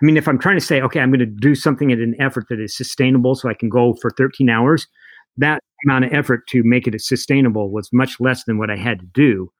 I 0.00 0.04
mean, 0.04 0.16
if 0.16 0.26
I'm 0.26 0.38
trying 0.38 0.56
to 0.56 0.64
say, 0.64 0.80
okay, 0.80 1.00
I'm 1.00 1.10
going 1.10 1.20
to 1.20 1.26
do 1.26 1.54
something 1.54 1.92
at 1.92 1.98
an 1.98 2.14
effort 2.18 2.46
that 2.48 2.58
is 2.58 2.76
sustainable, 2.76 3.34
so 3.34 3.48
I 3.48 3.54
can 3.54 3.68
go 3.68 3.94
for 4.00 4.10
13 4.16 4.48
hours, 4.48 4.86
that 5.36 5.60
amount 5.86 6.06
of 6.06 6.12
effort 6.14 6.46
to 6.48 6.62
make 6.64 6.86
it 6.86 7.00
sustainable 7.00 7.70
was 7.70 7.90
much 7.92 8.18
less 8.18 8.44
than 8.44 8.58
what 8.58 8.70
I 8.70 8.76
had 8.76 9.00
to 9.00 9.06
do 9.06 9.50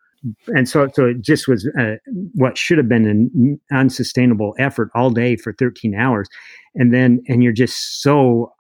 and 0.49 0.69
so 0.69 0.89
so 0.95 1.07
it 1.07 1.21
just 1.21 1.49
was 1.49 1.69
uh, 1.79 1.97
what 2.35 2.57
should 2.57 2.79
have 2.79 2.89
been 2.89 3.07
an 3.07 3.61
unsustainable 3.73 4.55
effort 4.59 4.91
all 4.95 5.11
day 5.11 5.37
for 5.37 5.53
13 5.53 5.95
hours 5.95 6.29
and 6.75 6.95
then 6.95 7.23
and 7.29 7.43
you're 7.43 7.53
just 7.53 8.03
so 8.03 8.53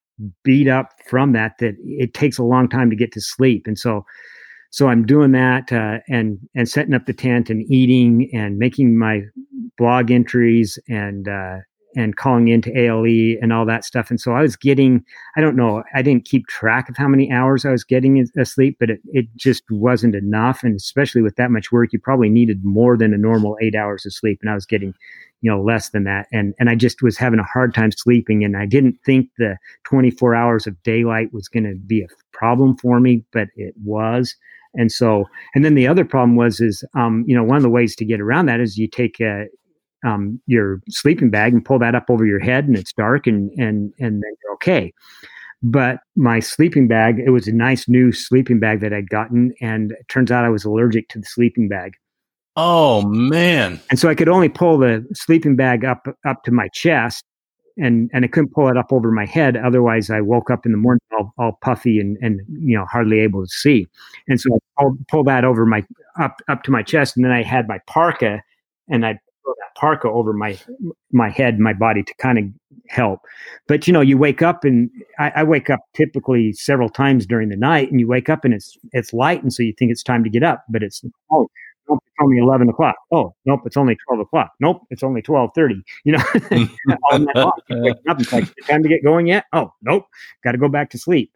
beat 0.42 0.68
up 0.68 0.92
from 1.06 1.32
that 1.32 1.58
that 1.58 1.74
it 1.80 2.14
takes 2.14 2.38
a 2.38 2.44
long 2.44 2.68
time 2.68 2.90
to 2.90 2.96
get 2.96 3.12
to 3.12 3.20
sleep. 3.20 3.66
And 3.66 3.78
so 3.78 4.04
so 4.70 4.88
i'm 4.88 5.06
doing 5.06 5.30
that 5.30 5.72
uh, 5.72 5.98
and 6.08 6.36
and 6.56 6.68
setting 6.68 6.94
up 6.94 7.06
the 7.06 7.12
tent 7.12 7.48
and 7.48 7.62
eating 7.70 8.28
and 8.34 8.58
making 8.58 8.98
my 8.98 9.22
blog 9.78 10.10
entries 10.10 10.78
and 10.88 11.28
uh, 11.28 11.58
and 11.96 12.16
calling 12.16 12.48
into 12.48 12.76
ALE 12.78 13.36
and 13.40 13.52
all 13.52 13.64
that 13.66 13.84
stuff. 13.84 14.10
And 14.10 14.20
so 14.20 14.32
I 14.32 14.42
was 14.42 14.56
getting, 14.56 15.04
I 15.36 15.40
don't 15.40 15.56
know, 15.56 15.82
I 15.94 16.02
didn't 16.02 16.24
keep 16.24 16.46
track 16.46 16.88
of 16.88 16.96
how 16.96 17.08
many 17.08 17.30
hours 17.30 17.64
I 17.64 17.70
was 17.70 17.84
getting 17.84 18.26
asleep, 18.36 18.76
but 18.80 18.90
it, 18.90 19.00
it 19.12 19.26
just 19.36 19.64
wasn't 19.70 20.14
enough. 20.14 20.62
And 20.62 20.76
especially 20.76 21.22
with 21.22 21.36
that 21.36 21.50
much 21.50 21.72
work, 21.72 21.92
you 21.92 21.98
probably 21.98 22.28
needed 22.28 22.64
more 22.64 22.96
than 22.96 23.14
a 23.14 23.18
normal 23.18 23.56
eight 23.60 23.74
hours 23.74 24.04
of 24.06 24.12
sleep. 24.12 24.38
And 24.42 24.50
I 24.50 24.54
was 24.54 24.66
getting, 24.66 24.94
you 25.40 25.50
know, 25.50 25.62
less 25.62 25.90
than 25.90 26.04
that. 26.04 26.26
And, 26.32 26.54
and 26.58 26.70
I 26.70 26.74
just 26.74 27.02
was 27.02 27.16
having 27.16 27.38
a 27.38 27.44
hard 27.44 27.74
time 27.74 27.92
sleeping. 27.92 28.44
And 28.44 28.56
I 28.56 28.66
didn't 28.66 28.98
think 29.04 29.28
the 29.38 29.56
24 29.84 30.34
hours 30.34 30.66
of 30.66 30.82
daylight 30.82 31.32
was 31.32 31.48
going 31.48 31.64
to 31.64 31.76
be 31.76 32.02
a 32.02 32.08
problem 32.32 32.76
for 32.76 33.00
me, 33.00 33.24
but 33.32 33.48
it 33.56 33.74
was. 33.84 34.34
And 34.74 34.90
so, 34.90 35.24
and 35.54 35.64
then 35.64 35.76
the 35.76 35.86
other 35.86 36.04
problem 36.04 36.36
was, 36.36 36.60
is, 36.60 36.82
um, 36.94 37.24
you 37.28 37.36
know, 37.36 37.44
one 37.44 37.56
of 37.56 37.62
the 37.62 37.70
ways 37.70 37.94
to 37.96 38.04
get 38.04 38.20
around 38.20 38.46
that 38.46 38.60
is 38.60 38.76
you 38.76 38.88
take, 38.88 39.20
a 39.20 39.46
um, 40.04 40.40
your 40.46 40.80
sleeping 40.88 41.30
bag 41.30 41.52
and 41.52 41.64
pull 41.64 41.78
that 41.78 41.94
up 41.94 42.04
over 42.08 42.26
your 42.26 42.40
head 42.40 42.66
and 42.66 42.76
it's 42.76 42.92
dark 42.92 43.26
and 43.26 43.50
and 43.52 43.92
and 43.98 44.22
then 44.22 44.32
you're 44.42 44.52
okay. 44.54 44.92
But 45.62 46.00
my 46.14 46.40
sleeping 46.40 46.88
bag 46.88 47.18
it 47.18 47.30
was 47.30 47.48
a 47.48 47.52
nice 47.52 47.88
new 47.88 48.12
sleeping 48.12 48.60
bag 48.60 48.80
that 48.80 48.92
i'd 48.92 49.08
gotten 49.08 49.54
and 49.60 49.92
it 49.92 50.06
turns 50.08 50.30
out 50.30 50.44
i 50.44 50.50
was 50.50 50.64
allergic 50.64 51.08
to 51.08 51.18
the 51.18 51.24
sleeping 51.24 51.68
bag. 51.68 51.94
Oh 52.56 53.02
man. 53.02 53.80
And 53.90 53.98
so 53.98 54.08
i 54.08 54.14
could 54.14 54.28
only 54.28 54.48
pull 54.48 54.78
the 54.78 55.06
sleeping 55.14 55.56
bag 55.56 55.84
up 55.84 56.06
up 56.26 56.42
to 56.44 56.50
my 56.50 56.68
chest 56.68 57.24
and 57.76 58.10
and 58.12 58.24
i 58.24 58.28
couldn't 58.28 58.52
pull 58.52 58.68
it 58.68 58.76
up 58.76 58.92
over 58.92 59.10
my 59.10 59.24
head. 59.24 59.56
Otherwise 59.56 60.10
i 60.10 60.20
woke 60.20 60.50
up 60.50 60.66
in 60.66 60.72
the 60.72 60.78
morning 60.78 61.00
all, 61.18 61.32
all 61.38 61.58
puffy 61.62 61.98
and 61.98 62.18
and 62.20 62.42
you 62.48 62.76
know 62.76 62.84
hardly 62.84 63.20
able 63.20 63.42
to 63.42 63.50
see. 63.50 63.86
And 64.28 64.38
so 64.38 64.54
i 64.54 64.82
pulled, 64.82 65.08
pull 65.08 65.24
that 65.24 65.44
over 65.44 65.64
my 65.64 65.82
up 66.20 66.42
up 66.48 66.62
to 66.64 66.70
my 66.70 66.82
chest 66.82 67.16
and 67.16 67.24
then 67.24 67.32
i 67.32 67.42
had 67.42 67.68
my 67.68 67.78
parka 67.86 68.42
and 68.88 69.06
i 69.06 69.18
that 69.44 69.78
parka 69.78 70.08
over 70.08 70.32
my 70.32 70.58
my 71.12 71.28
head, 71.28 71.58
my 71.58 71.72
body 71.72 72.02
to 72.02 72.14
kind 72.14 72.38
of 72.38 72.44
help. 72.88 73.20
But 73.66 73.86
you 73.86 73.92
know, 73.92 74.00
you 74.00 74.18
wake 74.18 74.42
up 74.42 74.64
and 74.64 74.90
I, 75.18 75.32
I, 75.36 75.42
wake 75.42 75.70
up 75.70 75.80
typically 75.94 76.52
several 76.52 76.88
times 76.88 77.26
during 77.26 77.48
the 77.48 77.56
night, 77.56 77.90
and 77.90 78.00
you 78.00 78.08
wake 78.08 78.28
up 78.28 78.44
and 78.44 78.54
it's 78.54 78.76
it's 78.92 79.12
light, 79.12 79.42
and 79.42 79.52
so 79.52 79.62
you 79.62 79.72
think 79.78 79.90
it's 79.90 80.02
time 80.02 80.24
to 80.24 80.30
get 80.30 80.42
up, 80.42 80.64
but 80.68 80.82
it's 80.82 81.04
oh. 81.30 81.48
Nope, 81.86 81.98
it's 82.06 82.14
only 82.22 82.38
eleven 82.38 82.70
o'clock. 82.70 82.96
Oh, 83.12 83.34
nope, 83.44 83.60
it's 83.66 83.76
only 83.76 83.94
twelve 84.08 84.18
o'clock. 84.18 84.52
Nope, 84.58 84.86
it's 84.88 85.02
only 85.02 85.20
twelve 85.20 85.50
thirty. 85.54 85.82
You 86.04 86.12
know, 86.12 86.24
all. 87.12 87.52
Up, 88.08 88.20
it's 88.20 88.32
like 88.32 88.50
time 88.66 88.82
to 88.82 88.88
get 88.88 89.04
going 89.04 89.26
yet. 89.26 89.44
Oh, 89.52 89.70
nope, 89.82 90.06
got 90.42 90.52
to 90.52 90.58
go 90.58 90.68
back 90.68 90.88
to 90.90 90.98
sleep. 90.98 91.30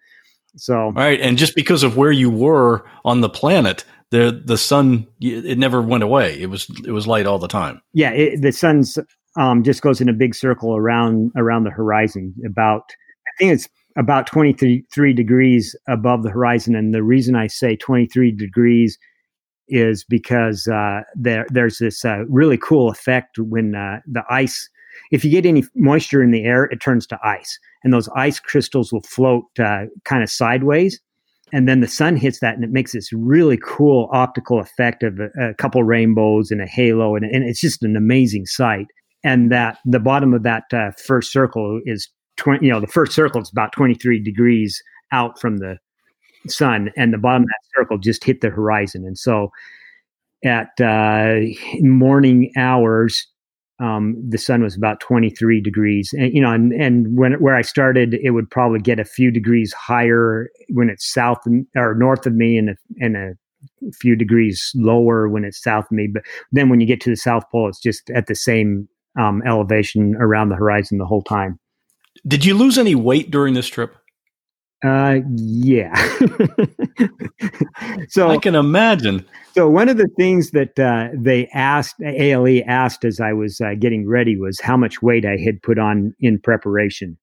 So 0.56 0.92
right, 0.92 1.20
and 1.20 1.36
just 1.36 1.54
because 1.54 1.82
of 1.82 1.96
where 1.96 2.12
you 2.12 2.30
were 2.30 2.84
on 3.04 3.20
the 3.20 3.28
planet, 3.28 3.84
the 4.10 4.42
the 4.44 4.56
sun 4.56 5.06
it 5.20 5.58
never 5.58 5.82
went 5.82 6.02
away. 6.02 6.40
It 6.40 6.46
was 6.46 6.68
it 6.84 6.92
was 6.92 7.06
light 7.06 7.26
all 7.26 7.38
the 7.38 7.48
time. 7.48 7.82
Yeah, 7.92 8.10
it, 8.10 8.42
the 8.42 8.52
sun's 8.52 8.98
um, 9.36 9.62
just 9.62 9.82
goes 9.82 10.00
in 10.00 10.08
a 10.08 10.14
big 10.14 10.34
circle 10.34 10.74
around 10.76 11.30
around 11.36 11.64
the 11.64 11.70
horizon. 11.70 12.34
About 12.44 12.82
I 13.26 13.30
think 13.38 13.52
it's 13.52 13.68
about 13.96 14.26
23 14.26 15.12
degrees 15.12 15.76
above 15.88 16.22
the 16.22 16.30
horizon, 16.30 16.74
and 16.74 16.94
the 16.94 17.02
reason 17.02 17.34
I 17.34 17.48
say 17.48 17.76
23 17.76 18.32
degrees 18.32 18.98
is 19.68 20.04
because 20.08 20.66
uh, 20.68 21.02
there 21.14 21.46
there's 21.50 21.78
this 21.78 22.04
uh, 22.04 22.24
really 22.28 22.56
cool 22.56 22.90
effect 22.90 23.38
when 23.38 23.74
uh, 23.74 24.00
the 24.06 24.22
ice. 24.30 24.68
If 25.12 25.24
you 25.24 25.30
get 25.30 25.46
any 25.46 25.64
moisture 25.76 26.22
in 26.22 26.32
the 26.32 26.44
air, 26.44 26.64
it 26.64 26.80
turns 26.80 27.06
to 27.08 27.18
ice, 27.22 27.58
and 27.84 27.92
those 27.92 28.08
ice 28.16 28.40
crystals 28.40 28.90
will 28.90 29.02
float 29.02 29.44
uh, 29.58 29.84
kind 30.04 30.22
of 30.22 30.30
sideways 30.30 30.98
and 31.52 31.68
then 31.68 31.80
the 31.80 31.88
sun 31.88 32.16
hits 32.16 32.40
that 32.40 32.54
and 32.54 32.64
it 32.64 32.70
makes 32.70 32.92
this 32.92 33.12
really 33.12 33.58
cool 33.62 34.08
optical 34.12 34.60
effect 34.60 35.02
of 35.02 35.18
a, 35.18 35.50
a 35.50 35.54
couple 35.54 35.82
rainbows 35.82 36.50
and 36.50 36.60
a 36.60 36.66
halo 36.66 37.14
and, 37.16 37.24
and, 37.24 37.44
it's 37.44 37.60
just 37.60 37.82
an 37.82 37.96
amazing 37.96 38.46
sight. 38.46 38.86
And 39.24 39.50
that 39.50 39.78
the 39.84 39.98
bottom 39.98 40.32
of 40.34 40.42
that 40.44 40.64
uh, 40.72 40.90
first 41.04 41.32
circle 41.32 41.80
is 41.84 42.08
20 42.36 42.64
you 42.64 42.72
know 42.72 42.80
the 42.80 42.86
first 42.86 43.12
circle 43.12 43.40
is 43.40 43.50
about 43.50 43.72
23 43.72 44.22
degrees 44.22 44.80
out 45.12 45.40
from 45.40 45.58
the 45.58 45.76
sun 46.46 46.90
and 46.96 47.12
the 47.12 47.18
bottom 47.18 47.42
of 47.42 47.48
that 47.48 47.80
circle 47.80 47.98
just 47.98 48.24
hit 48.24 48.40
the 48.40 48.50
horizon. 48.50 49.04
And 49.04 49.18
so 49.18 49.50
at 50.44 50.80
uh, 50.80 51.40
morning 51.80 52.52
hours 52.56 53.26
um, 53.80 54.16
the 54.28 54.38
sun 54.38 54.62
was 54.62 54.76
about 54.76 55.00
23 55.00 55.60
degrees. 55.60 56.12
And 56.16 56.32
you 56.32 56.40
know 56.40 56.52
and, 56.52 56.72
and 56.72 57.16
when 57.16 57.34
where 57.34 57.56
i 57.56 57.62
started 57.62 58.14
it 58.14 58.30
would 58.30 58.50
probably 58.50 58.80
get 58.80 58.98
a 58.98 59.04
few 59.04 59.30
degrees 59.30 59.72
higher 59.72 60.48
when 60.70 60.90
it's 60.90 61.06
south 61.06 61.38
or 61.76 61.94
north 61.94 62.26
of 62.26 62.34
me 62.34 62.56
and 62.56 62.70
a, 62.70 62.76
and 63.00 63.16
a 63.16 63.34
few 63.92 64.16
degrees 64.16 64.72
lower 64.74 65.28
when 65.28 65.44
it's 65.44 65.60
south 65.60 65.86
of 65.86 65.92
me. 65.92 66.06
But 66.06 66.22
then 66.52 66.68
when 66.68 66.80
you 66.80 66.86
get 66.86 67.00
to 67.02 67.10
the 67.10 67.16
south 67.16 67.44
pole 67.50 67.68
it's 67.68 67.80
just 67.80 68.10
at 68.10 68.26
the 68.26 68.34
same 68.34 68.88
um, 69.18 69.42
elevation 69.46 70.14
around 70.16 70.48
the 70.48 70.56
horizon 70.56 70.98
the 70.98 71.06
whole 71.06 71.22
time. 71.22 71.58
Did 72.26 72.44
you 72.44 72.54
lose 72.54 72.78
any 72.78 72.94
weight 72.94 73.30
during 73.30 73.54
this 73.54 73.68
trip 73.68 73.94
uh 74.84 75.18
yeah 75.34 75.92
so 78.08 78.30
i 78.30 78.38
can 78.38 78.54
imagine 78.54 79.26
so 79.58 79.68
one 79.68 79.88
of 79.88 79.96
the 79.96 80.06
things 80.16 80.52
that 80.52 80.78
uh, 80.78 81.08
they 81.12 81.48
asked, 81.48 81.96
ALE 82.00 82.62
asked 82.68 83.04
as 83.04 83.18
I 83.18 83.32
was 83.32 83.60
uh, 83.60 83.74
getting 83.76 84.08
ready 84.08 84.38
was 84.38 84.60
how 84.60 84.76
much 84.76 85.02
weight 85.02 85.24
I 85.24 85.36
had 85.36 85.60
put 85.62 85.80
on 85.80 86.14
in 86.20 86.38
preparation. 86.38 87.18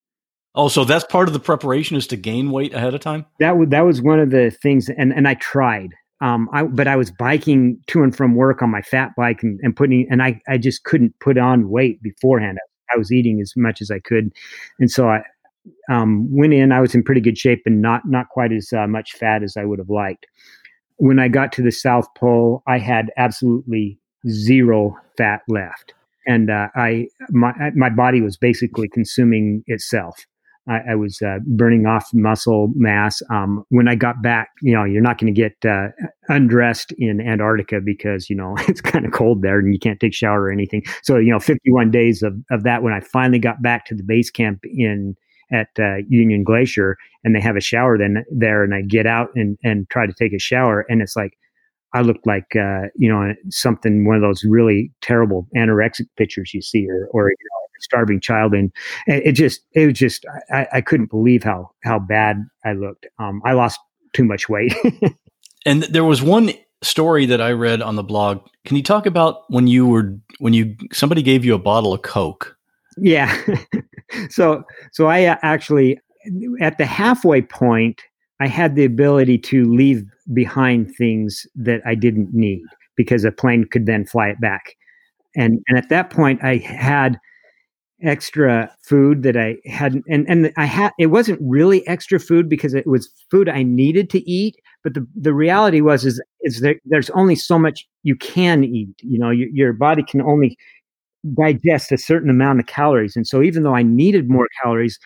Oh, 0.54 0.68
so 0.68 0.84
that's 0.84 1.06
part 1.06 1.30
of 1.30 1.34
the 1.34 1.40
preparation 1.40 1.96
is 1.96 2.08
to 2.08 2.18
gain 2.18 2.52
weight 2.52 2.74
ahead 2.74 2.94
of 2.94 3.00
time. 3.00 3.26
That 3.40 3.58
was 3.58 3.70
that 3.70 3.86
was 3.86 4.02
one 4.02 4.20
of 4.20 4.32
the 4.32 4.52
things, 4.52 4.90
and 4.90 5.14
and 5.14 5.30
I 5.30 5.36
tried. 5.36 5.92
Um, 6.20 6.50
I 6.52 6.64
but 6.64 6.90
I 6.90 6.98
was 6.98 7.10
biking 7.10 7.80
to 7.88 8.04
and 8.04 8.14
from 8.14 8.36
work 8.36 8.62
on 8.62 8.70
my 8.70 8.82
fat 8.82 9.12
bike 9.16 9.42
and, 9.42 9.58
and 9.64 9.74
putting, 9.74 10.06
and 10.12 10.22
I 10.22 10.42
I 10.46 10.58
just 10.58 10.84
couldn't 10.84 11.18
put 11.22 11.38
on 11.38 11.70
weight 11.70 12.02
beforehand. 12.02 12.58
I 12.94 12.98
was 12.98 13.14
eating 13.14 13.40
as 13.40 13.54
much 13.56 13.82
as 13.82 13.92
I 13.92 14.00
could, 14.00 14.34
and 14.78 14.92
so 14.92 15.08
I 15.08 15.24
um, 15.90 16.28
went 16.36 16.54
in. 16.54 16.72
I 16.72 16.82
was 16.82 16.96
in 16.96 17.04
pretty 17.04 17.22
good 17.22 17.38
shape 17.38 17.64
and 17.66 17.82
not 17.82 18.02
not 18.06 18.30
quite 18.30 18.52
as 18.52 18.72
uh, 18.74 18.88
much 18.88 19.14
fat 19.14 19.44
as 19.44 19.58
I 19.58 19.66
would 19.66 19.80
have 19.80 19.90
liked 19.90 20.26
when 20.98 21.20
I 21.20 21.28
got 21.28 21.52
to 21.54 21.62
the 21.62 21.72
South 21.72 22.08
Pole, 22.16 22.64
I 22.68 22.78
had 22.78 23.12
absolutely 23.18 24.00
zero 24.30 24.96
fat 25.18 25.42
left, 25.48 25.94
and 26.28 26.50
uh, 26.50 26.68
I 26.76 27.08
my 27.30 27.54
my 27.76 27.90
body 27.90 28.22
was 28.22 28.38
basically 28.38 28.88
consuming 28.88 29.64
itself. 29.68 30.26
I, 30.68 30.80
I 30.92 30.96
was 30.96 31.22
uh, 31.22 31.38
burning 31.46 31.86
off 31.86 32.10
muscle 32.12 32.72
mass. 32.76 33.22
Um, 33.30 33.64
when 33.70 33.88
I 33.88 33.94
got 33.94 34.24
back, 34.24 34.50
you 34.64 34.74
know, 34.74 34.84
you're 34.84 35.02
not 35.02 35.20
going 35.20 35.32
to 35.32 35.40
get 35.40 35.54
uh, 35.64 35.90
undressed 36.28 36.92
in 36.98 37.22
Antarctica 37.22 37.82
because 37.82 38.30
you 38.30 38.36
know 38.36 38.56
it's 38.68 38.82
kind 38.82 39.06
of 39.06 39.12
cold 39.12 39.42
there 39.42 39.60
and 39.60 39.74
you 39.74 39.80
can't 39.80 40.00
take 40.00 40.14
shower 40.14 40.44
or 40.44 40.52
anything. 40.52 40.84
So 41.04 41.18
you 41.18 41.32
know, 41.32 41.40
51 41.40 41.92
days 41.92 42.24
of 42.24 42.36
of 42.52 42.64
that. 42.64 42.84
When 42.84 42.94
I 42.94 43.02
finally 43.02 43.40
got 43.40 43.62
back 43.62 43.86
to 43.88 43.96
the 43.96 44.04
base 44.04 44.30
camp 44.30 44.60
in 44.64 45.16
at 45.52 45.70
uh, 45.80 45.98
Union 46.10 46.44
Glacier 46.44 46.98
and 47.24 47.36
they 47.36 47.42
have 47.42 47.56
a 47.56 47.62
shower 47.62 47.98
then 47.98 48.24
there 48.32 48.64
and 48.64 48.74
I 48.74 48.82
get 48.82 49.06
out 49.06 49.30
and 49.36 49.58
and 49.64 49.90
try 49.90 50.06
to 50.06 50.14
take 50.14 50.34
a 50.34 50.40
shower 50.40 50.86
and 50.90 51.02
it's 51.02 51.16
like 51.16 51.38
I 51.94 52.02
looked 52.02 52.28
like 52.28 52.56
uh, 52.56 52.88
you 52.96 53.10
know 53.10 53.34
something 53.50 54.06
one 54.06 54.16
of 54.16 54.22
those 54.22 54.44
really 54.44 54.92
terrible 55.02 55.48
anorexic 55.56 56.08
pictures 56.18 56.54
you 56.54 56.62
see 56.62 56.88
or 56.90 57.08
or 57.12 57.30
you 57.30 57.36
know, 57.36 57.66
a 57.78 57.82
starving 57.82 58.22
child 58.22 58.54
and 58.54 58.72
it 59.08 59.34
just 59.34 59.62
it 59.74 59.88
was 59.88 59.98
just 59.98 60.26
I, 60.52 60.68
I 60.74 60.82
couldn't 60.82 61.10
believe 61.10 61.44
how 61.44 61.72
how 61.84 62.00
bad 62.00 62.38
I 62.64 62.74
looked. 62.74 63.06
Um, 63.20 63.42
I 63.46 63.54
lost 63.54 63.80
too 64.14 64.24
much 64.24 64.50
weight. 64.50 64.74
and 65.66 65.84
there 65.84 66.04
was 66.04 66.22
one 66.22 66.52
story 66.82 67.26
that 67.26 67.42
I 67.42 67.52
read 67.52 67.82
on 67.82 67.96
the 67.96 68.04
blog. 68.04 68.46
Can 68.66 68.78
you 68.78 68.84
talk 68.84 69.06
about 69.06 69.44
when 69.50 69.68
you 69.68 69.88
were 69.88 70.18
when 70.40 70.54
you 70.54 70.76
somebody 70.92 71.22
gave 71.22 71.46
you 71.46 71.54
a 71.54 71.60
bottle 71.60 71.94
of 71.94 72.02
Coke? 72.02 72.58
Yeah. 72.98 73.36
so 74.30 74.64
so 74.92 75.08
I 75.08 75.26
uh, 75.26 75.38
actually 75.42 76.00
at 76.62 76.78
the 76.78 76.86
halfway 76.86 77.42
point 77.42 78.02
I 78.40 78.48
had 78.48 78.76
the 78.76 78.86
ability 78.86 79.38
to 79.40 79.64
leave 79.66 80.04
behind 80.34 80.94
things 80.96 81.46
that 81.56 81.82
I 81.86 81.96
didn't 81.96 82.34
need 82.34 82.64
because 82.98 83.24
a 83.24 83.32
plane 83.32 83.66
could 83.70 83.86
then 83.86 84.06
fly 84.06 84.30
it 84.30 84.42
back. 84.42 84.76
and 85.36 85.60
and 85.68 85.78
at 85.78 85.90
that 85.90 86.10
point 86.10 86.44
I 86.44 86.58
had 86.58 87.20
extra 88.04 88.70
food 88.84 89.24
that 89.24 89.38
I 89.38 89.56
hadn't 89.66 90.04
and 90.10 90.28
and 90.30 90.52
I 90.58 90.66
had 90.66 90.92
it 91.00 91.08
wasn't 91.08 91.40
really 91.42 91.88
extra 91.88 92.20
food 92.20 92.50
because 92.50 92.74
it 92.74 92.86
was 92.86 93.10
food 93.32 93.48
I 93.48 93.64
needed 93.64 94.10
to 94.12 94.30
eat 94.30 94.56
but 94.84 94.94
the 94.94 95.08
the 95.16 95.34
reality 95.34 95.82
was 95.82 96.06
is 96.06 96.22
is 96.42 96.62
there 96.62 96.76
there's 96.86 97.10
only 97.12 97.36
so 97.36 97.58
much 97.58 97.88
you 98.04 98.16
can 98.16 98.64
eat 98.64 98.90
you 99.00 99.18
know 99.18 99.30
your, 99.30 99.50
your 99.50 99.74
body 99.74 100.04
can 100.04 100.22
only 100.22 100.58
digest 101.34 101.92
a 101.92 101.98
certain 101.98 102.30
amount 102.30 102.60
of 102.60 102.68
calories 102.68 103.16
and 103.16 103.26
so 103.28 103.42
even 103.42 103.64
though 103.64 103.76
I 103.76 103.84
needed 103.84 104.30
more 104.30 104.48
calories 104.62 105.00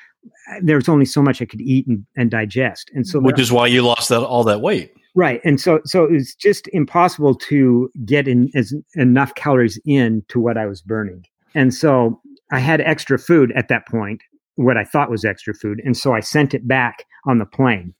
there's 0.62 0.90
only 0.90 1.06
so 1.06 1.22
much 1.22 1.42
I 1.42 1.46
could 1.46 1.62
eat 1.62 1.88
and, 1.88 2.06
and 2.18 2.30
digest 2.30 2.92
and 2.94 3.08
so 3.08 3.20
which 3.20 3.38
there, 3.38 3.44
is 3.44 3.52
why 3.52 3.68
you 3.68 3.82
lost 3.82 4.10
that 4.10 4.22
all 4.22 4.44
that 4.44 4.62
weight 4.62 4.94
right 5.16 5.40
and 5.46 5.62
so 5.62 5.80
so 5.86 6.04
it's 6.06 6.36
just 6.36 6.68
impossible 6.70 7.36
to 7.36 7.90
get 8.06 8.28
in 8.28 8.50
as 8.56 8.74
enough 8.96 9.34
calories 9.36 9.80
in 9.86 10.24
to 10.28 10.40
what 10.40 10.58
I 10.58 10.66
was 10.66 10.82
burning 10.82 11.24
and 11.56 11.74
so 11.74 12.22
I 12.52 12.60
had 12.60 12.82
extra 12.82 13.20
food 13.20 13.52
at 13.56 13.68
that 13.68 13.88
point, 13.88 14.22
what 14.56 14.78
I 14.78 14.84
thought 14.84 15.10
was 15.10 15.26
extra 15.26 15.54
food, 15.54 15.82
and 15.86 15.96
so 15.96 16.14
I 16.14 16.20
sent 16.20 16.54
it 16.54 16.68
back 16.68 17.06
on 17.26 17.38
the 17.38 17.46
plane. 17.46 17.94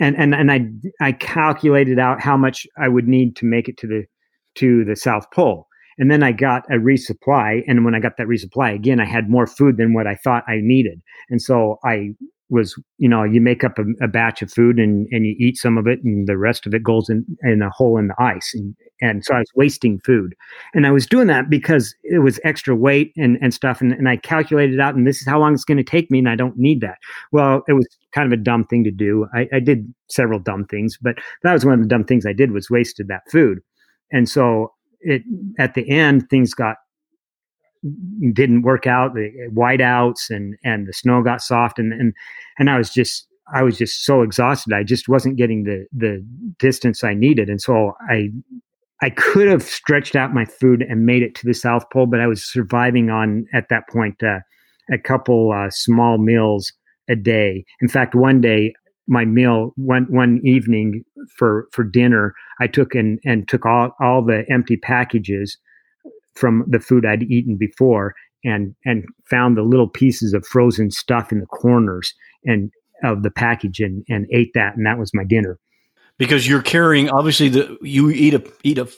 And 0.00 0.16
and 0.16 0.34
and 0.34 0.50
I 0.50 0.66
I 1.00 1.12
calculated 1.12 1.98
out 1.98 2.20
how 2.20 2.36
much 2.36 2.66
I 2.78 2.88
would 2.88 3.06
need 3.06 3.36
to 3.36 3.46
make 3.46 3.68
it 3.68 3.76
to 3.78 3.86
the 3.86 4.04
to 4.56 4.84
the 4.84 4.96
South 4.96 5.30
Pole. 5.30 5.68
And 5.98 6.10
then 6.10 6.22
I 6.22 6.32
got 6.32 6.64
a 6.70 6.76
resupply. 6.76 7.62
And 7.66 7.84
when 7.84 7.94
I 7.94 8.00
got 8.00 8.16
that 8.16 8.26
resupply, 8.26 8.74
again, 8.74 9.00
I 9.00 9.04
had 9.04 9.30
more 9.30 9.46
food 9.46 9.76
than 9.76 9.94
what 9.94 10.06
I 10.06 10.16
thought 10.16 10.44
I 10.48 10.58
needed. 10.60 11.02
And 11.30 11.40
so 11.40 11.78
I 11.84 12.14
was 12.52 12.78
you 12.98 13.08
know 13.08 13.24
you 13.24 13.40
make 13.40 13.64
up 13.64 13.78
a, 13.78 14.04
a, 14.04 14.06
batch 14.06 14.42
of 14.42 14.52
food 14.52 14.78
and 14.78 15.08
and 15.10 15.26
you 15.26 15.34
eat 15.38 15.56
some 15.56 15.78
of 15.78 15.86
it 15.86 16.04
and 16.04 16.28
the 16.28 16.36
rest 16.36 16.66
of 16.66 16.74
it 16.74 16.82
goes 16.82 17.08
in 17.08 17.24
in 17.42 17.62
a 17.62 17.70
hole 17.70 17.96
in 17.96 18.08
the 18.08 18.14
ice 18.22 18.52
and 18.54 18.76
and 19.00 19.24
so 19.24 19.34
I 19.34 19.38
was 19.38 19.50
wasting 19.56 19.98
food 20.00 20.34
and 20.74 20.86
I 20.86 20.90
was 20.92 21.06
doing 21.06 21.26
that 21.28 21.48
because 21.48 21.94
it 22.04 22.18
was 22.18 22.38
extra 22.44 22.76
weight 22.76 23.12
and 23.16 23.38
and 23.40 23.54
stuff 23.54 23.80
and, 23.80 23.92
and 23.92 24.08
I 24.08 24.18
calculated 24.18 24.78
out 24.78 24.94
and 24.94 25.06
this 25.06 25.20
is 25.20 25.26
how 25.26 25.40
long 25.40 25.54
it's 25.54 25.64
going 25.64 25.78
to 25.78 25.82
take 25.82 26.10
me 26.10 26.18
and 26.18 26.28
I 26.28 26.36
don't 26.36 26.58
need 26.58 26.82
that 26.82 26.98
well 27.32 27.62
it 27.68 27.72
was 27.72 27.88
kind 28.12 28.30
of 28.30 28.38
a 28.38 28.42
dumb 28.42 28.64
thing 28.64 28.84
to 28.84 28.90
do 28.90 29.26
I, 29.34 29.48
I 29.54 29.58
did 29.58 29.92
several 30.10 30.38
dumb 30.38 30.66
things 30.66 30.98
but 31.00 31.16
that 31.42 31.54
was 31.54 31.64
one 31.64 31.74
of 31.74 31.80
the 31.80 31.88
dumb 31.88 32.04
things 32.04 32.26
I 32.26 32.34
did 32.34 32.52
was 32.52 32.68
wasted 32.70 33.08
that 33.08 33.22
food 33.30 33.60
and 34.12 34.28
so 34.28 34.72
it 35.02 35.22
at 35.58 35.74
the 35.74 35.88
end 35.88 36.28
things 36.30 36.54
got 36.54 36.76
didn't 38.32 38.62
work 38.62 38.86
out 38.86 39.14
the 39.14 39.30
whiteouts 39.52 40.30
and 40.30 40.56
and 40.64 40.86
the 40.86 40.92
snow 40.92 41.22
got 41.22 41.42
soft 41.42 41.78
and 41.78 41.92
and 41.92 42.14
and 42.58 42.70
I 42.70 42.78
was 42.78 42.90
just 42.90 43.26
I 43.54 43.62
was 43.62 43.76
just 43.76 44.04
so 44.04 44.22
exhausted. 44.22 44.72
I 44.72 44.82
just 44.82 45.08
wasn't 45.08 45.36
getting 45.36 45.64
the 45.64 45.86
the 45.92 46.24
distance 46.58 47.02
I 47.02 47.14
needed. 47.14 47.48
And 47.48 47.60
so 47.60 47.94
I 48.08 48.30
I 49.02 49.10
could 49.10 49.48
have 49.48 49.64
stretched 49.64 50.14
out 50.14 50.32
my 50.32 50.44
food 50.44 50.82
and 50.82 51.04
made 51.04 51.22
it 51.22 51.34
to 51.36 51.46
the 51.46 51.54
South 51.54 51.84
Pole 51.92 52.06
but 52.06 52.20
I 52.20 52.26
was 52.26 52.44
surviving 52.44 53.10
on 53.10 53.46
at 53.52 53.68
that 53.68 53.88
point 53.88 54.22
uh, 54.22 54.38
a 54.92 54.98
couple 54.98 55.52
uh, 55.52 55.70
small 55.70 56.18
meals 56.18 56.72
a 57.08 57.16
day. 57.16 57.64
In 57.80 57.88
fact 57.88 58.14
one 58.14 58.40
day 58.40 58.74
my 59.08 59.24
meal 59.24 59.72
one 59.76 60.04
one 60.04 60.40
evening 60.44 61.04
for 61.36 61.68
for 61.72 61.84
dinner. 61.84 62.34
I 62.60 62.66
took 62.66 62.94
and 62.94 63.18
and 63.24 63.48
took 63.48 63.66
all 63.66 63.94
all 64.00 64.22
the 64.24 64.44
empty 64.50 64.76
packages 64.76 65.58
from 66.34 66.64
the 66.66 66.80
food 66.80 67.04
I'd 67.04 67.24
eaten 67.24 67.56
before 67.56 68.14
and 68.44 68.74
and 68.84 69.04
found 69.24 69.56
the 69.56 69.62
little 69.62 69.88
pieces 69.88 70.34
of 70.34 70.46
frozen 70.46 70.90
stuff 70.90 71.32
in 71.32 71.40
the 71.40 71.46
corners 71.46 72.14
and 72.44 72.70
of 73.04 73.22
the 73.22 73.30
package 73.30 73.80
and 73.80 74.04
and 74.08 74.26
ate 74.32 74.52
that 74.54 74.76
and 74.76 74.86
that 74.86 74.98
was 74.98 75.12
my 75.14 75.24
dinner. 75.24 75.58
Because 76.18 76.46
you're 76.46 76.62
carrying 76.62 77.10
obviously 77.10 77.48
the 77.48 77.76
you 77.82 78.10
eat 78.10 78.34
a 78.34 78.44
eat 78.62 78.78
a 78.78 78.88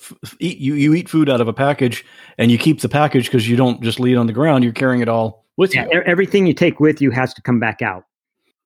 eat 0.41 0.59
you, 0.59 0.75
you 0.75 0.95
eat 0.95 1.09
food 1.09 1.31
out 1.31 1.41
of 1.41 1.49
a 1.49 1.53
package 1.53 2.05
and 2.39 2.51
you 2.51 2.59
keep 2.59 2.81
the 2.81 2.89
package 2.89 3.27
because 3.27 3.49
you 3.49 3.57
don't 3.57 3.83
just 3.83 3.99
leave 3.99 4.17
it 4.17 4.21
on 4.21 4.27
the 4.27 4.33
ground 4.33 4.65
you're 4.65 4.73
carrying 4.73 5.01
it 5.01 5.09
all 5.09 5.45
with 5.57 5.75
yeah, 5.75 5.87
you. 5.91 6.03
everything 6.03 6.47
you 6.47 6.53
take 6.53 6.81
with 6.81 7.01
you 7.01 7.11
has 7.11 7.33
to 7.33 7.41
come 7.41 7.61
back 7.61 7.81
out 7.81 8.05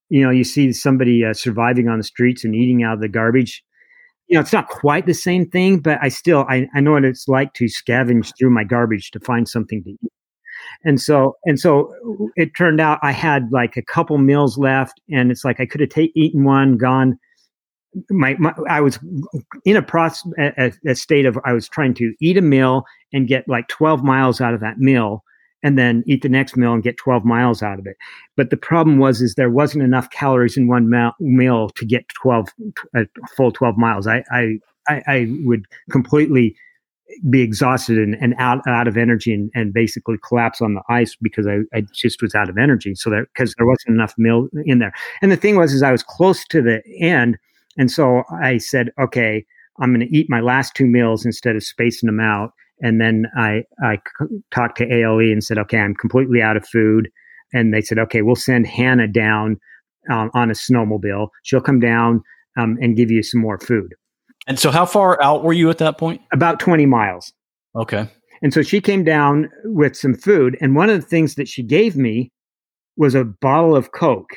you 0.08 0.22
know 0.22 0.30
you 0.30 0.44
see 0.44 0.72
somebody 0.72 1.24
uh, 1.24 1.34
surviving 1.34 1.88
on 1.88 1.98
the 1.98 2.04
streets 2.04 2.44
and 2.44 2.54
eating 2.54 2.82
out 2.82 2.94
of 2.94 3.00
the 3.00 3.08
garbage 3.08 3.64
you 4.28 4.34
know, 4.34 4.40
it's 4.40 4.52
not 4.52 4.68
quite 4.68 5.06
the 5.06 5.14
same 5.14 5.48
thing, 5.48 5.80
but 5.80 5.98
I 6.02 6.10
still 6.10 6.44
I, 6.48 6.68
I 6.74 6.80
know 6.80 6.92
what 6.92 7.04
it's 7.04 7.28
like 7.28 7.54
to 7.54 7.64
scavenge 7.64 8.32
through 8.38 8.50
my 8.50 8.62
garbage 8.62 9.10
to 9.12 9.20
find 9.20 9.48
something 9.48 9.82
to 9.84 9.90
eat. 9.90 10.12
And 10.84 11.00
so 11.00 11.36
and 11.46 11.58
so 11.58 11.92
it 12.36 12.54
turned 12.56 12.80
out 12.80 12.98
I 13.02 13.12
had 13.12 13.48
like 13.50 13.76
a 13.76 13.82
couple 13.82 14.18
meals 14.18 14.58
left, 14.58 15.00
and 15.10 15.30
it's 15.30 15.44
like 15.44 15.60
I 15.60 15.66
could 15.66 15.80
have 15.80 15.90
ta- 15.90 16.12
eaten 16.14 16.44
one, 16.44 16.76
gone. 16.76 17.18
My, 18.10 18.36
my 18.38 18.52
I 18.68 18.82
was 18.82 18.98
in 19.64 19.76
a 19.76 19.82
process 19.82 20.30
a, 20.38 20.72
a 20.86 20.94
state 20.94 21.24
of 21.24 21.38
I 21.46 21.52
was 21.54 21.68
trying 21.68 21.94
to 21.94 22.12
eat 22.20 22.36
a 22.36 22.42
meal 22.42 22.84
and 23.14 23.26
get 23.26 23.48
like 23.48 23.66
12 23.68 24.04
miles 24.04 24.42
out 24.42 24.52
of 24.52 24.60
that 24.60 24.78
meal 24.78 25.24
and 25.62 25.78
then 25.78 26.04
eat 26.06 26.22
the 26.22 26.28
next 26.28 26.56
meal 26.56 26.72
and 26.72 26.82
get 26.82 26.96
12 26.96 27.24
miles 27.24 27.62
out 27.62 27.78
of 27.78 27.86
it. 27.86 27.96
But 28.36 28.50
the 28.50 28.56
problem 28.56 28.98
was, 28.98 29.20
is 29.20 29.34
there 29.34 29.50
wasn't 29.50 29.84
enough 29.84 30.10
calories 30.10 30.56
in 30.56 30.68
one 30.68 30.90
meal 31.20 31.70
to 31.70 31.84
get 31.84 32.08
12, 32.20 32.48
a 32.94 33.06
full 33.36 33.50
12 33.50 33.76
miles. 33.76 34.06
I, 34.06 34.24
I, 34.30 34.58
I, 34.88 35.26
would 35.44 35.66
completely 35.90 36.56
be 37.28 37.42
exhausted 37.42 37.98
and, 37.98 38.14
and 38.20 38.34
out, 38.38 38.66
out 38.66 38.86
of 38.86 38.96
energy 38.96 39.32
and, 39.32 39.50
and 39.54 39.72
basically 39.72 40.16
collapse 40.26 40.60
on 40.60 40.74
the 40.74 40.82
ice 40.88 41.16
because 41.20 41.46
I, 41.46 41.58
I 41.76 41.82
just 41.92 42.22
was 42.22 42.34
out 42.34 42.48
of 42.48 42.58
energy. 42.58 42.94
So 42.94 43.10
that, 43.10 43.26
cause 43.36 43.54
there 43.58 43.66
wasn't 43.66 43.96
enough 43.96 44.14
meal 44.16 44.48
in 44.64 44.78
there. 44.78 44.92
And 45.22 45.32
the 45.32 45.36
thing 45.36 45.56
was, 45.56 45.72
is 45.72 45.82
I 45.82 45.92
was 45.92 46.02
close 46.02 46.44
to 46.48 46.62
the 46.62 46.82
end. 47.00 47.38
And 47.76 47.90
so 47.90 48.22
I 48.30 48.58
said, 48.58 48.90
okay, 49.00 49.44
I'm 49.80 49.94
going 49.94 50.06
to 50.06 50.16
eat 50.16 50.28
my 50.28 50.40
last 50.40 50.74
two 50.74 50.86
meals 50.86 51.24
instead 51.24 51.56
of 51.56 51.64
spacing 51.64 52.06
them 52.06 52.20
out 52.20 52.52
and 52.80 53.00
then 53.00 53.26
I, 53.36 53.62
I 53.82 53.98
talked 54.52 54.78
to 54.78 54.92
ALE 54.92 55.18
and 55.18 55.42
said, 55.42 55.58
okay, 55.58 55.78
I'm 55.78 55.94
completely 55.94 56.42
out 56.42 56.56
of 56.56 56.66
food. 56.66 57.08
And 57.52 57.72
they 57.72 57.80
said, 57.80 57.98
okay, 57.98 58.22
we'll 58.22 58.36
send 58.36 58.66
Hannah 58.66 59.08
down 59.08 59.56
um, 60.10 60.30
on 60.34 60.50
a 60.50 60.54
snowmobile. 60.54 61.28
She'll 61.42 61.60
come 61.60 61.80
down 61.80 62.22
um, 62.56 62.76
and 62.80 62.96
give 62.96 63.10
you 63.10 63.22
some 63.22 63.40
more 63.40 63.58
food. 63.58 63.94
And 64.46 64.58
so, 64.58 64.70
how 64.70 64.86
far 64.86 65.20
out 65.22 65.44
were 65.44 65.52
you 65.52 65.68
at 65.70 65.78
that 65.78 65.98
point? 65.98 66.20
About 66.32 66.60
20 66.60 66.86
miles. 66.86 67.32
Okay. 67.76 68.08
And 68.40 68.54
so 68.54 68.62
she 68.62 68.80
came 68.80 69.04
down 69.04 69.50
with 69.64 69.96
some 69.96 70.14
food. 70.14 70.56
And 70.60 70.76
one 70.76 70.88
of 70.88 71.00
the 71.00 71.06
things 71.06 71.34
that 71.34 71.48
she 71.48 71.62
gave 71.62 71.96
me 71.96 72.30
was 72.96 73.14
a 73.14 73.24
bottle 73.24 73.74
of 73.74 73.92
Coke. 73.92 74.36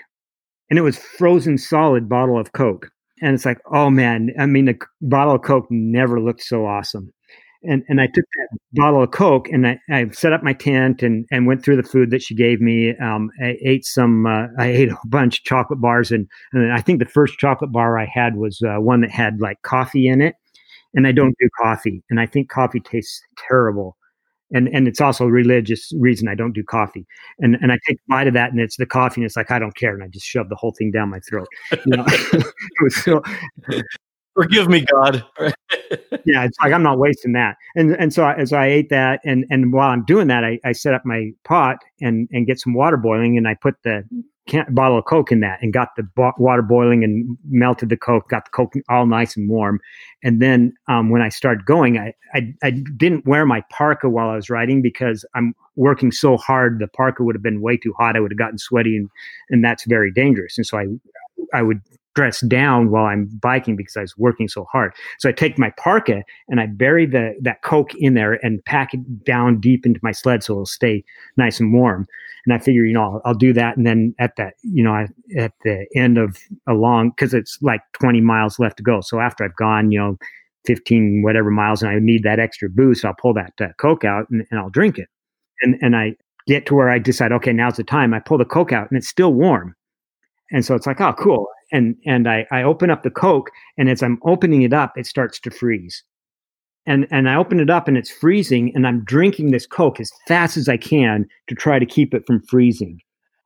And 0.69 0.79
it 0.79 0.81
was 0.81 0.97
frozen 0.97 1.57
solid 1.57 2.09
bottle 2.09 2.39
of 2.39 2.53
Coke. 2.53 2.89
And 3.21 3.35
it's 3.35 3.45
like, 3.45 3.59
oh 3.71 3.89
man, 3.89 4.31
I 4.39 4.47
mean, 4.47 4.65
the 4.65 4.79
bottle 5.01 5.35
of 5.35 5.43
Coke 5.43 5.67
never 5.69 6.19
looked 6.19 6.41
so 6.41 6.65
awesome 6.65 7.11
and 7.63 7.83
and 7.87 8.01
I 8.01 8.07
took 8.07 8.25
that 8.25 8.57
bottle 8.73 9.03
of 9.03 9.11
Coke 9.11 9.47
and 9.49 9.67
I, 9.67 9.79
I 9.89 10.09
set 10.11 10.33
up 10.33 10.43
my 10.43 10.53
tent 10.53 11.03
and 11.03 11.25
and 11.31 11.45
went 11.45 11.63
through 11.63 11.77
the 11.77 11.83
food 11.83 12.11
that 12.11 12.21
she 12.21 12.35
gave 12.35 12.61
me. 12.61 12.95
Um, 12.97 13.29
I 13.41 13.57
ate 13.63 13.85
some. 13.85 14.25
Uh, 14.25 14.47
I 14.57 14.67
ate 14.67 14.89
a 14.89 14.97
bunch 15.05 15.39
of 15.39 15.43
chocolate 15.43 15.81
bars 15.81 16.11
and 16.11 16.27
and 16.53 16.71
I 16.73 16.81
think 16.81 16.99
the 16.99 17.05
first 17.05 17.37
chocolate 17.37 17.71
bar 17.71 17.97
I 17.99 18.05
had 18.05 18.35
was 18.35 18.61
uh, 18.61 18.79
one 18.79 19.01
that 19.01 19.11
had 19.11 19.39
like 19.39 19.61
coffee 19.61 20.07
in 20.07 20.21
it, 20.21 20.35
and 20.93 21.07
I 21.07 21.11
don't 21.11 21.35
do 21.39 21.49
coffee, 21.61 22.03
and 22.09 22.19
I 22.19 22.25
think 22.25 22.49
coffee 22.49 22.79
tastes 22.79 23.21
terrible. 23.47 23.97
And, 24.53 24.67
and 24.73 24.85
it's 24.85 24.99
also 24.99 25.23
a 25.23 25.31
religious 25.31 25.93
reason 25.97 26.27
I 26.27 26.35
don't 26.35 26.51
do 26.51 26.61
coffee. 26.61 27.05
And 27.39 27.55
and 27.61 27.71
I 27.71 27.77
take 27.87 27.95
a 27.99 28.09
bite 28.09 28.27
of 28.27 28.33
that 28.33 28.51
and 28.51 28.59
it's 28.59 28.75
the 28.75 28.85
coffee 28.85 29.21
and 29.21 29.25
it's 29.25 29.37
like 29.37 29.49
I 29.49 29.59
don't 29.59 29.75
care 29.77 29.93
and 29.93 30.03
I 30.03 30.07
just 30.07 30.25
shove 30.25 30.49
the 30.49 30.57
whole 30.57 30.73
thing 30.77 30.91
down 30.91 31.09
my 31.09 31.21
throat. 31.21 31.47
You 31.71 31.95
know? 31.95 32.03
it 32.09 32.53
was 32.81 33.01
so 33.01 33.21
Forgive 34.33 34.69
me, 34.69 34.85
God. 34.85 35.25
yeah, 36.25 36.45
it's 36.45 36.57
like 36.61 36.71
I'm 36.71 36.83
not 36.83 36.97
wasting 36.97 37.33
that. 37.33 37.57
And 37.75 37.95
and 37.97 38.13
so 38.13 38.23
I, 38.23 38.35
as 38.35 38.53
I 38.53 38.67
ate 38.67 38.89
that, 38.89 39.19
and 39.25 39.45
and 39.49 39.73
while 39.73 39.89
I'm 39.89 40.05
doing 40.05 40.27
that, 40.27 40.43
I, 40.45 40.59
I 40.63 40.71
set 40.71 40.93
up 40.93 41.05
my 41.05 41.31
pot 41.43 41.77
and 41.99 42.29
and 42.31 42.47
get 42.47 42.59
some 42.59 42.73
water 42.73 42.97
boiling, 42.97 43.37
and 43.37 43.47
I 43.47 43.55
put 43.55 43.75
the 43.83 44.03
can- 44.47 44.73
bottle 44.73 44.97
of 44.97 45.05
Coke 45.05 45.33
in 45.33 45.41
that, 45.41 45.61
and 45.61 45.73
got 45.73 45.89
the 45.97 46.03
bo- 46.03 46.31
water 46.37 46.61
boiling, 46.61 47.03
and 47.03 47.37
melted 47.49 47.89
the 47.89 47.97
Coke, 47.97 48.29
got 48.29 48.45
the 48.45 48.51
Coke 48.51 48.73
all 48.89 49.05
nice 49.05 49.35
and 49.35 49.49
warm. 49.49 49.81
And 50.23 50.41
then 50.41 50.73
um, 50.87 51.09
when 51.09 51.21
I 51.21 51.27
started 51.27 51.65
going, 51.65 51.97
I, 51.97 52.13
I 52.33 52.53
I 52.63 52.71
didn't 52.71 53.25
wear 53.25 53.45
my 53.45 53.61
parka 53.69 54.09
while 54.09 54.29
I 54.29 54.35
was 54.37 54.49
riding 54.49 54.81
because 54.81 55.25
I'm 55.35 55.53
working 55.75 56.11
so 56.13 56.37
hard. 56.37 56.79
The 56.79 56.87
parka 56.87 57.23
would 57.23 57.35
have 57.35 57.43
been 57.43 57.61
way 57.61 57.75
too 57.75 57.93
hot. 57.97 58.15
I 58.15 58.21
would 58.21 58.31
have 58.31 58.37
gotten 58.39 58.57
sweaty, 58.57 58.95
and 58.95 59.09
and 59.49 59.61
that's 59.61 59.83
very 59.85 60.11
dangerous. 60.11 60.57
And 60.57 60.65
so 60.65 60.77
I 60.77 60.85
I 61.53 61.61
would 61.63 61.81
dress 62.15 62.41
down 62.41 62.91
while 62.91 63.05
I'm 63.05 63.25
biking 63.41 63.75
because 63.75 63.95
I 63.95 64.01
was 64.01 64.17
working 64.17 64.47
so 64.47 64.65
hard. 64.65 64.93
So 65.19 65.29
I 65.29 65.31
take 65.31 65.57
my 65.57 65.71
parka 65.77 66.23
and 66.49 66.59
I 66.59 66.65
bury 66.65 67.05
the 67.05 67.35
that 67.41 67.61
coke 67.61 67.93
in 67.95 68.13
there 68.13 68.33
and 68.43 68.63
pack 68.65 68.93
it 68.93 69.23
down 69.23 69.59
deep 69.59 69.85
into 69.85 69.99
my 70.03 70.11
sled 70.11 70.43
so 70.43 70.53
it'll 70.53 70.65
stay 70.65 71.03
nice 71.37 71.59
and 71.59 71.73
warm. 71.73 72.07
And 72.45 72.53
I 72.53 72.57
figure, 72.57 72.83
you 72.85 72.93
know, 72.93 73.03
I'll, 73.03 73.21
I'll 73.25 73.33
do 73.35 73.53
that. 73.53 73.77
And 73.77 73.85
then 73.85 74.15
at 74.19 74.35
that, 74.37 74.55
you 74.63 74.83
know, 74.83 75.07
at 75.37 75.53
the 75.63 75.85
end 75.95 76.17
of 76.17 76.37
a 76.67 76.73
long, 76.73 77.11
because 77.11 77.33
it's 77.33 77.57
like 77.61 77.81
20 77.93 78.19
miles 78.21 78.59
left 78.59 78.77
to 78.77 78.83
go. 78.83 79.01
So 79.01 79.19
after 79.19 79.43
I've 79.43 79.55
gone, 79.55 79.91
you 79.91 79.99
know, 79.99 80.17
15 80.65 81.21
whatever 81.23 81.51
miles, 81.51 81.81
and 81.81 81.91
I 81.91 81.99
need 81.99 82.23
that 82.23 82.39
extra 82.39 82.69
boost, 82.69 83.05
I'll 83.05 83.15
pull 83.19 83.33
that 83.35 83.53
uh, 83.61 83.67
coke 83.79 84.03
out 84.03 84.29
and, 84.29 84.45
and 84.51 84.59
I'll 84.59 84.69
drink 84.69 84.97
it. 84.97 85.07
And 85.61 85.75
and 85.81 85.95
I 85.95 86.15
get 86.47 86.65
to 86.65 86.75
where 86.75 86.89
I 86.89 86.97
decide, 86.97 87.31
okay, 87.31 87.53
now's 87.53 87.77
the 87.77 87.83
time. 87.83 88.13
I 88.13 88.19
pull 88.19 88.39
the 88.39 88.45
coke 88.45 88.73
out 88.73 88.89
and 88.89 88.97
it's 88.97 89.07
still 89.07 89.33
warm. 89.33 89.75
And 90.51 90.65
so 90.65 90.75
it's 90.75 90.87
like, 90.87 90.99
oh, 90.99 91.13
cool 91.13 91.47
and 91.71 91.95
and 92.05 92.27
I, 92.29 92.45
I 92.51 92.63
open 92.63 92.89
up 92.89 93.03
the 93.03 93.11
Coke, 93.11 93.51
and 93.77 93.89
as 93.89 94.03
I'm 94.03 94.19
opening 94.25 94.61
it 94.63 94.73
up, 94.73 94.97
it 94.97 95.05
starts 95.05 95.39
to 95.41 95.51
freeze. 95.51 96.03
and 96.85 97.07
and 97.11 97.29
I 97.29 97.35
open 97.35 97.59
it 97.59 97.69
up 97.69 97.87
and 97.87 97.97
it's 97.97 98.09
freezing, 98.11 98.71
and 98.75 98.87
I'm 98.87 99.03
drinking 99.05 99.51
this 99.51 99.67
Coke 99.67 99.99
as 99.99 100.11
fast 100.27 100.57
as 100.57 100.67
I 100.69 100.77
can 100.77 101.27
to 101.47 101.55
try 101.55 101.79
to 101.79 101.85
keep 101.85 102.13
it 102.13 102.25
from 102.25 102.41
freezing. 102.43 102.99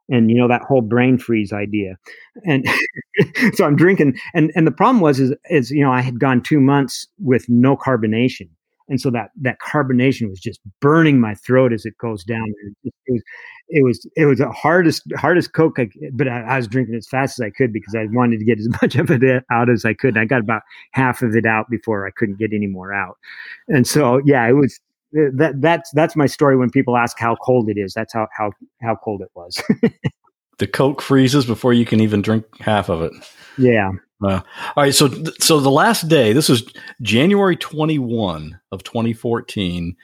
And 0.10 0.30
you 0.30 0.38
know 0.38 0.48
that 0.48 0.62
whole 0.62 0.82
brain 0.82 1.18
freeze 1.18 1.52
idea, 1.52 1.98
and 2.46 2.66
so 3.56 3.66
I'm 3.66 3.76
drinking, 3.76 4.18
and 4.36 4.52
and 4.56 4.68
the 4.68 4.72
problem 4.72 5.02
was 5.02 5.20
is 5.20 5.34
is 5.50 5.72
you 5.72 5.84
know 5.84 5.92
I 5.92 6.02
had 6.02 6.20
gone 6.20 6.42
two 6.42 6.60
months 6.60 7.08
with 7.20 7.46
no 7.50 7.76
carbonation, 7.76 8.50
and 8.88 9.02
so 9.02 9.10
that 9.12 9.30
that 9.42 9.58
carbonation 9.60 10.30
was 10.30 10.40
just 10.40 10.60
burning 10.80 11.20
my 11.20 11.34
throat 11.36 11.74
as 11.74 11.86
it 11.86 11.98
goes 11.98 12.24
down. 12.24 12.46
It 12.84 12.94
was 13.08 13.24
it 13.70 13.84
was 13.84 14.08
it 14.16 14.26
was 14.26 14.38
the 14.40 14.52
hardest 14.52 15.04
hardest 15.16 15.54
coke, 15.54 15.80
I, 15.80 15.90
but 16.14 16.28
I, 16.28 16.42
I, 16.42 16.58
was 16.58 16.68
drinking 16.68 16.96
as 16.96 17.08
fast 17.08 17.40
as 17.40 17.44
I 17.44 17.50
could 17.50 17.74
because 17.74 17.96
I 17.96 18.06
wanted 18.12 18.40
to 18.40 18.46
get 18.46 18.60
as 18.60 18.70
much 18.82 18.96
of 18.96 19.10
it 19.10 19.44
out 19.52 19.70
as 19.70 19.86
I 19.86 19.94
could. 19.94 20.10
And 20.16 20.20
I 20.20 20.26
got 20.26 20.42
about 20.42 20.62
half 20.92 21.22
of 21.22 21.36
it 21.36 21.46
out 21.46 21.70
before 21.70 22.06
I 22.06 22.12
couldn't 22.12 22.38
get 22.38 22.54
any 22.54 22.68
more 22.68 22.94
out. 22.94 23.18
And 23.68 23.88
so 23.88 24.22
yeah, 24.26 24.48
it 24.48 24.54
was 24.54 24.80
uh, 25.18 25.32
that 25.34 25.62
that's 25.62 25.90
that's 25.92 26.16
my 26.16 26.28
story. 26.28 26.56
When 26.56 26.70
people 26.70 26.96
ask 26.96 27.18
how 27.18 27.36
cold 27.38 27.70
it 27.70 27.78
is, 27.78 27.94
that's 27.94 28.14
how 28.14 28.28
how 28.38 28.52
how 28.82 28.96
cold 28.96 29.22
it 29.22 29.32
was. 29.34 29.62
the 30.60 30.68
coke 30.68 31.02
freezes 31.02 31.46
before 31.46 31.74
you 31.74 31.86
can 31.86 32.00
even 32.00 32.22
drink 32.22 32.46
half 32.60 32.90
of 32.90 33.02
it. 33.02 33.14
Yeah. 33.58 33.92
Uh, 34.24 34.42
all 34.76 34.84
right, 34.84 34.96
so 34.96 35.10
so 35.40 35.60
the 35.60 35.72
last 35.72 36.08
day, 36.08 36.34
this 36.34 36.50
was 36.50 36.64
January 37.02 37.56
21 37.56 38.60
of 38.72 38.84
2014. 38.84 39.96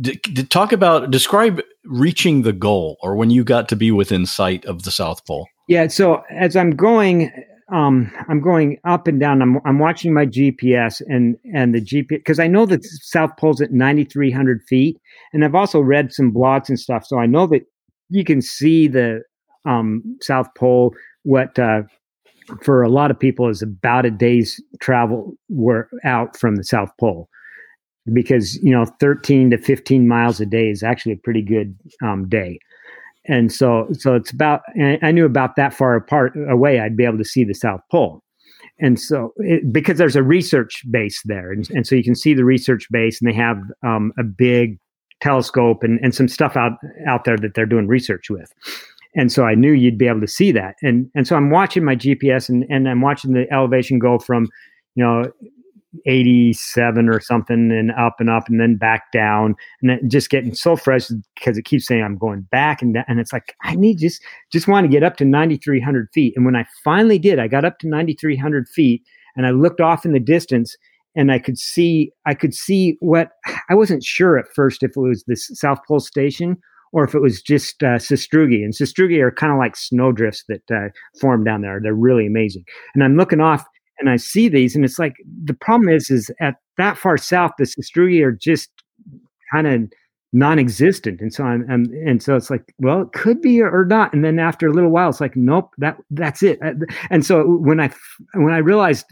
D- 0.00 0.20
d- 0.22 0.44
talk 0.44 0.72
about 0.72 1.10
describe 1.10 1.60
reaching 1.84 2.42
the 2.42 2.52
goal 2.52 2.96
or 3.02 3.16
when 3.16 3.30
you 3.30 3.42
got 3.42 3.68
to 3.70 3.76
be 3.76 3.90
within 3.90 4.24
sight 4.24 4.64
of 4.66 4.84
the 4.84 4.90
South 4.92 5.24
Pole. 5.26 5.48
Yeah, 5.66 5.88
so 5.88 6.22
as 6.30 6.54
I'm 6.54 6.70
going 6.70 7.32
um, 7.72 8.10
I'm 8.28 8.40
going 8.40 8.78
up 8.84 9.06
and 9.06 9.20
down. 9.20 9.42
I'm, 9.42 9.58
I'm 9.64 9.78
watching 9.78 10.12
my 10.12 10.26
GPS 10.26 11.00
and 11.06 11.36
and 11.54 11.74
the 11.74 11.80
GPS 11.80 12.08
because 12.08 12.40
I 12.40 12.48
know 12.48 12.66
that 12.66 12.84
South 12.84 13.30
Pole's 13.38 13.60
at 13.60 13.70
9,300 13.70 14.62
feet, 14.68 14.98
and 15.32 15.44
I've 15.44 15.54
also 15.54 15.80
read 15.80 16.12
some 16.12 16.32
blogs 16.32 16.68
and 16.68 16.78
stuff, 16.78 17.06
so 17.06 17.18
I 17.18 17.26
know 17.26 17.46
that 17.48 17.62
you 18.08 18.24
can 18.24 18.42
see 18.42 18.88
the 18.88 19.22
um, 19.64 20.18
South 20.20 20.48
Pole. 20.56 20.94
What 21.22 21.58
uh, 21.58 21.82
for 22.62 22.82
a 22.82 22.88
lot 22.88 23.10
of 23.10 23.18
people 23.18 23.48
is 23.48 23.62
about 23.62 24.06
a 24.06 24.10
day's 24.10 24.62
travel 24.80 25.34
were 25.48 25.88
out 26.04 26.36
from 26.36 26.56
the 26.56 26.64
South 26.64 26.90
Pole. 26.98 27.28
Because 28.12 28.56
you 28.62 28.70
know 28.70 28.86
13 28.98 29.50
to 29.50 29.58
15 29.58 30.08
miles 30.08 30.40
a 30.40 30.46
day 30.46 30.70
is 30.70 30.82
actually 30.82 31.12
a 31.12 31.18
pretty 31.18 31.42
good 31.42 31.76
um, 32.02 32.28
day. 32.28 32.58
And 33.26 33.52
so 33.52 33.88
so 33.92 34.14
it's 34.14 34.30
about 34.30 34.62
i 35.02 35.12
knew 35.12 35.26
about 35.26 35.54
that 35.56 35.74
far 35.74 35.94
apart 35.94 36.32
away 36.48 36.80
i'd 36.80 36.96
be 36.96 37.04
able 37.04 37.18
to 37.18 37.24
see 37.24 37.44
the 37.44 37.54
south 37.54 37.82
pole. 37.90 38.22
And 38.82 38.98
so 38.98 39.34
it, 39.36 39.70
because 39.70 39.98
there's 39.98 40.16
a 40.16 40.22
research 40.22 40.82
base 40.90 41.20
there 41.26 41.52
and, 41.52 41.68
and, 41.70 41.86
so 41.86 41.94
you 41.94 42.02
can 42.02 42.14
see 42.14 42.32
the 42.32 42.46
research 42.46 42.86
base 42.90 43.20
and 43.20 43.30
they 43.30 43.36
have 43.36 43.58
um, 43.82 44.12
a 44.18 44.22
big 44.22 44.78
telescope 45.20 45.82
and, 45.82 46.00
and 46.02 46.14
some 46.14 46.28
stuff 46.28 46.56
out 46.56 46.72
out 47.06 47.24
there 47.24 47.36
that 47.36 47.52
they're 47.54 47.66
doing 47.66 47.86
research 47.86 48.30
with 48.30 48.52
and 49.16 49.32
so 49.32 49.44
I 49.44 49.54
knew 49.54 49.72
you'd 49.72 49.98
be 49.98 50.06
able 50.06 50.20
to 50.20 50.28
see 50.28 50.52
that. 50.52 50.76
And 50.82 51.10
and 51.14 51.26
so 51.26 51.36
I'm 51.36 51.50
watching 51.50 51.84
my 51.84 51.96
GPS 51.96 52.48
and 52.48 52.64
and 52.70 52.88
I'm 52.88 53.00
watching 53.00 53.32
the 53.32 53.46
elevation 53.52 53.98
go 53.98 54.18
from, 54.18 54.48
you 54.94 55.04
know, 55.04 55.32
87 56.06 57.08
or 57.08 57.20
something 57.20 57.72
and 57.72 57.90
up 57.92 58.16
and 58.20 58.30
up 58.30 58.48
and 58.48 58.60
then 58.60 58.76
back 58.76 59.10
down 59.12 59.56
and 59.82 59.90
then 59.90 60.08
just 60.08 60.30
getting 60.30 60.54
so 60.54 60.76
fresh 60.76 61.08
because 61.34 61.58
it 61.58 61.64
keeps 61.64 61.86
saying 61.86 62.02
I'm 62.02 62.16
going 62.16 62.42
back 62.42 62.80
and 62.80 62.96
and 63.08 63.18
it's 63.18 63.32
like 63.32 63.56
I 63.62 63.74
need 63.74 63.98
just 63.98 64.22
just 64.52 64.68
want 64.68 64.84
to 64.84 64.88
get 64.88 65.02
up 65.02 65.16
to 65.16 65.24
9300 65.24 66.08
feet 66.12 66.34
and 66.36 66.44
when 66.44 66.54
I 66.54 66.64
finally 66.84 67.18
did 67.18 67.40
I 67.40 67.48
got 67.48 67.64
up 67.64 67.80
to 67.80 67.88
9300 67.88 68.68
feet 68.68 69.02
and 69.36 69.46
I 69.46 69.50
looked 69.50 69.80
off 69.80 70.04
in 70.04 70.12
the 70.12 70.20
distance 70.20 70.76
and 71.16 71.32
I 71.32 71.40
could 71.40 71.58
see 71.58 72.12
I 72.24 72.34
could 72.34 72.54
see 72.54 72.96
what 73.00 73.32
I 73.68 73.74
wasn't 73.74 74.04
sure 74.04 74.38
at 74.38 74.46
first 74.54 74.84
if 74.84 74.92
it 74.96 75.00
was 75.00 75.24
this 75.26 75.50
South 75.54 75.80
Pole 75.88 75.98
station 75.98 76.56
or 76.92 77.04
if 77.04 77.14
it 77.14 77.20
was 77.20 77.42
just 77.42 77.82
uh, 77.82 77.98
sastrugi. 77.98 78.64
And 78.64 78.74
sastrugi 78.74 79.20
are 79.20 79.30
kind 79.30 79.52
of 79.52 79.58
like 79.58 79.76
snowdrifts 79.76 80.44
that 80.48 80.62
uh, 80.70 80.88
form 81.20 81.44
down 81.44 81.62
there. 81.62 81.80
They're 81.82 81.94
really 81.94 82.26
amazing. 82.26 82.64
And 82.94 83.04
I'm 83.04 83.16
looking 83.16 83.40
off 83.40 83.64
and 83.98 84.08
I 84.08 84.16
see 84.16 84.48
these, 84.48 84.74
and 84.74 84.84
it's 84.84 84.98
like 84.98 85.16
the 85.44 85.54
problem 85.54 85.90
is, 85.90 86.10
is 86.10 86.30
at 86.40 86.56
that 86.78 86.96
far 86.96 87.18
south, 87.18 87.52
the 87.58 87.64
sastrugi 87.64 88.24
are 88.24 88.32
just 88.32 88.70
kind 89.52 89.66
of 89.66 89.82
non-existent 90.32 91.20
and 91.20 91.34
so 91.34 91.42
I'm, 91.42 91.68
I'm, 91.68 91.86
and 92.06 92.22
so 92.22 92.36
it's 92.36 92.50
like 92.50 92.72
well 92.78 93.02
it 93.02 93.12
could 93.12 93.40
be 93.40 93.60
or 93.60 93.84
not 93.84 94.12
and 94.12 94.24
then 94.24 94.38
after 94.38 94.68
a 94.68 94.72
little 94.72 94.90
while 94.90 95.08
it's 95.08 95.20
like 95.20 95.34
nope 95.34 95.72
that 95.78 95.96
that's 96.10 96.40
it 96.44 96.60
uh, 96.64 96.74
and 97.10 97.26
so 97.26 97.42
when 97.44 97.80
i 97.80 97.90
when 98.34 98.54
i 98.54 98.58
realized 98.58 99.06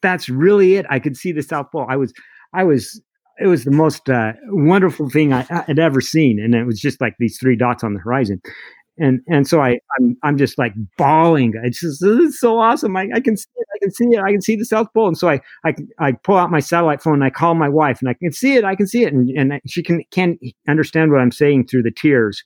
that's 0.00 0.30
really 0.30 0.76
it 0.76 0.86
i 0.88 0.98
could 0.98 1.14
see 1.14 1.30
the 1.30 1.42
south 1.42 1.70
pole 1.70 1.84
i 1.90 1.96
was 1.96 2.14
i 2.54 2.64
was 2.64 3.02
it 3.40 3.46
was 3.46 3.64
the 3.64 3.70
most 3.70 4.08
uh, 4.08 4.32
wonderful 4.48 5.08
thing 5.08 5.32
I, 5.32 5.42
had 5.42 5.78
ever 5.78 6.00
seen, 6.00 6.40
and 6.40 6.54
it 6.54 6.64
was 6.64 6.80
just 6.80 7.00
like 7.00 7.14
these 7.18 7.38
three 7.38 7.56
dots 7.56 7.82
on 7.82 7.94
the 7.94 8.00
horizon, 8.00 8.40
and 8.98 9.20
and 9.28 9.46
so 9.48 9.60
I 9.60 9.78
I'm 9.98 10.16
I'm 10.22 10.38
just 10.38 10.58
like 10.58 10.74
bawling. 10.98 11.54
It's 11.62 11.80
just 11.80 12.00
this 12.00 12.18
is 12.18 12.40
so 12.40 12.58
awesome. 12.58 12.96
I, 12.96 13.08
I 13.14 13.20
can 13.20 13.36
see 13.36 13.48
it. 13.56 13.66
I 13.74 13.78
can 13.80 13.92
see 13.92 14.04
it. 14.04 14.22
I 14.22 14.30
can 14.30 14.42
see 14.42 14.56
the 14.56 14.64
South 14.64 14.88
Pole, 14.92 15.08
and 15.08 15.18
so 15.18 15.28
I 15.28 15.40
I 15.64 15.74
I 15.98 16.12
pull 16.12 16.36
out 16.36 16.50
my 16.50 16.60
satellite 16.60 17.02
phone 17.02 17.14
and 17.14 17.24
I 17.24 17.30
call 17.30 17.54
my 17.54 17.68
wife, 17.68 18.00
and 18.00 18.08
I 18.08 18.14
can 18.14 18.32
see 18.32 18.56
it. 18.56 18.64
I 18.64 18.76
can 18.76 18.86
see 18.86 19.04
it, 19.04 19.12
and 19.12 19.30
and 19.30 19.60
she 19.66 19.82
can 19.82 20.02
can 20.10 20.38
understand 20.68 21.10
what 21.10 21.20
I'm 21.20 21.32
saying 21.32 21.66
through 21.66 21.82
the 21.84 21.90
tears. 21.90 22.42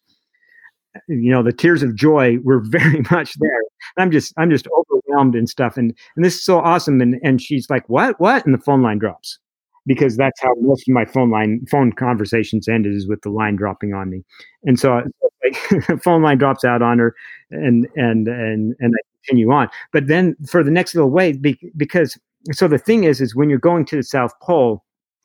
You 1.08 1.30
know, 1.30 1.42
the 1.42 1.52
tears 1.52 1.82
of 1.82 1.94
joy 1.94 2.38
were 2.42 2.60
very 2.64 3.02
much 3.10 3.34
there. 3.38 3.62
I'm 3.98 4.10
just 4.10 4.32
I'm 4.38 4.50
just 4.50 4.68
overwhelmed 4.68 5.34
and 5.34 5.48
stuff, 5.48 5.76
and 5.76 5.92
and 6.14 6.24
this 6.24 6.36
is 6.36 6.44
so 6.44 6.58
awesome. 6.60 7.00
And 7.00 7.16
and 7.22 7.42
she's 7.42 7.68
like, 7.68 7.88
what 7.88 8.20
what? 8.20 8.44
And 8.44 8.54
the 8.54 8.62
phone 8.62 8.82
line 8.82 8.98
drops 8.98 9.38
because 9.86 10.16
that's 10.16 10.40
how 10.40 10.54
most 10.60 10.88
of 10.88 10.94
my 10.94 11.04
phone 11.04 11.30
line 11.30 11.64
phone 11.70 11.92
conversations 11.92 12.68
ended 12.68 12.94
is 12.94 13.08
with 13.08 13.22
the 13.22 13.30
line 13.30 13.56
dropping 13.56 13.94
on 13.94 14.10
me. 14.10 14.24
And 14.64 14.78
so 14.78 15.02
like, 15.44 16.02
phone 16.02 16.22
line 16.22 16.38
drops 16.38 16.64
out 16.64 16.82
on 16.82 16.98
her 16.98 17.14
and 17.50 17.86
and 17.96 18.28
and 18.28 18.74
and 18.78 18.94
i 18.94 19.00
continue 19.24 19.50
on. 19.50 19.68
But 19.92 20.06
then 20.08 20.36
for 20.48 20.62
the 20.62 20.70
next 20.70 20.94
little 20.94 21.10
way 21.10 21.32
because 21.76 22.18
so 22.52 22.68
the 22.68 22.78
thing 22.78 23.04
is 23.04 23.20
is 23.20 23.34
when 23.34 23.48
you're 23.48 23.58
going 23.58 23.84
to 23.86 23.96
the 23.96 24.02
south 24.02 24.32
pole 24.40 24.84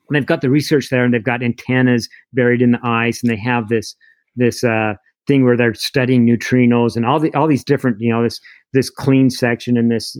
and 0.10 0.16
they've 0.16 0.26
got 0.26 0.42
the 0.42 0.50
research 0.50 0.90
there 0.90 1.04
and 1.04 1.14
they've 1.14 1.24
got 1.24 1.44
antennas 1.44 2.10
buried 2.34 2.62
in 2.62 2.72
the 2.72 2.80
ice 2.84 3.22
and 3.22 3.32
they 3.32 3.38
have 3.38 3.70
this 3.70 3.96
this 4.36 4.64
uh 4.64 4.94
thing 5.28 5.46
where 5.46 5.56
they're 5.56 5.74
studying 5.74 6.26
neutrinos 6.26 6.96
and 6.96 7.06
all 7.06 7.20
the 7.20 7.34
all 7.36 7.48
these 7.48 7.64
different 7.64 8.00
you 8.00 8.12
know 8.12 8.24
this 8.24 8.40
this 8.74 8.90
clean 8.90 9.30
section 9.30 9.78
in 9.78 9.90
this 9.90 10.18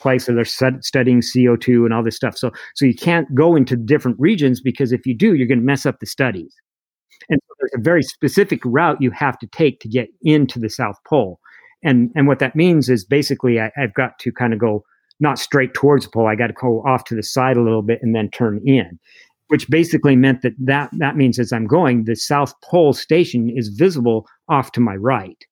place 0.00 0.28
where 0.28 0.34
they're 0.34 0.44
studying 0.80 1.20
CO2 1.20 1.84
and 1.84 1.94
all 1.94 2.02
this 2.02 2.16
stuff. 2.16 2.36
So 2.36 2.50
so 2.74 2.84
you 2.84 2.94
can't 2.94 3.32
go 3.34 3.56
into 3.56 3.76
different 3.76 4.18
regions 4.20 4.60
because 4.60 4.92
if 4.92 5.06
you 5.06 5.14
do, 5.14 5.34
you're 5.34 5.46
going 5.46 5.60
to 5.60 5.64
mess 5.64 5.86
up 5.86 6.00
the 6.00 6.06
studies. 6.06 6.54
And 7.30 7.40
so 7.46 7.54
there's 7.60 7.80
a 7.80 7.82
very 7.82 8.02
specific 8.02 8.60
route 8.64 9.00
you 9.00 9.10
have 9.10 9.38
to 9.40 9.46
take 9.48 9.80
to 9.80 9.88
get 9.88 10.08
into 10.22 10.58
the 10.58 10.70
South 10.70 10.96
Pole. 11.06 11.40
And 11.82 12.10
and 12.14 12.26
what 12.26 12.38
that 12.40 12.56
means 12.56 12.88
is 12.88 13.04
basically 13.04 13.60
I, 13.60 13.70
I've 13.76 13.94
got 13.94 14.18
to 14.20 14.32
kind 14.32 14.52
of 14.52 14.58
go 14.58 14.84
not 15.20 15.38
straight 15.38 15.74
towards 15.74 16.04
the 16.04 16.12
pole. 16.12 16.28
I 16.28 16.36
got 16.36 16.46
to 16.46 16.52
go 16.52 16.82
off 16.86 17.04
to 17.04 17.14
the 17.14 17.24
side 17.24 17.56
a 17.56 17.62
little 17.62 17.82
bit 17.82 17.98
and 18.02 18.14
then 18.14 18.30
turn 18.30 18.60
in 18.64 18.98
which 19.48 19.68
basically 19.68 20.14
meant 20.14 20.42
that, 20.42 20.52
that 20.58 20.90
that 20.98 21.16
means 21.16 21.38
as 21.38 21.52
I'm 21.52 21.66
going, 21.66 22.04
the 22.04 22.14
South 22.14 22.54
Pole 22.62 22.92
station 22.92 23.50
is 23.50 23.68
visible 23.68 24.26
off 24.48 24.72
to 24.72 24.80
my 24.80 24.94
right. 24.94 25.42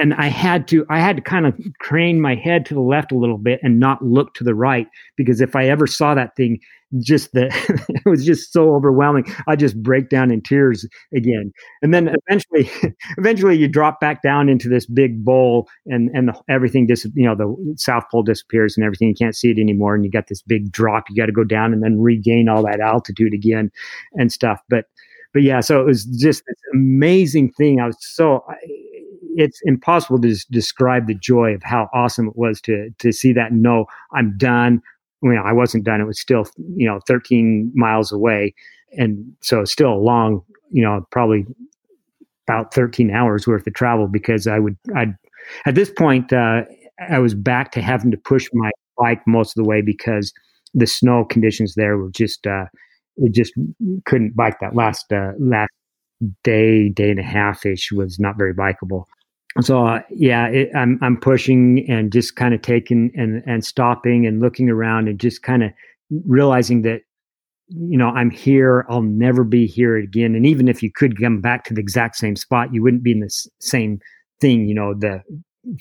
And 0.00 0.14
I 0.14 0.26
had 0.26 0.66
to 0.68 0.86
I 0.88 0.98
had 0.98 1.16
to 1.16 1.22
kind 1.22 1.46
of 1.46 1.54
crane 1.78 2.20
my 2.20 2.34
head 2.34 2.64
to 2.66 2.74
the 2.74 2.80
left 2.80 3.12
a 3.12 3.18
little 3.18 3.38
bit 3.38 3.60
and 3.62 3.78
not 3.78 4.02
look 4.02 4.34
to 4.34 4.44
the 4.44 4.54
right 4.54 4.86
because 5.16 5.40
if 5.40 5.54
I 5.54 5.66
ever 5.66 5.86
saw 5.86 6.14
that 6.14 6.34
thing, 6.36 6.58
just 6.98 7.32
the 7.32 7.46
it 7.88 8.08
was 8.08 8.24
just 8.24 8.52
so 8.52 8.74
overwhelming. 8.74 9.24
I 9.46 9.56
just 9.56 9.80
break 9.82 10.08
down 10.08 10.30
in 10.30 10.42
tears 10.42 10.86
again. 11.14 11.52
And 11.82 11.94
then 11.94 12.14
eventually, 12.26 12.70
eventually 13.18 13.56
you 13.56 13.68
drop 13.68 14.00
back 14.00 14.22
down 14.22 14.48
into 14.48 14.68
this 14.68 14.86
big 14.86 15.24
bowl, 15.24 15.68
and 15.86 16.10
and 16.14 16.28
the, 16.28 16.40
everything 16.48 16.86
dis 16.86 17.06
you 17.14 17.24
know 17.24 17.34
the 17.36 17.74
South 17.76 18.04
Pole 18.10 18.22
disappears 18.22 18.76
and 18.76 18.84
everything. 18.84 19.08
You 19.08 19.14
can't 19.14 19.36
see 19.36 19.50
it 19.50 19.58
anymore, 19.58 19.94
and 19.94 20.04
you 20.04 20.10
got 20.10 20.28
this 20.28 20.42
big 20.42 20.72
drop. 20.72 21.04
You 21.08 21.16
got 21.16 21.26
to 21.26 21.32
go 21.32 21.44
down 21.44 21.72
and 21.72 21.82
then 21.82 22.00
regain 22.00 22.48
all 22.48 22.62
that 22.64 22.80
altitude 22.80 23.34
again, 23.34 23.70
and 24.14 24.32
stuff. 24.32 24.60
But 24.68 24.86
but 25.32 25.42
yeah, 25.42 25.60
so 25.60 25.80
it 25.80 25.86
was 25.86 26.04
just 26.06 26.42
this 26.46 26.56
amazing 26.74 27.52
thing. 27.52 27.80
I 27.80 27.86
was 27.86 27.96
so. 28.00 28.44
It's 29.36 29.60
impossible 29.64 30.20
to 30.20 30.36
describe 30.50 31.06
the 31.06 31.14
joy 31.14 31.54
of 31.54 31.62
how 31.62 31.88
awesome 31.92 32.28
it 32.28 32.36
was 32.36 32.60
to 32.62 32.90
to 32.98 33.12
see 33.12 33.32
that 33.34 33.52
and 33.52 33.62
know 33.62 33.86
I'm 34.12 34.36
done 34.36 34.82
you 35.22 35.34
know, 35.34 35.42
I 35.42 35.52
wasn't 35.52 35.84
done. 35.84 36.00
It 36.00 36.06
was 36.06 36.18
still, 36.20 36.46
you 36.76 36.86
know, 36.86 37.00
13 37.06 37.72
miles 37.74 38.12
away. 38.12 38.54
And 38.96 39.32
so 39.40 39.64
still 39.64 39.92
a 39.92 39.94
long, 40.00 40.42
you 40.70 40.82
know, 40.82 41.06
probably 41.10 41.46
about 42.48 42.74
13 42.74 43.10
hours 43.10 43.46
worth 43.46 43.66
of 43.66 43.74
travel 43.74 44.08
because 44.08 44.46
I 44.46 44.58
would, 44.58 44.76
I'd, 44.96 45.14
at 45.66 45.74
this 45.74 45.90
point, 45.90 46.32
uh, 46.32 46.62
I 47.08 47.18
was 47.18 47.34
back 47.34 47.72
to 47.72 47.82
having 47.82 48.10
to 48.10 48.16
push 48.16 48.48
my 48.52 48.70
bike 48.98 49.22
most 49.26 49.56
of 49.56 49.62
the 49.62 49.68
way 49.68 49.82
because 49.82 50.32
the 50.74 50.86
snow 50.86 51.24
conditions 51.24 51.74
there 51.74 51.96
were 51.96 52.10
just, 52.10 52.46
uh, 52.46 52.64
we 53.16 53.28
just 53.30 53.52
couldn't 54.06 54.34
bike 54.36 54.58
that 54.60 54.74
last, 54.74 55.12
uh, 55.12 55.32
last 55.38 55.70
day, 56.44 56.88
day 56.88 57.10
and 57.10 57.20
a 57.20 57.24
half 57.24 57.64
ish 57.64 57.92
was 57.92 58.18
not 58.18 58.36
very 58.36 58.54
bikeable 58.54 59.04
so 59.60 59.86
uh, 59.86 60.00
yeah, 60.10 60.46
it, 60.46 60.70
I'm 60.74 60.98
I'm 61.02 61.18
pushing 61.18 61.84
and 61.88 62.12
just 62.12 62.36
kind 62.36 62.54
of 62.54 62.62
taking 62.62 63.10
and 63.16 63.42
and 63.46 63.64
stopping 63.64 64.26
and 64.26 64.40
looking 64.40 64.70
around 64.70 65.08
and 65.08 65.18
just 65.18 65.42
kind 65.42 65.64
of 65.64 65.72
realizing 66.26 66.82
that 66.82 67.02
you 67.70 67.96
know, 67.96 68.08
I'm 68.08 68.30
here. 68.30 68.84
I'll 68.88 69.02
never 69.02 69.44
be 69.44 69.66
here 69.66 69.96
again. 69.96 70.34
And 70.34 70.44
even 70.44 70.68
if 70.68 70.82
you 70.82 70.90
could 70.90 71.20
come 71.20 71.40
back 71.40 71.64
to 71.64 71.74
the 71.74 71.80
exact 71.80 72.16
same 72.16 72.34
spot, 72.34 72.74
you 72.74 72.82
wouldn't 72.82 73.04
be 73.04 73.12
in 73.12 73.20
the 73.20 73.30
same 73.60 74.00
thing. 74.40 74.66
You 74.66 74.74
know, 74.74 74.94
the 74.94 75.22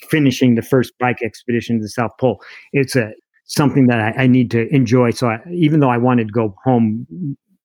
finishing 0.10 0.56
the 0.56 0.62
first 0.62 0.94
bike 1.00 1.22
expedition 1.24 1.78
to 1.78 1.82
the 1.82 1.90
South 1.90 2.12
Pole. 2.20 2.42
It's 2.74 2.96
a 2.96 3.12
something 3.46 3.88
that 3.88 4.00
I, 4.00 4.24
I 4.24 4.28
need 4.28 4.52
to 4.52 4.68
enjoy. 4.74 5.10
So 5.12 5.30
I, 5.30 5.40
even 5.52 5.80
though 5.80 5.90
I 5.90 5.98
wanted 5.98 6.28
to 6.28 6.34
go 6.34 6.56
home 6.64 7.08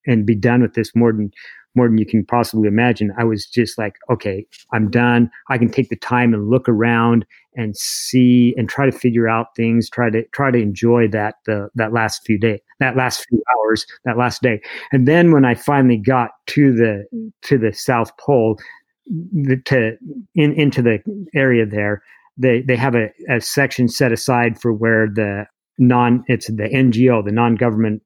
and 0.07 0.25
be 0.25 0.35
done 0.35 0.61
with 0.61 0.73
this 0.73 0.95
more 0.95 1.13
than 1.13 1.31
more 1.75 1.87
than 1.87 1.97
you 1.97 2.05
can 2.05 2.25
possibly 2.25 2.67
imagine. 2.67 3.11
I 3.17 3.23
was 3.23 3.45
just 3.45 3.77
like, 3.77 3.97
okay, 4.09 4.45
I'm 4.73 4.89
done. 4.89 5.29
I 5.49 5.57
can 5.57 5.69
take 5.69 5.89
the 5.89 5.95
time 5.95 6.33
and 6.33 6.49
look 6.49 6.67
around 6.69 7.25
and 7.55 7.75
see 7.75 8.53
and 8.57 8.67
try 8.67 8.85
to 8.85 8.91
figure 8.91 9.27
out 9.27 9.55
things. 9.55 9.89
Try 9.89 10.09
to 10.09 10.23
try 10.33 10.51
to 10.51 10.57
enjoy 10.57 11.07
that 11.09 11.35
the 11.45 11.69
that 11.75 11.93
last 11.93 12.25
few 12.25 12.37
days, 12.37 12.59
that 12.79 12.95
last 12.95 13.25
few 13.27 13.41
hours, 13.55 13.85
that 14.05 14.17
last 14.17 14.41
day. 14.41 14.61
And 14.91 15.07
then 15.07 15.31
when 15.31 15.45
I 15.45 15.55
finally 15.55 15.97
got 15.97 16.31
to 16.47 16.73
the 16.73 17.05
to 17.43 17.57
the 17.57 17.73
South 17.73 18.15
Pole, 18.17 18.59
the, 19.07 19.57
to 19.65 19.97
in 20.35 20.53
into 20.53 20.81
the 20.81 20.99
area 21.33 21.65
there, 21.65 22.03
they 22.37 22.61
they 22.61 22.75
have 22.75 22.95
a, 22.95 23.09
a 23.29 23.41
section 23.41 23.87
set 23.87 24.11
aside 24.11 24.59
for 24.59 24.73
where 24.73 25.07
the 25.07 25.45
non 25.77 26.23
it's 26.27 26.47
the 26.47 26.69
NGO, 26.73 27.23
the 27.23 27.31
non 27.31 27.55
government 27.55 28.01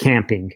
camping 0.00 0.52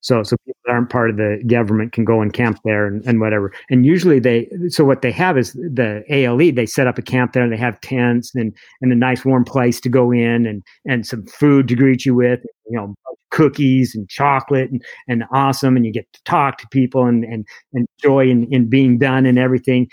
so, 0.00 0.22
so 0.22 0.36
people 0.46 0.60
that 0.64 0.72
aren't 0.72 0.90
part 0.90 1.10
of 1.10 1.16
the 1.16 1.42
government 1.46 1.92
can 1.92 2.04
go 2.04 2.20
and 2.20 2.32
camp 2.32 2.60
there 2.64 2.86
and, 2.86 3.04
and 3.04 3.20
whatever. 3.20 3.52
And 3.68 3.84
usually 3.84 4.20
they, 4.20 4.48
so 4.68 4.84
what 4.84 5.02
they 5.02 5.10
have 5.10 5.36
is 5.36 5.52
the 5.54 6.04
ALE, 6.08 6.52
they 6.52 6.66
set 6.66 6.86
up 6.86 6.98
a 6.98 7.02
camp 7.02 7.32
there 7.32 7.42
and 7.42 7.52
they 7.52 7.56
have 7.56 7.80
tents 7.80 8.32
and, 8.34 8.56
and 8.80 8.92
a 8.92 8.96
nice 8.96 9.24
warm 9.24 9.44
place 9.44 9.80
to 9.80 9.88
go 9.88 10.12
in 10.12 10.46
and, 10.46 10.62
and 10.86 11.06
some 11.06 11.26
food 11.26 11.66
to 11.68 11.74
greet 11.74 12.06
you 12.06 12.14
with, 12.14 12.40
you 12.70 12.76
know, 12.76 12.94
cookies 13.30 13.94
and 13.94 14.08
chocolate 14.08 14.70
and, 14.70 14.82
and 15.08 15.24
awesome. 15.32 15.76
And 15.76 15.84
you 15.84 15.92
get 15.92 16.10
to 16.12 16.22
talk 16.24 16.58
to 16.58 16.68
people 16.68 17.04
and, 17.06 17.24
and, 17.24 17.44
and 17.72 17.86
joy 18.00 18.28
in, 18.28 18.46
in 18.52 18.68
being 18.68 18.98
done 18.98 19.26
and 19.26 19.38
everything. 19.38 19.88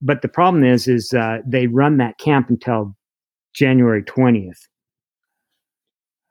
But 0.00 0.22
the 0.22 0.28
problem 0.28 0.64
is, 0.64 0.88
is 0.88 1.12
uh, 1.12 1.38
they 1.46 1.66
run 1.66 1.98
that 1.98 2.16
camp 2.16 2.48
until 2.48 2.96
January 3.52 4.02
20th. 4.02 4.66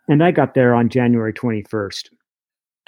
And 0.07 0.23
I 0.23 0.31
got 0.31 0.55
there 0.55 0.73
on 0.73 0.89
January 0.89 1.31
21st 1.31 2.09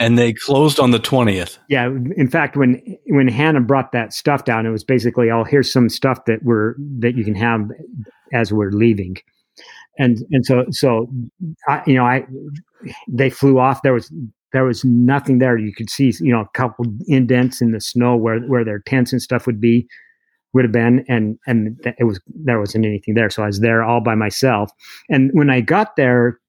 and 0.02 0.18
they 0.18 0.34
closed 0.34 0.80
on 0.80 0.92
the 0.92 1.00
20th. 1.00 1.60
Yeah, 1.70 1.86
in 1.86 2.28
fact 2.28 2.58
when 2.58 2.82
when 3.08 3.28
Hannah 3.28 3.62
brought 3.62 3.92
that 3.92 4.14
stuff 4.14 4.46
down 4.46 4.66
it 4.66 4.72
was 4.72 4.84
basically 4.84 5.30
oh 5.30 5.44
here's 5.44 5.72
some 5.72 5.90
stuff 5.90 6.26
that 6.26 6.44
we're 6.44 6.76
that 7.00 7.16
you 7.16 7.24
can 7.24 7.36
have 7.36 7.70
as 8.34 8.52
we're 8.52 8.72
leaving. 8.72 9.18
And 10.00 10.18
and 10.32 10.46
so 10.46 10.66
so 10.72 11.08
I, 11.68 11.84
you 11.86 11.96
know 11.96 12.06
I 12.06 12.26
they 13.08 13.30
flew 13.30 13.60
off 13.60 13.84
there 13.84 13.94
was 13.94 14.12
there 14.54 14.66
was 14.66 14.84
nothing 14.84 15.38
there 15.38 15.58
you 15.58 15.74
could 15.74 15.90
see 15.90 16.12
you 16.20 16.32
know 16.34 16.42
a 16.42 16.58
couple 16.58 16.86
indents 17.08 17.62
in 17.62 17.72
the 17.72 17.80
snow 17.80 18.16
where 18.16 18.40
where 18.42 18.66
their 18.66 18.80
tents 18.80 19.12
and 19.12 19.22
stuff 19.22 19.46
would 19.46 19.62
be 19.62 19.88
would 20.54 20.66
have 20.66 20.72
been 20.72 21.06
and 21.08 21.38
and 21.48 21.80
it 21.98 22.04
was 22.06 22.20
there 22.28 22.60
wasn't 22.60 22.86
anything 22.86 23.14
there 23.14 23.30
so 23.30 23.42
i 23.42 23.48
was 23.48 23.62
there 23.62 23.84
all 23.84 24.02
by 24.02 24.16
myself 24.16 24.70
and 25.10 25.32
when 25.34 25.50
i 25.50 25.62
got 25.62 25.96
there 25.96 26.40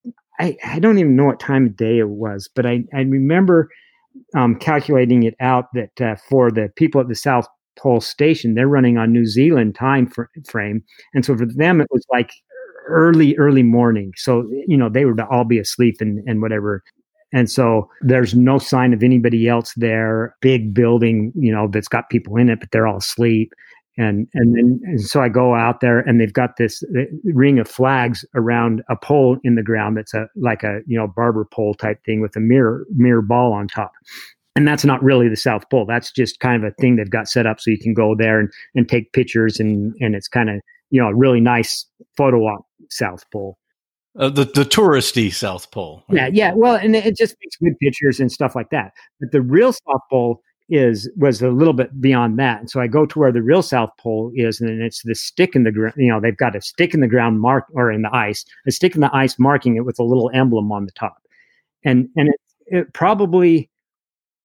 I, 0.42 0.56
I 0.64 0.78
don't 0.80 0.98
even 0.98 1.14
know 1.14 1.26
what 1.26 1.38
time 1.38 1.66
of 1.66 1.76
day 1.76 1.98
it 1.98 2.08
was, 2.08 2.50
but 2.54 2.66
I, 2.66 2.82
I 2.92 3.02
remember 3.02 3.68
um, 4.36 4.56
calculating 4.56 5.22
it 5.22 5.34
out 5.38 5.66
that 5.74 6.00
uh, 6.00 6.16
for 6.28 6.50
the 6.50 6.68
people 6.74 7.00
at 7.00 7.08
the 7.08 7.14
South 7.14 7.46
Pole 7.78 8.00
Station, 8.00 8.54
they're 8.54 8.66
running 8.66 8.98
on 8.98 9.12
New 9.12 9.24
Zealand 9.24 9.76
time 9.76 10.08
fr- 10.08 10.24
frame. 10.48 10.82
And 11.14 11.24
so 11.24 11.36
for 11.36 11.46
them, 11.46 11.80
it 11.80 11.86
was 11.92 12.04
like 12.10 12.32
early, 12.88 13.36
early 13.36 13.62
morning. 13.62 14.12
So, 14.16 14.50
you 14.66 14.76
know, 14.76 14.88
they 14.88 15.04
would 15.04 15.20
all 15.20 15.44
be 15.44 15.60
asleep 15.60 15.96
and, 16.00 16.18
and 16.26 16.42
whatever. 16.42 16.82
And 17.32 17.48
so 17.48 17.88
there's 18.00 18.34
no 18.34 18.58
sign 18.58 18.92
of 18.92 19.04
anybody 19.04 19.48
else 19.48 19.72
there. 19.76 20.34
Big 20.40 20.74
building, 20.74 21.32
you 21.36 21.52
know, 21.52 21.68
that's 21.68 21.88
got 21.88 22.10
people 22.10 22.36
in 22.36 22.50
it, 22.50 22.58
but 22.58 22.72
they're 22.72 22.88
all 22.88 22.98
asleep 22.98 23.52
and 23.98 24.26
and 24.34 24.56
then 24.56 24.80
and 24.84 25.00
so 25.00 25.20
I 25.20 25.28
go 25.28 25.54
out 25.54 25.80
there 25.80 26.00
and 26.00 26.20
they've 26.20 26.32
got 26.32 26.56
this 26.56 26.82
uh, 26.82 27.02
ring 27.24 27.58
of 27.58 27.68
flags 27.68 28.24
around 28.34 28.82
a 28.88 28.96
pole 28.96 29.38
in 29.44 29.54
the 29.54 29.62
ground 29.62 29.96
that's 29.96 30.14
a 30.14 30.28
like 30.36 30.62
a 30.62 30.80
you 30.86 30.96
know 30.96 31.06
barber 31.06 31.44
pole 31.44 31.74
type 31.74 32.02
thing 32.04 32.20
with 32.20 32.34
a 32.36 32.40
mirror 32.40 32.86
mirror 32.94 33.22
ball 33.22 33.52
on 33.52 33.68
top. 33.68 33.92
And 34.54 34.68
that's 34.68 34.84
not 34.84 35.02
really 35.02 35.28
the 35.30 35.36
South 35.36 35.68
Pole. 35.70 35.86
That's 35.86 36.12
just 36.12 36.38
kind 36.40 36.62
of 36.62 36.70
a 36.70 36.74
thing 36.74 36.96
they've 36.96 37.08
got 37.08 37.26
set 37.26 37.46
up 37.46 37.58
so 37.58 37.70
you 37.70 37.78
can 37.78 37.94
go 37.94 38.14
there 38.14 38.38
and, 38.38 38.50
and 38.74 38.88
take 38.88 39.12
pictures 39.12 39.60
and 39.60 39.94
and 40.00 40.14
it's 40.14 40.28
kind 40.28 40.50
of 40.50 40.60
you 40.90 41.00
know 41.00 41.08
a 41.08 41.14
really 41.14 41.40
nice 41.40 41.86
photo 42.16 42.44
op 42.46 42.66
South 42.90 43.24
Pole. 43.30 43.58
Uh, 44.18 44.28
the 44.28 44.44
the 44.44 44.64
touristy 44.64 45.32
South 45.32 45.70
Pole. 45.70 46.02
Right? 46.08 46.32
Yeah, 46.34 46.48
yeah. 46.48 46.54
Well, 46.54 46.76
and 46.76 46.94
it 46.94 47.16
just 47.16 47.34
makes 47.42 47.56
good 47.56 47.78
pictures 47.78 48.20
and 48.20 48.30
stuff 48.30 48.54
like 48.54 48.68
that. 48.70 48.92
But 49.20 49.32
the 49.32 49.40
real 49.40 49.72
South 49.72 50.02
Pole 50.10 50.42
is 50.72 51.08
was 51.16 51.42
a 51.42 51.50
little 51.50 51.74
bit 51.74 52.00
beyond 52.00 52.38
that. 52.38 52.58
And 52.58 52.70
so 52.70 52.80
I 52.80 52.86
go 52.86 53.04
to 53.04 53.18
where 53.18 53.30
the 53.30 53.42
real 53.42 53.62
South 53.62 53.90
Pole 53.98 54.32
is, 54.34 54.58
and 54.58 54.70
then 54.70 54.80
it's 54.80 55.02
the 55.02 55.14
stick 55.14 55.54
in 55.54 55.64
the 55.64 55.70
ground. 55.70 55.94
You 55.98 56.08
know, 56.10 56.18
they've 56.18 56.36
got 56.36 56.56
a 56.56 56.62
stick 56.62 56.94
in 56.94 57.00
the 57.00 57.06
ground 57.06 57.40
mark 57.40 57.66
or 57.74 57.92
in 57.92 58.00
the 58.00 58.14
ice, 58.14 58.46
a 58.66 58.70
stick 58.72 58.94
in 58.94 59.02
the 59.02 59.14
ice 59.14 59.38
marking 59.38 59.76
it 59.76 59.84
with 59.84 59.98
a 59.98 60.02
little 60.02 60.30
emblem 60.32 60.72
on 60.72 60.86
the 60.86 60.92
top. 60.92 61.18
And 61.84 62.08
and 62.16 62.30
it, 62.30 62.40
it 62.66 62.92
probably, 62.94 63.68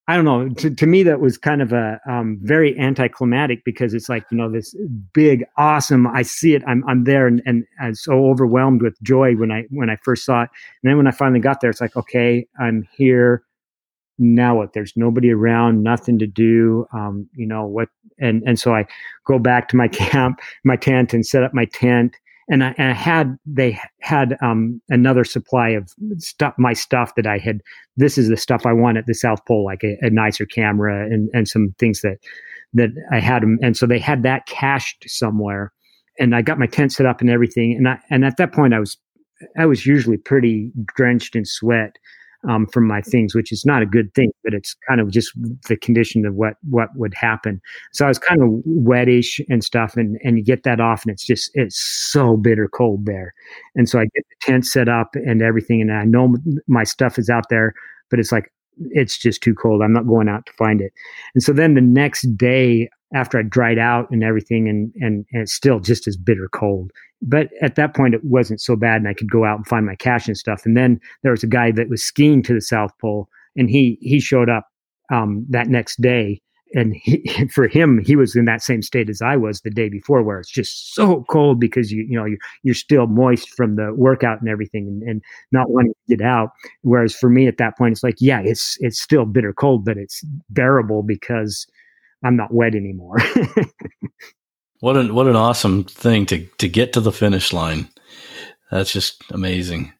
I 0.10 0.18
don't 0.18 0.26
know. 0.26 0.50
To, 0.50 0.70
to 0.70 0.86
me, 0.86 1.02
that 1.04 1.22
was 1.22 1.38
kind 1.38 1.62
of 1.62 1.72
a 1.72 1.98
um, 2.06 2.40
very 2.42 2.78
anticlimactic 2.78 3.64
because 3.64 3.94
it's 3.94 4.10
like 4.10 4.26
you 4.30 4.38
know 4.38 4.52
this 4.52 4.76
big, 5.14 5.46
awesome. 5.56 6.08
I 6.08 6.24
see 6.24 6.56
it. 6.56 6.64
I'm 6.68 6.84
I'm 6.90 7.06
there, 7.06 7.26
and 7.26 7.42
and 7.46 7.64
I'm 7.80 7.96
so 7.96 8.26
overwhelmed 8.26 8.82
with 8.82 9.02
joy 9.02 9.36
when 9.36 9.50
I 9.50 9.64
when 9.70 9.90
I 9.90 9.96
first 10.04 10.26
saw 10.26 10.42
it. 10.44 10.50
And 10.84 10.90
then 10.90 10.98
when 10.98 11.08
I 11.08 11.12
finally 11.12 11.40
got 11.40 11.62
there, 11.62 11.70
it's 11.70 11.80
like 11.80 11.96
okay, 11.96 12.46
I'm 12.60 12.86
here 12.92 13.44
now 14.20 14.58
what? 14.58 14.74
There's 14.74 14.94
nobody 14.96 15.32
around 15.32 15.84
nothing 15.84 16.20
to 16.20 16.28
do 16.28 16.88
um, 16.94 17.30
you 17.34 17.48
know 17.48 17.66
what 17.66 17.90
and 18.20 18.44
and 18.46 18.60
so 18.60 18.74
i 18.74 18.86
go 19.26 19.40
back 19.40 19.68
to 19.70 19.76
my 19.76 19.88
camp 19.92 20.40
my 20.64 20.76
tent 20.76 21.14
and 21.14 21.26
set 21.26 21.44
up 21.44 21.54
my 21.54 21.66
tent 21.66 22.18
and 22.50 22.64
i, 22.64 22.74
and 22.78 22.92
I 22.92 22.94
had 22.94 23.38
they 23.46 23.80
had 24.02 24.38
um, 24.42 24.82
another 24.90 25.24
supply 25.24 25.70
of 25.70 25.92
stuff 26.18 26.54
my 26.58 26.74
stuff 26.74 27.16
that 27.16 27.28
i 27.28 27.38
had 27.38 27.62
this 27.96 28.18
is 28.18 28.30
the 28.30 28.38
stuff 28.38 28.66
i 28.66 28.74
want 28.74 28.98
at 28.98 29.06
the 29.06 29.14
south 29.14 29.44
pole 29.46 29.66
like 29.66 29.84
a, 29.84 29.98
a 30.02 30.10
nicer 30.10 30.46
camera 30.46 31.06
and 31.06 31.30
and 31.34 31.48
some 31.48 31.74
things 31.80 32.02
that 32.02 32.18
that 32.74 32.90
i 33.12 33.20
had 33.20 33.44
and 33.44 33.78
so 33.78 33.86
they 33.86 34.00
had 34.00 34.24
that 34.24 34.46
cached 34.46 35.10
somewhere 35.10 35.72
and 36.20 36.36
i 36.36 36.42
got 36.42 36.60
my 36.60 36.68
tent 36.68 36.92
set 36.92 37.06
up 37.06 37.22
and 37.22 37.30
everything 37.30 37.74
and 37.74 37.88
i 37.88 38.00
and 38.10 38.26
at 38.26 38.38
that 38.38 38.52
point 38.52 38.74
i 38.74 38.80
was 38.80 38.98
i 39.58 39.66
was 39.66 39.86
usually 39.86 40.18
pretty 40.18 40.72
drenched 40.96 41.36
in 41.36 41.46
sweat 41.46 41.98
um, 42.48 42.68
from 42.68 42.88
my 42.88 43.02
things, 43.02 43.36
which 43.36 43.52
is 43.52 43.66
not 43.66 43.82
a 43.82 43.86
good 43.86 44.14
thing, 44.14 44.32
but 44.44 44.54
it's 44.54 44.76
kind 44.88 45.02
of 45.02 45.12
just 45.12 45.32
the 45.68 45.78
condition 45.78 46.26
of 46.26 46.36
what 46.36 46.56
what 46.70 46.90
would 46.96 47.14
happen. 47.14 47.62
So 47.94 48.06
I 48.06 48.08
was 48.08 48.20
kind 48.20 48.42
of 48.42 48.50
wettish 48.66 49.40
and 49.50 49.64
stuff, 49.64 49.96
and 49.98 50.18
and 50.24 50.38
you 50.38 50.44
get 50.44 50.64
that 50.64 50.80
off, 50.80 51.04
and 51.04 51.12
it's 51.12 51.26
just 51.26 51.52
it's 51.54 51.80
so 51.80 52.38
bitter 52.38 52.68
cold 52.68 53.06
there. 53.06 53.34
And 53.76 53.90
so 53.90 54.00
I 54.00 54.04
get 54.04 54.24
the 54.30 54.52
tent 54.52 54.66
set 54.66 54.90
up 54.90 55.10
and 55.14 55.42
everything, 55.42 55.82
and 55.82 55.92
I 55.92 56.06
know 56.06 56.36
my 56.68 56.84
stuff 56.84 57.20
is 57.20 57.30
out 57.30 57.50
there, 57.50 57.74
but 58.10 58.20
it's 58.20 58.32
like 58.32 58.52
it's 58.92 59.18
just 59.18 59.42
too 59.42 59.54
cold. 59.54 59.82
I'm 59.82 59.94
not 59.94 60.08
going 60.08 60.30
out 60.30 60.46
to 60.46 60.54
find 60.54 60.82
it. 60.82 60.94
And 61.34 61.44
so 61.44 61.52
then 61.54 61.74
the 61.74 61.82
next 61.82 62.38
day, 62.38 62.90
after 63.14 63.40
I 63.40 63.44
dried 63.44 63.78
out 63.78 64.10
and 64.12 64.24
everything, 64.24 64.68
and 64.68 64.92
and, 64.96 65.26
and 65.32 65.44
it's 65.44 65.54
still 65.54 65.80
just 65.80 66.08
as 66.08 66.18
bitter 66.18 66.50
cold. 66.52 66.92
But 67.22 67.50
at 67.62 67.76
that 67.76 67.96
point 67.96 68.14
it 68.14 68.24
wasn't 68.24 68.62
so 68.62 68.76
bad 68.76 68.98
and 68.98 69.08
i 69.08 69.14
could 69.14 69.32
go 69.32 69.44
out 69.44 69.58
and 69.58 69.68
find 69.68 69.86
my 69.86 69.96
cache 69.96 70.28
and 70.28 70.38
stuff. 70.38 70.62
And 70.66 70.78
then 70.78 71.00
there 71.24 71.32
was 71.32 71.44
a 71.44 71.48
guy 71.48 71.72
that 71.72 71.90
was 71.90 72.04
skiing 72.04 72.44
to 72.44 72.54
the 72.54 72.62
south 72.62 72.92
pole 73.00 73.28
and 73.56 73.70
he 73.70 73.98
he 74.02 74.20
showed 74.20 74.50
up 74.50 74.68
um, 75.12 75.46
that 75.50 75.68
next 75.68 76.02
day. 76.02 76.42
And 76.76 76.94
he, 76.96 77.24
for 77.54 77.68
him 77.68 77.98
he 78.04 78.16
was 78.16 78.36
in 78.36 78.46
that 78.46 78.62
same 78.62 78.82
state 78.82 79.10
as 79.10 79.22
i 79.22 79.38
was 79.38 79.62
the 79.62 79.70
day 79.70 79.88
before 79.88 80.22
where 80.22 80.38
it's 80.38 80.52
just 80.52 80.94
so 80.94 81.24
cold 81.30 81.62
because 81.62 81.94
you 81.94 82.04
you 82.04 82.18
know 82.20 82.26
you're, 82.26 82.38
you're 82.62 82.76
still 82.76 83.08
moist 83.08 83.50
from 83.52 83.78
the 83.78 83.94
workout 83.94 84.42
and 84.42 84.50
everything 84.50 84.86
and, 84.86 85.02
and 85.04 85.22
not 85.54 85.70
wanting 85.70 85.94
to 85.94 86.18
get 86.18 86.26
out. 86.26 86.50
Whereas 86.82 87.16
for 87.16 87.30
me 87.30 87.48
at 87.48 87.58
that 87.58 87.78
point 87.78 87.94
it's 87.94 88.04
like 88.04 88.18
yeah 88.20 88.42
it's 88.44 88.78
it's 88.82 89.02
still 89.02 89.26
bitter 89.26 89.54
cold 89.54 89.86
but 89.86 89.98
it's 89.98 90.24
bearable 90.50 91.04
because 91.04 91.66
i'm 92.24 92.36
not 92.36 92.54
wet 92.54 92.76
anymore 92.76 93.18
What 94.80 94.96
an 94.96 95.16
what 95.16 95.28
an 95.28 95.36
awesome 95.36 95.86
thing 95.86 96.26
to 96.28 96.46
to 96.60 96.68
get 96.68 96.94
to 96.94 97.02
the 97.02 97.12
finish 97.12 97.52
line. 97.52 97.90
That's 98.72 98.92
just 98.92 99.24
amazing. 99.32 99.94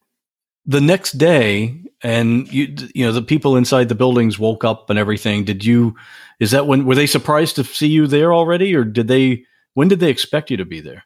The 0.66 0.80
next 0.80 1.12
day, 1.12 1.80
and 2.02 2.52
you 2.52 2.74
you 2.94 3.04
know 3.04 3.12
the 3.12 3.22
people 3.22 3.56
inside 3.56 3.88
the 3.88 3.96
buildings 3.96 4.38
woke 4.38 4.64
up 4.64 4.88
and 4.88 4.98
everything. 4.98 5.44
Did 5.44 5.64
you? 5.64 5.96
Is 6.38 6.52
that 6.52 6.68
when 6.68 6.84
were 6.84 6.94
they 6.94 7.06
surprised 7.06 7.56
to 7.56 7.64
see 7.64 7.88
you 7.88 8.06
there 8.06 8.32
already, 8.32 8.74
or 8.74 8.84
did 8.84 9.08
they? 9.08 9.44
When 9.74 9.88
did 9.88 10.00
they 10.00 10.10
expect 10.10 10.50
you 10.50 10.56
to 10.56 10.64
be 10.64 10.80
there? 10.80 11.04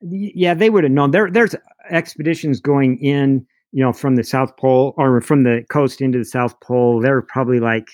Yeah, 0.00 0.54
they 0.54 0.70
would 0.70 0.84
have 0.84 0.92
known. 0.92 1.10
There, 1.10 1.30
there's 1.30 1.54
expeditions 1.90 2.60
going 2.60 2.98
in, 2.98 3.46
you 3.72 3.82
know, 3.82 3.92
from 3.92 4.16
the 4.16 4.24
South 4.24 4.56
Pole 4.56 4.94
or 4.96 5.20
from 5.20 5.44
the 5.44 5.64
coast 5.70 6.00
into 6.00 6.18
the 6.18 6.24
South 6.24 6.58
Pole. 6.60 7.00
They're 7.00 7.22
probably 7.22 7.58
like 7.58 7.88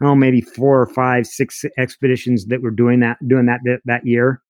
oh 0.00 0.14
maybe 0.14 0.40
four 0.40 0.80
or 0.80 0.86
five 0.86 1.26
six 1.26 1.64
expeditions 1.78 2.46
that 2.46 2.62
were 2.62 2.70
doing 2.70 3.00
that 3.00 3.16
doing 3.26 3.46
that 3.46 3.60
that, 3.64 3.80
that 3.84 4.06
year 4.06 4.40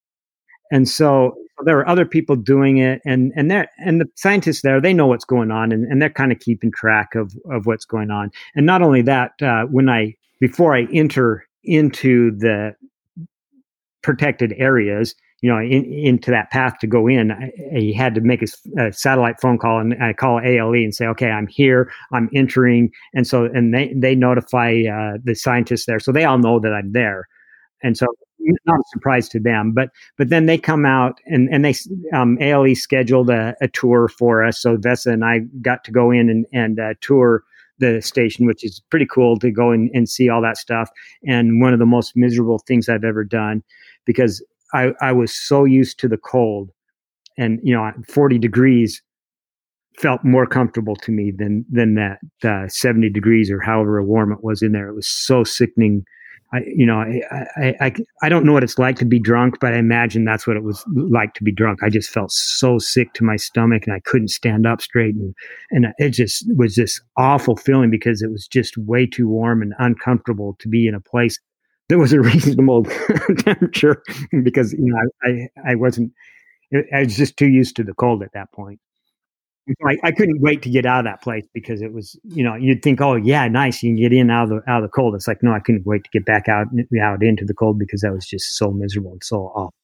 and 0.71 0.89
so 0.89 1.37
there 1.65 1.79
are 1.79 1.89
other 1.89 2.07
people 2.07 2.37
doing 2.37 2.79
it, 2.79 3.03
and 3.05 3.33
and 3.37 3.51
they 3.51 3.67
and 3.79 4.01
the 4.01 4.07
scientists 4.17 4.63
there 4.63 4.81
they 4.81 4.95
know 4.95 5.07
what's 5.07 5.25
going 5.25 5.51
on, 5.51 5.73
and, 5.73 5.85
and 5.87 6.01
they're 6.01 6.11
kind 6.11 6.33
of 6.33 6.39
keeping 6.39 6.71
track 6.71 7.15
of 7.15 7.35
of 7.51 7.67
what's 7.67 7.85
going 7.85 8.11
on. 8.11 8.31
And 8.55 8.67
not 8.67 8.83
only 8.83 9.03
that, 9.03 9.33
uh, 9.43 9.65
when 9.65 9.89
I 9.89 10.15
before 10.41 10.75
I 10.75 10.87
enter 10.93 11.45
into 11.65 12.31
the 12.39 12.75
protected 14.03 14.55
areas, 14.57 15.15
you 15.43 15.51
know, 15.51 15.59
in, 15.59 15.85
into 15.85 16.31
that 16.31 16.51
path 16.51 16.79
to 16.81 16.87
go 16.87 17.07
in, 17.07 17.31
I, 17.31 17.51
I 17.75 17.93
had 17.97 18.15
to 18.15 18.21
make 18.21 18.43
a, 18.43 18.47
a, 18.79 18.93
satellite 18.93 19.41
phone 19.41 19.59
call 19.59 19.79
and 19.79 19.95
I 20.03 20.13
call 20.13 20.41
ALE 20.41 20.75
and 20.75 20.95
say, 20.95 21.07
okay, 21.07 21.31
I'm 21.31 21.47
here, 21.47 21.91
I'm 22.13 22.29
entering. 22.35 22.91
And 23.15 23.27
so, 23.27 23.45
and 23.45 23.75
they, 23.75 23.93
they 23.97 24.15
notify 24.15 24.83
uh, 24.83 25.19
the 25.23 25.35
scientists 25.35 25.87
there. 25.87 26.01
So 26.01 26.13
they 26.13 26.25
all 26.25 26.39
know 26.39 26.61
that 26.61 26.75
I'm 26.75 26.93
there. 26.93 27.27
And 27.83 27.97
so 27.97 28.07
not 28.67 28.81
a 28.81 28.89
surprise 28.93 29.29
to 29.31 29.41
them, 29.41 29.73
but, 29.73 29.91
but 30.19 30.29
then 30.29 30.47
they 30.47 30.59
come 30.59 30.85
out 30.85 31.21
and, 31.27 31.49
and 31.51 31.65
they, 31.65 31.75
um, 32.13 32.37
ALE 32.41 32.75
scheduled 32.75 33.31
a, 33.31 33.55
a 33.61 33.69
tour 33.69 34.09
for 34.09 34.45
us. 34.45 34.61
So 34.61 34.77
Vesa 34.77 35.13
and 35.13 35.25
I 35.25 35.41
got 35.63 35.85
to 35.85 35.91
go 35.91 36.11
in 36.11 36.29
and, 36.29 36.47
and 36.53 36.81
uh, 36.81 36.95
tour 37.01 37.45
the 37.79 38.03
station, 38.03 38.47
which 38.47 38.63
is 38.65 38.81
pretty 38.91 39.07
cool 39.07 39.39
to 39.39 39.51
go 39.51 39.73
in 39.73 39.91
and 39.95 40.09
see 40.09 40.29
all 40.29 40.43
that 40.43 40.59
stuff. 40.59 40.91
And 41.27 41.61
one 41.61 41.73
of 41.73 41.79
the 41.79 41.87
most 41.87 42.13
miserable 42.15 42.59
things 42.59 42.89
I've 42.89 43.05
ever 43.05 43.25
done 43.25 43.63
because 44.05 44.45
I, 44.75 44.93
I 45.01 45.13
was 45.13 45.35
so 45.35 45.65
used 45.65 45.99
to 46.01 46.09
the 46.09 46.19
cold 46.19 46.71
and 47.39 47.61
you 47.63 47.75
know 47.75 47.91
40 48.09 48.39
degrees 48.39 49.03
felt 49.99 50.25
more 50.25 50.47
comfortable 50.47 50.97
to 50.97 51.13
me 51.13 51.31
than 51.31 51.65
than 51.71 51.95
that 51.95 52.19
uh, 52.45 52.69
70 52.69 53.11
degrees 53.11 53.51
or 53.51 53.61
however 53.61 54.03
warm 54.03 54.33
it 54.33 54.43
was 54.43 54.63
in 54.63 54.73
there 54.73 54.89
it 54.89 54.95
was 54.95 55.09
so 55.09 55.45
sickening 55.45 56.05
I, 56.53 56.63
you 56.67 56.85
know, 56.85 56.99
I, 56.99 57.23
I, 57.57 57.75
I, 57.81 57.95
I 58.23 58.29
don't 58.29 58.45
know 58.45 58.53
what 58.53 58.65
it's 58.65 58.79
like 58.79 58.97
to 58.97 59.05
be 59.05 59.21
drunk, 59.21 59.59
but 59.61 59.73
I 59.73 59.79
imagine 59.79 60.25
that's 60.25 60.49
what 60.49 60.57
it 60.57 60.65
was 60.65 60.85
like 60.97 61.35
to 61.35 61.45
be 61.45 61.53
drunk. 61.53 61.83
I 61.83 61.91
just 61.91 62.11
felt 62.11 62.33
so 62.33 62.79
sick 62.79 63.13
to 63.15 63.25
my 63.25 63.37
stomach 63.37 63.85
and 63.87 63.95
I 63.95 64.01
couldn't 64.01 64.29
stand 64.29 64.67
up 64.67 64.81
straight. 64.81 65.15
And, 65.15 65.35
and 65.71 65.87
it 65.99 66.11
just 66.11 66.45
was 66.57 66.75
this 66.75 67.01
awful 67.17 67.57
feeling 67.57 67.91
because 67.91 68.21
it 68.21 68.33
was 68.33 68.49
just 68.49 68.77
way 68.77 69.07
too 69.07 69.29
warm 69.29 69.63
and 69.63 69.75
uncomfortable 69.79 70.57
to 70.59 70.69
be 70.69 70.89
in 70.89 70.95
a 70.95 71.01
place 71.01 71.39
there 71.91 71.99
was 71.99 72.13
a 72.13 72.21
reasonable 72.21 72.85
temperature 73.39 74.03
because 74.43 74.73
you 74.73 74.87
know 74.87 74.97
I, 75.25 75.29
I, 75.29 75.73
I 75.73 75.75
wasn't 75.75 76.13
I 76.95 77.01
was 77.01 77.17
just 77.17 77.37
too 77.37 77.49
used 77.49 77.77
to 77.77 77.85
the 77.85 77.95
cold 77.95 78.23
at 78.23 78.33
that 78.33 78.53
point. 78.53 78.81
I, 79.85 79.99
I, 80.03 80.11
couldn't 80.11 80.41
wait 80.41 80.63
to 80.63 80.71
get 80.71 80.87
out 80.87 81.01
of 81.01 81.05
that 81.05 81.23
place 81.23 81.45
because 81.53 81.81
it 81.81 81.93
was, 81.93 82.19
you 82.25 82.43
know, 82.43 82.55
you'd 82.55 82.83
think, 82.83 83.01
oh 83.01 83.15
yeah, 83.15 83.47
nice, 83.47 83.83
you 83.83 83.91
can 83.91 84.01
get 84.01 84.13
in 84.13 84.31
out 84.31 84.45
of 84.45 84.49
the 84.49 84.71
out 84.71 84.83
of 84.83 84.83
the 84.83 84.89
cold. 84.89 85.15
It's 85.15 85.29
like, 85.29 85.43
no, 85.43 85.53
I 85.53 85.61
couldn't 85.61 85.87
wait 85.87 86.03
to 86.05 86.11
get 86.13 86.25
back 86.25 86.49
out 86.49 86.67
out 87.01 87.23
into 87.23 87.45
the 87.45 87.55
cold 87.55 87.79
because 87.79 88.01
that 88.01 88.13
was 88.13 88.27
just 88.27 88.57
so 88.57 88.73
miserable 88.73 89.13
and 89.13 89.23
so 89.23 89.53
awful. 89.55 89.75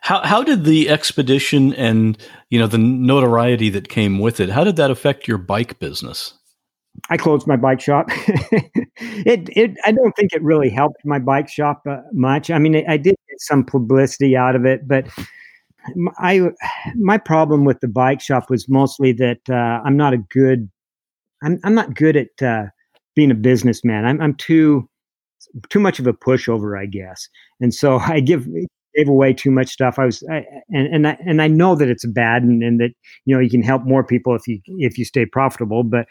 How 0.00 0.24
how 0.24 0.42
did 0.42 0.64
the 0.64 0.88
expedition 0.88 1.74
and 1.74 2.18
you 2.48 2.58
know 2.58 2.66
the 2.66 2.78
notoriety 2.78 3.70
that 3.70 3.88
came 3.88 4.18
with 4.18 4.40
it? 4.40 4.50
How 4.50 4.64
did 4.64 4.76
that 4.76 4.90
affect 4.90 5.28
your 5.28 5.38
bike 5.38 5.78
business? 5.78 6.34
I 7.08 7.16
closed 7.16 7.46
my 7.46 7.56
bike 7.56 7.80
shop. 7.80 8.06
it, 8.10 9.48
it, 9.56 9.76
I 9.84 9.92
don't 9.92 10.12
think 10.16 10.32
it 10.32 10.42
really 10.42 10.70
helped 10.70 11.04
my 11.04 11.18
bike 11.18 11.48
shop 11.48 11.82
uh, 11.88 11.98
much. 12.12 12.50
I 12.50 12.58
mean, 12.58 12.76
I, 12.76 12.84
I 12.94 12.96
did 12.96 13.16
get 13.28 13.40
some 13.40 13.64
publicity 13.64 14.36
out 14.36 14.54
of 14.54 14.64
it, 14.64 14.86
but 14.86 15.06
I, 16.18 16.50
my 16.96 17.18
problem 17.18 17.64
with 17.64 17.80
the 17.80 17.88
bike 17.88 18.20
shop 18.20 18.50
was 18.50 18.68
mostly 18.68 19.12
that 19.12 19.40
uh, 19.48 19.80
I'm 19.84 19.96
not 19.96 20.12
a 20.12 20.18
good, 20.18 20.70
I'm, 21.42 21.58
I'm 21.64 21.74
not 21.74 21.94
good 21.94 22.16
at 22.16 22.42
uh, 22.42 22.66
being 23.16 23.30
a 23.30 23.34
businessman. 23.36 24.04
I'm, 24.04 24.20
I'm 24.20 24.34
too, 24.34 24.88
too 25.68 25.80
much 25.80 25.98
of 25.98 26.06
a 26.06 26.12
pushover, 26.12 26.78
I 26.78 26.86
guess. 26.86 27.28
And 27.60 27.72
so 27.74 27.98
I 28.00 28.20
give, 28.20 28.46
gave 28.94 29.08
away 29.08 29.32
too 29.32 29.50
much 29.50 29.68
stuff. 29.68 29.98
I 29.98 30.04
was, 30.04 30.22
I, 30.30 30.44
and 30.70 30.86
and 30.94 31.08
I, 31.08 31.18
and 31.26 31.40
I 31.40 31.48
know 31.48 31.74
that 31.76 31.88
it's 31.88 32.06
bad, 32.06 32.42
and, 32.42 32.62
and 32.62 32.80
that 32.80 32.90
you 33.24 33.34
know 33.34 33.40
you 33.40 33.50
can 33.50 33.62
help 33.62 33.84
more 33.84 34.04
people 34.04 34.34
if 34.34 34.46
you 34.48 34.60
if 34.66 34.98
you 34.98 35.04
stay 35.04 35.26
profitable. 35.26 35.84
But 35.84 36.06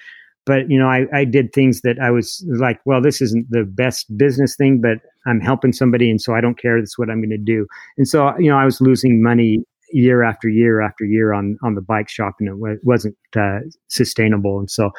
but 0.46 0.70
you 0.70 0.80
know 0.80 0.88
I, 0.88 1.06
I 1.14 1.26
did 1.26 1.54
things 1.54 1.82
that 1.82 1.98
i 2.00 2.12
was 2.12 2.46
like 2.60 2.80
well 2.86 3.02
this 3.02 3.22
isn't 3.22 3.48
the 3.50 3.64
best 3.64 4.06
business 4.18 4.56
thing 4.56 4.82
but 4.82 4.98
i'm 5.26 5.40
helping 5.40 5.74
somebody 5.74 6.10
and 6.10 6.22
so 6.22 6.34
i 6.34 6.42
don't 6.42 6.60
care. 6.60 6.80
That's 6.80 6.98
what 6.98 7.10
i'm 7.10 7.22
going 7.22 7.30
to 7.30 7.38
do. 7.38 7.68
And 7.98 8.08
so 8.08 8.38
you 8.38 8.50
know 8.50 8.58
i 8.58 8.66
was 8.66 8.82
losing 8.82 9.22
money 9.22 9.64
year 9.92 10.24
after 10.24 10.48
year 10.48 10.82
after 10.82 11.04
year 11.04 11.34
on 11.34 11.58
on 11.64 11.76
the 11.76 11.82
bike 11.82 12.10
shop 12.10 12.36
and 12.40 12.50
it 12.50 12.52
w- 12.52 12.80
wasn't 12.84 13.18
uh, 13.36 13.60
sustainable. 13.88 14.60
And 14.60 14.70
so 14.70 14.92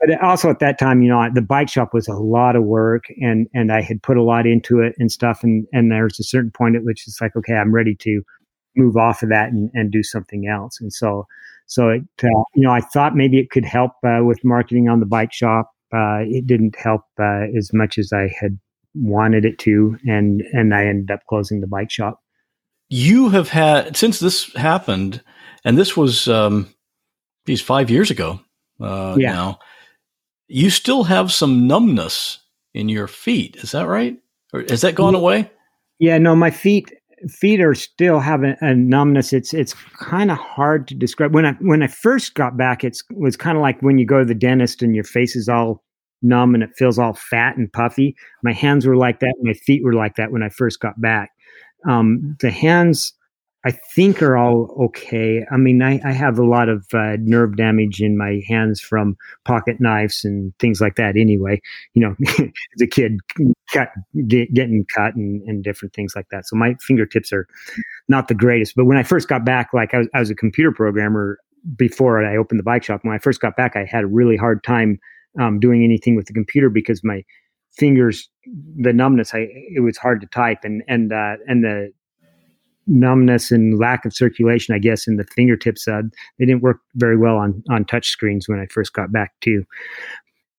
but 0.00 0.22
also 0.22 0.50
at 0.50 0.58
that 0.58 0.78
time 0.78 1.02
you 1.02 1.08
know 1.08 1.26
the 1.32 1.40
bike 1.40 1.70
shop 1.70 1.94
was 1.94 2.06
a 2.06 2.14
lot 2.14 2.54
of 2.54 2.64
work 2.64 3.04
and 3.22 3.48
and 3.54 3.72
i 3.72 3.80
had 3.80 4.02
put 4.02 4.18
a 4.18 4.22
lot 4.22 4.46
into 4.46 4.80
it 4.80 4.94
and 4.98 5.10
stuff 5.10 5.42
and 5.42 5.66
and 5.72 5.90
there's 5.90 6.20
a 6.20 6.22
certain 6.22 6.50
point 6.50 6.76
at 6.76 6.84
which 6.84 7.08
it's 7.08 7.18
like 7.18 7.34
okay 7.34 7.54
i'm 7.54 7.74
ready 7.74 7.94
to 7.94 8.22
move 8.76 8.96
off 8.96 9.22
of 9.22 9.30
that 9.30 9.50
and, 9.50 9.70
and 9.74 9.90
do 9.90 10.02
something 10.02 10.46
else. 10.46 10.80
And 10.80 10.92
so 10.92 11.26
so 11.66 11.88
it, 11.88 12.02
uh, 12.22 12.28
you 12.54 12.62
know, 12.62 12.70
I 12.70 12.80
thought 12.80 13.16
maybe 13.16 13.38
it 13.38 13.50
could 13.50 13.64
help 13.64 13.92
uh, 14.04 14.20
with 14.22 14.44
marketing 14.44 14.88
on 14.88 15.00
the 15.00 15.06
bike 15.06 15.32
shop. 15.32 15.70
Uh, 15.92 16.20
it 16.22 16.46
didn't 16.46 16.76
help 16.76 17.02
uh, 17.20 17.46
as 17.56 17.72
much 17.72 17.98
as 17.98 18.12
I 18.12 18.32
had 18.40 18.58
wanted 18.94 19.44
it 19.44 19.58
to, 19.60 19.98
and 20.06 20.42
and 20.52 20.74
I 20.74 20.86
ended 20.86 21.10
up 21.10 21.20
closing 21.28 21.60
the 21.60 21.66
bike 21.66 21.90
shop. 21.90 22.20
You 22.88 23.28
have 23.30 23.48
had 23.48 23.96
since 23.96 24.20
this 24.20 24.52
happened, 24.54 25.22
and 25.64 25.76
this 25.76 25.96
was 25.96 26.28
um, 26.28 26.72
these 27.46 27.60
five 27.60 27.90
years 27.90 28.10
ago. 28.10 28.40
Uh, 28.80 29.16
yeah. 29.18 29.32
Now, 29.32 29.58
you 30.48 30.70
still 30.70 31.04
have 31.04 31.32
some 31.32 31.66
numbness 31.66 32.38
in 32.74 32.88
your 32.88 33.08
feet. 33.08 33.56
Is 33.56 33.72
that 33.72 33.86
right? 33.86 34.16
Or 34.52 34.64
has 34.68 34.82
that 34.82 34.94
gone 34.94 35.14
away? 35.14 35.50
Yeah, 35.98 36.18
no, 36.18 36.36
my 36.36 36.50
feet 36.50 36.92
feet 37.28 37.60
are 37.60 37.74
still 37.74 38.20
have 38.20 38.42
a, 38.42 38.56
a 38.60 38.74
numbness. 38.74 39.32
It's 39.32 39.54
it's 39.54 39.74
kind 39.74 40.30
of 40.30 40.38
hard 40.38 40.88
to 40.88 40.94
describe. 40.94 41.34
When 41.34 41.46
I 41.46 41.52
when 41.60 41.82
I 41.82 41.86
first 41.86 42.34
got 42.34 42.56
back, 42.56 42.84
it 42.84 42.98
was 43.14 43.36
kind 43.36 43.56
of 43.56 43.62
like 43.62 43.80
when 43.80 43.98
you 43.98 44.06
go 44.06 44.20
to 44.20 44.24
the 44.24 44.34
dentist 44.34 44.82
and 44.82 44.94
your 44.94 45.04
face 45.04 45.36
is 45.36 45.48
all 45.48 45.82
numb 46.22 46.54
and 46.54 46.62
it 46.62 46.70
feels 46.76 46.98
all 46.98 47.14
fat 47.14 47.56
and 47.56 47.72
puffy. 47.72 48.16
My 48.42 48.52
hands 48.52 48.86
were 48.86 48.96
like 48.96 49.20
that. 49.20 49.34
My 49.42 49.54
feet 49.54 49.84
were 49.84 49.94
like 49.94 50.16
that 50.16 50.32
when 50.32 50.42
I 50.42 50.48
first 50.48 50.80
got 50.80 51.00
back. 51.00 51.30
Um, 51.88 52.36
the 52.40 52.50
hands 52.50 53.12
I 53.66 53.72
think 53.72 54.22
are 54.22 54.36
all 54.36 54.72
okay. 54.84 55.44
I 55.50 55.56
mean, 55.56 55.82
I, 55.82 56.00
I 56.04 56.12
have 56.12 56.38
a 56.38 56.46
lot 56.46 56.68
of 56.68 56.86
uh, 56.94 57.16
nerve 57.18 57.56
damage 57.56 58.00
in 58.00 58.16
my 58.16 58.40
hands 58.46 58.80
from 58.80 59.16
pocket 59.44 59.80
knives 59.80 60.24
and 60.24 60.56
things 60.60 60.80
like 60.80 60.94
that. 60.94 61.16
Anyway, 61.16 61.60
you 61.92 62.00
know, 62.00 62.14
as 62.38 62.80
a 62.80 62.86
kid, 62.86 63.18
cut, 63.72 63.88
get, 64.28 64.54
getting 64.54 64.86
cut 64.94 65.16
and, 65.16 65.42
and 65.48 65.64
different 65.64 65.94
things 65.94 66.12
like 66.14 66.28
that. 66.30 66.46
So 66.46 66.54
my 66.54 66.76
fingertips 66.80 67.32
are 67.32 67.48
not 68.06 68.28
the 68.28 68.34
greatest. 68.34 68.76
But 68.76 68.84
when 68.84 68.98
I 68.98 69.02
first 69.02 69.26
got 69.26 69.44
back, 69.44 69.70
like 69.74 69.94
I 69.94 69.98
was, 69.98 70.08
I 70.14 70.20
was 70.20 70.30
a 70.30 70.36
computer 70.36 70.70
programmer 70.70 71.36
before 71.76 72.24
I 72.24 72.36
opened 72.36 72.60
the 72.60 72.64
bike 72.64 72.84
shop. 72.84 73.00
When 73.02 73.16
I 73.16 73.18
first 73.18 73.40
got 73.40 73.56
back, 73.56 73.74
I 73.74 73.84
had 73.84 74.04
a 74.04 74.08
really 74.08 74.36
hard 74.36 74.62
time 74.62 75.00
um, 75.40 75.58
doing 75.58 75.82
anything 75.82 76.14
with 76.14 76.26
the 76.26 76.34
computer 76.34 76.70
because 76.70 77.02
my 77.02 77.24
fingers, 77.76 78.30
the 78.80 78.92
numbness, 78.92 79.34
I 79.34 79.48
it 79.74 79.82
was 79.82 79.98
hard 79.98 80.20
to 80.20 80.28
type 80.28 80.58
and 80.62 80.84
and 80.86 81.12
uh, 81.12 81.34
and 81.48 81.64
the 81.64 81.92
numbness 82.86 83.50
and 83.50 83.78
lack 83.78 84.04
of 84.04 84.14
circulation, 84.14 84.74
I 84.74 84.78
guess, 84.78 85.06
in 85.06 85.16
the 85.16 85.24
fingertips. 85.24 85.88
Uh, 85.88 86.02
they 86.38 86.46
didn't 86.46 86.62
work 86.62 86.80
very 86.94 87.16
well 87.16 87.36
on 87.36 87.62
on 87.70 87.84
touch 87.84 88.08
screens 88.08 88.48
when 88.48 88.60
I 88.60 88.66
first 88.66 88.92
got 88.92 89.12
back 89.12 89.32
too. 89.40 89.64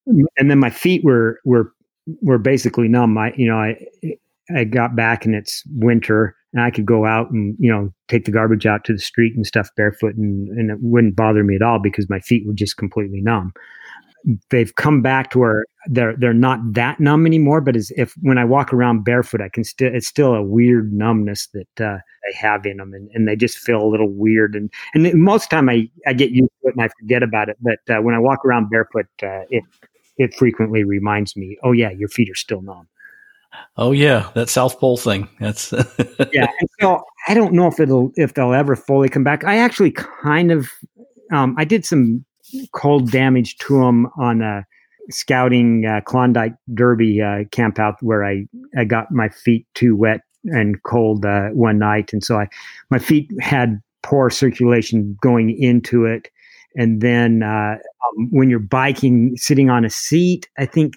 And 0.05 0.49
then 0.49 0.59
my 0.59 0.69
feet 0.69 1.03
were 1.03 1.39
were 1.45 1.73
were 2.21 2.37
basically 2.37 2.87
numb. 2.87 3.17
I 3.17 3.33
you 3.35 3.47
know 3.47 3.57
I 3.57 3.77
I 4.55 4.63
got 4.63 4.95
back 4.95 5.25
and 5.25 5.35
it's 5.35 5.63
winter 5.75 6.35
and 6.53 6.61
I 6.61 6.71
could 6.71 6.85
go 6.85 7.05
out 7.05 7.29
and 7.31 7.55
you 7.59 7.71
know 7.71 7.93
take 8.07 8.25
the 8.25 8.31
garbage 8.31 8.65
out 8.65 8.83
to 8.85 8.93
the 8.93 8.99
street 8.99 9.35
and 9.35 9.45
stuff 9.45 9.69
barefoot 9.75 10.15
and 10.15 10.49
and 10.49 10.71
it 10.71 10.77
wouldn't 10.81 11.15
bother 11.15 11.43
me 11.43 11.55
at 11.55 11.61
all 11.61 11.79
because 11.79 12.09
my 12.09 12.19
feet 12.19 12.47
were 12.47 12.53
just 12.53 12.77
completely 12.77 13.21
numb 13.21 13.53
they've 14.49 14.75
come 14.75 15.01
back 15.01 15.31
to 15.31 15.39
where 15.39 15.65
they're 15.87 16.15
they're 16.17 16.33
not 16.33 16.59
that 16.73 16.99
numb 16.99 17.25
anymore. 17.25 17.61
But 17.61 17.75
as 17.75 17.91
if 17.95 18.13
when 18.21 18.37
I 18.37 18.45
walk 18.45 18.73
around 18.73 19.03
barefoot, 19.03 19.41
I 19.41 19.49
can 19.49 19.63
still 19.63 19.93
it's 19.93 20.07
still 20.07 20.35
a 20.35 20.43
weird 20.43 20.93
numbness 20.93 21.47
that 21.53 21.81
uh, 21.81 21.97
I 21.97 22.37
have 22.37 22.65
in 22.65 22.77
them, 22.77 22.93
and, 22.93 23.09
and 23.13 23.27
they 23.27 23.35
just 23.35 23.57
feel 23.57 23.81
a 23.81 23.87
little 23.87 24.09
weird. 24.09 24.55
And 24.55 24.71
and 24.93 25.13
most 25.13 25.45
of 25.45 25.49
the 25.49 25.55
time 25.55 25.69
I 25.69 25.89
I 26.05 26.13
get 26.13 26.31
used 26.31 26.51
to 26.61 26.69
it 26.69 26.75
and 26.75 26.83
I 26.83 26.89
forget 26.99 27.23
about 27.23 27.49
it. 27.49 27.57
But 27.61 27.95
uh, 27.95 28.01
when 28.01 28.15
I 28.15 28.19
walk 28.19 28.43
around 28.45 28.69
barefoot, 28.69 29.07
uh, 29.23 29.43
it 29.49 29.63
it 30.17 30.33
frequently 30.33 30.83
reminds 30.83 31.37
me, 31.37 31.57
oh 31.63 31.71
yeah, 31.71 31.91
your 31.91 32.09
feet 32.09 32.29
are 32.29 32.35
still 32.35 32.61
numb. 32.61 32.87
Oh 33.77 33.91
yeah, 33.91 34.29
that 34.35 34.49
South 34.49 34.79
Pole 34.79 34.97
thing. 34.97 35.29
That's 35.39 35.71
yeah. 36.33 36.47
And 36.59 36.69
so 36.81 37.03
I 37.27 37.33
don't 37.33 37.53
know 37.53 37.67
if 37.67 37.79
it'll 37.79 38.11
if 38.15 38.33
they'll 38.33 38.53
ever 38.53 38.75
fully 38.75 39.09
come 39.09 39.23
back. 39.23 39.43
I 39.43 39.57
actually 39.57 39.91
kind 39.91 40.51
of 40.51 40.69
um, 41.31 41.55
I 41.57 41.65
did 41.65 41.85
some 41.85 42.25
cold 42.73 43.11
damage 43.11 43.57
to 43.57 43.79
them 43.79 44.07
on 44.17 44.41
a 44.41 44.65
scouting 45.09 45.85
uh, 45.85 46.01
Klondike 46.01 46.55
Derby 46.73 47.21
uh, 47.21 47.45
camp 47.51 47.79
out 47.79 47.95
where 48.01 48.25
I, 48.25 48.45
I 48.77 48.83
got 48.83 49.11
my 49.11 49.29
feet 49.29 49.65
too 49.73 49.95
wet 49.95 50.21
and 50.45 50.81
cold 50.83 51.25
uh, 51.25 51.49
one 51.49 51.79
night. 51.79 52.13
And 52.13 52.23
so 52.23 52.39
I, 52.39 52.47
my 52.89 52.99
feet 52.99 53.29
had 53.41 53.81
poor 54.03 54.29
circulation 54.29 55.17
going 55.21 55.61
into 55.61 56.05
it. 56.05 56.29
And 56.75 57.01
then 57.01 57.43
uh, 57.43 57.77
um, 57.77 58.29
when 58.31 58.49
you're 58.49 58.59
biking, 58.59 59.35
sitting 59.35 59.69
on 59.69 59.83
a 59.83 59.89
seat, 59.89 60.47
I 60.57 60.65
think 60.65 60.95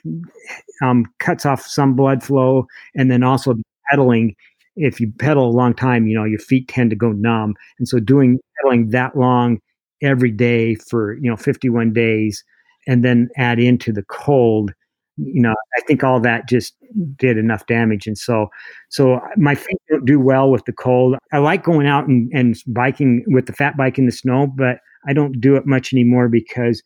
um, 0.82 1.06
cuts 1.18 1.46
off 1.46 1.62
some 1.62 1.94
blood 1.94 2.22
flow. 2.22 2.66
And 2.94 3.10
then 3.10 3.22
also 3.22 3.54
pedaling, 3.90 4.36
if 4.76 5.00
you 5.00 5.12
pedal 5.18 5.48
a 5.48 5.56
long 5.56 5.74
time, 5.74 6.06
you 6.06 6.14
know, 6.14 6.24
your 6.24 6.38
feet 6.38 6.68
tend 6.68 6.90
to 6.90 6.96
go 6.96 7.12
numb. 7.12 7.54
And 7.78 7.88
so 7.88 7.98
doing 7.98 8.38
pedaling 8.56 8.90
that 8.90 9.16
long 9.16 9.60
every 10.02 10.30
day 10.30 10.74
for, 10.74 11.14
you 11.14 11.30
know, 11.30 11.36
51 11.36 11.92
days 11.92 12.42
and 12.86 13.04
then 13.04 13.28
add 13.36 13.58
into 13.58 13.92
the 13.92 14.02
cold, 14.04 14.72
you 15.16 15.42
know, 15.42 15.54
I 15.76 15.80
think 15.82 16.02
all 16.02 16.20
that 16.20 16.48
just 16.48 16.74
did 17.16 17.36
enough 17.36 17.66
damage. 17.66 18.06
And 18.06 18.16
so, 18.16 18.48
so 18.88 19.20
my 19.36 19.54
feet 19.54 19.78
don't 19.90 20.04
do 20.04 20.18
well 20.18 20.50
with 20.50 20.64
the 20.64 20.72
cold. 20.72 21.16
I 21.32 21.38
like 21.38 21.62
going 21.62 21.86
out 21.86 22.08
and, 22.08 22.30
and 22.34 22.56
biking 22.66 23.24
with 23.26 23.46
the 23.46 23.52
fat 23.52 23.76
bike 23.76 23.98
in 23.98 24.06
the 24.06 24.12
snow, 24.12 24.46
but 24.46 24.78
I 25.06 25.12
don't 25.12 25.40
do 25.40 25.56
it 25.56 25.66
much 25.66 25.92
anymore 25.92 26.28
because 26.28 26.82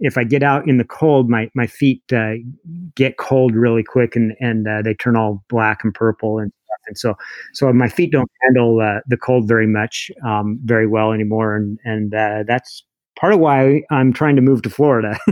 if 0.00 0.16
I 0.16 0.24
get 0.24 0.42
out 0.42 0.68
in 0.68 0.78
the 0.78 0.84
cold, 0.84 1.28
my 1.28 1.50
my 1.54 1.66
feet 1.66 2.02
uh, 2.12 2.34
get 2.94 3.16
cold 3.16 3.54
really 3.54 3.82
quick 3.82 4.14
and 4.14 4.34
and 4.40 4.68
uh, 4.68 4.82
they 4.82 4.94
turn 4.94 5.16
all 5.16 5.44
black 5.48 5.82
and 5.82 5.94
purple 5.94 6.38
and. 6.38 6.52
And 6.86 6.98
so 6.98 7.14
so 7.52 7.72
my 7.72 7.88
feet 7.88 8.12
don't 8.12 8.30
handle 8.42 8.80
uh, 8.80 9.00
the 9.06 9.16
cold 9.16 9.46
very 9.48 9.66
much, 9.66 10.10
um, 10.24 10.58
very 10.64 10.86
well 10.86 11.12
anymore. 11.12 11.56
And 11.56 11.78
and 11.84 12.14
uh, 12.14 12.44
that's 12.46 12.82
part 13.18 13.32
of 13.32 13.40
why 13.40 13.82
I'm 13.90 14.12
trying 14.12 14.36
to 14.36 14.42
move 14.42 14.62
to 14.62 14.70
Florida. 14.70 15.18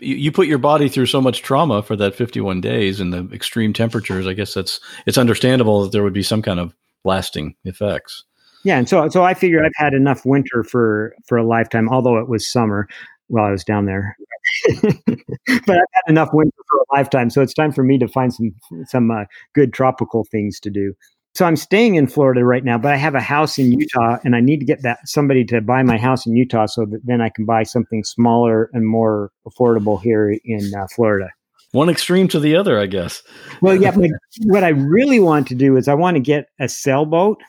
you, 0.00 0.16
you 0.16 0.32
put 0.32 0.46
your 0.46 0.58
body 0.58 0.88
through 0.88 1.06
so 1.06 1.20
much 1.20 1.42
trauma 1.42 1.82
for 1.82 1.96
that 1.96 2.14
51 2.14 2.60
days 2.60 3.00
and 3.00 3.12
the 3.12 3.28
extreme 3.32 3.72
temperatures. 3.72 4.26
I 4.26 4.34
guess 4.34 4.54
that's 4.54 4.80
it's 5.06 5.18
understandable 5.18 5.82
that 5.82 5.92
there 5.92 6.02
would 6.02 6.12
be 6.12 6.22
some 6.22 6.42
kind 6.42 6.60
of 6.60 6.74
lasting 7.04 7.54
effects. 7.64 8.24
Yeah, 8.64 8.78
and 8.78 8.88
so 8.88 9.08
so 9.08 9.22
I 9.22 9.34
figure 9.34 9.64
I've 9.64 9.72
had 9.76 9.92
enough 9.92 10.24
winter 10.24 10.64
for 10.64 11.14
for 11.26 11.36
a 11.36 11.46
lifetime, 11.46 11.88
although 11.88 12.18
it 12.18 12.28
was 12.28 12.50
summer 12.50 12.88
while 13.28 13.44
I 13.44 13.50
was 13.50 13.64
down 13.64 13.86
there. 13.86 14.16
but 15.06 15.76
I've 15.76 15.92
had 15.92 16.08
enough 16.08 16.30
winter 16.32 16.56
for 16.68 16.78
a 16.78 16.96
lifetime, 16.96 17.30
so 17.30 17.42
it's 17.42 17.54
time 17.54 17.72
for 17.72 17.82
me 17.82 17.98
to 17.98 18.08
find 18.08 18.32
some 18.32 18.54
some 18.86 19.10
uh, 19.10 19.24
good 19.54 19.72
tropical 19.72 20.24
things 20.30 20.60
to 20.60 20.70
do. 20.70 20.94
So 21.34 21.44
I'm 21.44 21.56
staying 21.56 21.96
in 21.96 22.06
Florida 22.06 22.44
right 22.44 22.64
now, 22.64 22.78
but 22.78 22.92
I 22.92 22.96
have 22.96 23.16
a 23.16 23.20
house 23.20 23.58
in 23.58 23.72
Utah, 23.72 24.18
and 24.24 24.36
I 24.36 24.40
need 24.40 24.60
to 24.60 24.64
get 24.64 24.82
that 24.82 25.00
somebody 25.04 25.44
to 25.46 25.60
buy 25.60 25.82
my 25.82 25.98
house 25.98 26.26
in 26.26 26.36
Utah, 26.36 26.66
so 26.66 26.86
that 26.86 27.00
then 27.04 27.20
I 27.20 27.28
can 27.28 27.44
buy 27.44 27.64
something 27.64 28.04
smaller 28.04 28.70
and 28.72 28.86
more 28.86 29.32
affordable 29.46 30.00
here 30.00 30.36
in 30.44 30.72
uh, 30.74 30.86
Florida. 30.94 31.30
One 31.72 31.88
extreme 31.88 32.28
to 32.28 32.38
the 32.38 32.54
other, 32.54 32.78
I 32.78 32.86
guess. 32.86 33.20
well, 33.60 33.74
yeah. 33.74 33.96
what 34.44 34.62
I 34.62 34.68
really 34.68 35.18
want 35.18 35.48
to 35.48 35.56
do 35.56 35.76
is 35.76 35.88
I 35.88 35.94
want 35.94 36.14
to 36.14 36.20
get 36.20 36.46
a 36.60 36.68
sailboat, 36.68 37.42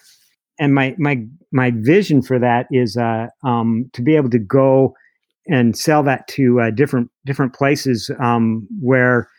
and 0.59 0.73
my 0.73 0.95
my 0.97 1.23
my 1.51 1.71
vision 1.75 2.23
for 2.23 2.39
that 2.39 2.65
is 2.71 2.97
uh, 2.97 3.27
um, 3.43 3.89
to 3.93 4.01
be 4.01 4.15
able 4.15 4.31
to 4.31 4.39
go 4.39 4.95
and 5.47 5.77
sell 5.77 6.03
that 6.03 6.27
to 6.29 6.59
uh, 6.59 6.71
different 6.71 7.09
different 7.25 7.53
places 7.53 8.09
um, 8.19 8.67
where 8.79 9.29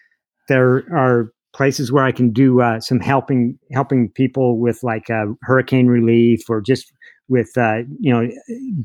there 0.48 0.84
are 0.94 1.32
places 1.54 1.90
where 1.90 2.04
I 2.04 2.12
can 2.12 2.30
do 2.30 2.60
uh, 2.60 2.80
some 2.80 3.00
helping 3.00 3.58
helping 3.72 4.10
people 4.10 4.58
with 4.58 4.82
like 4.82 5.10
uh, 5.10 5.26
hurricane 5.42 5.86
relief 5.86 6.48
or 6.48 6.60
just 6.60 6.92
with 7.28 7.50
uh, 7.56 7.78
you 7.98 8.12
know 8.12 8.28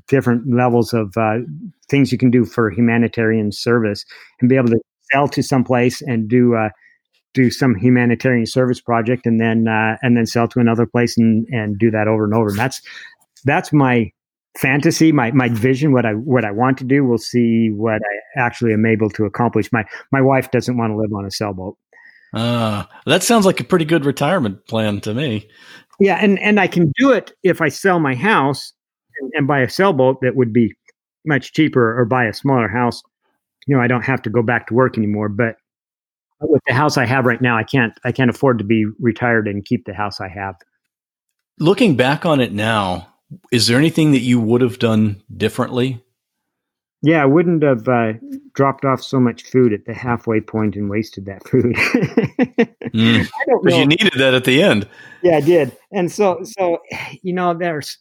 different 0.08 0.52
levels 0.54 0.94
of 0.94 1.14
uh, 1.18 1.40
things 1.90 2.12
you 2.12 2.18
can 2.18 2.32
do 2.32 2.46
for 2.46 2.72
humanitarian 2.72 3.52
service 3.52 4.06
and 4.40 4.50
be 4.50 4.56
able 4.56 4.70
to 4.70 4.80
sell 5.12 5.28
to 5.28 5.44
some 5.44 5.64
place 5.64 6.02
and 6.02 6.30
do 6.30 6.56
uh, 6.56 6.70
do 7.34 7.52
some 7.52 7.76
humanitarian 7.76 8.46
service 8.46 8.82
project 8.82 9.26
and 9.26 9.40
then 9.40 9.66
and 10.02 10.18
then 10.18 10.26
sell 10.26 10.48
to 10.48 10.60
another 10.60 10.86
place 10.86 11.18
and 11.18 11.46
and 11.52 11.78
do 11.78 11.92
that 11.92 12.08
over 12.08 12.24
and 12.24 12.34
over. 12.34 12.50
And 12.50 12.58
that's 12.58 12.82
that's 13.44 13.74
my 13.74 14.12
fantasy, 14.58 15.12
my 15.12 15.32
my 15.32 15.50
vision, 15.50 15.94
what 15.94 16.06
I 16.06 16.14
what 16.14 16.46
I 16.46 16.52
want 16.52 16.78
to 16.80 16.84
do. 16.84 17.04
We'll 17.04 17.18
see 17.18 17.70
what 17.70 18.02
I 18.02 18.40
actually 18.40 18.74
am 18.74 18.86
able 18.86 19.10
to 19.12 19.26
accomplish. 19.26 19.72
My 19.72 19.86
my 20.12 20.22
wife 20.22 20.52
doesn't 20.52 20.78
want 20.78 20.92
to 20.92 20.98
live 20.98 21.14
on 21.14 21.26
a 21.26 21.32
sailboat. 21.32 21.78
Uh, 22.34 22.86
that 23.06 23.24
sounds 23.24 23.46
like 23.46 23.60
a 23.60 23.66
pretty 23.66 23.86
good 23.86 24.06
retirement 24.06 24.66
plan 24.68 25.02
to 25.02 25.14
me. 25.14 25.50
Yeah, 26.00 26.18
and 26.22 26.40
and 26.40 26.60
I 26.60 26.68
can 26.68 26.92
do 26.98 27.12
it 27.12 27.34
if 27.44 27.62
I 27.62 27.70
sell 27.70 28.00
my 28.00 28.16
house 28.16 28.74
and, 29.20 29.32
and 29.36 29.48
buy 29.48 29.60
a 29.60 29.70
sailboat 29.70 30.22
that 30.22 30.36
would 30.36 30.54
be 30.54 30.74
much 31.26 31.54
cheaper, 31.54 32.00
or 32.00 32.06
buy 32.06 32.26
a 32.26 32.34
smaller 32.34 32.68
house. 32.68 33.02
You 33.68 33.76
know, 33.76 33.82
I 33.82 33.88
don't 33.88 34.04
have 34.04 34.22
to 34.24 34.30
go 34.30 34.42
back 34.42 34.68
to 34.68 34.74
work 34.74 34.98
anymore. 34.98 35.30
But 35.30 35.56
with 36.42 36.62
the 36.66 36.74
house 36.74 36.98
I 36.98 37.06
have 37.06 37.26
right 37.26 37.42
now, 37.42 37.58
I 37.58 37.64
can't 37.64 37.94
I 38.04 38.12
can't 38.12 38.30
afford 38.30 38.58
to 38.60 38.64
be 38.64 38.86
retired 39.00 39.48
and 39.48 39.64
keep 39.64 39.86
the 39.86 39.94
house 39.94 40.20
I 40.20 40.28
have. 40.30 40.56
Looking 41.60 41.96
back 41.96 42.26
on 42.26 42.40
it 42.40 42.54
now, 42.54 43.11
is 43.52 43.68
there 43.68 43.78
anything 43.78 44.12
that 44.12 44.22
you 44.22 44.40
would 44.40 44.62
have 44.62 44.80
done 44.80 45.22
differently? 45.36 46.04
Yeah, 47.04 47.24
I 47.24 47.26
wouldn't 47.26 47.64
have 47.64 47.88
uh, 47.88 48.14
dropped 48.54 48.86
off 48.86 49.02
so 49.02 49.20
much 49.20 49.44
food 49.44 49.74
at 49.74 49.86
the 49.86 49.94
halfway 49.94 50.40
point 50.40 50.76
and 50.76 50.88
wasted 50.90 51.26
that 51.26 51.48
food. 51.48 51.76
mm, 51.76 53.28
because 53.64 53.78
you 53.78 53.88
needed 53.88 54.14
that 54.18 54.36
at 54.36 54.44
the 54.44 54.62
end. 54.62 54.88
Yeah, 55.24 55.38
I 55.38 55.42
did, 55.42 55.76
and 55.92 56.12
so 56.12 56.42
so 56.44 56.78
you 57.24 57.34
know, 57.34 57.56
there's 57.56 57.98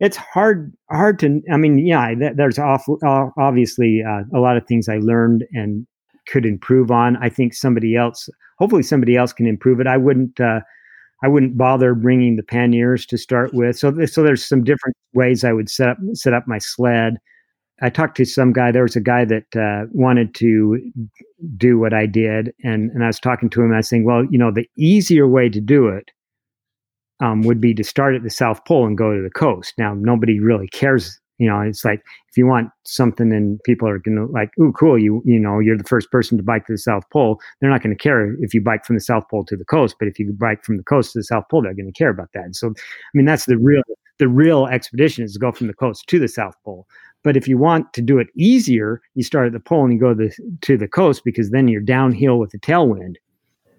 it's 0.00 0.16
hard 0.18 0.74
hard 0.90 1.18
to. 1.20 1.40
I 1.50 1.56
mean, 1.56 1.78
yeah, 1.78 2.14
there's 2.34 2.58
awful, 2.58 2.98
uh, 3.04 3.28
obviously 3.38 4.02
uh, 4.06 4.24
a 4.36 4.40
lot 4.40 4.58
of 4.58 4.66
things 4.66 4.88
I 4.90 4.98
learned 4.98 5.44
and 5.52 5.86
could 6.28 6.44
improve 6.44 6.90
on. 6.90 7.16
I 7.18 7.30
think 7.30 7.54
somebody 7.54 7.96
else, 7.96 8.28
hopefully, 8.58 8.82
somebody 8.82 9.16
else 9.16 9.32
can 9.32 9.46
improve 9.46 9.80
it. 9.80 9.86
I 9.86 9.96
wouldn't. 9.96 10.38
Uh, 10.38 10.60
I 11.22 11.28
wouldn't 11.28 11.56
bother 11.56 11.94
bringing 11.94 12.36
the 12.36 12.42
panniers 12.42 13.06
to 13.06 13.18
start 13.18 13.54
with. 13.54 13.78
So, 13.78 14.04
so 14.06 14.22
there's 14.22 14.46
some 14.46 14.64
different 14.64 14.96
ways 15.14 15.44
I 15.44 15.52
would 15.52 15.70
set 15.70 15.88
up 15.88 15.98
set 16.14 16.34
up 16.34 16.46
my 16.46 16.58
sled. 16.58 17.16
I 17.82 17.90
talked 17.90 18.16
to 18.18 18.24
some 18.24 18.52
guy. 18.52 18.70
There 18.70 18.82
was 18.82 18.96
a 18.96 19.00
guy 19.00 19.24
that 19.24 19.56
uh, 19.56 19.86
wanted 19.92 20.34
to 20.36 20.80
do 21.56 21.78
what 21.78 21.92
I 21.92 22.06
did, 22.06 22.52
and 22.62 22.90
and 22.90 23.02
I 23.02 23.08
was 23.08 23.20
talking 23.20 23.50
to 23.50 23.62
him. 23.62 23.72
I 23.72 23.78
was 23.78 23.88
saying, 23.88 24.04
well, 24.04 24.24
you 24.30 24.38
know, 24.38 24.52
the 24.52 24.68
easier 24.76 25.26
way 25.26 25.48
to 25.48 25.60
do 25.60 25.88
it 25.88 26.10
um, 27.20 27.42
would 27.42 27.60
be 27.60 27.74
to 27.74 27.84
start 27.84 28.14
at 28.14 28.22
the 28.22 28.30
South 28.30 28.64
Pole 28.64 28.86
and 28.86 28.98
go 28.98 29.14
to 29.14 29.22
the 29.22 29.30
coast. 29.30 29.74
Now, 29.78 29.94
nobody 29.94 30.40
really 30.40 30.68
cares 30.68 31.18
you 31.38 31.48
know 31.48 31.60
it's 31.60 31.84
like 31.84 32.00
if 32.30 32.36
you 32.36 32.46
want 32.46 32.70
something 32.84 33.32
and 33.32 33.62
people 33.64 33.88
are 33.88 33.98
gonna 33.98 34.26
like 34.26 34.50
oh 34.60 34.72
cool 34.72 34.98
you 34.98 35.22
you 35.24 35.38
know 35.38 35.58
you're 35.58 35.76
the 35.76 35.84
first 35.84 36.10
person 36.10 36.36
to 36.36 36.44
bike 36.44 36.66
to 36.66 36.72
the 36.72 36.78
south 36.78 37.04
pole 37.10 37.40
they're 37.60 37.70
not 37.70 37.82
to 37.82 37.94
care 37.94 38.34
if 38.40 38.54
you 38.54 38.60
bike 38.60 38.84
from 38.84 38.96
the 38.96 39.00
south 39.00 39.24
pole 39.30 39.44
to 39.44 39.56
the 39.56 39.64
coast 39.64 39.96
but 39.98 40.08
if 40.08 40.18
you 40.18 40.32
bike 40.32 40.64
from 40.64 40.76
the 40.76 40.82
coast 40.82 41.12
to 41.12 41.18
the 41.18 41.24
south 41.24 41.44
pole 41.50 41.62
they're 41.62 41.74
to 41.74 41.92
care 41.92 42.10
about 42.10 42.28
that. 42.34 42.44
And 42.44 42.56
so 42.56 42.68
i 42.68 42.72
mean 43.14 43.26
that's 43.26 43.46
the 43.46 43.58
real 43.58 43.82
the 44.18 44.28
real 44.28 44.66
expedition 44.66 45.24
is 45.24 45.32
to 45.32 45.38
go 45.38 45.50
from 45.50 45.66
the 45.66 45.74
coast 45.74 46.06
to 46.06 46.20
the 46.20 46.28
south 46.28 46.54
pole. 46.64 46.86
But 47.24 47.36
if 47.36 47.48
you 47.48 47.58
want 47.58 47.92
to 47.94 48.02
do 48.02 48.18
it 48.18 48.28
easier 48.36 49.00
you 49.14 49.22
start 49.22 49.46
at 49.46 49.52
the 49.52 49.60
pole 49.60 49.84
and 49.84 49.92
you 49.92 49.98
go 49.98 50.14
to 50.14 50.28
the, 50.28 50.56
to 50.62 50.76
the 50.76 50.88
coast 50.88 51.22
because 51.24 51.50
then 51.50 51.68
you're 51.68 51.80
downhill 51.80 52.38
with 52.38 52.50
the 52.50 52.58
tailwind 52.58 53.16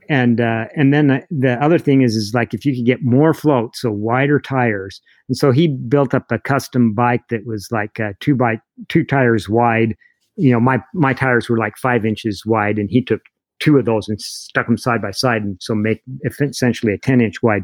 and 0.09 0.41
uh, 0.41 0.65
and 0.75 0.93
then 0.93 1.07
the, 1.07 1.23
the, 1.29 1.63
other 1.63 1.77
thing 1.77 2.01
is 2.01 2.15
is 2.15 2.33
like 2.33 2.53
if 2.53 2.65
you 2.65 2.75
could 2.75 2.85
get 2.85 3.03
more 3.03 3.33
float, 3.33 3.75
so 3.75 3.91
wider 3.91 4.39
tires, 4.39 5.01
and 5.27 5.37
so 5.37 5.51
he 5.51 5.67
built 5.67 6.13
up 6.13 6.31
a 6.31 6.39
custom 6.39 6.93
bike 6.93 7.27
that 7.29 7.45
was 7.45 7.67
like 7.71 7.99
uh, 7.99 8.13
two 8.19 8.35
by 8.35 8.59
two 8.89 9.03
tires 9.03 9.49
wide. 9.49 9.95
You 10.35 10.51
know, 10.51 10.59
my 10.59 10.81
my 10.93 11.13
tires 11.13 11.49
were 11.49 11.57
like 11.57 11.77
five 11.77 12.05
inches 12.05 12.43
wide, 12.45 12.77
and 12.77 12.89
he 12.89 13.01
took 13.01 13.21
two 13.59 13.77
of 13.77 13.85
those 13.85 14.07
and 14.07 14.19
stuck 14.21 14.67
them 14.67 14.77
side 14.77 15.01
by 15.01 15.11
side, 15.11 15.43
and 15.43 15.57
so 15.61 15.75
make 15.75 16.01
essentially 16.25 16.93
a 16.93 16.97
ten 16.97 17.21
inch 17.21 17.41
wide 17.41 17.63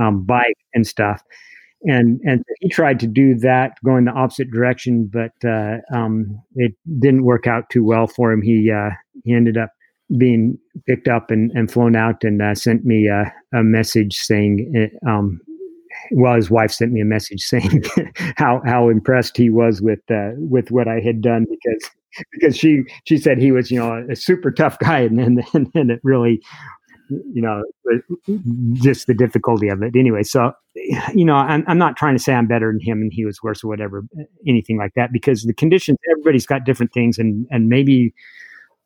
um, 0.00 0.24
bike 0.24 0.56
and 0.74 0.86
stuff. 0.86 1.22
And 1.84 2.20
and 2.24 2.44
he 2.60 2.68
tried 2.68 2.98
to 3.00 3.06
do 3.06 3.34
that, 3.36 3.76
going 3.84 4.06
the 4.06 4.12
opposite 4.12 4.50
direction, 4.50 5.10
but 5.12 5.32
uh, 5.48 5.78
um, 5.94 6.42
it 6.56 6.72
didn't 6.98 7.24
work 7.24 7.46
out 7.46 7.70
too 7.70 7.84
well 7.84 8.06
for 8.06 8.32
him. 8.32 8.42
He 8.42 8.70
uh, 8.70 8.90
he 9.24 9.32
ended 9.32 9.56
up 9.56 9.70
being 10.16 10.58
picked 10.86 11.08
up 11.08 11.30
and, 11.30 11.50
and 11.52 11.70
flown 11.70 11.94
out 11.94 12.24
and 12.24 12.40
uh, 12.40 12.54
sent 12.54 12.84
me 12.84 13.08
a, 13.08 13.32
a 13.52 13.62
message 13.62 14.16
saying, 14.16 14.90
uh, 15.06 15.08
um, 15.08 15.40
well, 16.12 16.34
his 16.34 16.50
wife 16.50 16.70
sent 16.70 16.92
me 16.92 17.00
a 17.00 17.04
message 17.04 17.42
saying 17.44 17.84
how 18.36 18.62
how 18.64 18.88
impressed 18.88 19.36
he 19.36 19.50
was 19.50 19.82
with 19.82 20.00
uh, 20.10 20.30
with 20.36 20.70
what 20.70 20.88
I 20.88 21.00
had 21.00 21.20
done 21.20 21.46
because 21.50 21.90
because 22.32 22.56
she 22.56 22.84
she 23.04 23.18
said 23.18 23.38
he 23.38 23.52
was 23.52 23.70
you 23.70 23.78
know 23.78 24.06
a 24.08 24.16
super 24.16 24.50
tough 24.50 24.78
guy. 24.78 25.00
And 25.00 25.18
then 25.18 25.44
and, 25.52 25.70
and 25.74 25.90
it 25.90 26.00
really 26.02 26.42
you 27.08 27.42
know 27.42 27.62
just 28.74 29.06
the 29.06 29.14
difficulty 29.14 29.68
of 29.68 29.82
it. 29.82 29.96
Anyway 29.96 30.22
so 30.22 30.52
you 31.14 31.24
know 31.24 31.34
I'm, 31.34 31.64
I'm 31.66 31.78
not 31.78 31.96
trying 31.96 32.14
to 32.14 32.22
say 32.22 32.34
i'm 32.34 32.46
better 32.46 32.70
than 32.70 32.80
him 32.80 33.00
and 33.00 33.12
he 33.12 33.24
was 33.24 33.42
worse 33.42 33.64
or 33.64 33.68
whatever 33.68 34.04
anything 34.46 34.78
like 34.78 34.94
that 34.94 35.12
because 35.12 35.42
the 35.42 35.54
conditions 35.54 35.98
everybody's 36.12 36.46
got 36.46 36.64
different 36.64 36.92
things 36.92 37.18
and 37.18 37.46
and 37.50 37.68
maybe 37.68 38.14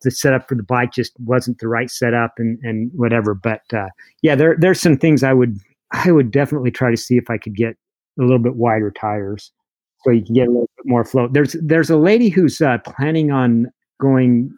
the 0.03 0.11
setup 0.11 0.47
for 0.47 0.55
the 0.55 0.63
bike 0.63 0.91
just 0.93 1.13
wasn't 1.19 1.59
the 1.59 1.67
right 1.67 1.89
setup 1.89 2.33
and 2.37 2.59
and 2.63 2.91
whatever. 2.93 3.33
But 3.33 3.61
uh, 3.73 3.89
yeah, 4.21 4.35
there 4.35 4.55
there's 4.59 4.79
some 4.79 4.97
things 4.97 5.23
I 5.23 5.33
would 5.33 5.57
I 5.91 6.11
would 6.11 6.31
definitely 6.31 6.71
try 6.71 6.91
to 6.91 6.97
see 6.97 7.17
if 7.17 7.29
I 7.29 7.37
could 7.37 7.55
get 7.55 7.75
a 8.19 8.21
little 8.21 8.39
bit 8.39 8.55
wider 8.55 8.91
tires 8.91 9.51
so 10.03 10.11
you 10.11 10.23
can 10.23 10.35
get 10.35 10.47
a 10.47 10.51
little 10.51 10.69
bit 10.77 10.85
more 10.85 11.05
float. 11.05 11.33
There's 11.33 11.55
there's 11.61 11.89
a 11.89 11.97
lady 11.97 12.29
who's 12.29 12.61
uh, 12.61 12.77
planning 12.79 13.31
on 13.31 13.71
going 14.01 14.55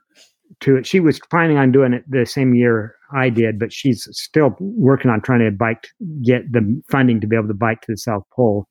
to 0.61 0.77
it. 0.77 0.88
She 0.88 0.99
was 0.99 1.19
planning 1.30 1.57
on 1.57 1.72
doing 1.72 1.93
it 1.93 2.03
the 2.09 2.26
same 2.26 2.55
year 2.55 2.95
I 3.13 3.30
did, 3.30 3.59
but 3.59 3.72
she's 3.72 4.07
still 4.11 4.55
working 4.59 5.11
on 5.11 5.22
trying 5.22 5.39
to 5.39 5.51
bike 5.51 5.88
get 6.23 6.51
the 6.51 6.81
funding 6.89 7.22
to 7.22 7.27
be 7.27 7.35
able 7.35 7.47
to 7.47 7.53
bike 7.53 7.81
to 7.81 7.91
the 7.91 7.97
South 7.97 8.23
Pole. 8.35 8.67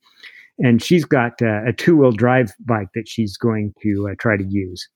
And 0.58 0.82
she's 0.82 1.04
got 1.04 1.40
uh, 1.42 1.62
a 1.66 1.72
two 1.72 1.96
wheel 1.96 2.12
drive 2.12 2.52
bike 2.60 2.88
that 2.94 3.08
she's 3.08 3.36
going 3.36 3.74
to 3.82 4.08
uh, 4.10 4.14
try 4.18 4.36
to 4.36 4.44
use 4.44 4.88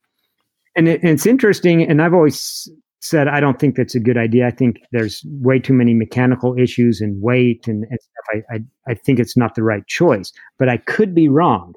and, 0.79 0.89
it, 0.89 1.03
and 1.03 1.11
it's 1.11 1.27
interesting. 1.27 1.83
And 1.83 2.01
I've 2.01 2.15
always 2.15 2.69
said, 3.01 3.29
I 3.29 3.41
don't 3.41 3.59
think 3.59 3.77
that's 3.77 3.95
a 3.95 4.01
good 4.01 4.17
idea. 4.17 4.47
I 4.47 4.51
think 4.51 4.79
there's 4.93 5.23
way 5.27 5.59
too 5.59 5.75
many 5.75 5.95
mechanical 5.95 6.59
issues 6.59 7.01
and 7.01 7.21
weight 7.21 7.69
and, 7.69 7.85
and 7.85 7.99
stuff. 8.01 8.43
I, 8.51 8.55
I, 8.55 8.59
I 8.93 8.95
think 8.95 9.19
it's 9.19 9.37
not 9.37 9.55
the 9.55 9.63
right 9.63 9.87
choice, 9.87 10.33
but 10.59 10.69
I 10.69 10.79
could 10.79 11.15
be 11.15 11.29
wrong 11.29 11.75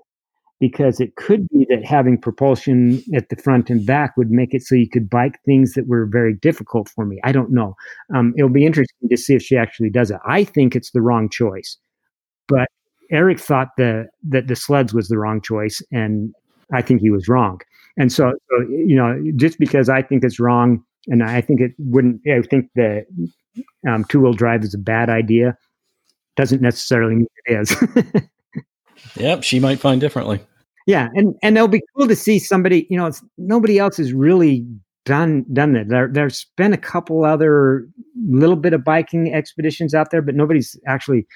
because 0.60 1.00
it 1.00 1.16
could 1.16 1.48
be 1.50 1.66
that 1.70 1.84
having 1.84 2.20
propulsion 2.20 3.04
at 3.16 3.30
the 3.30 3.36
front 3.36 3.72
and 3.72 3.84
back 3.86 4.16
would 4.16 4.30
make 4.30 4.54
it 4.54 4.62
so 4.62 4.76
you 4.76 4.88
could 4.88 5.10
bike 5.10 5.40
things 5.44 5.74
that 5.74 5.88
were 5.88 6.06
very 6.06 6.36
difficult 6.36 6.88
for 6.88 7.04
me. 7.04 7.20
I 7.24 7.32
don't 7.32 7.52
know. 7.52 7.76
Um, 8.16 8.34
it'll 8.38 8.50
be 8.50 8.66
interesting 8.66 9.10
to 9.10 9.18
see 9.18 9.34
if 9.34 9.42
she 9.42 9.58
actually 9.58 9.90
does 9.90 10.12
it. 10.12 10.20
I 10.26 10.44
think 10.44 10.76
it's 10.76 10.92
the 10.92 11.02
wrong 11.02 11.30
choice, 11.30 11.78
but 12.48 12.68
Eric 13.10 13.40
thought 13.40 13.70
the, 13.78 14.08
that 14.30 14.48
the 14.48 14.56
sleds 14.56 14.94
was 14.94 15.08
the 15.08 15.18
wrong 15.18 15.42
choice, 15.42 15.82
and 15.92 16.34
I 16.72 16.82
think 16.84 17.02
he 17.02 17.10
was 17.10 17.28
wrong. 17.28 17.60
And 17.98 18.12
so, 18.12 18.32
so 18.50 18.62
you 18.70 18.96
know, 18.96 19.22
just 19.36 19.60
because 19.60 19.90
I 19.90 20.02
think 20.02 20.24
it's 20.24 20.40
wrong, 20.40 20.84
and 21.08 21.24
I 21.24 21.42
think 21.42 21.62
it 21.62 21.72
wouldn't, 21.78 22.22
I 22.28 22.42
think 22.42 22.70
the 22.76 23.06
um, 23.88 24.06
two 24.06 24.22
wheel 24.22 24.34
drive 24.34 24.64
is 24.64 24.74
a 24.74 24.80
bad 24.80 25.10
idea, 25.10 25.58
doesn't 26.36 26.62
necessarily 26.62 27.16
mean 27.16 27.28
it 27.46 27.62
is. 27.62 28.24
yep, 29.16 29.44
she 29.44 29.60
might 29.60 29.80
find 29.80 30.00
differently. 30.00 30.40
Yeah, 30.88 31.10
and 31.14 31.36
and 31.44 31.58
it'll 31.58 31.68
be 31.68 31.82
cool 31.96 32.08
to 32.08 32.16
see 32.16 32.40
somebody. 32.40 32.88
You 32.90 32.98
know, 32.98 33.08
it's 33.08 33.24
nobody 33.38 33.78
else 33.78 33.98
has 33.98 34.14
really 34.14 34.66
done 35.06 35.46
done 35.54 35.74
that. 35.74 35.90
There, 35.90 36.10
there's 36.12 36.48
been 36.58 36.74
a 36.74 36.78
couple 36.78 37.26
other 37.26 37.88
little 38.28 38.56
bit 38.56 38.74
of 38.74 38.84
biking 38.84 39.34
expeditions 39.34 39.94
out 39.94 40.12
there, 40.12 40.22
but 40.22 40.36
nobody's 40.36 40.80
actually 40.88 41.28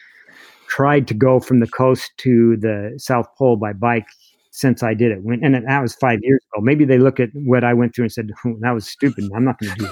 tried 0.68 1.08
to 1.08 1.14
go 1.14 1.40
from 1.40 1.60
the 1.60 1.68
coast 1.68 2.12
to 2.18 2.58
the 2.58 2.94
South 2.98 3.28
Pole 3.38 3.58
by 3.58 3.74
bike 3.74 4.08
since 4.56 4.84
I 4.84 4.94
did 4.94 5.12
it. 5.12 5.20
When, 5.22 5.44
and 5.44 5.56
that 5.56 5.82
was 5.82 5.94
five 5.96 6.20
years 6.22 6.42
ago. 6.54 6.62
Maybe 6.62 6.86
they 6.86 6.98
look 6.98 7.20
at 7.20 7.30
what 7.34 7.64
I 7.64 7.74
went 7.74 7.94
through 7.94 8.06
and 8.06 8.12
said, 8.12 8.30
oh, 8.46 8.56
"That 8.62 8.72
was 8.72 8.88
stupid. 8.88 9.26
I'm 9.36 9.44
not 9.44 9.60
going 9.60 9.76
to 9.76 9.80
do 9.80 9.88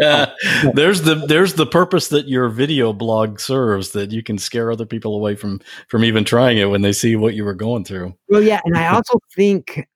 that." 0.00 0.34
there's 0.74 1.02
the 1.02 1.14
there's 1.14 1.54
the 1.54 1.66
purpose 1.66 2.08
that 2.08 2.28
your 2.28 2.48
video 2.48 2.92
blog 2.92 3.40
serves 3.40 3.90
that 3.92 4.12
you 4.12 4.22
can 4.22 4.38
scare 4.38 4.70
other 4.70 4.86
people 4.86 5.14
away 5.14 5.34
from 5.34 5.60
from 5.88 6.04
even 6.04 6.24
trying 6.24 6.58
it 6.58 6.66
when 6.66 6.82
they 6.82 6.92
see 6.92 7.16
what 7.16 7.34
you 7.34 7.44
were 7.44 7.54
going 7.54 7.84
through. 7.84 8.14
Well, 8.28 8.42
yeah, 8.42 8.60
and 8.64 8.76
I 8.76 8.88
also 8.88 9.18
think 9.34 9.86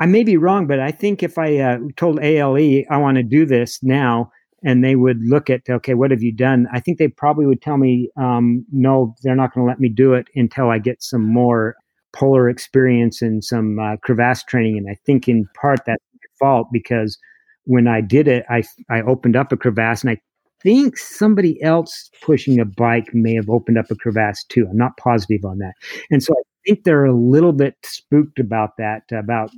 I 0.00 0.06
may 0.06 0.24
be 0.24 0.36
wrong, 0.36 0.66
but 0.66 0.80
I 0.80 0.90
think 0.90 1.22
if 1.22 1.38
I 1.38 1.58
uh, 1.58 1.78
told 1.96 2.22
ALE 2.22 2.84
I 2.90 2.96
want 2.96 3.16
to 3.16 3.22
do 3.22 3.46
this 3.46 3.82
now. 3.82 4.30
And 4.66 4.82
they 4.82 4.96
would 4.96 5.18
look 5.22 5.50
at, 5.50 5.60
okay, 5.68 5.92
what 5.92 6.10
have 6.10 6.22
you 6.22 6.32
done? 6.32 6.66
I 6.72 6.80
think 6.80 6.96
they 6.96 7.08
probably 7.08 7.44
would 7.44 7.60
tell 7.60 7.76
me, 7.76 8.08
um, 8.16 8.64
no, 8.72 9.14
they're 9.22 9.36
not 9.36 9.52
going 9.52 9.66
to 9.66 9.68
let 9.68 9.78
me 9.78 9.90
do 9.90 10.14
it 10.14 10.26
until 10.36 10.70
I 10.70 10.78
get 10.78 11.02
some 11.02 11.22
more 11.22 11.76
polar 12.14 12.48
experience 12.48 13.20
and 13.20 13.44
some 13.44 13.78
uh, 13.78 13.96
crevasse 13.98 14.44
training. 14.44 14.78
And 14.78 14.88
I 14.90 14.96
think 15.04 15.28
in 15.28 15.46
part 15.60 15.80
that's 15.86 16.02
my 16.14 16.28
fault 16.38 16.68
because 16.72 17.18
when 17.64 17.88
I 17.88 18.00
did 18.00 18.28
it, 18.28 18.44
I, 18.48 18.62
I 18.90 19.02
opened 19.02 19.36
up 19.36 19.52
a 19.52 19.56
crevasse 19.56 20.02
and 20.02 20.10
I 20.10 20.18
think 20.62 20.96
somebody 20.96 21.62
else 21.62 22.10
pushing 22.22 22.60
a 22.60 22.64
bike 22.64 23.12
may 23.12 23.34
have 23.34 23.50
opened 23.50 23.78
up 23.78 23.90
a 23.90 23.96
crevasse 23.96 24.44
too. 24.44 24.66
I'm 24.68 24.76
not 24.76 24.96
positive 24.96 25.44
on 25.44 25.58
that. 25.58 25.74
And 26.10 26.22
so 26.22 26.32
I 26.32 26.42
think 26.66 26.84
they're 26.84 27.04
a 27.04 27.14
little 27.14 27.52
bit 27.52 27.76
spooked 27.84 28.38
about 28.38 28.76
that, 28.78 29.02
about 29.12 29.50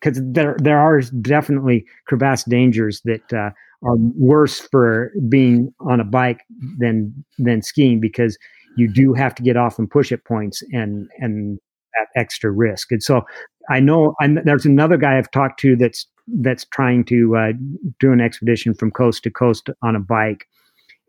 because 0.00 0.20
there 0.22 0.56
there 0.58 0.78
are 0.78 1.00
definitely 1.00 1.84
crevasse 2.06 2.44
dangers 2.44 3.00
that 3.04 3.32
uh, 3.32 3.50
are 3.82 3.96
worse 4.16 4.60
for 4.60 5.12
being 5.28 5.72
on 5.80 6.00
a 6.00 6.04
bike 6.04 6.40
than 6.78 7.24
than 7.38 7.62
skiing 7.62 8.00
because 8.00 8.36
you 8.76 8.88
do 8.88 9.14
have 9.14 9.34
to 9.34 9.42
get 9.42 9.56
off 9.56 9.78
and 9.78 9.90
push 9.90 10.12
at 10.12 10.24
points 10.24 10.62
and 10.72 11.08
and 11.18 11.58
that 11.98 12.20
extra 12.20 12.50
risk. 12.50 12.92
And 12.92 13.02
so 13.02 13.22
I 13.70 13.80
know 13.80 14.14
I'm, 14.20 14.38
there's 14.44 14.66
another 14.66 14.96
guy 14.96 15.18
I've 15.18 15.30
talked 15.30 15.60
to 15.60 15.76
that's 15.76 16.06
that's 16.26 16.64
trying 16.66 17.04
to 17.04 17.36
uh, 17.36 17.52
do 18.00 18.12
an 18.12 18.20
expedition 18.20 18.74
from 18.74 18.90
coast 18.90 19.22
to 19.24 19.30
coast 19.30 19.68
on 19.82 19.94
a 19.94 20.00
bike, 20.00 20.46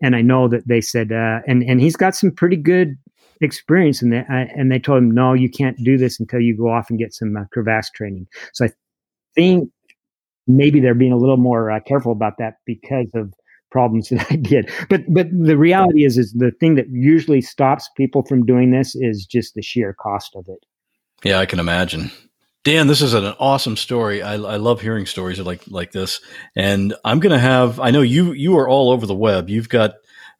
and 0.02 0.16
I 0.16 0.22
know 0.22 0.48
that 0.50 0.68
they 0.68 0.82
said 0.82 1.12
uh, 1.12 1.40
and 1.48 1.64
and 1.64 1.80
he's 1.82 1.96
got 1.96 2.16
some 2.16 2.32
pretty 2.32 2.58
good 2.58 2.98
experience 3.42 4.02
in 4.02 4.10
that. 4.12 4.26
Uh, 4.30 4.46
and 4.56 4.72
they 4.72 4.80
told 4.80 5.00
him, 5.00 5.12
no, 5.12 5.34
you 5.34 5.50
can't 5.50 5.78
do 5.84 5.98
this 5.98 6.20
until 6.20 6.40
you 6.40 6.56
go 6.56 6.70
off 6.70 6.90
and 6.90 7.00
get 7.00 7.14
some 7.14 7.36
uh, 7.36 7.44
crevasse 7.52 7.90
training. 7.92 8.28
So 8.54 8.66
I 8.66 8.70
think 9.36 9.70
maybe 10.48 10.80
they're 10.80 10.94
being 10.94 11.12
a 11.12 11.18
little 11.18 11.38
more 11.38 11.72
uh, 11.72 11.80
careful 11.82 12.12
about 12.12 12.38
that 12.40 12.56
because 12.66 13.10
of 13.14 13.34
problems 13.72 14.10
that 14.12 14.26
I 14.32 14.36
did. 14.36 14.70
But 14.90 15.02
but 15.14 15.28
the 15.32 15.58
reality 15.58 16.06
is 16.06 16.18
is 16.18 16.34
the 16.34 16.52
thing 16.60 16.76
that 16.76 16.90
usually 16.90 17.42
stops 17.42 17.90
people 17.96 18.24
from 18.24 18.46
doing 18.46 18.72
this 18.72 18.96
is 18.96 19.26
just 19.26 19.54
the 19.56 19.62
sheer 19.62 19.94
cost 19.94 20.36
of 20.36 20.46
it. 20.48 20.66
Yeah, 21.24 21.40
I 21.40 21.46
can 21.46 21.60
imagine. 21.60 22.12
Dan, 22.64 22.88
this 22.88 23.02
is 23.02 23.14
an 23.14 23.26
awesome 23.40 23.78
story. 23.78 24.24
I, 24.24 24.34
I 24.34 24.58
love 24.58 24.82
hearing 24.82 25.06
stories 25.06 25.40
like 25.40 25.62
like 25.68 25.92
this, 25.92 26.20
and 26.56 26.96
I'm 27.06 27.20
going 27.20 27.32
to 27.32 27.40
have. 27.40 27.80
I 27.80 27.92
know 27.92 28.02
you 28.02 28.34
you 28.34 28.58
are 28.58 28.68
all 28.68 28.90
over 28.92 29.06
the 29.06 29.16
web. 29.16 29.50
You've 29.50 29.70
got 29.70 29.94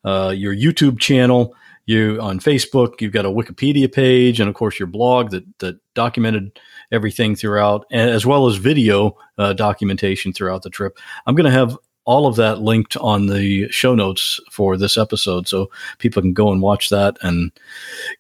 uh, 0.04 0.34
your 0.36 0.56
YouTube 0.56 1.00
channel, 1.00 1.56
you 1.86 2.20
on 2.20 2.40
Facebook. 2.40 3.00
You've 3.00 3.14
got 3.14 3.26
a 3.26 3.30
Wikipedia 3.30 3.92
page, 3.92 4.40
and 4.40 4.50
of 4.50 4.56
course 4.56 4.80
your 4.80 4.88
blog 4.88 5.30
that 5.32 5.46
that 5.60 5.76
documented 5.94 6.60
everything 6.92 7.36
throughout, 7.36 7.86
as 7.92 8.26
well 8.26 8.48
as 8.48 8.56
video 8.56 9.18
uh, 9.38 9.54
documentation 9.54 10.34
throughout 10.34 10.64
the 10.64 10.70
trip. 10.72 10.98
I'm 11.28 11.36
going 11.36 11.46
to 11.46 11.52
have 11.52 11.78
all 12.06 12.28
of 12.28 12.36
that 12.36 12.62
linked 12.62 12.96
on 12.98 13.26
the 13.26 13.68
show 13.70 13.96
notes 13.96 14.40
for 14.52 14.78
this 14.78 14.98
episode, 14.98 15.48
so 15.48 15.70
people 15.98 16.22
can 16.22 16.34
go 16.34 16.52
and 16.52 16.62
watch 16.62 16.90
that 16.90 17.18
and 17.22 17.52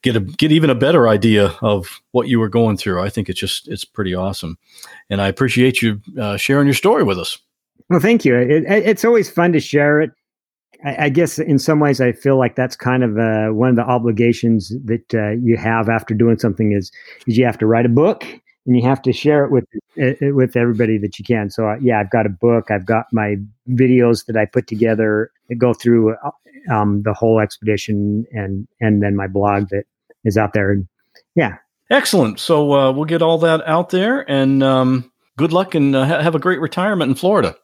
get 0.01 0.15
a 0.15 0.19
get 0.19 0.51
even 0.51 0.69
a 0.69 0.75
better 0.75 1.07
idea 1.07 1.55
of 1.61 2.01
what 2.11 2.27
you 2.27 2.39
were 2.39 2.49
going 2.49 2.77
through. 2.77 3.01
I 3.01 3.09
think 3.09 3.29
it's 3.29 3.39
just 3.39 3.67
it's 3.67 3.85
pretty 3.85 4.13
awesome, 4.13 4.57
and 5.09 5.21
I 5.21 5.27
appreciate 5.27 5.81
you 5.81 6.01
uh, 6.19 6.37
sharing 6.37 6.67
your 6.67 6.73
story 6.73 7.03
with 7.03 7.19
us. 7.19 7.37
Well, 7.89 7.99
thank 7.99 8.25
you. 8.25 8.35
It, 8.35 8.49
it, 8.49 8.65
it's 8.67 9.05
always 9.05 9.29
fun 9.29 9.53
to 9.53 9.59
share 9.59 10.01
it. 10.01 10.11
I, 10.83 11.05
I, 11.05 11.09
guess 11.09 11.37
in 11.37 11.59
some 11.59 11.79
ways, 11.79 12.01
I 12.01 12.11
feel 12.11 12.37
like 12.37 12.55
that's 12.55 12.75
kind 12.75 13.03
of 13.03 13.17
uh, 13.19 13.49
one 13.49 13.69
of 13.69 13.75
the 13.75 13.83
obligations 13.83 14.73
that 14.85 15.13
uh, 15.13 15.31
you 15.31 15.55
have 15.57 15.87
after 15.87 16.13
doing 16.13 16.39
something 16.39 16.71
is 16.71 16.91
is 17.27 17.37
you 17.37 17.45
have 17.45 17.59
to 17.59 17.67
write 17.67 17.85
a 17.85 17.89
book 17.89 18.25
and 18.65 18.75
you 18.75 18.83
have 18.83 19.01
to 19.03 19.13
share 19.13 19.45
it 19.45 19.51
with 19.51 19.65
with 20.21 20.55
everybody 20.55 20.97
that 20.97 21.19
you 21.19 21.25
can. 21.25 21.49
So 21.49 21.69
uh, 21.69 21.75
yeah, 21.79 21.99
I've 21.99 22.09
got 22.09 22.25
a 22.25 22.29
book. 22.29 22.71
I've 22.71 22.85
got 22.85 23.05
my 23.11 23.37
videos 23.69 24.25
that 24.25 24.35
I 24.35 24.45
put 24.45 24.67
together 24.67 25.31
that 25.49 25.55
go 25.55 25.73
through 25.73 26.15
uh, 26.15 26.31
um, 26.71 27.03
the 27.03 27.13
whole 27.13 27.39
expedition, 27.39 28.25
and 28.31 28.67
and 28.81 29.01
then 29.01 29.15
my 29.15 29.27
blog 29.27 29.69
that 29.69 29.85
is 30.23 30.37
out 30.37 30.53
there. 30.53 30.71
And 30.71 30.87
yeah, 31.35 31.57
excellent. 31.89 32.39
So 32.39 32.73
uh, 32.73 32.91
we'll 32.91 33.05
get 33.05 33.21
all 33.21 33.37
that 33.39 33.65
out 33.67 33.89
there, 33.89 34.29
and 34.29 34.63
um, 34.63 35.11
good 35.37 35.53
luck, 35.53 35.75
and 35.75 35.95
uh, 35.95 36.05
have 36.05 36.35
a 36.35 36.39
great 36.39 36.59
retirement 36.59 37.09
in 37.09 37.15
Florida. 37.15 37.55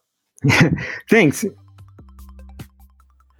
Thanks. 1.10 1.44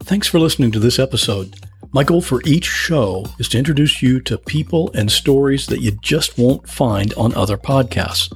Thanks 0.03 0.27
for 0.27 0.41
listening 0.41 0.73
to 0.73 0.81
this 0.81 0.99
episode. 0.99 1.55
My 1.95 2.05
goal 2.05 2.23
for 2.23 2.41
each 2.47 2.65
show 2.65 3.27
is 3.39 3.51
to 3.51 3.59
introduce 3.59 4.01
you 4.01 4.19
to 4.23 4.39
people 4.39 4.91
and 4.95 5.13
stories 5.13 5.67
that 5.67 5.83
you 5.83 5.91
just 6.01 6.39
won't 6.39 6.67
find 6.67 7.13
on 7.15 7.35
other 7.35 7.59
podcasts. 7.59 8.33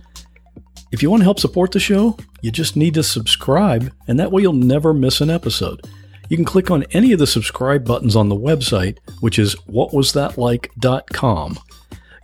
If 0.92 1.02
you 1.02 1.08
want 1.08 1.22
to 1.22 1.24
help 1.24 1.40
support 1.40 1.72
the 1.72 1.80
show, 1.80 2.18
you 2.42 2.50
just 2.50 2.76
need 2.76 2.92
to 2.94 3.02
subscribe, 3.02 3.94
and 4.06 4.20
that 4.20 4.30
way 4.30 4.42
you'll 4.42 4.52
never 4.52 4.92
miss 4.92 5.22
an 5.22 5.30
episode. 5.30 5.80
You 6.28 6.36
can 6.36 6.44
click 6.44 6.70
on 6.70 6.84
any 6.90 7.12
of 7.12 7.18
the 7.18 7.26
subscribe 7.26 7.86
buttons 7.86 8.14
on 8.14 8.28
the 8.28 8.36
website, 8.36 8.98
which 9.20 9.38
is 9.38 9.54
whatwasthatlike.com. 9.70 11.58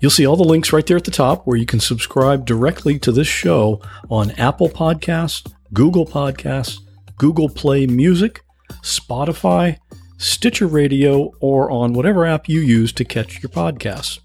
You'll 0.01 0.11
see 0.11 0.27
all 0.27 0.37
the 0.37 0.45
links 0.45 0.71
right 0.71 0.87
there 0.87 0.99
at 0.99 1.05
the 1.05 1.11
top 1.11 1.47
where 1.47 1.57
you 1.57 1.65
can 1.65 1.81
subscribe 1.81 2.45
directly 2.45 2.99
to 2.99 3.11
this 3.11 3.29
show 3.29 3.81
on 4.11 4.33
Apple 4.33 4.69
Podcasts, 4.69 5.51
Google 5.73 6.05
Podcasts, 6.05 6.81
Google 7.17 7.49
Play 7.49 7.87
Music, 7.87 8.43
Spotify, 8.83 9.79
Stitcher 10.23 10.67
Radio, 10.67 11.33
or 11.41 11.71
on 11.71 11.93
whatever 11.93 12.25
app 12.25 12.49
you 12.49 12.61
use 12.61 12.93
to 12.93 13.05
catch 13.05 13.43
your 13.43 13.51
podcasts. 13.51 14.21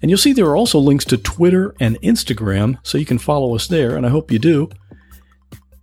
And 0.00 0.10
you'll 0.10 0.18
see 0.18 0.32
there 0.32 0.46
are 0.46 0.56
also 0.56 0.78
links 0.78 1.04
to 1.06 1.18
Twitter 1.18 1.74
and 1.78 2.00
Instagram, 2.00 2.78
so 2.82 2.96
you 2.98 3.04
can 3.04 3.18
follow 3.18 3.54
us 3.54 3.66
there, 3.66 3.96
and 3.96 4.06
I 4.06 4.10
hope 4.10 4.30
you 4.30 4.38
do. 4.38 4.70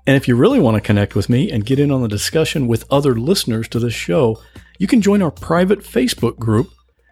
And 0.07 0.15
if 0.15 0.27
you 0.27 0.35
really 0.35 0.59
want 0.59 0.75
to 0.75 0.81
connect 0.81 1.15
with 1.15 1.29
me 1.29 1.51
and 1.51 1.65
get 1.65 1.79
in 1.79 1.91
on 1.91 2.01
the 2.01 2.07
discussion 2.07 2.67
with 2.67 2.85
other 2.91 3.15
listeners 3.15 3.67
to 3.69 3.79
this 3.79 3.93
show, 3.93 4.41
you 4.79 4.87
can 4.87 5.01
join 5.01 5.21
our 5.21 5.31
private 5.31 5.79
Facebook 5.79 6.37
group. 6.37 6.69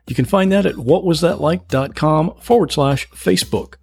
You 0.07 0.15
can 0.15 0.25
find 0.25 0.51
that 0.51 0.65
at 0.65 0.75
whatwasthatlike.com 0.75 2.35
forward 2.39 2.71
slash 2.71 3.07
Facebook. 3.09 3.75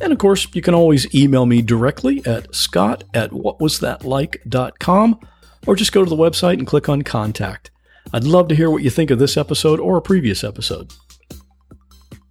And 0.00 0.12
of 0.12 0.18
course, 0.18 0.48
you 0.52 0.62
can 0.62 0.74
always 0.74 1.14
email 1.14 1.46
me 1.46 1.62
directly 1.62 2.24
at 2.26 2.54
scott 2.54 3.04
at 3.14 3.30
whatwasthatlike.com 3.30 5.20
or 5.66 5.76
just 5.76 5.92
go 5.92 6.04
to 6.04 6.10
the 6.10 6.16
website 6.16 6.58
and 6.58 6.66
click 6.66 6.88
on 6.88 7.02
Contact. 7.02 7.70
I'd 8.12 8.24
love 8.24 8.48
to 8.48 8.54
hear 8.54 8.70
what 8.70 8.82
you 8.82 8.90
think 8.90 9.10
of 9.10 9.18
this 9.18 9.36
episode 9.36 9.80
or 9.80 9.96
a 9.96 10.02
previous 10.02 10.44
episode. 10.44 10.92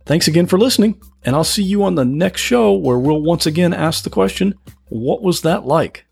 Thanks 0.06 0.28
again 0.28 0.48
for 0.48 0.60
listening, 0.60 1.02
and 1.24 1.36
I'll 1.36 1.44
see 1.44 1.64
you 1.64 1.84
on 1.84 1.96
the 1.96 2.06
next 2.06 2.42
show 2.42 2.74
where 2.74 3.00
we'll 3.00 3.22
once 3.22 3.46
again 3.46 3.74
ask 3.74 4.04
the 4.04 4.10
question 4.10 4.54
what 4.90 5.24
was 5.24 5.42
that 5.42 5.66
like? 5.66 6.06